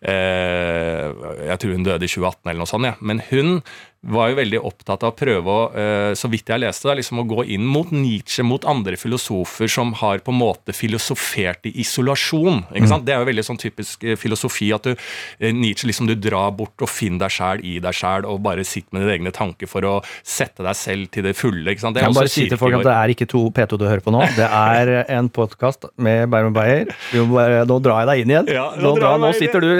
Eh, 0.00 1.10
jeg 1.50 1.60
tror 1.60 1.76
hun 1.76 1.88
døde 1.88 2.08
i 2.08 2.14
2018 2.14 2.48
eller 2.48 2.62
noe 2.62 2.70
sånt, 2.70 2.88
ja. 2.88 2.96
men 3.04 3.20
hun 3.28 3.58
var 4.04 4.30
jo 4.30 4.38
veldig 4.38 4.60
opptatt 4.64 5.04
av 5.06 5.12
å 5.12 5.16
prøve 5.16 5.48
å, 5.48 5.62
eh, 5.74 6.12
så 6.18 6.28
vidt 6.30 6.50
jeg 6.52 6.60
leste, 6.60 6.88
det, 6.88 6.98
liksom 7.00 7.22
å 7.22 7.26
gå 7.28 7.44
inn 7.54 7.64
mot 7.64 7.90
Nietzsche, 7.94 8.44
mot 8.44 8.64
andre 8.68 8.98
filosofer 9.00 9.70
som 9.70 9.92
har 10.00 10.20
på 10.24 10.32
en 10.32 10.40
måte 10.40 10.74
filosofert 10.76 11.66
i 11.70 11.74
isolasjon. 11.80 12.64
ikke 12.74 12.88
sant? 12.90 13.04
Det 13.04 13.14
er 13.14 13.22
jo 13.22 13.30
veldig 13.30 13.44
sånn 13.46 13.60
typisk 13.60 14.04
eh, 14.04 14.16
filosofi 14.20 14.72
at 14.74 14.82
du, 14.84 14.96
eh, 15.40 15.52
Nietzsche 15.52 15.88
liksom 15.88 16.08
du 16.10 16.14
drar 16.14 16.52
bort 16.52 16.80
og 16.84 16.88
finner 16.88 17.24
deg 17.24 17.34
sjæl 17.34 17.64
i 17.64 17.78
deg 17.80 17.94
sjæl 17.94 18.28
og 18.28 18.42
bare 18.44 18.64
sitter 18.64 18.92
med 18.92 19.04
dine 19.04 19.16
egne 19.18 19.32
tanker 19.32 19.70
for 19.70 19.80
å 19.88 19.94
sette 20.22 20.62
deg 20.62 20.76
selv 20.76 21.10
til 21.10 21.24
det 21.24 21.34
fulle. 21.38 21.64
ikke 21.70 21.80
sant? 21.80 21.96
Det 21.96 22.04
er 22.04 22.12
må 22.12 22.20
bare 22.20 22.32
si 22.32 22.48
til 22.48 22.60
folk 22.60 22.76
at 22.80 22.84
det 22.84 22.96
er 22.96 23.14
ikke 23.14 23.28
to 23.30 23.46
P2 23.54 23.78
du 23.80 23.86
hører 23.88 24.04
på 24.04 24.12
nå. 24.14 24.22
Det 24.36 24.48
er 24.48 24.92
en 25.08 25.30
podkast 25.32 25.88
med 25.96 26.28
Bærum 26.32 26.54
Beyer. 26.54 26.92
Nå 27.14 27.80
drar 27.82 28.04
jeg 28.04 28.10
deg 28.10 28.24
inn 28.24 28.34
igjen. 28.34 28.52
Ja, 28.52 28.68
nå 28.76 28.94
nå, 28.94 29.00
drar 29.00 29.18
nå 29.22 29.32
sitter 29.36 29.64
du 29.64 29.70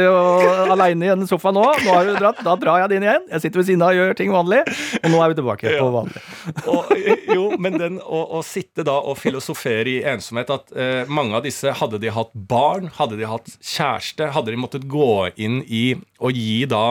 aleine 0.73 1.11
i 1.11 1.13
en 1.13 1.27
sofa 1.29 1.53
nå. 1.55 1.65
Nå 1.85 1.93
har 1.93 2.09
du 2.09 2.17
dratt, 2.17 2.41
Da 2.45 2.57
drar 2.61 2.83
jeg 2.83 2.93
deg 2.93 3.01
inn 3.01 3.09
igjen. 3.09 3.29
Jeg 3.35 3.45
sitter 3.45 3.61
ved 3.61 3.69
siden 3.69 3.85
av 3.85 3.93
og 3.95 4.01
gjør 4.01 4.14
ting 4.19 4.33
vanlig. 4.35 4.63
Og 5.03 5.11
nå 5.13 5.23
er 5.23 5.33
vi 5.33 5.39
tilbake 5.41 5.75
på 5.79 5.89
vanlig. 5.95 6.23
og, 6.73 6.93
jo, 7.35 7.49
men 7.61 7.79
den 7.81 7.99
å, 8.03 8.43
sitte 8.45 8.85
da 8.87 8.97
og 9.01 9.19
filosofere 9.21 9.91
i 9.91 9.99
ensomhet 10.15 10.53
at 10.55 10.73
eh, 10.77 11.11
mange 11.11 11.39
av 11.39 11.45
disse, 11.47 11.73
hadde 11.75 12.01
de 12.03 12.13
hatt 12.15 12.33
barn, 12.35 12.91
hadde 12.99 13.19
de 13.21 13.29
hatt 13.29 13.53
kjæreste, 13.59 14.31
hadde 14.35 14.55
de 14.55 14.61
måttet 14.61 14.89
gå 14.91 15.29
inn 15.41 15.63
i 15.67 15.87
og 16.21 16.35
gi 16.37 16.65
da 16.71 16.87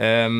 em, 0.00 0.38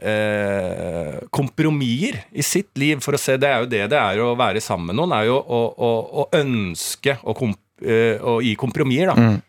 eh, 0.00 1.18
kompromisser 1.34 2.20
i 2.32 2.44
sitt 2.46 2.76
liv 2.78 3.02
for 3.04 3.16
å 3.16 3.20
se 3.20 3.36
Det 3.40 3.48
er 3.48 3.64
jo 3.64 3.70
det 3.70 3.82
det 3.92 3.98
er 3.98 4.22
å 4.22 4.34
være 4.38 4.62
sammen 4.62 4.92
med 4.92 5.00
noen, 5.00 5.16
er 5.16 5.28
jo 5.30 5.38
å, 5.40 5.64
å, 5.74 5.90
å 6.22 6.28
ønske 6.38 7.18
å, 7.22 7.34
komp, 7.36 7.58
eh, 7.82 8.20
å 8.22 8.40
gi 8.44 8.54
kompromisser, 8.60 9.12
da. 9.12 9.16
Mm. 9.18 9.42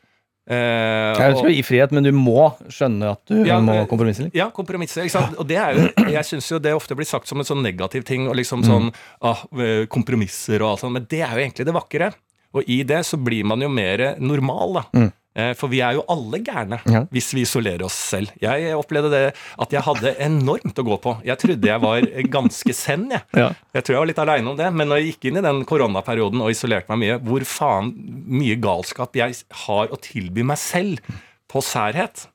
Eh, 0.48 1.18
Jeg 1.18 1.32
ønsker 1.34 1.50
å 1.50 1.54
gi 1.56 1.62
frihet, 1.66 1.92
men 1.92 2.04
du 2.06 2.12
må 2.14 2.52
skjønne 2.70 3.12
at 3.16 3.22
du 3.26 3.40
Ja, 3.48 3.58
må 3.60 3.80
kompromisse 3.90 4.28
litt. 4.28 4.36
ja, 4.38 4.50
kompromisse. 4.54 5.02
ikke 5.02 5.16
sant? 5.16 5.36
Og 5.42 5.48
det 5.50 5.58
er 5.58 5.74
jo, 5.74 5.88
jeg 6.12 6.24
syns 6.30 6.50
jo 6.52 6.60
det 6.62 6.74
ofte 6.78 6.96
blir 6.96 7.08
sagt 7.10 7.28
som 7.28 7.40
en 7.42 7.48
sånn 7.48 7.64
negativ 7.66 8.06
ting, 8.06 8.28
og 8.30 8.36
liksom 8.38 8.62
Mm. 8.62 8.68
sånn 8.70 8.94
ah, 9.22 9.42
eh, 9.58 9.86
kompromisser 9.88 10.62
og 10.62 10.70
alt 10.76 10.80
sånt, 10.86 10.94
men 10.94 11.08
det 11.10 11.22
er 11.22 11.34
jo 11.34 11.42
egentlig 11.48 11.66
det 11.66 11.74
vakre. 11.74 12.14
Og 12.54 12.64
i 12.70 12.84
det 12.84 13.02
så 13.06 13.18
blir 13.18 13.44
man 13.44 13.60
jo 13.60 13.68
mer 13.70 14.16
normal, 14.20 14.74
da. 14.74 14.84
Mm. 14.94 15.12
Eh, 15.36 15.52
For 15.60 15.68
vi 15.68 15.82
er 15.84 15.98
jo 15.98 16.04
alle 16.08 16.40
gærne 16.40 16.78
Ja. 16.88 17.02
hvis 17.12 17.34
vi 17.36 17.42
isolerer 17.44 17.84
oss 17.84 17.94
selv. 17.94 18.32
Jeg 18.40 18.72
opplevde 18.76 19.10
det 19.12 19.24
at 19.60 19.70
jeg 19.76 19.82
hadde 19.84 20.14
enormt 20.24 20.80
å 20.80 20.86
gå 20.88 20.98
på. 21.04 21.16
Jeg 21.28 21.38
trodde 21.42 21.68
jeg 21.68 21.82
var 21.84 22.02
ganske 22.32 22.74
zen, 22.74 23.10
jeg. 23.12 23.22
Ja. 23.42 23.50
Jeg 23.76 23.84
tror 23.84 23.94
jeg 23.96 24.00
var 24.00 24.08
litt 24.14 24.22
aleine 24.24 24.50
om 24.54 24.56
det, 24.58 24.70
men 24.74 24.88
når 24.88 25.02
jeg 25.02 25.10
gikk 25.14 25.28
inn 25.32 25.38
i 25.42 25.46
den 25.46 25.66
koronaperioden 25.68 26.40
og 26.42 26.54
isolerte 26.56 26.88
meg 26.96 27.04
mye, 27.04 27.18
hvor 27.28 27.44
faen 27.46 27.92
mye 28.32 28.56
galskap 28.64 29.14
jeg 29.20 29.36
har 29.66 29.92
å 29.92 30.00
tilby 30.00 30.44
meg 30.48 30.58
selv 30.58 31.04
på 31.52 31.60
særhet. 31.62 32.28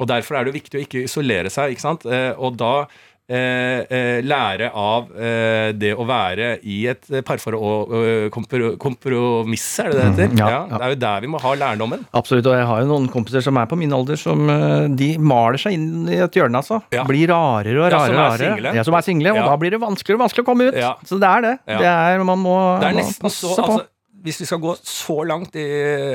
Og 0.00 0.08
derfor 0.08 0.36
er 0.38 0.44
det 0.44 0.54
jo 0.54 0.58
viktig 0.58 0.78
å 0.80 0.84
ikke 0.86 1.04
isolere 1.04 1.50
seg, 1.52 1.74
ikke 1.74 1.84
sant? 1.84 2.06
Eh, 2.08 2.32
Og 2.40 2.56
da 2.56 2.86
lære 3.30 4.70
av 4.74 5.10
eh, 5.14 5.70
det 5.78 5.92
å 5.94 6.06
være 6.08 6.52
i 6.66 6.80
et 6.90 7.06
parforhold 7.26 7.94
og 7.94 8.80
kompromiss, 8.82 9.66
er 9.82 9.92
det 9.92 9.98
det 9.98 10.06
heter? 10.08 10.32
Mm, 10.32 10.40
ja, 10.40 10.48
ja, 10.50 10.60
ja. 10.64 10.80
Det 10.80 10.88
er 10.88 10.94
jo 10.94 11.00
der 11.04 11.24
vi 11.24 11.30
må 11.30 11.42
ha 11.42 11.54
lærdommen. 11.62 12.02
Absolutt, 12.16 12.48
og 12.50 12.58
jeg 12.58 12.66
har 12.70 12.82
jo 12.82 12.90
noen 12.90 13.08
kompiser 13.12 13.44
som 13.44 13.60
er 13.60 13.70
på 13.70 13.78
min 13.80 13.94
alder, 13.94 14.18
som 14.20 14.50
eh, 14.50 14.88
de 14.98 15.12
maler 15.22 15.62
seg 15.62 15.78
inn 15.78 16.10
i 16.10 16.18
et 16.24 16.40
hjørne, 16.40 16.62
altså. 16.62 16.80
Ja. 16.94 17.06
Blir 17.08 17.30
rarere 17.30 17.86
og 17.86 17.94
rarere. 17.94 18.00
Ja, 18.00 18.10
som 18.10 18.24
er 18.26 18.42
single. 18.42 18.74
Ja, 18.80 18.86
som 18.88 18.98
er 18.98 19.06
single, 19.06 19.36
og 19.36 19.48
da 19.52 19.56
blir 19.62 19.76
det 19.76 19.82
vanskeligere 19.82 20.20
og 20.20 20.26
vanskeligere 20.26 20.48
å 20.48 20.50
komme 20.50 20.68
ut. 20.70 21.08
Så 21.08 21.20
det 21.22 21.30
er 21.30 21.46
det. 21.46 21.54
Det 21.70 21.94
er, 21.94 22.26
man 22.26 22.42
må, 22.42 22.58
Det 22.82 22.92
er 22.92 23.00
nesten 23.02 23.30
så 23.30 23.54
altså, 23.54 23.80
Hvis 24.24 24.40
vi 24.42 24.48
skal 24.48 24.60
gå 24.62 24.74
så 24.84 25.20
langt 25.28 25.56
i 25.58 25.66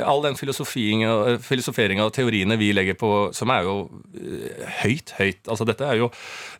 all 0.06 0.24
den 0.26 0.38
filosoferinga 0.38 1.38
filosoferinga 1.42 2.06
og 2.06 2.14
teoriene 2.16 2.58
vi 2.60 2.72
legger 2.76 2.98
på, 3.00 3.12
som 3.36 3.52
er 3.54 3.66
jo 3.66 3.76
eh, 4.14 4.66
høyt, 4.84 5.16
høyt 5.18 5.50
Altså 5.52 5.68
dette 5.68 5.86
er 5.88 6.00
jo 6.00 6.10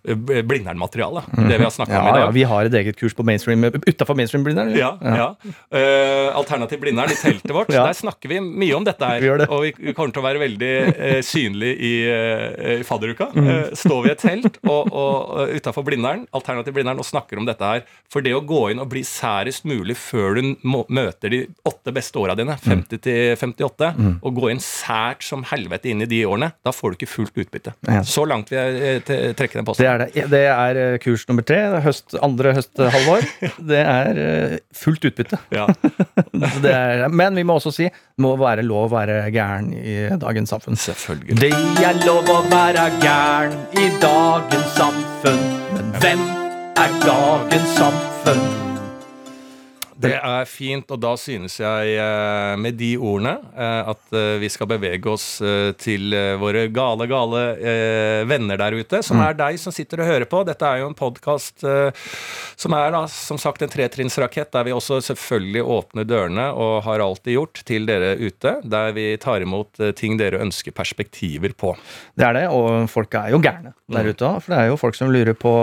eh, 0.08 0.42
Blindern-materiale, 0.46 1.26
det 1.36 1.60
vi 1.60 1.66
har 1.66 1.74
snakka 1.74 1.94
ja, 1.94 2.02
om 2.02 2.10
i 2.10 2.16
dag. 2.16 2.24
ja, 2.24 2.32
vi 2.36 2.46
har 2.50 2.70
et 2.70 2.80
eget 2.82 3.00
kurs 3.00 3.16
på 3.18 3.26
mainstream 3.28 3.68
utafor 3.72 4.18
mainstream-blinderen. 4.18 4.74
Ja, 4.78 4.94
ja. 5.02 5.30
Eh, 5.70 6.30
Alternativ 6.36 6.82
Blindern 6.82 7.12
i 7.14 7.20
teltet 7.20 7.54
vårt. 7.54 7.70
Ja. 7.76 7.82
Der 7.90 7.98
snakker 7.98 8.30
vi 8.32 8.38
mye 8.40 8.76
om 8.78 8.86
dette 8.88 9.04
her. 9.04 9.20
Vi 9.20 9.28
det. 9.42 9.48
Og 9.52 9.66
vi 9.66 9.94
kommer 9.98 10.14
til 10.16 10.22
å 10.22 10.24
være 10.24 10.40
veldig 10.40 10.70
uh, 10.96 11.18
synlige 11.26 11.76
i, 11.76 11.92
i 12.80 12.86
fadderuka. 12.88 13.28
Mm. 13.36 13.50
Eh, 13.52 13.74
står 13.76 14.04
vi 14.06 14.12
i 14.12 14.14
et 14.14 14.22
telt 14.22 14.60
og, 14.64 14.92
og, 14.92 15.52
utafor 15.58 15.84
Blindern, 15.88 16.26
Alternativ 16.36 16.76
Blindern 16.78 17.02
og 17.02 17.08
snakker 17.08 17.42
om 17.42 17.48
dette 17.48 17.68
her. 17.68 17.84
For 18.12 18.24
det 18.26 18.36
å 18.38 18.44
gå 18.46 18.62
inn 18.72 18.80
og 18.80 18.90
bli 18.94 19.04
særest 19.08 19.68
mulig 19.68 19.98
før 20.00 20.40
du 20.40 20.54
møter 20.64 21.34
de 21.34 21.35
åtte 21.68 21.94
beste 21.96 22.20
åra 22.22 22.36
dine, 22.38 22.58
50 22.62 23.02
til 23.06 23.36
58, 23.40 23.92
og 24.22 24.40
gå 24.40 24.52
inn 24.54 24.62
sært 24.64 25.26
som 25.26 25.46
helvete 25.50 25.92
inn 25.92 26.04
i 26.06 26.10
de 26.10 26.22
årene, 26.28 26.52
da 26.66 26.74
får 26.76 26.94
du 26.94 27.00
ikke 27.00 27.12
fullt 27.12 27.40
utbytte. 27.46 27.76
Ja. 27.88 28.02
Så 28.08 28.26
langt 28.30 28.52
vil 28.52 28.60
jeg 28.60 29.04
eh, 29.04 29.32
trekke 29.38 29.60
den 29.60 29.68
Det 29.70 29.90
er 29.90 30.04
det. 30.04 30.26
Det 30.32 30.44
er 30.52 30.82
eh, 30.82 30.98
kurs 31.04 31.26
nummer 31.30 31.46
tre. 31.48 31.62
Høst, 31.86 32.18
andre 32.26 32.56
høsthalvår. 32.58 33.30
Det 33.72 33.82
er 33.82 34.22
eh, 34.22 34.58
fullt 34.76 35.10
utbytte. 35.12 35.40
Ja. 35.56 35.68
Det 36.66 36.72
er, 36.72 37.08
men 37.10 37.36
vi 37.38 37.46
må 37.48 37.58
også 37.60 37.74
si 37.76 37.90
det 38.16 38.24
må 38.24 38.32
være 38.40 38.64
lov 38.64 38.88
å 38.88 38.94
være 38.94 39.18
gæren 39.34 39.72
i 39.76 39.96
dagens 40.20 40.54
samfunn. 40.54 40.80
Selvfølgelig. 40.80 41.36
Det 41.42 41.84
er 41.84 42.00
lov 42.06 42.30
å 42.32 42.40
være 42.52 42.88
gæren 43.04 43.58
i 43.76 43.90
dagens 44.04 44.72
samfunn. 44.78 45.44
Men 45.76 45.92
hvem 46.00 46.24
er 46.80 46.96
dagens 47.04 47.76
samfunn? 47.80 48.75
Det 50.06 50.18
er 50.18 50.48
fint, 50.50 50.92
og 50.92 51.02
da 51.02 51.14
synes 51.20 51.58
jeg 51.62 51.96
eh, 52.00 52.54
med 52.62 52.78
de 52.80 52.92
ordene 52.98 53.36
eh, 53.54 53.92
at 53.92 54.16
eh, 54.16 54.36
vi 54.42 54.50
skal 54.52 54.70
bevege 54.70 55.12
oss 55.12 55.26
til 55.82 56.14
våre 56.40 56.66
gale, 56.74 57.08
gale 57.10 57.42
venner 58.30 58.60
der 58.60 58.76
ute, 58.78 59.02
som 59.06 59.20
er 59.24 59.36
deg 59.38 59.58
som 59.62 59.74
sitter 59.74 60.02
og 60.02 60.10
hører 60.10 60.28
på. 60.30 60.42
Dette 60.48 60.68
er 60.68 60.82
jo 60.82 60.90
en 60.90 60.98
podkast 60.98 61.64
som 61.66 62.76
er 62.78 62.94
da, 62.94 63.02
som 63.12 63.40
sagt 63.42 63.64
en 63.66 63.72
tretrinnsrakett, 63.72 64.52
der 64.54 64.68
vi 64.68 64.74
også 64.76 65.02
selvfølgelig 65.06 65.64
åpner 65.76 66.08
dørene 66.08 66.48
og 66.54 66.86
har 66.88 67.04
alltid 67.04 67.36
gjort 67.36 67.62
til 67.68 67.88
dere 67.90 68.16
ute, 68.20 68.58
der 68.64 68.96
vi 68.96 69.08
tar 69.22 69.46
imot 69.46 69.82
ting 70.00 70.20
dere 70.20 70.42
ønsker 70.46 70.76
perspektiver 70.76 71.56
på. 71.58 71.74
Det 72.16 72.28
er 72.28 72.40
det, 72.40 72.46
og 72.54 72.90
folk 72.92 73.18
er 73.20 73.34
jo 73.36 73.42
gærne 73.44 73.76
der 73.92 74.12
ute 74.12 74.30
òg. 74.30 74.44
For 74.46 74.56
det 74.56 74.62
er 74.62 74.72
jo 74.72 74.80
folk 74.82 74.98
som 74.98 75.12
lurer 75.14 75.38
på 75.38 75.56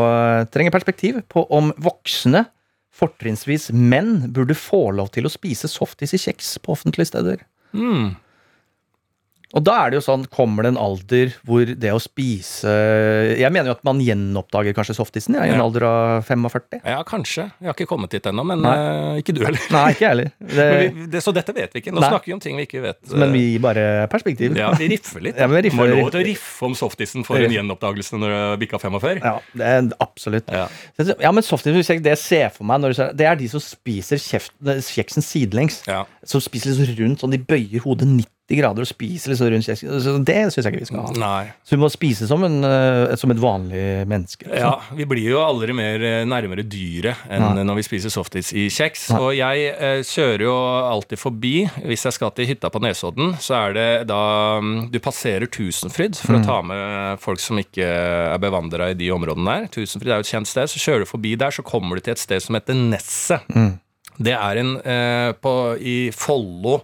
Trenger 0.52 0.74
perspektiv 0.74 1.22
på 1.32 1.46
om 1.54 1.72
voksne, 1.82 2.46
fortrinnsvis 2.92 3.70
menn, 3.72 4.28
burde 4.32 4.56
få 4.58 4.90
lov 4.96 5.12
til 5.14 5.26
å 5.26 5.32
spise 5.32 5.70
softis 5.70 6.14
i 6.16 6.20
kjeks 6.20 6.54
på 6.62 6.74
offentlige 6.76 7.12
steder. 7.12 7.46
Mm. 7.72 8.14
Og 9.52 9.62
da 9.66 9.74
er 9.84 9.90
det 9.92 9.98
jo 10.00 10.04
sånn, 10.06 10.22
kommer 10.32 10.64
det 10.64 10.70
en 10.72 10.78
alder 10.80 11.32
hvor 11.44 11.66
det 11.66 11.90
å 11.92 11.98
spise 12.00 12.70
Jeg 13.38 13.52
mener 13.52 13.68
jo 13.72 13.74
at 13.76 13.82
man 13.84 13.98
gjenoppdager 14.00 14.72
kanskje 14.76 14.94
softisen 14.96 15.36
ja, 15.36 15.44
i 15.44 15.52
en 15.52 15.58
Ja. 15.60 15.66
alder 15.66 15.84
av 15.88 16.24
45. 16.24 16.80
Ja, 16.84 17.02
kanskje. 17.04 17.44
Jeg 17.60 17.68
har 17.68 17.76
ikke 17.76 17.86
kommet 17.90 18.10
dit 18.14 18.24
ennå, 18.28 18.44
men 18.48 18.64
eh, 18.64 19.20
ikke 19.20 19.34
du 19.36 19.42
heller. 19.44 19.60
Nei, 19.74 19.84
ikke 19.92 20.04
jeg 20.06 20.10
heller. 20.14 20.30
Det, 20.56 20.66
vi, 20.96 21.06
det, 21.12 21.22
så 21.24 21.32
dette 21.36 21.52
vet 21.56 21.72
vi 21.76 21.82
ikke. 21.82 21.92
Nå 21.94 22.00
Nei. 22.02 22.08
snakker 22.12 22.30
vi 22.32 22.36
om 22.36 22.40
ting 22.44 22.56
vi 22.58 22.64
ikke 22.66 22.82
vet. 22.84 23.00
eh, 23.12 23.18
men 23.20 23.32
vi 23.36 23.42
gir 23.52 23.62
bare 23.64 23.84
perspektiv. 24.12 24.56
Ja, 24.58 24.72
vi 24.78 24.88
riffer 24.94 25.20
litt. 25.28 25.36
Ja, 25.42 25.46
men 25.50 25.62
riffer- 25.64 25.80
Må 25.82 25.88
lov 25.90 26.10
til 26.14 26.22
å 26.22 26.26
riffe 26.26 26.66
om 26.68 26.74
softisen 26.78 27.24
for 27.28 27.36
en 27.40 27.52
gjenoppdagelse 27.52 28.18
når 28.20 28.34
du 28.36 28.64
bikka 28.64 28.80
45. 28.82 29.20
Ja, 29.24 29.36
det 29.58 29.70
er 29.72 29.88
absolutt. 30.02 30.48
Ja. 30.52 30.66
Ja, 31.22 31.32
men 31.32 31.44
softisen, 31.46 31.76
hvis 31.78 31.92
jeg- 31.92 32.02
det 32.04 32.16
ser 32.20 32.48
for 32.54 32.64
meg, 32.68 32.88
ser, 32.96 33.12
det 33.16 33.26
er 33.28 33.36
de 33.40 33.48
som 33.52 33.60
spiser 33.62 34.20
kjeksen 34.22 35.22
sidelengs. 35.24 35.82
Som 36.24 36.40
spiser 36.44 36.72
liksom 36.72 36.96
rundt, 37.02 37.20
sånn 37.24 37.34
de 37.36 37.40
bøyer 37.42 37.84
hodet 37.84 38.08
90 38.08 38.28
grader 38.58 38.84
og 38.84 38.88
spiser 38.90 39.32
liksom 39.32 39.48
rundt 39.52 39.66
kjeksen. 39.68 40.00
Så 40.02 40.14
Det 40.24 40.36
syns 40.52 40.64
jeg 40.66 40.72
ikke 40.74 40.82
vi 40.82 40.88
skal 40.90 41.00
ha. 41.06 41.12
Nei. 41.22 41.52
Så 41.64 41.76
vi 41.76 41.80
må 41.82 41.90
spise 41.92 42.26
som, 42.30 42.42
en, 42.44 42.58
eh, 42.64 43.14
som 43.16 43.30
et 43.30 43.40
vanlig 43.42 43.84
menneske. 44.10 44.46
liksom. 44.48 44.58
Ja, 44.58 44.96
vi 44.98 45.04
blir 45.08 45.28
jo 45.30 45.40
aldri 45.44 45.72
mer 45.76 46.02
eh, 46.02 46.24
nærmere 46.28 46.64
dyret 46.66 47.16
enn 47.30 47.42
Nei. 47.56 47.64
når 47.68 47.80
vi 47.80 47.86
spiser 47.86 48.10
softis 48.12 48.52
i 48.52 48.66
kjeks. 48.72 49.08
Nei. 49.12 49.20
Og 49.22 49.32
jeg 49.36 49.72
eh, 49.78 50.02
kjører 50.02 50.46
jo 50.46 50.56
alltid 50.92 51.18
forbi. 51.22 51.54
Hvis 51.86 52.04
jeg 52.08 52.12
skal 52.18 52.30
til 52.36 52.46
hytta 52.52 52.70
på 52.72 52.82
Nesodden, 52.82 53.34
så 53.42 53.56
er 53.68 53.72
det 53.78 53.88
da 54.10 54.20
mm, 54.60 54.90
du 54.92 54.98
passerer 55.02 55.46
Tusenfryd 55.50 56.16
for 56.20 56.32
Mm. 56.32 56.40
å 56.42 56.46
ta 56.46 56.62
med 56.64 57.20
folk 57.20 57.40
som 57.42 57.58
ikke 57.60 57.84
er 57.84 58.38
bevandra 58.40 58.90
i 58.90 58.94
de 58.96 59.10
områdene 59.12 59.44
der. 59.44 59.66
Tusenfryd 59.74 60.08
er 60.12 60.20
jo 60.22 60.24
et 60.24 60.30
kjent 60.32 60.48
sted. 60.48 60.70
Så 60.72 60.80
kjører 60.80 61.04
du 61.04 61.10
forbi 61.10 61.34
der, 61.36 61.50
så 61.52 61.62
kommer 61.62 61.96
du 61.96 62.00
til 62.06 62.12
et 62.16 62.18
sted 62.22 62.40
som 62.42 62.56
heter 62.56 62.74
Nesset. 62.74 63.44
Mm. 63.52 63.74
Det 64.20 64.34
er 64.36 64.58
en 64.60 64.74
eh, 64.84 65.32
på, 65.40 65.52
i 65.80 65.96
Follo, 66.14 66.80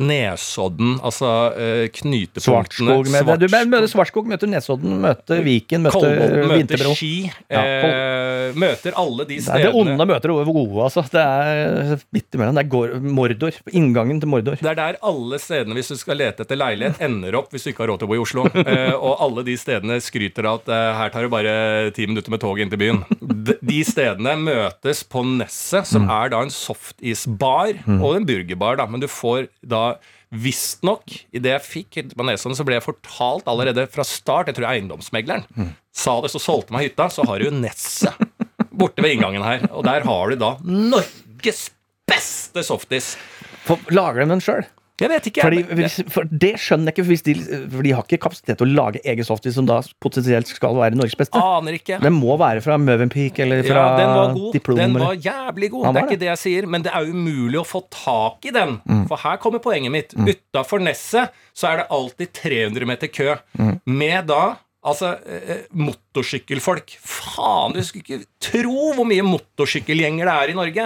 Nesodden, 0.00 0.96
altså 1.04 1.28
eh, 1.54 1.84
knytepunktene 1.94 2.96
Svartskog 3.04 3.10
møter 3.12 3.86
Svartskog, 3.90 4.28
møter 4.30 4.50
Nesodden, 4.50 4.96
møter 5.02 5.42
Viken, 5.44 5.84
møter 5.84 6.00
Kolbotn 6.00 6.48
møter 6.54 6.84
Ski. 6.96 7.12
Eh, 7.52 8.54
møter 8.58 8.96
alle 8.98 9.26
de 9.28 9.38
Det 9.38 9.44
stedene. 9.46 9.68
det 9.68 9.82
onde 9.82 10.06
møter 10.08 10.32
det 10.32 10.54
gode, 10.54 10.80
altså. 10.86 11.04
Det 11.14 11.22
er 11.22 12.02
midt 12.14 12.38
imellom. 12.38 12.58
Det 12.58 12.64
er 12.64 12.70
går, 12.74 12.94
Mordor. 13.20 13.60
Inngangen 13.72 14.20
til 14.22 14.30
Mordor. 14.32 14.58
Det 14.60 14.72
er 14.72 14.78
der 14.80 14.98
alle 15.04 15.38
stedene, 15.42 15.76
hvis 15.78 15.92
du 15.92 15.98
skal 16.00 16.18
lete 16.20 16.44
etter 16.46 16.58
leilighet, 16.58 17.00
ender 17.04 17.38
opp 17.38 17.52
hvis 17.54 17.66
du 17.66 17.72
ikke 17.72 17.84
har 17.84 17.92
råd 17.92 18.02
til 18.02 18.08
å 18.08 18.12
bo 18.14 18.18
i 18.18 18.22
Oslo. 18.24 18.46
Eh, 18.64 18.94
og 18.96 19.20
alle 19.22 19.44
de 19.46 19.54
stedene 19.60 19.98
skryter 20.02 20.46
av 20.48 20.62
at 20.62 20.70
eh, 20.72 20.90
her 20.98 21.12
tar 21.14 21.26
det 21.26 21.32
bare 21.32 21.54
ti 21.94 22.06
minutter 22.08 22.32
med 22.32 22.40
toget 22.42 22.64
inn 22.64 22.72
til 22.72 22.80
byen. 22.80 23.02
De, 23.20 23.56
de 23.60 23.80
stedene 23.86 24.34
møtes 24.40 25.02
på 25.10 25.22
Nesset, 25.36 25.86
som 25.90 26.08
er 26.10 26.32
da 26.32 26.40
en 26.44 26.53
softisbar 26.54 27.80
og 27.98 28.10
en 28.16 28.26
burgerbar, 28.28 28.78
da. 28.80 28.86
Men 28.90 29.02
du 29.02 29.08
får 29.10 29.48
da 29.60 29.96
Visstnok, 30.34 31.12
idet 31.36 31.52
jeg 31.52 31.62
fikk 31.62 31.98
Nesodden, 32.18 32.56
så 32.58 32.64
ble 32.66 32.74
jeg 32.78 32.82
fortalt 32.82 33.46
allerede 33.50 33.84
fra 33.92 34.02
start 34.02 34.48
Jeg 34.50 34.56
tror 34.58 34.66
eiendomsmegleren 34.72 35.44
sa 35.94 36.16
det, 36.24 36.32
så 36.32 36.40
solgte 36.42 36.74
meg 36.74 36.88
hytta. 36.88 37.06
Så 37.12 37.22
har 37.28 37.38
du 37.38 37.52
Nesset 37.54 38.18
borte 38.74 39.04
ved 39.04 39.14
inngangen 39.14 39.44
her. 39.46 39.68
Og 39.70 39.84
der 39.86 40.02
har 40.06 40.32
du 40.32 40.40
da 40.40 40.56
Norges 40.66 41.68
beste 42.10 42.64
softis. 42.66 43.14
Lager 43.94 44.24
de 44.24 44.32
den 44.34 44.42
sjøl? 44.42 44.66
Jeg 45.02 45.10
vet 45.10 45.24
ikke. 45.26 45.42
Fordi, 45.42 45.62
hvis, 45.74 45.96
for 46.14 46.28
det 46.30 46.52
skjønner 46.62 46.92
jeg 46.92 46.94
ikke, 46.94 47.04
for, 47.08 47.26
de, 47.26 47.62
for 47.72 47.86
de 47.86 47.94
har 47.96 48.04
ikke 48.06 48.18
kapasitet 48.22 48.60
til 48.60 48.68
å 48.68 48.76
lage 48.78 49.00
egen 49.10 49.26
software 49.26 49.54
som 49.56 49.66
da 49.66 49.80
potensielt 50.04 50.50
skal 50.52 50.76
være 50.78 50.94
Norges 50.94 51.16
beste. 51.18 51.40
Aner 51.40 51.80
ikke. 51.80 51.98
Den 52.02 52.14
må 52.14 52.36
være 52.38 52.62
fra 52.62 52.76
Mövenpick 52.78 53.40
eller 53.42 53.64
fra 53.66 53.80
Ja, 53.80 53.96
den 53.98 54.12
var 54.14 54.36
god. 54.36 54.50
Diplom. 54.54 54.78
Den 54.78 54.94
var 55.02 55.18
jævlig 55.18 55.72
god. 55.74 55.88
Det 55.88 56.02
er 56.02 56.10
ikke 56.12 56.20
det 56.22 56.30
jeg 56.30 56.42
sier, 56.44 56.68
men 56.70 56.86
det 56.86 56.94
er 56.94 57.10
umulig 57.10 57.58
å 57.58 57.66
få 57.66 57.82
tak 57.90 58.46
i 58.46 58.54
den. 58.54 58.76
Mm. 58.86 59.02
For 59.10 59.24
her 59.26 59.40
kommer 59.42 59.64
poenget 59.64 59.94
mitt. 59.94 60.14
Utafor 60.14 60.84
Nesset 60.86 61.34
så 61.54 61.72
er 61.72 61.82
det 61.82 61.88
alltid 61.98 62.30
300 62.38 62.90
meter 62.94 63.10
kø. 63.10 63.34
Mm. 63.58 63.74
Med 63.90 64.30
da 64.30 64.44
Altså, 64.84 65.14
eh, 65.24 65.62
motorsykkelfolk. 65.72 66.90
Faen, 67.00 67.72
du 67.72 67.80
skulle 67.84 68.04
ikke 68.04 68.26
tro 68.44 68.90
hvor 68.94 69.06
mye 69.08 69.24
motorsykkelgjenger 69.24 70.28
det 70.28 70.34
er 70.34 70.52
i 70.52 70.56
Norge! 70.58 70.84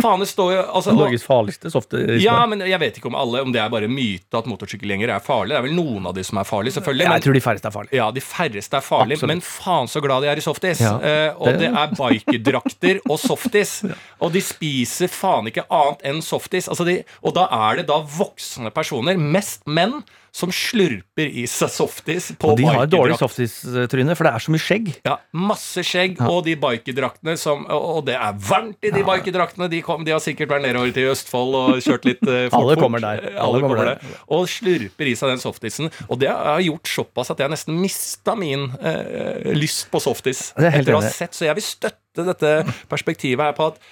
Faen, 0.00 0.20
det 0.20 0.28
står 0.28 0.52
jo 0.54 0.60
altså, 0.76 0.92
Norges 0.94 1.24
farligste 1.26 1.72
softis. 1.72 2.20
Ja, 2.22 2.36
men 2.50 2.60
jeg 2.68 2.78
vet 2.82 3.00
ikke 3.00 3.08
om 3.10 3.16
alle 3.18 3.40
Om 3.42 3.54
det 3.54 3.62
er 3.62 3.72
bare 3.72 3.88
myte 3.90 4.38
at 4.38 4.48
motorsykkelgjenger 4.50 5.14
er 5.16 5.24
farlige. 5.24 5.56
Det 5.56 5.60
er 5.62 5.66
vel 5.70 5.76
noen 5.78 6.10
av 6.10 6.14
de 6.18 6.24
som 6.26 6.40
er 6.42 6.48
farlige, 6.48 6.76
selvfølgelig. 6.76 7.08
jeg 7.08 7.24
tror 7.26 7.38
de 7.38 7.44
færreste 7.46 7.70
er 7.70 7.76
farlige. 7.78 7.96
ja, 7.96 8.10
de 8.12 8.24
færreste 8.24 8.76
er 8.76 8.86
farlige, 8.86 9.18
Absolutt. 9.18 9.32
men 9.34 9.44
faen 9.48 9.90
så 9.90 10.04
glad 10.04 10.26
de 10.26 10.30
er 10.34 10.42
i 10.42 10.46
softis. 10.46 10.84
Ja, 10.84 10.94
eh, 11.00 11.40
og 11.40 11.58
det- 11.60 11.72
er 11.72 11.96
bikerdrakter 11.96 13.00
og 13.08 13.18
softis. 13.18 13.80
Og 14.20 14.32
de 14.34 14.40
spiser 14.44 15.08
faen 15.08 15.48
ikke 15.48 15.64
annet 15.72 16.02
enn 16.04 16.18
softis. 16.20 16.68
Altså 16.68 16.84
de, 16.84 16.98
og 17.24 17.32
da 17.34 17.46
er 17.70 17.80
det 17.80 17.86
da 17.88 18.02
voksne 18.04 18.68
personer, 18.74 19.16
mest 19.16 19.64
menn, 19.66 20.02
som 20.36 20.52
slurper 20.54 21.26
i 21.26 21.44
seg 21.50 21.70
softis 21.72 22.30
på 22.40 22.52
Og 22.52 22.58
de 22.60 22.66
har 22.68 22.86
dårlig 22.90 23.16
softistryne, 23.20 24.14
for 24.18 24.26
det 24.28 24.32
er 24.34 24.44
så 24.44 24.52
mye 24.54 24.62
skjegg. 24.62 24.90
Ja, 25.06 25.16
masse 25.36 25.82
skjegg, 25.86 26.20
og 26.26 26.44
de 26.46 26.54
bikedraktene 26.60 27.36
som 27.40 27.64
Og 27.70 28.04
det 28.06 28.14
er 28.18 28.36
varmt 28.48 28.86
i 28.86 28.92
de 28.94 29.02
bikerdraktene. 29.06 29.68
De, 29.72 29.80
kom, 29.86 30.04
de 30.06 30.14
har 30.14 30.22
sikkert 30.22 30.52
vært 30.52 30.64
nedover 30.66 30.92
til 30.96 31.10
Østfold 31.12 31.56
og 31.58 31.80
kjørt 31.84 32.06
litt 32.08 32.22
eh, 32.26 32.46
fort. 32.52 32.60
Alle 32.60 32.76
kommer 32.80 33.02
der. 33.04 33.24
Alle 33.30 33.46
Alle 33.46 33.62
kommer 33.64 33.82
der. 33.82 34.02
der. 34.02 34.20
Og 34.36 34.46
slurper 34.50 35.10
i 35.10 35.16
seg 35.18 35.34
den 35.34 35.42
softisen. 35.42 35.90
Og 36.08 36.20
det 36.22 36.30
har 36.30 36.62
gjort 36.64 36.92
såpass 36.94 37.32
at 37.34 37.42
jeg 37.42 37.52
nesten 37.52 37.80
mista 37.80 38.36
min 38.38 38.68
eh, 38.80 39.50
lyst 39.56 39.88
på 39.92 40.00
softis. 40.02 40.50
Er 40.60 40.80
etter 40.80 40.96
å 40.96 41.02
ha 41.02 41.10
sett, 41.10 41.34
Så 41.36 41.48
jeg 41.48 41.58
vil 41.58 41.66
støtte 41.66 42.26
dette 42.26 42.54
perspektivet 42.90 43.50
her 43.50 43.56
på 43.58 43.72
at 43.72 43.82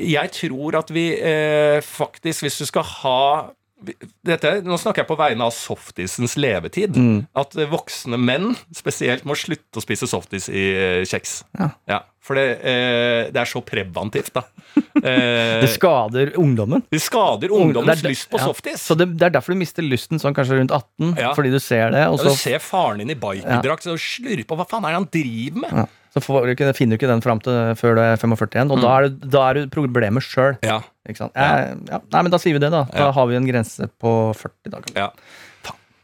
jeg 0.00 0.30
tror 0.32 0.78
at 0.80 0.90
vi 0.94 1.10
eh, 1.20 1.80
faktisk, 1.84 2.46
hvis 2.46 2.56
du 2.62 2.64
skal 2.68 2.86
ha 3.02 3.18
dette, 4.26 4.52
Nå 4.66 4.76
snakker 4.80 5.02
jeg 5.04 5.08
på 5.08 5.16
vegne 5.18 5.46
av 5.48 5.54
softisens 5.56 6.36
levetid. 6.40 6.96
Mm. 6.96 7.18
At 7.38 7.56
eh, 7.56 7.68
voksne 7.70 8.18
menn 8.20 8.52
spesielt 8.76 9.24
må 9.28 9.36
slutte 9.38 9.80
å 9.80 9.84
spise 9.84 10.08
softis 10.10 10.48
i 10.52 10.64
eh, 10.74 11.02
kjeks. 11.08 11.40
Ja. 11.88 12.02
for 12.20 12.36
det, 12.36 12.46
eh, 12.60 13.30
det 13.32 13.40
er 13.40 13.48
så 13.48 13.62
preventivt, 13.64 14.32
da. 14.36 14.44
Eh, 15.00 15.62
Det 15.62 15.70
skader 15.72 16.34
ungdommen. 16.36 16.82
det 16.92 16.98
skader 17.00 17.50
ungdommens 17.56 18.02
lyst 18.04 18.28
på 18.30 18.36
ja. 18.38 18.44
softis. 18.50 18.82
Så 18.84 18.94
det, 18.98 19.06
det 19.16 19.30
er 19.30 19.32
derfor 19.38 19.54
du 19.56 19.58
mister 19.62 19.82
lysten 19.86 20.20
sånn 20.20 20.34
kanskje 20.36 20.58
rundt 20.60 20.74
18, 20.76 21.14
Ja. 21.16 21.30
fordi 21.34 21.50
du 21.54 21.58
ser 21.62 21.90
det, 21.94 22.02
og 22.10 22.18
Ja, 22.18 22.26
så, 22.26 22.34
du 22.34 22.42
ser 22.42 22.60
faren 22.60 23.00
din 23.00 23.14
i 23.14 23.16
bikerdrakt 23.18 23.88
og 23.88 23.96
slurper. 24.02 24.60
Hva 24.60 24.66
faen 24.68 24.84
er 24.84 24.92
det 24.92 25.00
han 25.00 25.08
driver 25.16 25.64
med? 25.64 25.96
Så 26.10 26.22
får 26.22 26.46
du 26.46 26.54
ikke, 26.54 26.72
finner 26.74 26.96
du 26.96 27.00
ikke 27.00 27.10
den 27.10 27.22
fram 27.22 27.42
til 27.44 27.74
før 27.78 27.94
du 27.98 28.02
er 28.02 28.16
45 28.18 28.56
igjen, 28.56 28.72
og 28.74 28.82
da 28.82 28.94
er 28.96 29.06
du, 29.06 29.28
da 29.30 29.44
er 29.48 29.60
du 29.60 29.70
problemet 29.70 30.26
sjøl. 30.26 30.56
Ja. 30.66 30.80
Nei, 31.06 32.22
men 32.22 32.32
da 32.32 32.40
sier 32.42 32.56
vi 32.56 32.62
det, 32.62 32.72
da. 32.74 32.84
Da 32.90 33.12
har 33.14 33.30
vi 33.30 33.38
en 33.38 33.46
grense 33.48 33.88
på 34.02 34.16
40 34.38 34.74
dager. 34.74 34.98
ja. 35.06 35.12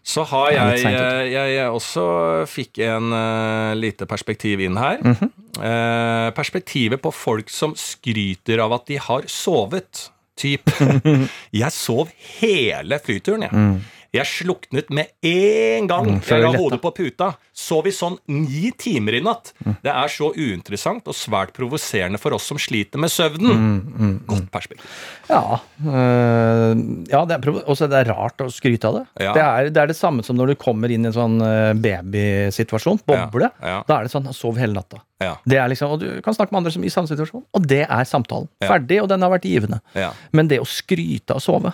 Så 0.06 0.22
har 0.30 0.52
Det 0.52 0.54
jeg, 0.54 0.82
jeg, 0.94 1.30
jeg, 1.32 1.52
jeg 1.56 1.70
også 1.74 2.02
fikk 2.46 2.78
en 2.86 3.10
uh, 3.10 3.74
lite 3.74 4.06
perspektiv 4.06 4.60
inn 4.62 4.78
her. 4.78 5.00
Mm 5.02 5.16
-hmm. 5.18 5.30
uh, 5.58 6.30
perspektivet 6.30 7.02
på 7.02 7.10
folk 7.10 7.50
som 7.50 7.74
skryter 7.74 8.62
av 8.62 8.72
at 8.72 8.86
de 8.86 9.00
har 9.02 9.26
sovet. 9.26 10.10
Typ. 10.36 10.70
Jeg 11.52 11.72
sov 11.72 12.08
hele 12.40 12.98
flyturen, 12.98 13.42
jeg. 13.42 13.80
Jeg 14.16 14.26
sluknet 14.30 14.90
med 14.90 15.12
en 15.26 15.86
gang 15.90 16.06
Mm, 16.06 16.20
jeg 16.24 16.42
la 16.42 16.52
hodet 16.56 16.80
på 16.82 16.90
puta. 16.94 17.32
Sov 17.56 17.86
i 17.88 17.92
sånn 17.94 18.18
ni 18.28 18.70
timer 18.76 19.16
i 19.16 19.20
natt. 19.24 19.52
Mm. 19.64 19.76
Det 19.82 19.92
er 19.92 20.10
så 20.12 20.28
uinteressant 20.36 21.06
og 21.08 21.16
svært 21.16 21.54
provoserende 21.56 22.18
for 22.20 22.36
oss 22.36 22.46
som 22.50 22.58
sliter 22.60 23.00
med 23.00 23.10
søvnen. 23.10 23.56
Mm, 23.96 24.16
Godt 24.28 24.50
perspektiv. 24.52 24.84
Ja. 25.30 25.58
øh, 25.86 26.76
ja 27.10 27.22
det 27.28 27.36
er, 27.38 27.50
også 27.64 27.88
det 27.90 28.00
er 28.02 28.10
rart 28.12 28.44
å 28.44 28.48
skryte 28.52 28.90
av 28.90 28.98
det. 29.00 29.04
Ja. 29.24 29.32
Det, 29.36 29.42
er, 29.46 29.70
det 29.72 29.82
er 29.82 29.90
det 29.92 29.98
samme 29.98 30.24
som 30.26 30.36
når 30.38 30.52
du 30.52 30.56
kommer 30.60 30.92
inn 30.92 31.06
i 31.06 31.10
en 31.10 31.16
sånn 31.16 31.36
øh, 31.42 31.72
babysituasjon, 31.82 33.00
boble. 33.08 33.50
Ja. 33.62 33.80
Da 33.88 34.00
er 34.00 34.06
det 34.08 34.14
sånn 34.14 34.28
sov 34.36 34.58
hele 34.60 34.76
natta. 34.76 35.02
Ja, 35.22 35.38
Det 35.48 35.56
er 35.56 35.70
liksom, 35.72 35.94
og 35.94 36.02
Du 36.02 36.08
kan 36.20 36.34
snakke 36.36 36.52
med 36.52 36.60
andre 36.60 36.74
som 36.74 36.84
i 36.84 36.90
samme 36.92 37.08
situasjon, 37.08 37.46
og 37.56 37.66
det 37.70 37.86
er 37.88 38.04
samtalen. 38.08 38.50
Ja. 38.60 38.74
Ferdig, 38.74 39.00
og 39.02 39.08
den 39.08 39.24
har 39.24 39.32
vært 39.32 39.48
givende. 39.48 39.80
ja, 39.96 40.10
Men 40.32 40.48
det 40.52 40.60
å 40.60 40.68
skryte 40.68 41.32
av 41.32 41.40
å 41.40 41.44
sove 41.46 41.72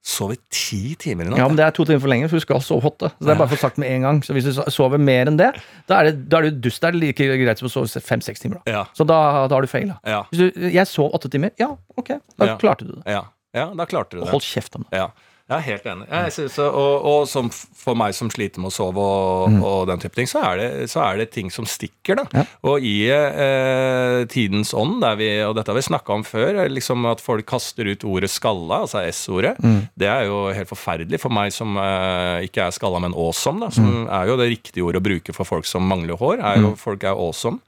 ja. 0.00 0.06
Sov 0.10 0.30
ti 0.50 0.94
timer 0.96 1.26
i 1.26 1.28
natt. 1.28 1.38
Ja, 1.38 1.46
men 1.46 1.56
Det 1.58 1.64
er 1.66 1.70
to 1.76 1.84
timer 1.84 2.00
for 2.00 2.08
lenge, 2.08 2.28
for 2.30 2.36
du 2.40 2.40
skal 2.40 2.60
sove 2.64 2.88
åtte. 2.88 3.10
Så 3.18 3.26
det 3.26 3.34
er 3.34 3.38
bare 3.38 3.48
for 3.52 3.56
sagt 3.60 3.76
med 3.78 3.90
en 3.92 4.00
gang. 4.06 4.20
Så 4.24 4.32
hvis 4.32 4.44
du 4.48 4.52
sover 4.72 4.98
mer 4.98 5.28
enn 5.28 5.36
det, 5.36 5.50
da 5.86 5.98
er, 6.00 6.04
det, 6.10 6.28
da 6.32 6.38
er 6.38 6.48
du 6.48 6.56
dust. 6.64 6.80
Da 6.80 6.88
er 6.88 6.92
det 6.96 7.00
like 7.02 7.26
greit 7.44 7.58
som 7.60 7.68
å 7.68 7.70
sove 7.74 8.00
fem-seks 8.00 8.40
timer. 8.40 8.62
Da. 8.64 8.72
Ja, 8.72 8.84
Så 8.96 9.04
da, 9.04 9.46
da 9.46 9.54
har 9.54 9.60
du 9.60 9.68
feila. 9.68 9.98
ja, 10.08 10.22
Hvis 10.32 10.40
du, 10.54 10.60
jeg 10.72 10.86
sov 10.88 11.12
åtte 11.12 11.28
timer, 11.30 11.50
ja, 11.60 11.68
ok, 12.00 12.14
da 12.38 12.46
Ja. 12.46 12.56
klarte 12.56 12.86
du 12.88 12.94
det. 12.96 13.02
ja. 13.12 13.26
ja, 13.54 13.66
da 13.76 13.84
klarte 13.84 14.16
du 14.16 14.20
det. 14.24 14.30
Hold 14.30 14.42
kjeft 14.42 14.74
om 14.76 14.86
det. 14.88 14.96
Ja, 14.96 15.10
jeg 15.50 15.58
er 15.58 15.66
helt 15.66 15.86
enig. 15.90 16.06
Synes, 16.32 16.58
og 16.62 17.04
og 17.10 17.26
som 17.28 17.50
for 17.80 17.96
meg 17.98 18.14
som 18.14 18.28
sliter 18.30 18.60
med 18.62 18.70
å 18.70 18.74
sove 18.76 19.00
og, 19.02 19.54
og 19.64 19.86
den 19.88 19.98
type 19.98 20.14
ting, 20.14 20.28
så 20.30 20.42
er, 20.52 20.56
det, 20.60 20.90
så 20.92 21.00
er 21.02 21.16
det 21.18 21.30
ting 21.34 21.48
som 21.50 21.64
stikker. 21.66 22.16
da. 22.20 22.24
Mm. 22.30 22.36
Ja. 22.38 22.44
Og 22.70 22.84
i 22.86 22.94
eh, 23.10 24.24
tidens 24.30 24.72
ånd, 24.76 25.00
vi, 25.18 25.28
og 25.46 25.54
dette 25.56 25.72
har 25.72 25.78
vi 25.78 25.84
snakka 25.86 26.14
om 26.14 26.24
før, 26.28 26.60
liksom 26.70 27.06
at 27.10 27.20
folk 27.24 27.46
kaster 27.48 27.88
ut 27.90 28.04
ordet 28.04 28.30
'skalla', 28.30 28.82
altså 28.84 29.02
S-ordet, 29.08 29.56
Mm. 29.60 29.88
det 29.98 30.08
er 30.08 30.24
jo 30.28 30.52
helt 30.54 30.68
forferdelig 30.68 31.18
for 31.20 31.30
meg 31.32 31.52
som 31.52 31.76
eh, 31.76 32.46
ikke 32.46 32.66
er 32.66 32.70
skalla, 32.76 33.00
men 33.00 33.12
awesome. 33.14 33.60
da, 33.60 33.70
Som 33.70 34.06
Mm. 34.06 34.08
er 34.12 34.26
jo 34.28 34.36
det 34.36 34.50
riktige 34.50 34.84
ordet 34.84 35.02
å 35.02 35.08
bruke 35.08 35.34
for 35.34 35.44
folk 35.44 35.64
som 35.66 35.82
mangler 35.88 36.16
hår. 36.16 36.38
er 36.40 36.60
jo 36.60 36.74
Folk 36.76 37.02
er 37.04 37.10
awesome. 37.16 37.58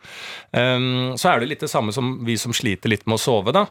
Um, 0.55 1.15
så 1.17 1.33
er 1.35 1.41
det 1.41 1.49
litt 1.49 1.61
det 1.61 1.71
samme 1.71 1.93
som 1.93 2.25
vi 2.25 2.37
som 2.37 2.53
sliter 2.53 2.89
litt 2.89 3.07
med 3.07 3.17
å 3.17 3.21
sove. 3.21 3.53
da, 3.53 3.67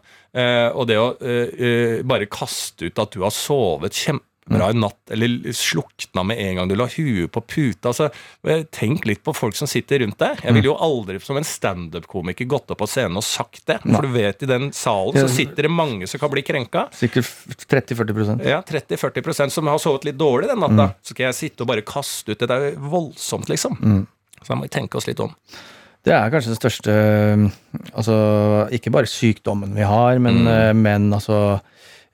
og 0.72 0.88
det 0.88 0.96
å 1.00 1.08
eh, 1.20 1.56
eh, 1.60 1.96
bare 2.08 2.30
kaste 2.32 2.88
ut 2.88 3.00
at 3.04 3.12
du 3.12 3.24
har 3.26 3.34
sovet 3.36 3.98
kjempebra 4.00 4.70
i 4.72 4.78
natt, 4.80 5.12
eller 5.12 5.52
slukna 5.56 6.24
med 6.28 6.40
en 6.40 6.56
gang 6.58 6.70
du 6.72 6.76
la 6.80 6.88
huet 6.92 7.32
på 7.32 7.42
puta. 7.44 7.92
altså, 7.92 8.08
eh, 8.48 8.64
Tenk 8.72 9.06
litt 9.10 9.24
på 9.28 9.34
folk 9.36 9.56
som 9.60 9.68
sitter 9.68 10.00
rundt 10.06 10.18
deg. 10.24 10.40
Jeg 10.44 10.56
ville 10.56 10.72
jo 10.72 10.78
aldri 10.80 11.20
som 11.24 11.38
en 11.40 11.48
standup-komiker 11.48 12.48
gått 12.52 12.72
opp 12.72 12.80
på 12.82 12.88
scenen 12.90 13.20
og 13.20 13.28
sagt 13.28 13.66
det. 13.68 13.82
For 13.84 14.08
du 14.08 14.16
vet, 14.16 14.44
i 14.44 14.50
den 14.50 14.72
salen 14.76 15.20
så 15.20 15.28
sitter 15.32 15.68
det 15.68 15.74
mange 15.74 16.08
som 16.08 16.20
kan 16.24 16.32
bli 16.32 16.44
krenka. 16.48 16.88
Sikkert 16.96 17.28
30-40 17.68 18.42
Ja, 18.48 18.62
30-40% 18.64 19.52
som 19.52 19.68
har 19.68 19.84
sovet 19.84 20.08
litt 20.08 20.20
dårlig 20.20 20.48
den 20.52 20.64
natta. 20.64 20.94
Så 21.04 21.14
skal 21.16 21.30
jeg 21.30 21.40
sitte 21.42 21.64
og 21.68 21.72
bare 21.74 21.86
kaste 21.86 22.32
ut 22.34 22.40
det. 22.40 22.48
Det 22.48 22.58
er 22.58 22.72
jo 22.74 22.90
voldsomt, 22.96 23.52
liksom. 23.52 23.78
Så 24.42 24.48
da 24.48 24.58
må 24.58 24.66
vi 24.66 24.74
tenke 24.74 24.98
oss 24.98 25.08
litt 25.12 25.20
om. 25.22 25.36
Det 26.06 26.14
er 26.16 26.32
kanskje 26.34 26.54
den 26.54 26.60
største 26.60 26.96
Altså, 27.94 28.16
ikke 28.74 28.94
bare 28.94 29.10
sykdommen 29.10 29.76
vi 29.78 29.86
har, 29.86 30.18
men, 30.24 30.44
mm. 30.48 30.82
men 30.82 31.08
altså 31.14 31.60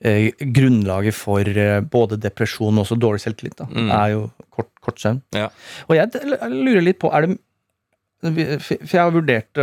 eh, 0.04 0.30
Grunnlaget 0.38 1.16
for 1.16 1.48
eh, 1.48 1.80
både 1.80 2.20
depresjon 2.20 2.76
og 2.76 2.84
også 2.84 2.98
dårlig 3.00 3.24
selvtillit 3.24 3.58
da, 3.62 3.68
er 3.72 4.14
jo 4.16 4.24
kort, 4.54 4.72
kort 4.84 5.00
søvn. 5.00 5.22
Ja. 5.36 5.48
Og 5.88 5.96
jeg 5.96 6.24
lurer 6.52 6.84
litt 6.84 7.00
på, 7.00 7.12
er 7.14 7.26
det 7.26 7.38
For 8.66 8.96
jeg 8.96 8.98
har 8.98 9.14
vurdert 9.14 9.60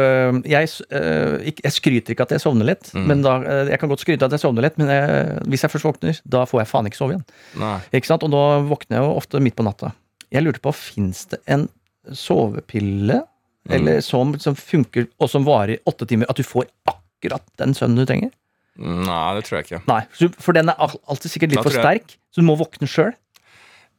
jeg, 0.47 0.69
jeg 0.71 1.73
skryter 1.75 2.15
ikke 2.15 2.23
at 2.23 2.33
jeg 2.37 2.43
sovner 2.45 2.69
lett, 2.71 2.89
men 2.95 3.21
da, 3.25 3.37
jeg 3.67 3.81
kan 3.81 3.91
godt 3.91 4.05
skryte 4.05 4.29
at 4.29 4.35
jeg 4.37 4.45
sovner 4.45 4.63
lett, 4.65 4.79
men 4.79 4.89
jeg, 4.89 5.37
hvis 5.51 5.67
jeg 5.67 5.73
først 5.75 5.89
våkner, 5.89 6.21
da 6.23 6.45
får 6.47 6.63
jeg 6.63 6.71
faen 6.71 6.89
ikke 6.89 7.01
sove 7.01 7.17
igjen. 7.17 7.25
Nei. 7.59 7.77
Ikke 7.99 8.09
sant? 8.09 8.23
Og 8.23 8.31
nå 8.31 8.43
våkner 8.71 9.01
jeg 9.01 9.05
jo 9.05 9.15
ofte 9.19 9.43
midt 9.43 9.57
på 9.59 9.67
natta. 9.67 9.91
Jeg 10.33 10.47
lurte 10.47 10.63
på, 10.63 10.71
fins 10.71 11.25
det 11.33 11.43
en 11.51 11.67
sovepille 12.15 13.25
eller 13.69 14.01
som, 14.05 14.33
som 14.39 14.55
funker, 14.57 15.07
og 15.19 15.29
som 15.31 15.45
varer 15.47 15.77
i 15.77 15.81
åtte 15.89 16.07
timer, 16.09 16.29
at 16.29 16.37
du 16.37 16.45
får 16.45 16.67
akkurat 16.89 17.45
den 17.61 17.73
søvnen 17.77 18.03
du 18.03 18.09
trenger? 18.09 18.33
Nei, 18.75 19.27
det 19.37 19.45
tror 19.47 19.59
jeg 19.59 19.67
ikke. 19.69 19.81
Nei, 19.87 20.01
for 20.43 20.57
den 20.57 20.71
er 20.71 20.95
alltid 21.07 21.31
sikkert 21.31 21.53
litt 21.53 21.63
for 21.63 21.75
sterk, 21.75 22.17
så 22.33 22.43
du 22.43 22.47
må 22.49 22.57
våkne 22.59 22.89
sjøl. 22.91 23.13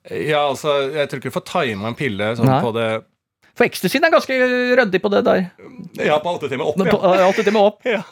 Ja, 0.07 0.45
altså, 0.47 0.93
Jeg 0.95 1.09
tror 1.09 1.19
ikke 1.19 1.33
du 1.33 1.35
får 1.35 1.47
tima 1.49 1.89
en 1.91 1.97
pille 1.99 2.29
sånn 2.39 2.47
Nei. 2.47 2.61
på 2.63 2.69
det 2.77 2.85
For 3.59 3.67
ecstasyen 3.67 4.05
er 4.07 4.13
ganske 4.15 4.37
ryddig 4.79 5.01
på 5.03 5.11
det 5.11 5.25
der. 5.27 5.49
Ja, 5.99 6.21
på 6.23 6.37
åtte 6.37 6.51
timer 6.53 6.69
opp, 6.71 6.79
ja. 6.79 6.93
på, 6.93 7.01
åtte 7.27 7.43
timer 7.47 7.71
opp. 7.73 7.81
ja. 7.97 8.05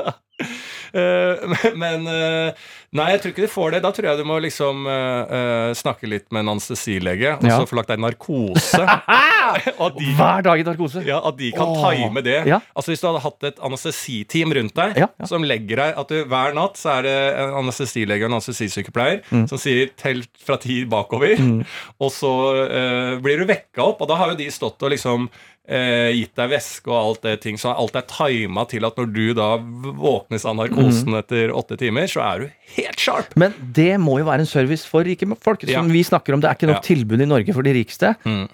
Eh, 0.95 1.71
men 1.83 2.07
eh, 2.07 2.53
Nei, 2.95 3.09
jeg 3.11 3.21
tror 3.25 3.33
ikke 3.33 3.43
du 3.43 3.51
får 3.51 3.73
det. 3.75 3.79
Da 3.83 3.91
tror 3.91 4.07
jeg 4.07 4.19
du 4.21 4.27
må 4.29 4.37
liksom 4.39 4.85
eh, 4.87 5.73
snakke 5.75 6.07
litt 6.07 6.29
med 6.31 6.45
en 6.45 6.53
anestesilege, 6.53 7.33
og 7.41 7.43
Ja. 7.49 7.57
så 7.59 7.67
få 7.67 7.75
lagt 7.81 7.89
deg 7.91 7.99
narkose. 7.99 8.79
de, 9.99 10.13
Hver 10.15 10.45
dag 10.47 10.61
i 10.63 10.67
narkose. 10.67 11.03
ja, 11.03 11.19
at 11.27 11.37
de 11.41 11.51
kan 11.57 11.73
Åh. 11.75 11.89
time 11.91 12.23
det. 12.23 12.37
Ja. 12.47 12.61
Altså 12.77 12.93
Hvis 12.93 13.03
du 13.03 13.09
hadde 13.09 13.23
hatt 13.25 13.49
et 13.51 13.59
anestesiteam 13.67 14.55
rundt 14.55 14.75
deg, 14.79 14.97
Ja, 15.03 15.09
som 15.27 15.43
legger 15.43 15.83
deg 15.83 15.99
at 16.05 16.09
du 16.15 16.21
hver 16.31 16.55
natt 16.55 16.79
så 16.79 17.01
er 17.01 17.03
det 17.09 17.17
en 17.43 17.57
anestesilege 17.65 18.23
og 18.25 18.31
en 18.31 18.39
anestesisykepleier 18.39 19.23
Mm. 19.31 19.49
som 19.51 19.59
sier 19.59 19.91
'tell 19.97 20.23
fra 20.47 20.57
ti 20.57 20.85
bakover', 20.85 21.35
og 22.01 22.11
så 22.15 22.31
uh, 22.71 23.19
blir 23.21 23.39
du 23.43 23.45
vekka 23.51 23.83
opp. 23.83 24.01
Og 24.03 24.09
da 24.09 24.15
har 24.17 24.31
jo 24.31 24.37
de 24.37 24.47
stått 24.51 24.83
og 24.83 24.91
liksom 24.95 25.29
eh, 25.69 26.11
gitt 26.13 26.35
deg 26.37 26.51
væske 26.51 26.89
og 26.93 26.99
alt 26.99 27.23
det 27.23 27.41
ting, 27.41 27.57
så 27.57 27.73
alt 27.77 27.95
er 27.97 28.03
tima 28.03 28.67
til 28.69 28.85
at 28.85 28.97
når 28.97 29.13
du 29.15 29.35
da 29.35 29.57
våknes 29.59 30.45
av 30.45 30.57
narkosen 30.57 31.09
Mhm. 31.09 31.19
etter 31.23 31.49
åtte 31.57 31.79
timer, 31.79 32.05
så 32.07 32.21
er 32.23 32.39
du 32.41 32.51
helt 32.77 32.99
sharp. 33.01 33.37
Men 33.37 33.55
det 33.73 33.99
må 34.01 34.19
jo 34.19 34.25
være 34.27 34.41
en 34.41 34.47
service 34.47 34.85
for 34.85 35.03
rike 35.05 35.25
folk. 35.41 35.61
Som 35.63 35.89
Ja. 35.89 35.93
vi 35.93 36.03
snakker 36.03 36.35
om, 36.35 36.41
Det 36.41 36.51
er 36.51 36.55
ikke 36.55 36.69
nok 36.73 36.83
Ja. 36.85 36.95
tilbud 36.95 37.21
i 37.23 37.25
Norge 37.27 37.53
for 37.55 37.63
de 37.63 37.73
rikeste. 37.73 38.17
Mm. 38.25 38.49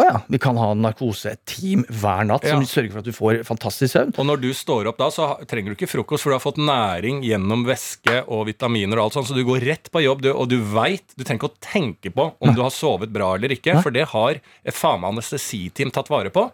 Å 0.00 0.06
ja, 0.06 0.16
vi 0.32 0.38
kan 0.40 0.56
ha 0.56 0.70
narkoseteam 0.78 1.84
hver 2.00 2.24
natt 2.28 2.46
som 2.48 2.64
sørger 2.64 2.94
for 2.94 3.02
at 3.02 3.08
du 3.08 3.14
får 3.14 3.40
fantastisk 3.48 3.92
søvn. 3.92 4.14
Og 4.16 4.28
når 4.28 4.40
du 4.42 4.48
står 4.56 4.88
opp 4.90 5.00
da, 5.00 5.10
så 5.12 5.28
trenger 5.50 5.74
du 5.74 5.76
ikke 5.76 5.90
frokost, 5.90 6.24
for 6.24 6.32
du 6.32 6.36
har 6.38 6.44
fått 6.44 6.60
næring 6.60 7.20
gjennom 7.26 7.66
væske 7.68 8.22
og 8.32 8.46
vitaminer 8.48 9.00
og 9.00 9.08
alt 9.08 9.18
sånt, 9.18 9.28
så 9.30 9.36
du 9.36 9.44
går 9.46 9.64
rett 9.68 9.90
på 9.92 10.02
jobb, 10.04 10.24
du, 10.24 10.30
og 10.32 10.48
du 10.50 10.56
veit 10.72 11.04
Du 11.16 11.24
trenger 11.24 11.42
ikke 11.42 11.50
å 11.50 11.60
tenke 11.64 12.12
på 12.14 12.26
om 12.40 12.54
du 12.56 12.62
har 12.62 12.72
sovet 12.72 13.12
bra 13.12 13.34
eller 13.36 13.52
ikke, 13.54 13.76
for 13.84 13.92
det 13.94 14.06
har 14.14 14.40
et 14.40 14.76
faen 14.76 15.02
meg 15.02 15.14
anestesiteam 15.14 15.92
tatt 15.94 16.10
vare 16.12 16.32
på. 16.32 16.46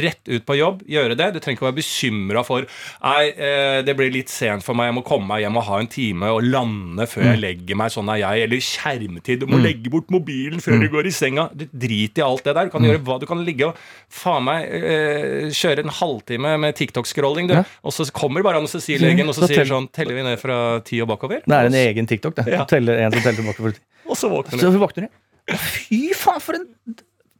Rett 0.00 0.28
ut 0.28 0.44
på 0.46 0.58
jobb, 0.58 0.84
gjøre 0.90 1.16
det. 1.18 1.30
Du 1.34 1.40
trenger 1.40 1.58
ikke 1.58 1.66
å 1.66 1.70
være 1.70 1.80
bekymra 1.80 2.44
for 2.46 2.66
Nei, 3.00 3.30
eh, 3.32 3.80
det 3.86 3.94
blir 3.96 4.12
litt 4.12 4.30
sent 4.32 4.64
for 4.66 4.76
meg, 4.76 4.90
jeg 4.90 4.98
må 4.98 5.04
komme 5.06 5.30
meg 5.30 5.44
hjem 5.44 5.58
og 5.60 5.66
ha 5.68 5.80
en 5.80 5.90
time 5.90 6.30
og 6.34 6.44
lande 6.46 7.06
før 7.08 7.30
jeg 7.30 7.40
legger 7.42 7.78
meg, 7.80 7.92
sånn 7.94 8.10
er 8.12 8.20
jeg. 8.22 8.44
Eller 8.46 8.64
skjermtid. 8.64 9.42
Du 9.42 9.48
må 9.50 9.60
legge 9.62 9.92
bort 9.92 10.10
mobilen 10.12 10.62
før 10.62 10.82
du 10.82 10.88
går 10.92 11.08
i 11.10 11.14
senga. 11.14 11.48
Du 11.54 11.66
Drit 11.70 12.18
i 12.18 12.24
alt 12.24 12.44
det 12.44 12.54
der. 12.56 12.68
Du 12.68 12.74
kan 12.74 12.84
gjøre 12.94 13.04
hva 13.08 13.18
Du 13.22 13.26
kan 13.30 13.44
ligge 13.46 13.68
og 13.70 13.78
faen 14.12 14.46
meg 14.46 14.66
eh, 14.70 15.50
kjøre 15.56 15.84
en 15.84 15.94
halvtime 16.00 16.56
med 16.62 16.76
TikTok-scrolling, 16.78 17.50
du. 17.50 17.56
Ja. 17.60 17.64
Og 17.86 17.94
så 17.96 18.06
kommer 18.14 18.44
bare 18.46 18.62
anestesilegen 18.62 19.28
og 19.28 19.36
så 19.36 19.44
Så 19.46 19.52
sier 19.54 19.68
sånn 19.68 19.88
Teller 19.94 20.18
vi 20.18 20.26
ned 20.26 20.40
fra 20.42 20.58
ti 20.86 21.00
og 21.04 21.10
bakover? 21.12 21.44
Det 21.46 21.56
er 21.56 21.70
en 21.70 21.78
egen 21.82 22.10
TikTok, 22.10 22.36
det. 22.40 22.48
Ja. 22.52 22.66
Teller 22.70 23.04
en 23.06 23.14
som 23.14 23.24
teller 23.24 23.42
tilbake. 23.42 23.62
For 23.62 23.80
Og 24.10 24.18
så 24.18 24.30
våkner 24.32 24.62
så 24.62 24.74
våkner 24.80 25.06
du. 25.06 25.56
Fy 25.56 26.02
faen, 26.14 26.42
for 26.42 26.58
en, 26.58 26.68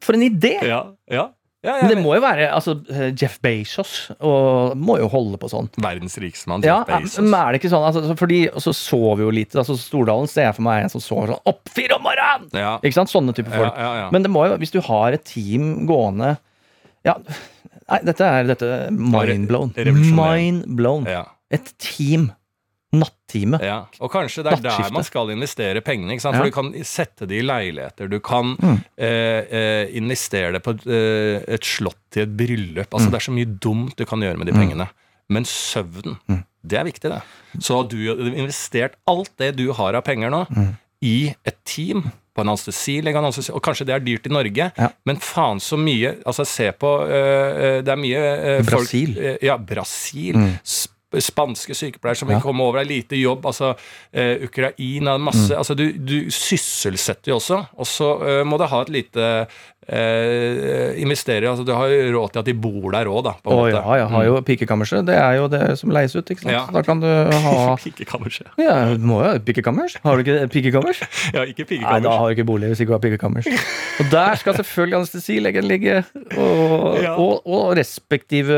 for 0.02 0.18
en 0.18 0.24
idé! 0.26 0.56
Ja, 0.66 0.82
ja. 1.10 1.28
Ja, 1.62 1.74
Men 1.82 1.90
det 1.92 1.96
må 2.00 2.14
jo 2.16 2.22
være 2.24 2.46
altså, 2.56 2.72
Jeff 3.20 3.34
Bezos 3.44 3.90
og 4.16 4.72
må 4.80 4.94
jo 5.00 5.08
holde 5.12 5.36
på 5.42 5.50
sånn. 5.52 5.68
Verdens 5.76 6.16
rikeste 6.22 6.48
mann, 6.48 6.64
Ja, 6.64 6.78
Jeff 6.88 7.04
Bezos. 7.04 7.18
men 7.26 7.36
er 7.36 7.52
det 7.52 7.60
ikke 7.60 7.72
sånn 7.74 7.84
altså, 7.84 8.16
Fordi 8.16 8.38
og 8.48 8.62
så 8.64 8.72
sover 8.76 9.26
jo 9.26 9.30
lite. 9.34 9.58
Altså, 9.60 9.76
Stordalen 9.76 10.30
ser 10.30 10.46
jeg 10.48 10.56
for 10.56 10.64
meg 10.64 10.80
er 10.80 10.88
en 10.88 10.94
som 10.94 11.04
sover 11.04 11.34
sånn 11.34 11.42
opp 11.52 11.68
fire 11.76 11.98
om 11.98 12.06
morgenen! 12.08 12.48
Ja. 12.56 12.72
Ikke 12.80 12.96
sant? 12.96 13.12
Sånne 13.12 13.36
type 13.36 13.52
folk. 13.52 13.76
ja, 13.76 13.90
ja. 14.04 14.08
Men 14.14 14.24
det 14.24 14.32
må 14.32 14.46
jo, 14.48 14.56
hvis 14.62 14.72
du 14.72 14.80
har 14.88 15.12
et 15.18 15.24
team 15.28 15.84
gående 15.90 16.36
Ja, 17.04 17.18
nei, 17.90 18.00
dette 18.08 18.24
er 18.24 18.48
dette 18.54 18.72
mindblown. 18.96 19.74
Mind 20.16 20.64
blown 20.80 21.04
ja. 21.08 21.26
Et 21.52 21.72
team. 21.82 22.30
Natteamet. 22.92 23.62
Ja, 23.62 23.84
og 24.02 24.10
kanskje 24.10 24.42
det 24.42 24.52
er 24.56 24.62
der 24.64 24.90
man 24.92 25.04
skal 25.06 25.30
investere 25.30 25.80
pengene. 25.86 26.10
ikke 26.16 26.24
sant? 26.24 26.34
Ja. 26.34 26.40
For 26.42 26.50
du 26.50 26.56
kan 26.56 26.72
sette 26.84 27.26
det 27.30 27.38
i 27.38 27.44
leiligheter. 27.46 28.08
Du 28.10 28.18
kan 28.20 28.56
Mm. 28.56 28.80
eh, 28.98 29.44
eh, 29.50 29.96
investere 29.96 30.52
det 30.52 30.62
på 30.64 30.70
et, 30.74 30.86
eh, 30.86 31.54
et 31.54 31.60
slott 31.62 31.96
til 32.10 32.22
et 32.22 32.36
bryllup. 32.36 32.90
Altså 32.90 33.06
Mm. 33.06 33.10
Det 33.10 33.14
er 33.14 33.26
så 33.30 33.32
mye 33.32 33.58
dumt 33.60 33.96
du 33.96 34.04
kan 34.04 34.18
gjøre 34.20 34.36
med 34.38 34.46
de 34.46 34.52
pengene. 34.52 34.88
Men 35.28 35.44
søvnen, 35.44 36.18
Mm. 36.28 36.44
det 36.66 36.78
er 36.78 36.84
viktig, 36.84 37.10
det. 37.12 37.22
Så 37.60 37.88
du 37.88 37.96
har 38.08 38.16
investert 38.36 38.94
alt 39.06 39.30
det 39.38 39.54
du 39.56 39.72
har 39.72 39.94
av 39.94 40.02
penger 40.02 40.28
nå, 40.30 40.46
Mm. 40.50 40.76
i 41.02 41.34
et 41.46 41.64
team. 41.64 42.10
På 42.34 42.42
en 42.42 42.48
anestesilege, 42.48 43.16
og 43.52 43.62
kanskje 43.62 43.86
det 43.86 43.94
er 43.94 44.00
dyrt 44.00 44.26
i 44.26 44.30
Norge, 44.30 44.72
Ja. 44.78 44.88
men 45.04 45.16
faen 45.16 45.58
så 45.60 45.76
mye 45.78 46.16
Altså, 46.26 46.44
se 46.46 46.70
på 46.72 47.02
eh, 47.08 47.82
Det 47.82 47.88
er 47.88 47.96
mye 47.96 48.64
folk- 48.64 48.88
Brasil. 48.88 49.18
eh, 49.18 49.38
ja, 49.42 49.56
Brasil. 49.58 50.34
Mm. 50.34 50.58
Sp- 51.10 51.20
Spanske 51.30 51.74
sykepleiere 51.74 52.16
som 52.16 52.28
vil 52.28 52.36
Ja. 52.36 52.40
komme 52.40 52.62
over, 52.62 52.78
er 52.80 52.84
lite 52.84 53.16
jobb. 53.16 53.44
altså 53.46 53.74
eh, 54.12 54.44
Ukraina, 54.44 55.16
masse 55.18 55.50
Mm. 55.52 55.58
altså 55.58 55.74
du, 55.74 55.92
du 55.92 56.30
sysselsetter 56.30 57.32
jo 57.32 57.36
også. 57.36 57.64
Og 57.78 57.86
så 57.86 58.10
eh, 58.22 58.44
må 58.46 58.58
det 58.58 58.68
ha 58.70 58.80
et 58.82 58.88
lite 58.90 59.46
eh, 59.88 61.00
investerer. 61.00 61.48
altså 61.50 61.64
Du 61.66 61.72
har 61.74 61.88
jo 61.92 62.10
råd 62.18 62.32
til 62.34 62.42
at 62.42 62.48
de 62.50 62.54
bor 62.54 62.90
der 62.94 63.08
òg, 63.10 63.22
da. 63.26 63.32
På 63.42 63.52
en 63.52 63.56
oh, 63.56 63.64
måte. 63.64 63.78
ja, 63.80 63.96
jeg 64.02 64.08
har 64.14 64.24
jo 64.26 64.40
pikekammerset. 64.46 65.06
Det 65.08 65.16
er 65.16 65.38
jo 65.38 65.48
det 65.52 65.62
som 65.80 65.90
leies 65.94 66.14
ut. 66.16 66.24
ikke 66.30 66.42
sant? 66.44 66.52
Ja. 66.54 66.64
Da 66.74 66.82
kan 66.86 67.00
du 67.02 67.06
ha 67.08 67.54
Pikekammerset. 67.84 68.50
Ja, 68.60 68.76
må 68.98 69.20
jo 69.22 69.30
ha 69.30 69.38
pikekammers. 69.44 69.96
Har 70.04 70.16
du 70.20 70.24
ikke 70.24 70.48
pikekammers? 70.52 71.02
Ja, 71.36 71.44
ikke 71.46 71.64
pikekammers. 71.68 72.00
Nei, 72.00 72.04
da 72.04 72.14
har 72.18 72.28
du 72.28 72.34
ikke 72.36 72.46
bolig 72.48 72.70
hvis 72.72 72.80
ikke 72.82 72.90
du 72.92 72.96
har 72.96 73.02
pikekammers. 73.04 73.46
Og 74.02 74.08
der 74.12 74.38
skal 74.40 74.56
selvfølgelig 74.58 74.98
anestesilegen 75.00 75.68
ligge. 75.70 76.00
Og, 76.36 76.98
Ja. 77.00 77.14
og, 77.16 77.46
og 77.46 77.76
respektive 77.78 78.56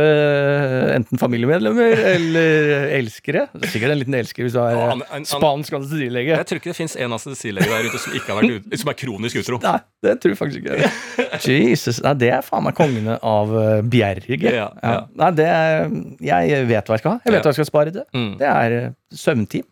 enten 0.96 1.20
familiemedlemmer 1.20 2.00
eller 2.14 2.88
elskere. 2.98 3.46
Det 3.52 3.68
er 3.68 3.72
sikkert 3.74 3.94
en 3.94 4.00
liten 4.00 4.16
elsker 4.18 4.46
hvis 4.46 4.56
du 4.56 4.60
er 4.62 4.78
han- 4.80 5.26
spansk 5.28 5.76
anestesilege. 5.78 6.32
Jeg 6.32 6.46
tror 6.48 6.60
ikke 6.60 6.72
det 6.72 6.76
fins 6.78 6.96
en 6.96 7.10
anestesilege 7.12 7.68
der 7.68 7.88
ute 7.90 8.00
som 8.02 8.16
ikke 8.16 8.38
ut, 8.56 8.78
som 8.80 8.92
er 8.92 8.98
kronisk 8.98 9.40
utro. 9.42 9.60
Nei, 9.62 9.78
det 10.06 10.16
tror 10.22 10.34
jeg 10.34 10.40
faktisk 10.40 10.62
ikke. 10.64 10.90
Jesus, 11.46 12.00
Nei, 12.04 12.14
det 12.20 12.30
er 12.36 12.46
faen 12.46 12.64
meg 12.66 12.76
kongene 12.78 13.18
av 13.18 13.52
uh, 13.52 13.80
Bjerge. 13.82 14.38
Ja, 14.42 14.68
ja. 14.82 14.94
Nei, 15.18 15.30
det 15.38 15.48
er, 15.48 15.92
jeg 16.24 16.64
vet 16.70 16.88
hva 16.88 16.98
jeg 16.98 17.04
skal 17.04 17.16
ha. 17.16 17.22
Jeg 17.26 17.36
vet 17.36 17.46
hva 17.46 17.52
jeg 17.52 17.60
skal 17.60 17.70
spare 17.70 17.94
til. 17.94 18.06
Mm. 18.16 18.32
Det 18.40 18.48
er 18.48 18.78
uh, 18.78 18.96
søvnteam. 19.24 19.68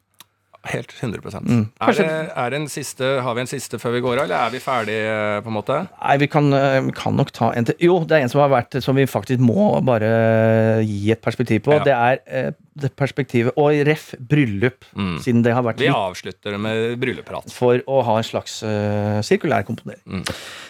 Helt 0.69 0.91
100 0.93 1.41
Mm. 1.41 1.71
er 1.81 1.93
det, 1.97 2.33
er 2.37 2.51
det 2.51 2.59
en 2.61 2.67
siste, 2.69 3.23
Har 3.25 3.33
vi 3.35 3.41
en 3.41 3.47
siste 3.49 3.79
før 3.81 3.93
vi 3.95 4.01
går 4.05 4.19
av, 4.19 4.25
eller 4.27 4.37
er 4.37 4.51
vi 4.53 4.59
ferdige, 4.61 5.43
på 5.43 5.49
en 5.49 5.55
måte? 5.57 5.89
Nei, 6.03 6.17
vi 6.21 6.27
kan, 6.29 6.53
uh, 6.53 6.81
vi 6.85 6.93
kan 6.93 7.17
nok 7.17 7.31
ta 7.33 7.49
en 7.57 7.65
til. 7.65 7.75
Jo, 7.81 8.01
det 8.05 8.19
er 8.19 8.23
en 8.27 8.29
som 8.29 8.43
har 8.43 8.51
vært 8.53 8.77
Som 8.85 8.97
vi 8.97 9.07
faktisk 9.09 9.41
må 9.41 9.81
bare 9.83 10.85
gi 10.85 11.11
et 11.13 11.23
perspektiv 11.25 11.63
på. 11.65 11.73
Ja. 11.79 11.85
Det 11.89 11.95
er 11.97 12.21
uh, 12.49 12.53
det 12.77 12.93
perspektivet 12.97 13.53
Og 13.57 13.73
ref. 13.89 14.15
bryllup, 14.21 14.85
Mm. 14.95 15.17
siden 15.25 15.43
det 15.43 15.53
har 15.55 15.63
vært 15.63 15.79
Vi 15.81 15.89
avslutter 15.89 16.59
med 16.59 16.99
bryllupprat. 17.01 17.51
for 17.53 17.79
å 17.89 18.03
ha 18.05 18.17
en 18.19 18.23
slags 18.25 18.63
uh, 18.63 19.21
sirkulær 19.25 19.65
komponering. 19.65 20.05
Mm. 20.07 20.25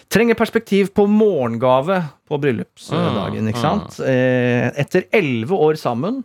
Trenger 0.09 0.35
perspektiv 0.35 0.93
på 0.95 1.05
morgengave 1.07 2.01
på 2.29 2.39
bryllupsdagen, 2.39 3.41
Mm, 3.43 3.47
ikke 3.51 3.59
sant? 3.61 3.99
Eh, 3.99 4.71
etter 4.79 5.03
elleve 5.11 5.51
år 5.51 5.75
sammen 5.79 6.23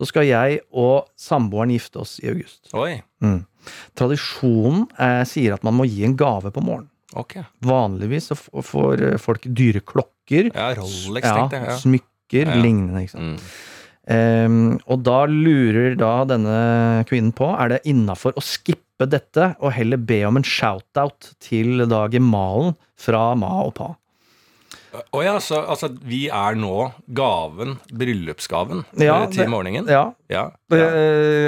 så 0.00 0.08
skal 0.08 0.24
jeg 0.24 0.60
og 0.72 1.10
samboeren 1.20 1.74
gifte 1.74 2.00
oss 2.00 2.14
i 2.24 2.30
august. 2.32 2.70
Mm. 3.20 3.42
Tradisjonen 3.98 4.86
eh, 4.96 5.22
sier 5.28 5.54
at 5.58 5.66
man 5.66 5.76
må 5.76 5.84
gi 5.88 6.06
en 6.08 6.16
gave 6.18 6.52
på 6.54 6.62
morgenen. 6.64 6.88
Okay. 7.18 7.42
Vanligvis 7.66 8.30
så 8.30 8.36
får 8.38 9.02
eh, 9.12 9.18
folk 9.20 9.44
dyre 9.50 9.82
klokker, 9.84 10.48
Ja, 10.54 10.70
Rolex, 10.78 11.26
ja, 11.26 11.48
jeg. 11.50 11.66
Ja. 11.66 11.76
smykker, 11.82 12.46
Ja. 12.46 12.54
lignende. 12.62 13.02
ikke 13.04 13.16
sant? 13.16 13.42
Mm. 13.44 13.66
Um, 14.10 14.54
og 14.90 15.02
da 15.06 15.20
lurer 15.28 15.92
da 15.98 16.24
denne 16.26 17.04
kvinnen 17.06 17.34
på 17.36 17.46
Er 17.52 17.68
det 17.68 17.82
innafor 17.86 18.32
å 18.34 18.42
skippe 18.42 19.06
dette 19.06 19.50
og 19.60 19.70
heller 19.76 20.00
be 20.00 20.22
om 20.26 20.38
en 20.40 20.46
shout-out 20.46 21.34
til 21.44 21.84
da 21.86 22.06
gemalen 22.10 22.74
fra 22.98 23.34
ma 23.38 23.60
og 23.68 23.74
pa. 23.76 23.90
Å 24.90 25.20
ja, 25.22 25.36
så 25.38 25.60
altså, 25.70 25.88
vi 26.02 26.24
er 26.34 26.56
nå 26.58 26.92
gaven, 27.14 27.76
bryllupsgaven, 27.94 28.84
Ja, 28.98 29.22
eh, 29.22 29.28
til 29.30 29.44
det- 29.44 29.48
morgenen? 29.52 29.86
Ja, 29.88 30.12
Ja. 30.30 30.44
ja. 30.70 30.88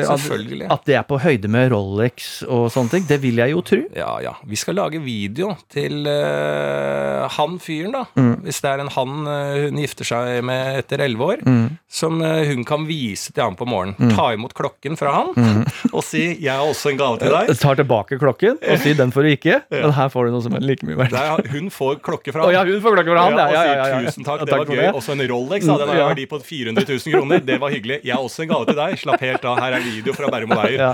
selvfølgelig. 0.09 0.67
at, 0.67 0.73
at 0.73 0.89
det 0.89 0.97
er 0.99 1.05
på 1.07 1.19
høyde 1.23 1.51
med 1.53 1.71
Rolex 1.73 2.43
og 2.49 2.67
sånne 2.75 2.97
ting, 2.97 3.07
det 3.09 3.21
vil 3.23 3.39
jeg 3.43 3.55
jo 3.55 3.63
tro. 3.67 3.81
Ja, 3.97 4.17
ja. 4.25 4.35
Vi 4.49 4.59
skal 4.59 4.79
lage 4.79 5.01
video 5.03 5.53
til 5.73 6.07
uh, 6.09 7.29
han 7.37 7.59
fyren, 7.63 7.95
da. 7.95 8.05
Mm. 8.19 8.35
Hvis 8.47 8.61
det 8.65 8.73
er 8.73 8.83
en 8.83 8.91
han 8.93 9.29
eh, 9.31 9.59
hun 9.67 9.81
gifter 9.81 10.09
seg 10.09 10.43
med 10.47 10.81
etter 10.83 11.03
elleve 11.05 11.29
år. 11.35 11.45
Mm. 11.47 11.79
Som 11.93 12.23
eh, 12.25 12.43
hun 12.51 12.65
kan 12.69 12.87
vise 12.89 13.33
til 13.33 13.45
han 13.45 13.57
på 13.59 13.67
morgenen. 13.69 14.13
Ta 14.17 14.33
imot 14.35 14.57
klokken 14.59 14.99
fra 14.99 15.15
han 15.19 15.31
Mm. 15.33 15.63
og 15.97 16.03
si 16.05 16.37
'jeg 16.41 16.53
har 16.53 16.67
også 16.67 16.91
en 16.91 16.99
gave 16.99 17.19
til 17.19 17.33
deg'. 17.33 17.53
Tar 17.59 17.77
tilbake 17.79 18.19
klokken 18.19 18.59
og 18.61 18.79
sier 18.83 18.95
'den 18.95 19.13
får 19.13 19.23
du 19.23 19.29
ikke', 19.33 19.61
men 19.71 19.93
her 19.93 20.09
får 20.09 20.27
du 20.27 20.31
noe 20.35 20.43
som 20.43 20.55
er 20.55 20.61
like 20.61 20.87
mye 20.87 20.97
verdt. 20.99 21.15
Der, 21.15 21.49
hun 21.53 21.71
får 21.71 22.01
klokke 22.03 22.33
fra 22.33 22.45
han. 22.45 22.55
han. 22.55 22.69
ja, 22.69 22.73
hun 22.73 22.83
får 22.83 22.97
klokke 22.97 23.13
fra 23.15 23.23
han, 23.23 23.39
ja. 23.39 23.47
og 23.47 23.55
ja, 23.55 23.63
sier. 23.63 24.07
'tusen 24.07 24.25
takk, 24.27 24.45
det 24.47 24.59
var 24.59 24.67
gøy'. 24.67 24.93
Også 24.93 25.13
en 25.13 25.25
Rolex. 25.31 25.67
Da. 25.67 25.79
Den 25.79 25.89
har 25.89 26.09
verdi 26.13 26.27
på 26.27 26.41
400 26.43 26.85
000 26.89 27.15
kroner. 27.15 27.39
Det 27.39 27.61
var 27.61 27.71
hyggelig. 27.71 28.01
Jeg 28.05 28.15
har 28.15 28.23
også 28.23 28.43
en 28.43 28.49
gave 28.49 28.67
til 28.67 28.72
deg. 28.79 28.97
Slapp 29.01 29.23
helt 29.25 29.45
av. 29.49 29.61
Her 29.63 29.79
er 29.79 29.85
video 29.85 30.15
fra 30.17 30.31
Bærum 30.33 30.55
og 30.57 30.63
Beyer. 30.65 30.79
Ja. 30.81 30.93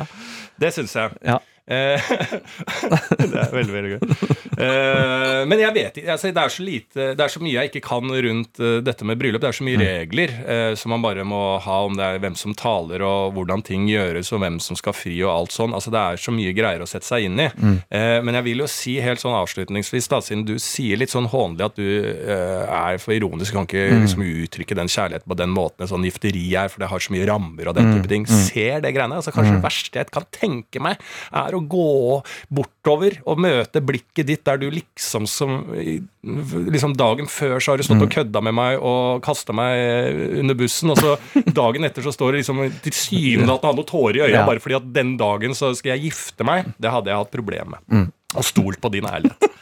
Det 0.58 0.72
syns 0.74 0.94
jeg. 0.98 1.18
Ja. 1.26 1.38
Eh, 1.68 2.00
det 3.20 3.40
er 3.42 3.50
veldig, 3.52 3.74
veldig 3.74 3.90
gøy. 3.92 4.36
Eh, 4.58 5.42
men 5.48 5.60
jeg 5.60 5.74
vet 5.76 5.98
ikke 6.00 6.14
altså, 6.14 6.30
det, 6.32 6.42
er 6.42 6.52
så 6.54 6.64
lite, 6.64 7.08
det 7.18 7.24
er 7.24 7.32
så 7.32 7.42
mye 7.44 7.54
jeg 7.58 7.70
ikke 7.70 7.82
kan 7.84 8.14
rundt 8.26 8.62
eh, 8.62 8.78
dette 8.84 9.06
med 9.08 9.20
bryllup. 9.20 9.42
Det 9.42 9.50
er 9.50 9.58
så 9.58 9.66
mye 9.66 9.80
regler 9.82 10.32
eh, 10.48 10.72
som 10.80 10.94
man 10.94 11.04
bare 11.04 11.26
må 11.28 11.42
ha 11.62 11.78
om 11.86 11.98
det 11.98 12.06
er 12.06 12.22
hvem 12.22 12.38
som 12.38 12.56
taler, 12.58 13.04
og 13.04 13.36
hvordan 13.36 13.64
ting 13.66 13.84
gjøres, 13.90 14.32
og 14.32 14.42
hvem 14.42 14.56
som 14.64 14.78
skal 14.80 14.96
fri, 14.96 15.18
og 15.26 15.34
alt 15.34 15.56
sånn. 15.56 15.76
Altså, 15.76 15.92
det 15.94 16.00
er 16.00 16.22
så 16.24 16.34
mye 16.34 16.54
greier 16.56 16.84
å 16.84 16.88
sette 16.88 17.08
seg 17.08 17.28
inn 17.28 17.44
i. 17.44 17.50
Eh, 17.92 18.18
men 18.24 18.40
jeg 18.40 18.48
vil 18.48 18.64
jo 18.64 18.70
si 18.72 18.96
helt 19.04 19.22
sånn 19.22 19.36
avslutningsvis, 19.36 20.08
da, 20.10 20.22
siden 20.24 20.46
du 20.48 20.56
sier 20.62 21.00
litt 21.00 21.12
sånn 21.12 21.28
hånlig 21.28 21.68
at 21.68 21.78
du 21.78 21.86
er 21.88 22.98
for 23.02 23.14
ironisk, 23.14 23.54
kan 23.54 23.68
ikke 23.68 24.00
liksom 24.02 24.24
uttrykke 24.24 24.76
den 24.78 24.90
kjærligheten 24.92 25.28
på 25.28 25.38
den 25.38 25.52
måten 25.54 25.84
et 25.84 25.92
sånn 25.92 26.04
gifteri 26.06 26.46
er, 26.56 26.70
for 26.72 26.82
det 26.82 26.90
har 26.90 27.02
så 27.02 27.14
mye 27.14 27.28
rammer 27.28 27.70
og 27.70 27.76
den 27.76 27.92
type 27.92 28.10
ting. 28.10 28.26
Ser 28.28 28.82
det 28.84 28.94
greiene. 28.96 29.20
Altså, 29.20 29.34
kanskje 29.34 29.56
det 29.58 29.64
verste 29.64 30.02
jeg 30.02 30.12
kan 30.14 30.26
tenke 30.34 30.82
meg, 30.82 31.00
er 31.36 31.54
å 31.54 31.57
gå 31.66 32.22
bortover 32.54 33.18
og 33.26 33.40
møte 33.42 33.80
blikket 33.84 34.26
ditt 34.28 34.44
der 34.46 34.60
du 34.62 34.68
liksom 34.70 35.26
som 35.28 35.58
liksom 35.72 36.94
Dagen 36.98 37.28
før 37.30 37.58
så 37.62 37.72
har 37.74 37.80
du 37.80 37.86
stått 37.86 38.02
og 38.04 38.10
kødda 38.12 38.42
med 38.44 38.56
meg 38.58 38.78
og 38.82 39.22
kasta 39.24 39.54
meg 39.56 40.38
under 40.42 40.56
bussen, 40.58 40.90
og 40.94 40.98
så 41.00 41.16
dagen 41.60 41.84
etter 41.88 42.04
så 42.04 42.12
står 42.14 42.32
det 42.36 42.42
liksom 42.42 42.64
til 42.84 42.96
syvende 42.96 43.54
at 43.54 43.62
du 43.64 43.68
har 43.70 43.76
noe 43.78 43.88
tårer 43.88 44.20
i 44.20 44.24
øya 44.26 44.34
Ja. 44.40 44.46
bare 44.48 44.60
fordi 44.62 44.76
at 44.78 44.88
den 44.94 45.16
dagen 45.20 45.54
så 45.58 45.72
skal 45.76 45.94
jeg 45.96 46.08
gifte 46.10 46.44
meg. 46.46 46.68
Det 46.78 46.90
hadde 46.92 47.10
jeg 47.10 47.18
hatt 47.22 47.32
problemer 47.34 47.78
med. 47.86 48.10
og 48.36 48.44
stolt 48.44 48.80
på 48.82 48.90
din 48.94 49.06
ærlighet. 49.08 49.44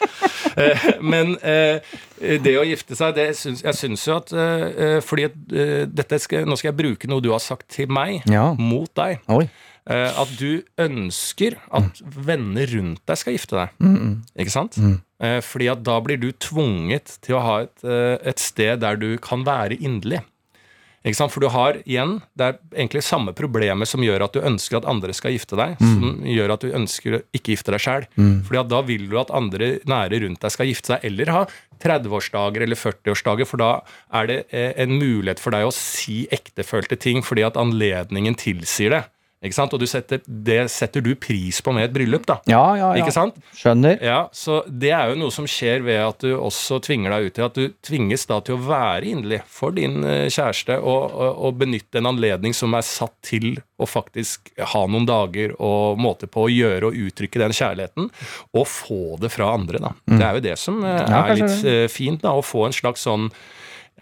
Eh, 0.57 0.84
Men 1.05 1.34
eh, 1.44 1.82
det 2.40 2.55
å 2.57 2.62
gifte 2.64 2.97
seg, 2.97 3.11
det 3.18 3.26
syns, 3.36 3.61
jeg 3.61 3.76
syns 3.76 4.07
jo 4.09 4.14
at 4.16 4.30
eh, 4.32 4.94
Fordi 5.05 5.26
at, 5.28 5.34
dette 5.92 6.16
skal, 6.22 6.47
Nå 6.49 6.57
skal 6.57 6.70
jeg 6.70 6.78
bruke 6.78 7.11
noe 7.11 7.20
du 7.20 7.28
har 7.34 7.42
sagt 7.44 7.66
til 7.74 7.90
meg, 7.92 8.22
Ja. 8.30 8.55
mot 8.57 8.88
deg. 8.97 9.18
Oi. 9.28 9.42
Eh, 9.89 10.12
At 10.18 10.32
du 10.39 10.62
ønsker 10.82 11.57
at 11.70 12.01
venner 12.03 12.66
rundt 12.74 13.03
deg 13.07 13.18
skal 13.20 13.37
gifte 13.37 13.55
deg. 13.61 13.74
Mm, 13.78 14.22
Ikke 14.37 14.51
sant? 14.55 14.78
Eh, 15.22 15.41
Fordi 15.47 15.68
at 15.70 15.82
da 15.87 16.01
blir 16.03 16.18
du 16.20 16.32
tvunget 16.32 17.18
til 17.22 17.37
å 17.39 17.43
ha 17.45 17.59
et, 17.62 17.84
eh, 17.84 18.16
et 18.32 18.39
sted 18.43 18.80
der 18.82 18.97
du 18.97 19.16
kan 19.18 19.45
være 19.47 19.78
inderlig. 19.78 20.22
Ikke 21.07 21.14
sant? 21.20 21.30
For 21.30 21.39
du 21.39 21.47
har 21.55 21.74
igjen, 21.87 22.16
det 22.37 22.43
er 22.49 22.59
egentlig 22.74 23.05
samme 23.07 23.30
problemet 23.32 23.87
som 23.87 24.03
gjør 24.03 24.24
at 24.24 24.32
du 24.34 24.41
ønsker 24.41 24.78
at 24.80 24.89
andre 24.91 25.14
skal 25.14 25.30
gifte 25.37 25.55
deg, 25.55 25.76
som 25.78 26.16
gjør 26.26 26.53
at 26.57 26.61
du 26.66 26.72
ønsker 26.74 27.14
å 27.14 27.22
ikke 27.32 27.55
gifte 27.55 27.70
deg 27.70 27.78
sjøl. 27.84 28.07
Fordi 28.43 28.59
at 28.59 28.68
da 28.68 28.80
vil 28.82 29.07
du 29.09 29.14
at 29.20 29.30
andre 29.30 29.78
nære 29.87 30.18
rundt 30.24 30.41
deg 30.43 30.51
skal 30.51 30.66
gifte 30.66 30.87
seg, 30.97 31.05
eller 31.07 31.30
ha 31.30 31.45
30-årsdager 31.78 32.62
eller 32.66 32.74
40-årsdager, 32.74 33.47
for 33.47 33.57
da 33.62 33.70
er 34.18 34.26
det 34.26 34.39
en 34.51 34.99
mulighet 34.99 35.39
for 35.39 35.55
deg 35.55 35.68
å 35.68 35.72
si 35.72 36.26
ektefølte 36.34 36.99
ting 36.99 37.22
fordi 37.22 37.45
at 37.47 37.55
anledningen 37.61 38.34
tilsier 38.34 38.91
det. 38.91 39.05
Og 39.45 39.78
du 39.78 39.84
setter, 39.87 40.22
det 40.26 40.70
setter 40.72 41.03
du 41.05 41.12
pris 41.14 41.61
på 41.62 41.72
med 41.76 41.84
et 41.84 41.93
bryllup, 41.93 42.24
da. 42.26 42.39
Ja, 42.49 42.62
ja, 42.74 42.89
ja. 42.97 43.03
Ikke 43.03 43.12
sant? 43.14 43.37
Skjønner. 43.55 43.99
Ja, 44.03 44.28
så 44.32 44.62
Det 44.66 44.91
er 44.91 45.11
jo 45.12 45.18
noe 45.20 45.30
som 45.30 45.47
skjer 45.47 45.84
ved 45.84 46.01
at 46.01 46.24
du 46.24 46.32
også 46.34 46.80
tvinger 46.82 47.12
deg 47.12 47.28
ut 47.28 47.34
til 47.37 47.45
at 47.45 47.55
du 47.55 47.68
tvinges 47.84 48.26
da 48.26 48.41
til 48.41 48.57
å 48.57 48.64
være 48.66 49.05
inderlig 49.12 49.43
for 49.47 49.76
din 49.76 50.03
eh, 50.05 50.26
kjæreste 50.32 50.78
og, 50.80 51.12
og, 51.12 51.43
og 51.47 51.59
benytte 51.61 52.01
en 52.01 52.11
anledning 52.11 52.57
som 52.57 52.74
er 52.74 52.87
satt 52.87 53.14
til 53.22 53.61
å 53.76 53.87
faktisk 53.87 54.51
ha 54.72 54.87
noen 54.89 55.07
dager 55.07 55.53
og 55.61 56.01
måte 56.01 56.26
på 56.26 56.47
å 56.47 56.51
gjøre 56.53 56.89
og 56.89 56.97
uttrykke 57.07 57.43
den 57.45 57.53
kjærligheten, 57.55 58.09
og 58.57 58.66
få 58.66 59.18
det 59.20 59.30
fra 59.34 59.53
andre. 59.53 59.82
da. 59.84 59.93
Det 60.09 60.22
er 60.24 60.41
jo 60.41 60.45
det 60.49 60.57
som 60.59 60.80
eh, 60.84 61.05
Mm. 61.07 61.12
Er 61.16 61.37
litt 61.39 61.64
eh, 61.64 61.87
fint, 61.93 62.22
da, 62.24 62.32
å 62.34 62.43
få 62.45 62.66
en 62.66 62.74
slags 62.74 63.05
sånn 63.07 63.28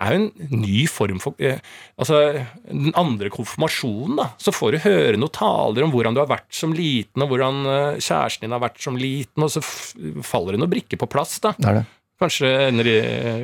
er 0.01 0.14
jo 0.14 0.20
en 0.22 0.61
ny 0.64 0.84
form 0.90 1.20
for 1.22 1.38
eh, 1.38 1.61
Altså, 2.01 2.20
Den 2.66 2.95
andre 2.99 3.30
konfirmasjonen, 3.30 4.16
da, 4.18 4.28
så 4.42 4.55
får 4.55 4.74
du 4.74 4.78
høre 4.88 5.18
noen 5.20 5.34
taler 5.34 5.86
om 5.86 5.92
hvordan 5.95 6.16
du 6.16 6.22
har 6.22 6.30
vært 6.30 6.49
som 6.55 6.74
liten, 6.74 7.22
og 7.22 7.30
hvordan 7.30 7.61
eh, 7.70 8.01
kjæresten 8.03 8.47
din 8.49 8.57
har 8.57 8.62
vært 8.64 8.80
som 8.82 8.99
liten, 8.99 9.47
og 9.47 9.53
så 9.55 9.62
faller 10.26 10.57
det 10.57 10.64
noen 10.64 10.72
brikker 10.74 11.01
på 11.01 11.11
plass, 11.11 11.36
da. 11.45 11.55
Det 11.59 11.70
er 11.70 11.80
det. 11.82 11.84
Kanskje 12.22 12.51
ender 12.68 12.86
i 12.86 12.97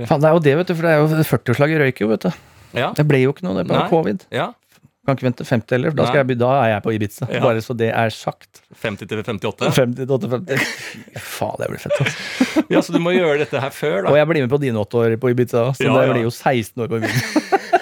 Faen, 0.07 0.23
det 0.23 0.31
er 0.31 0.35
jo 0.37 0.43
det, 0.47 0.57
vet 0.61 0.71
du, 0.71 0.75
for 0.79 0.87
det 0.87 0.95
er 0.95 1.01
jo 1.03 1.27
40-årslaget 1.35 1.85
røyk 1.85 2.03
jo, 2.05 2.11
vet 2.13 2.27
du. 2.27 2.31
Ja. 2.79 2.91
Det 2.95 3.07
ble 3.07 3.23
jo 3.25 3.33
ikke 3.35 3.47
noe, 3.47 3.59
det 3.59 3.67
ble 3.67 3.79
Nei. 3.79 3.89
covid. 3.91 4.27
ja. 4.35 4.53
Kan 5.07 5.17
ikke 5.17 5.25
vente 5.31 5.45
50 5.49 5.73
heller, 5.73 5.93
for 5.95 5.97
da, 5.97 6.07
skal 6.11 6.21
jeg, 6.21 6.39
da 6.43 6.49
er 6.61 6.69
jeg 6.75 6.83
på 6.85 6.93
Ibiza. 6.93 7.27
Ja. 7.33 7.41
Bare 7.41 7.63
så 7.65 7.77
det 7.77 7.89
er 7.89 8.13
sagt. 8.13 8.61
50 8.83 9.09
til 9.09 9.23
58. 9.23 9.71
50 9.79 9.97
til 9.97 10.13
58. 10.13 10.67
Faen, 11.39 11.57
det 11.63 11.71
blir 11.73 11.81
fett. 11.81 11.97
Altså. 12.05 12.65
Ja, 12.69 12.83
Så 12.85 12.93
du 12.93 13.01
må 13.01 13.15
gjøre 13.17 13.39
dette 13.41 13.63
her 13.65 13.73
før, 13.73 14.03
da. 14.05 14.13
Og 14.13 14.19
jeg 14.21 14.29
blir 14.29 14.45
med 14.45 14.53
på 14.53 14.61
dine 14.61 14.83
åtte 14.83 15.01
år 15.01 15.17
på 15.23 15.33
Ibiza, 15.33 15.71
så 15.73 15.89
Ja, 15.89 15.97
det 16.05 16.13
blir 16.13 16.27
jo 16.29 16.35
16 16.35 16.85
år 16.85 16.93
på 16.93 17.01
Ibiza. 17.01 17.47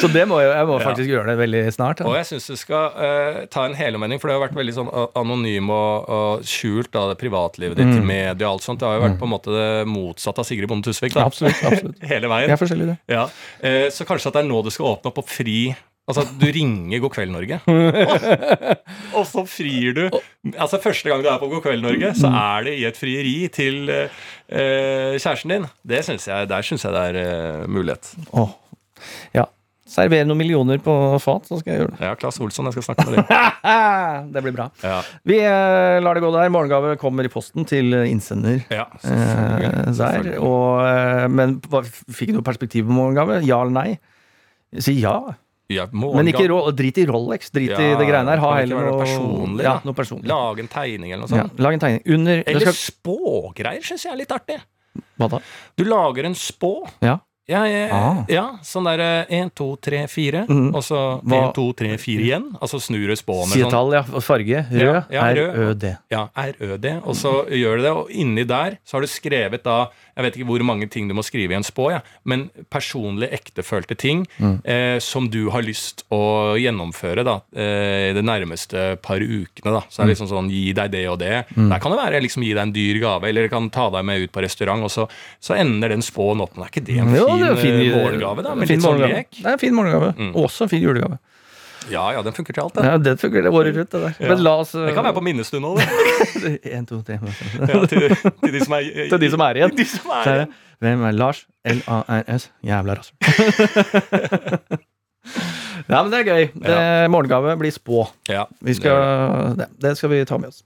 så 0.00 0.08
det 0.12 0.24
må 0.28 0.38
jeg, 0.42 0.50
jeg 0.52 0.66
må 0.68 0.76
Ja. 0.80 0.84
faktisk 0.86 1.08
gjøre 1.10 1.26
det 1.30 1.36
veldig 1.40 1.62
snart. 1.72 2.00
Og 2.04 2.14
jeg 2.18 2.26
syns 2.28 2.46
du 2.52 2.56
skal 2.60 2.90
uh, 2.96 3.38
ta 3.52 3.64
en 3.66 3.74
helomvending, 3.78 4.20
for 4.20 4.28
det 4.28 4.36
har 4.36 4.44
vært 4.48 4.58
veldig 4.58 4.74
sånn 4.76 4.90
anonym 5.16 5.70
og, 5.72 6.08
og 6.12 6.44
skjult, 6.46 6.90
da, 6.92 7.06
det 7.12 7.18
privatlivet 7.22 7.76
ditt 7.80 7.86
Mm. 7.96 8.04
media 8.06 8.46
og 8.48 8.54
alt 8.58 8.62
sånt. 8.66 8.80
Det 8.80 8.88
har 8.88 8.98
jo 9.00 9.06
vært 9.08 9.18
på 9.20 9.24
en 9.28 9.34
måte 9.34 9.50
det 9.56 9.86
motsatte 9.88 10.38
av 10.44 10.48
Sigrid 10.48 10.68
Bonde 10.68 10.84
Tusvik, 10.90 11.16
Ja, 11.16 11.24
Absolutt. 11.26 11.58
absolutt. 11.64 11.98
Hele 12.12 12.28
veien. 12.28 12.48
Det 12.50 12.56
er 12.58 12.62
forskjellig, 12.64 12.86
det. 12.92 12.98
Ja, 13.16 13.26
Uh, 13.64 13.88
Så 13.90 14.04
kanskje 14.04 14.28
at 14.28 14.34
det 14.36 14.44
er 14.44 14.48
nå 14.50 14.62
du 14.64 14.70
skal 14.70 14.92
åpne 14.96 15.12
opp 15.12 15.18
og 15.24 15.28
fri 15.28 15.74
Altså 16.06 16.22
du 16.38 16.44
ringer 16.54 17.00
God 17.02 17.10
kveld 17.16 17.32
Norge, 17.34 17.56
og 19.18 19.24
så 19.26 19.42
frir 19.50 19.96
du. 19.96 20.04
Altså 20.54 20.78
Første 20.78 21.10
gang 21.10 21.24
du 21.24 21.28
er 21.32 21.40
på 21.42 21.48
God 21.50 21.64
kveld 21.64 21.82
Norge, 21.82 22.12
så 22.14 22.30
er 22.30 22.68
det 22.68 22.74
i 22.78 22.84
et 22.86 22.94
frieri 23.00 23.48
til 23.50 23.90
eh, 23.90 25.16
kjæresten 25.18 25.50
din. 25.50 25.66
Det 25.82 26.04
synes 26.06 26.28
jeg, 26.30 26.46
Der 26.52 26.62
syns 26.62 26.84
jeg 26.86 26.94
det 26.94 27.02
er 27.10 27.18
uh, 27.64 27.66
mulighet. 27.66 28.12
Åh. 28.38 28.54
Ja. 29.34 29.48
Servere 29.96 30.26
noen 30.28 30.36
millioner 30.42 30.80
på 30.84 30.92
fat, 31.24 31.46
så 31.48 31.56
skal 31.60 31.72
jeg 31.72 31.80
gjøre 31.80 31.92
det. 31.94 32.00
Ja, 32.04 32.10
Claes 32.20 32.36
Olsson, 32.44 32.68
jeg 32.68 32.76
skal 32.76 32.84
snakke 32.90 33.06
med 33.08 33.22
deg. 33.22 33.62
det 34.34 34.42
blir 34.44 34.54
bra. 34.58 34.66
Ja, 34.84 34.98
Vi 35.24 35.38
eh, 35.40 35.96
lar 36.04 36.18
det 36.18 36.24
gå 36.26 36.32
der. 36.34 36.52
Morgengave 36.52 36.98
kommer 37.00 37.24
i 37.24 37.32
posten 37.32 37.64
til 37.68 37.96
innsender. 38.04 38.60
ja 38.68 38.84
Eh, 39.00 39.56
der, 39.62 39.88
selvfølgelig. 39.96 40.36
og, 40.44 40.84
eh, 40.90 41.26
men 41.32 41.56
fikk 42.12 42.34
du 42.34 42.38
noe 42.38 42.46
perspektiv 42.46 42.84
på 42.90 42.94
morgengave? 42.98 43.40
Ja 43.48 43.62
eller 43.64 43.74
nei? 43.78 43.98
Si 44.82 44.98
ja. 45.00 45.16
Ja, 45.72 45.88
Men 45.90 46.28
ikke 46.30 46.46
drit 46.78 46.98
i 47.02 47.06
Rolex. 47.08 47.48
Drit 47.50 47.72
i 47.74 47.86
Ja, 47.88 47.96
det 47.98 48.06
greiene 48.06 48.30
her. 48.30 48.38
Ha 48.44 48.52
heller 48.60 48.84
noe 48.86 49.00
personlig, 49.00 49.64
Ja, 49.66 49.80
noe 49.82 49.96
personlig. 49.98 50.28
Lage 50.30 50.62
en 50.62 50.68
tegning 50.70 51.10
eller 51.10 51.24
noe 51.26 51.32
sånt. 51.32 51.58
lag 51.58 51.74
en 51.74 51.82
tegning. 51.82 52.02
Under 52.14 52.42
Eller 52.46 52.68
skal, 52.70 52.78
spågreier 52.92 53.82
syns 53.82 54.04
jeg 54.06 54.12
er 54.12 54.20
litt 54.20 54.34
artig. 54.36 54.60
Hva 55.18 55.28
da? 55.32 55.40
Du 55.76 55.82
lager 55.88 56.28
en 56.28 56.36
spå. 56.38 56.70
Ja. 57.02 57.18
Ja, 57.48 57.60
jeg, 57.64 57.90
Ah. 57.94 58.24
ja 58.28 58.58
sånn 58.66 58.84
der 58.84 59.26
én, 59.30 59.50
to, 59.54 59.76
tre, 59.76 60.06
fire, 60.08 60.46
Mhm. 60.48 60.74
og 60.74 60.82
så 60.82 61.22
én, 61.22 61.52
to, 61.54 61.72
tre, 61.72 61.96
fire 61.96 62.20
igjen. 62.24 62.56
Altså 62.60 62.80
snur 62.82 63.06
du 63.06 63.14
spåen 63.14 63.46
Si 63.52 63.60
sånn. 63.60 63.92
ja. 63.92 64.02
Farge. 64.20 64.66
Rød. 64.72 64.82
Ja, 64.82 65.04
ja, 65.10 65.22
rød. 65.32 65.54
R-ø-d. 65.54 65.96
Ja, 66.10 66.28
RØD. 66.34 67.02
Og 67.06 67.14
så 67.14 67.46
gjør 67.48 67.76
du 67.76 67.82
det, 67.82 67.92
og 67.92 68.10
inni 68.10 68.44
der 68.44 68.78
så 68.84 68.94
har 68.94 69.00
du 69.02 69.06
skrevet 69.06 69.62
da 69.62 69.88
Jeg 70.16 70.24
vet 70.24 70.36
ikke 70.38 70.46
hvor 70.48 70.62
mange 70.64 70.88
ting 70.88 71.08
du 71.08 71.14
må 71.14 71.22
skrive 71.22 71.52
i 71.52 71.56
en 71.58 71.62
spå, 71.66 71.90
ja, 71.92 72.00
men 72.24 72.46
personlig 72.72 73.28
ektefølte 73.36 73.96
ting 73.96 74.26
Mm. 74.40 74.60
eh, 74.64 74.98
som 74.98 75.28
du 75.28 75.50
har 75.50 75.62
lyst 75.62 76.04
å 76.10 76.56
gjennomføre 76.56 77.22
da, 77.24 77.34
eh, 77.54 78.12
de 78.16 78.22
nærmeste 78.22 78.96
par 79.02 79.20
ukene. 79.20 79.72
da. 79.76 79.82
Så 79.90 79.98
det 80.00 80.04
er 80.06 80.12
liksom 80.14 80.28
sånn 80.30 80.50
gi 80.50 80.72
deg 80.72 80.90
det 80.90 81.06
og 81.08 81.18
det. 81.18 81.44
Der 81.54 81.78
kan 81.78 81.92
det 81.92 81.98
være 82.00 82.22
liksom 82.22 82.42
gi 82.42 82.54
deg 82.54 82.62
en 82.62 82.72
dyr 82.72 83.00
gave, 83.00 83.24
eller 83.28 83.48
kan 83.48 83.68
ta 83.70 83.90
deg 83.90 84.04
med 84.04 84.22
ut 84.22 84.32
på 84.32 84.40
restaurant, 84.42 84.82
og 84.82 84.90
så, 84.90 85.08
så 85.40 85.54
ender 85.58 85.88
den 85.92 86.00
spåen 86.02 86.40
opp. 86.40 86.56
Men 86.56 86.64
er 86.64 86.70
ikke 86.72 86.84
det 86.86 86.98
en 86.98 87.14
Jo, 87.14 87.26
fin, 87.28 87.40
det 87.40 87.50
er 87.50 87.56
fin, 87.60 87.80
eh, 87.80 87.96
morgengave, 87.96 88.42
da? 88.42 88.54
Med 88.54 88.68
fin 88.68 88.78
litt 88.80 88.86
sånn 88.88 89.00
lek? 89.04 89.30
Det 89.36 89.46
er 89.46 89.52
en 89.52 89.58
fin 89.58 89.74
morgengave. 89.74 90.14
Mm. 90.16 90.32
Også 90.34 90.62
en 90.62 90.68
fin 90.72 90.82
julegave. 90.82 91.18
Ja, 91.90 92.04
ja, 92.16 92.22
den 92.26 92.34
funker 92.36 92.52
til 92.56 92.62
alt, 92.64 92.74
det. 92.74 92.84
Ja, 92.86 92.96
det 92.98 93.14
fungerer 93.20 93.50
året 93.54 93.76
rundt, 93.76 93.92
det 93.92 94.00
der. 94.02 94.14
Ja. 94.20 94.28
Men 94.32 94.42
la 94.42 94.54
oss 94.62 94.72
Det 94.74 94.94
kan 94.94 95.04
være 95.06 95.16
på 95.16 95.24
minnestund 95.26 95.64
òg, 95.68 95.78
det. 95.80 95.86
En, 96.76 96.86
to, 96.86 97.02
tre 97.06 97.18
Ja, 97.22 97.86
til, 97.86 98.08
til 98.42 98.52
de 98.56 98.64
som 98.64 98.72
er 98.78 98.90
Til 99.12 99.20
de 99.22 99.30
som 99.30 99.40
er 99.46 99.60
igjen. 99.60 99.76
De 99.76 99.86
som 99.90 100.10
er 100.18 100.32
igjen. 100.32 100.56
Hvem 100.84 101.06
er 101.08 101.16
Lars? 101.16 101.46
L-A-R-S. 101.64 102.50
Jævla 102.66 102.96
rasshøl. 102.98 103.16
Ja, 105.88 106.02
men 106.02 106.10
det 106.12 106.20
er 106.20 106.28
gøy. 106.30 106.48
Det, 106.66 106.76
morgengave 107.12 107.56
blir 107.60 107.74
spå. 107.74 108.06
Ja, 108.30 108.46
Vi 108.64 108.74
skal, 108.78 109.56
det, 109.58 109.68
det 109.82 109.94
skal 109.98 110.12
vi 110.12 110.20
ta 110.28 110.38
med 110.40 110.52
oss. 110.52 110.62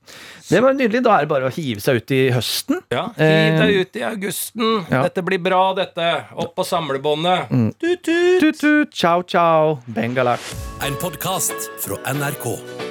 Det 0.50 0.62
var 0.64 0.74
nydelig. 0.74 1.02
Da 1.06 1.16
er 1.18 1.26
det 1.26 1.32
bare 1.32 1.50
å 1.50 1.54
hive 1.54 1.82
seg 1.82 2.00
ut 2.02 2.14
i 2.16 2.20
høsten. 2.34 2.82
Ja, 2.92 3.06
Hiv 3.16 3.60
deg 3.60 3.80
ut 3.84 4.00
i 4.00 4.04
augusten. 4.08 4.66
Eh, 4.84 4.92
ja. 4.96 5.02
Dette 5.08 5.24
blir 5.26 5.42
bra, 5.42 5.62
dette. 5.78 6.10
Opp 6.34 6.54
på 6.58 6.66
samlebåndet. 6.66 7.50
Mm. 7.50 7.70
Tut-tut. 7.78 8.40
Tut-tut, 8.44 8.94
ciao, 8.94 9.22
ciao, 9.22 9.78
bengalak. 9.86 10.40
En 10.86 10.98
podkast 11.00 11.70
fra 11.84 12.00
NRK. 12.14 12.89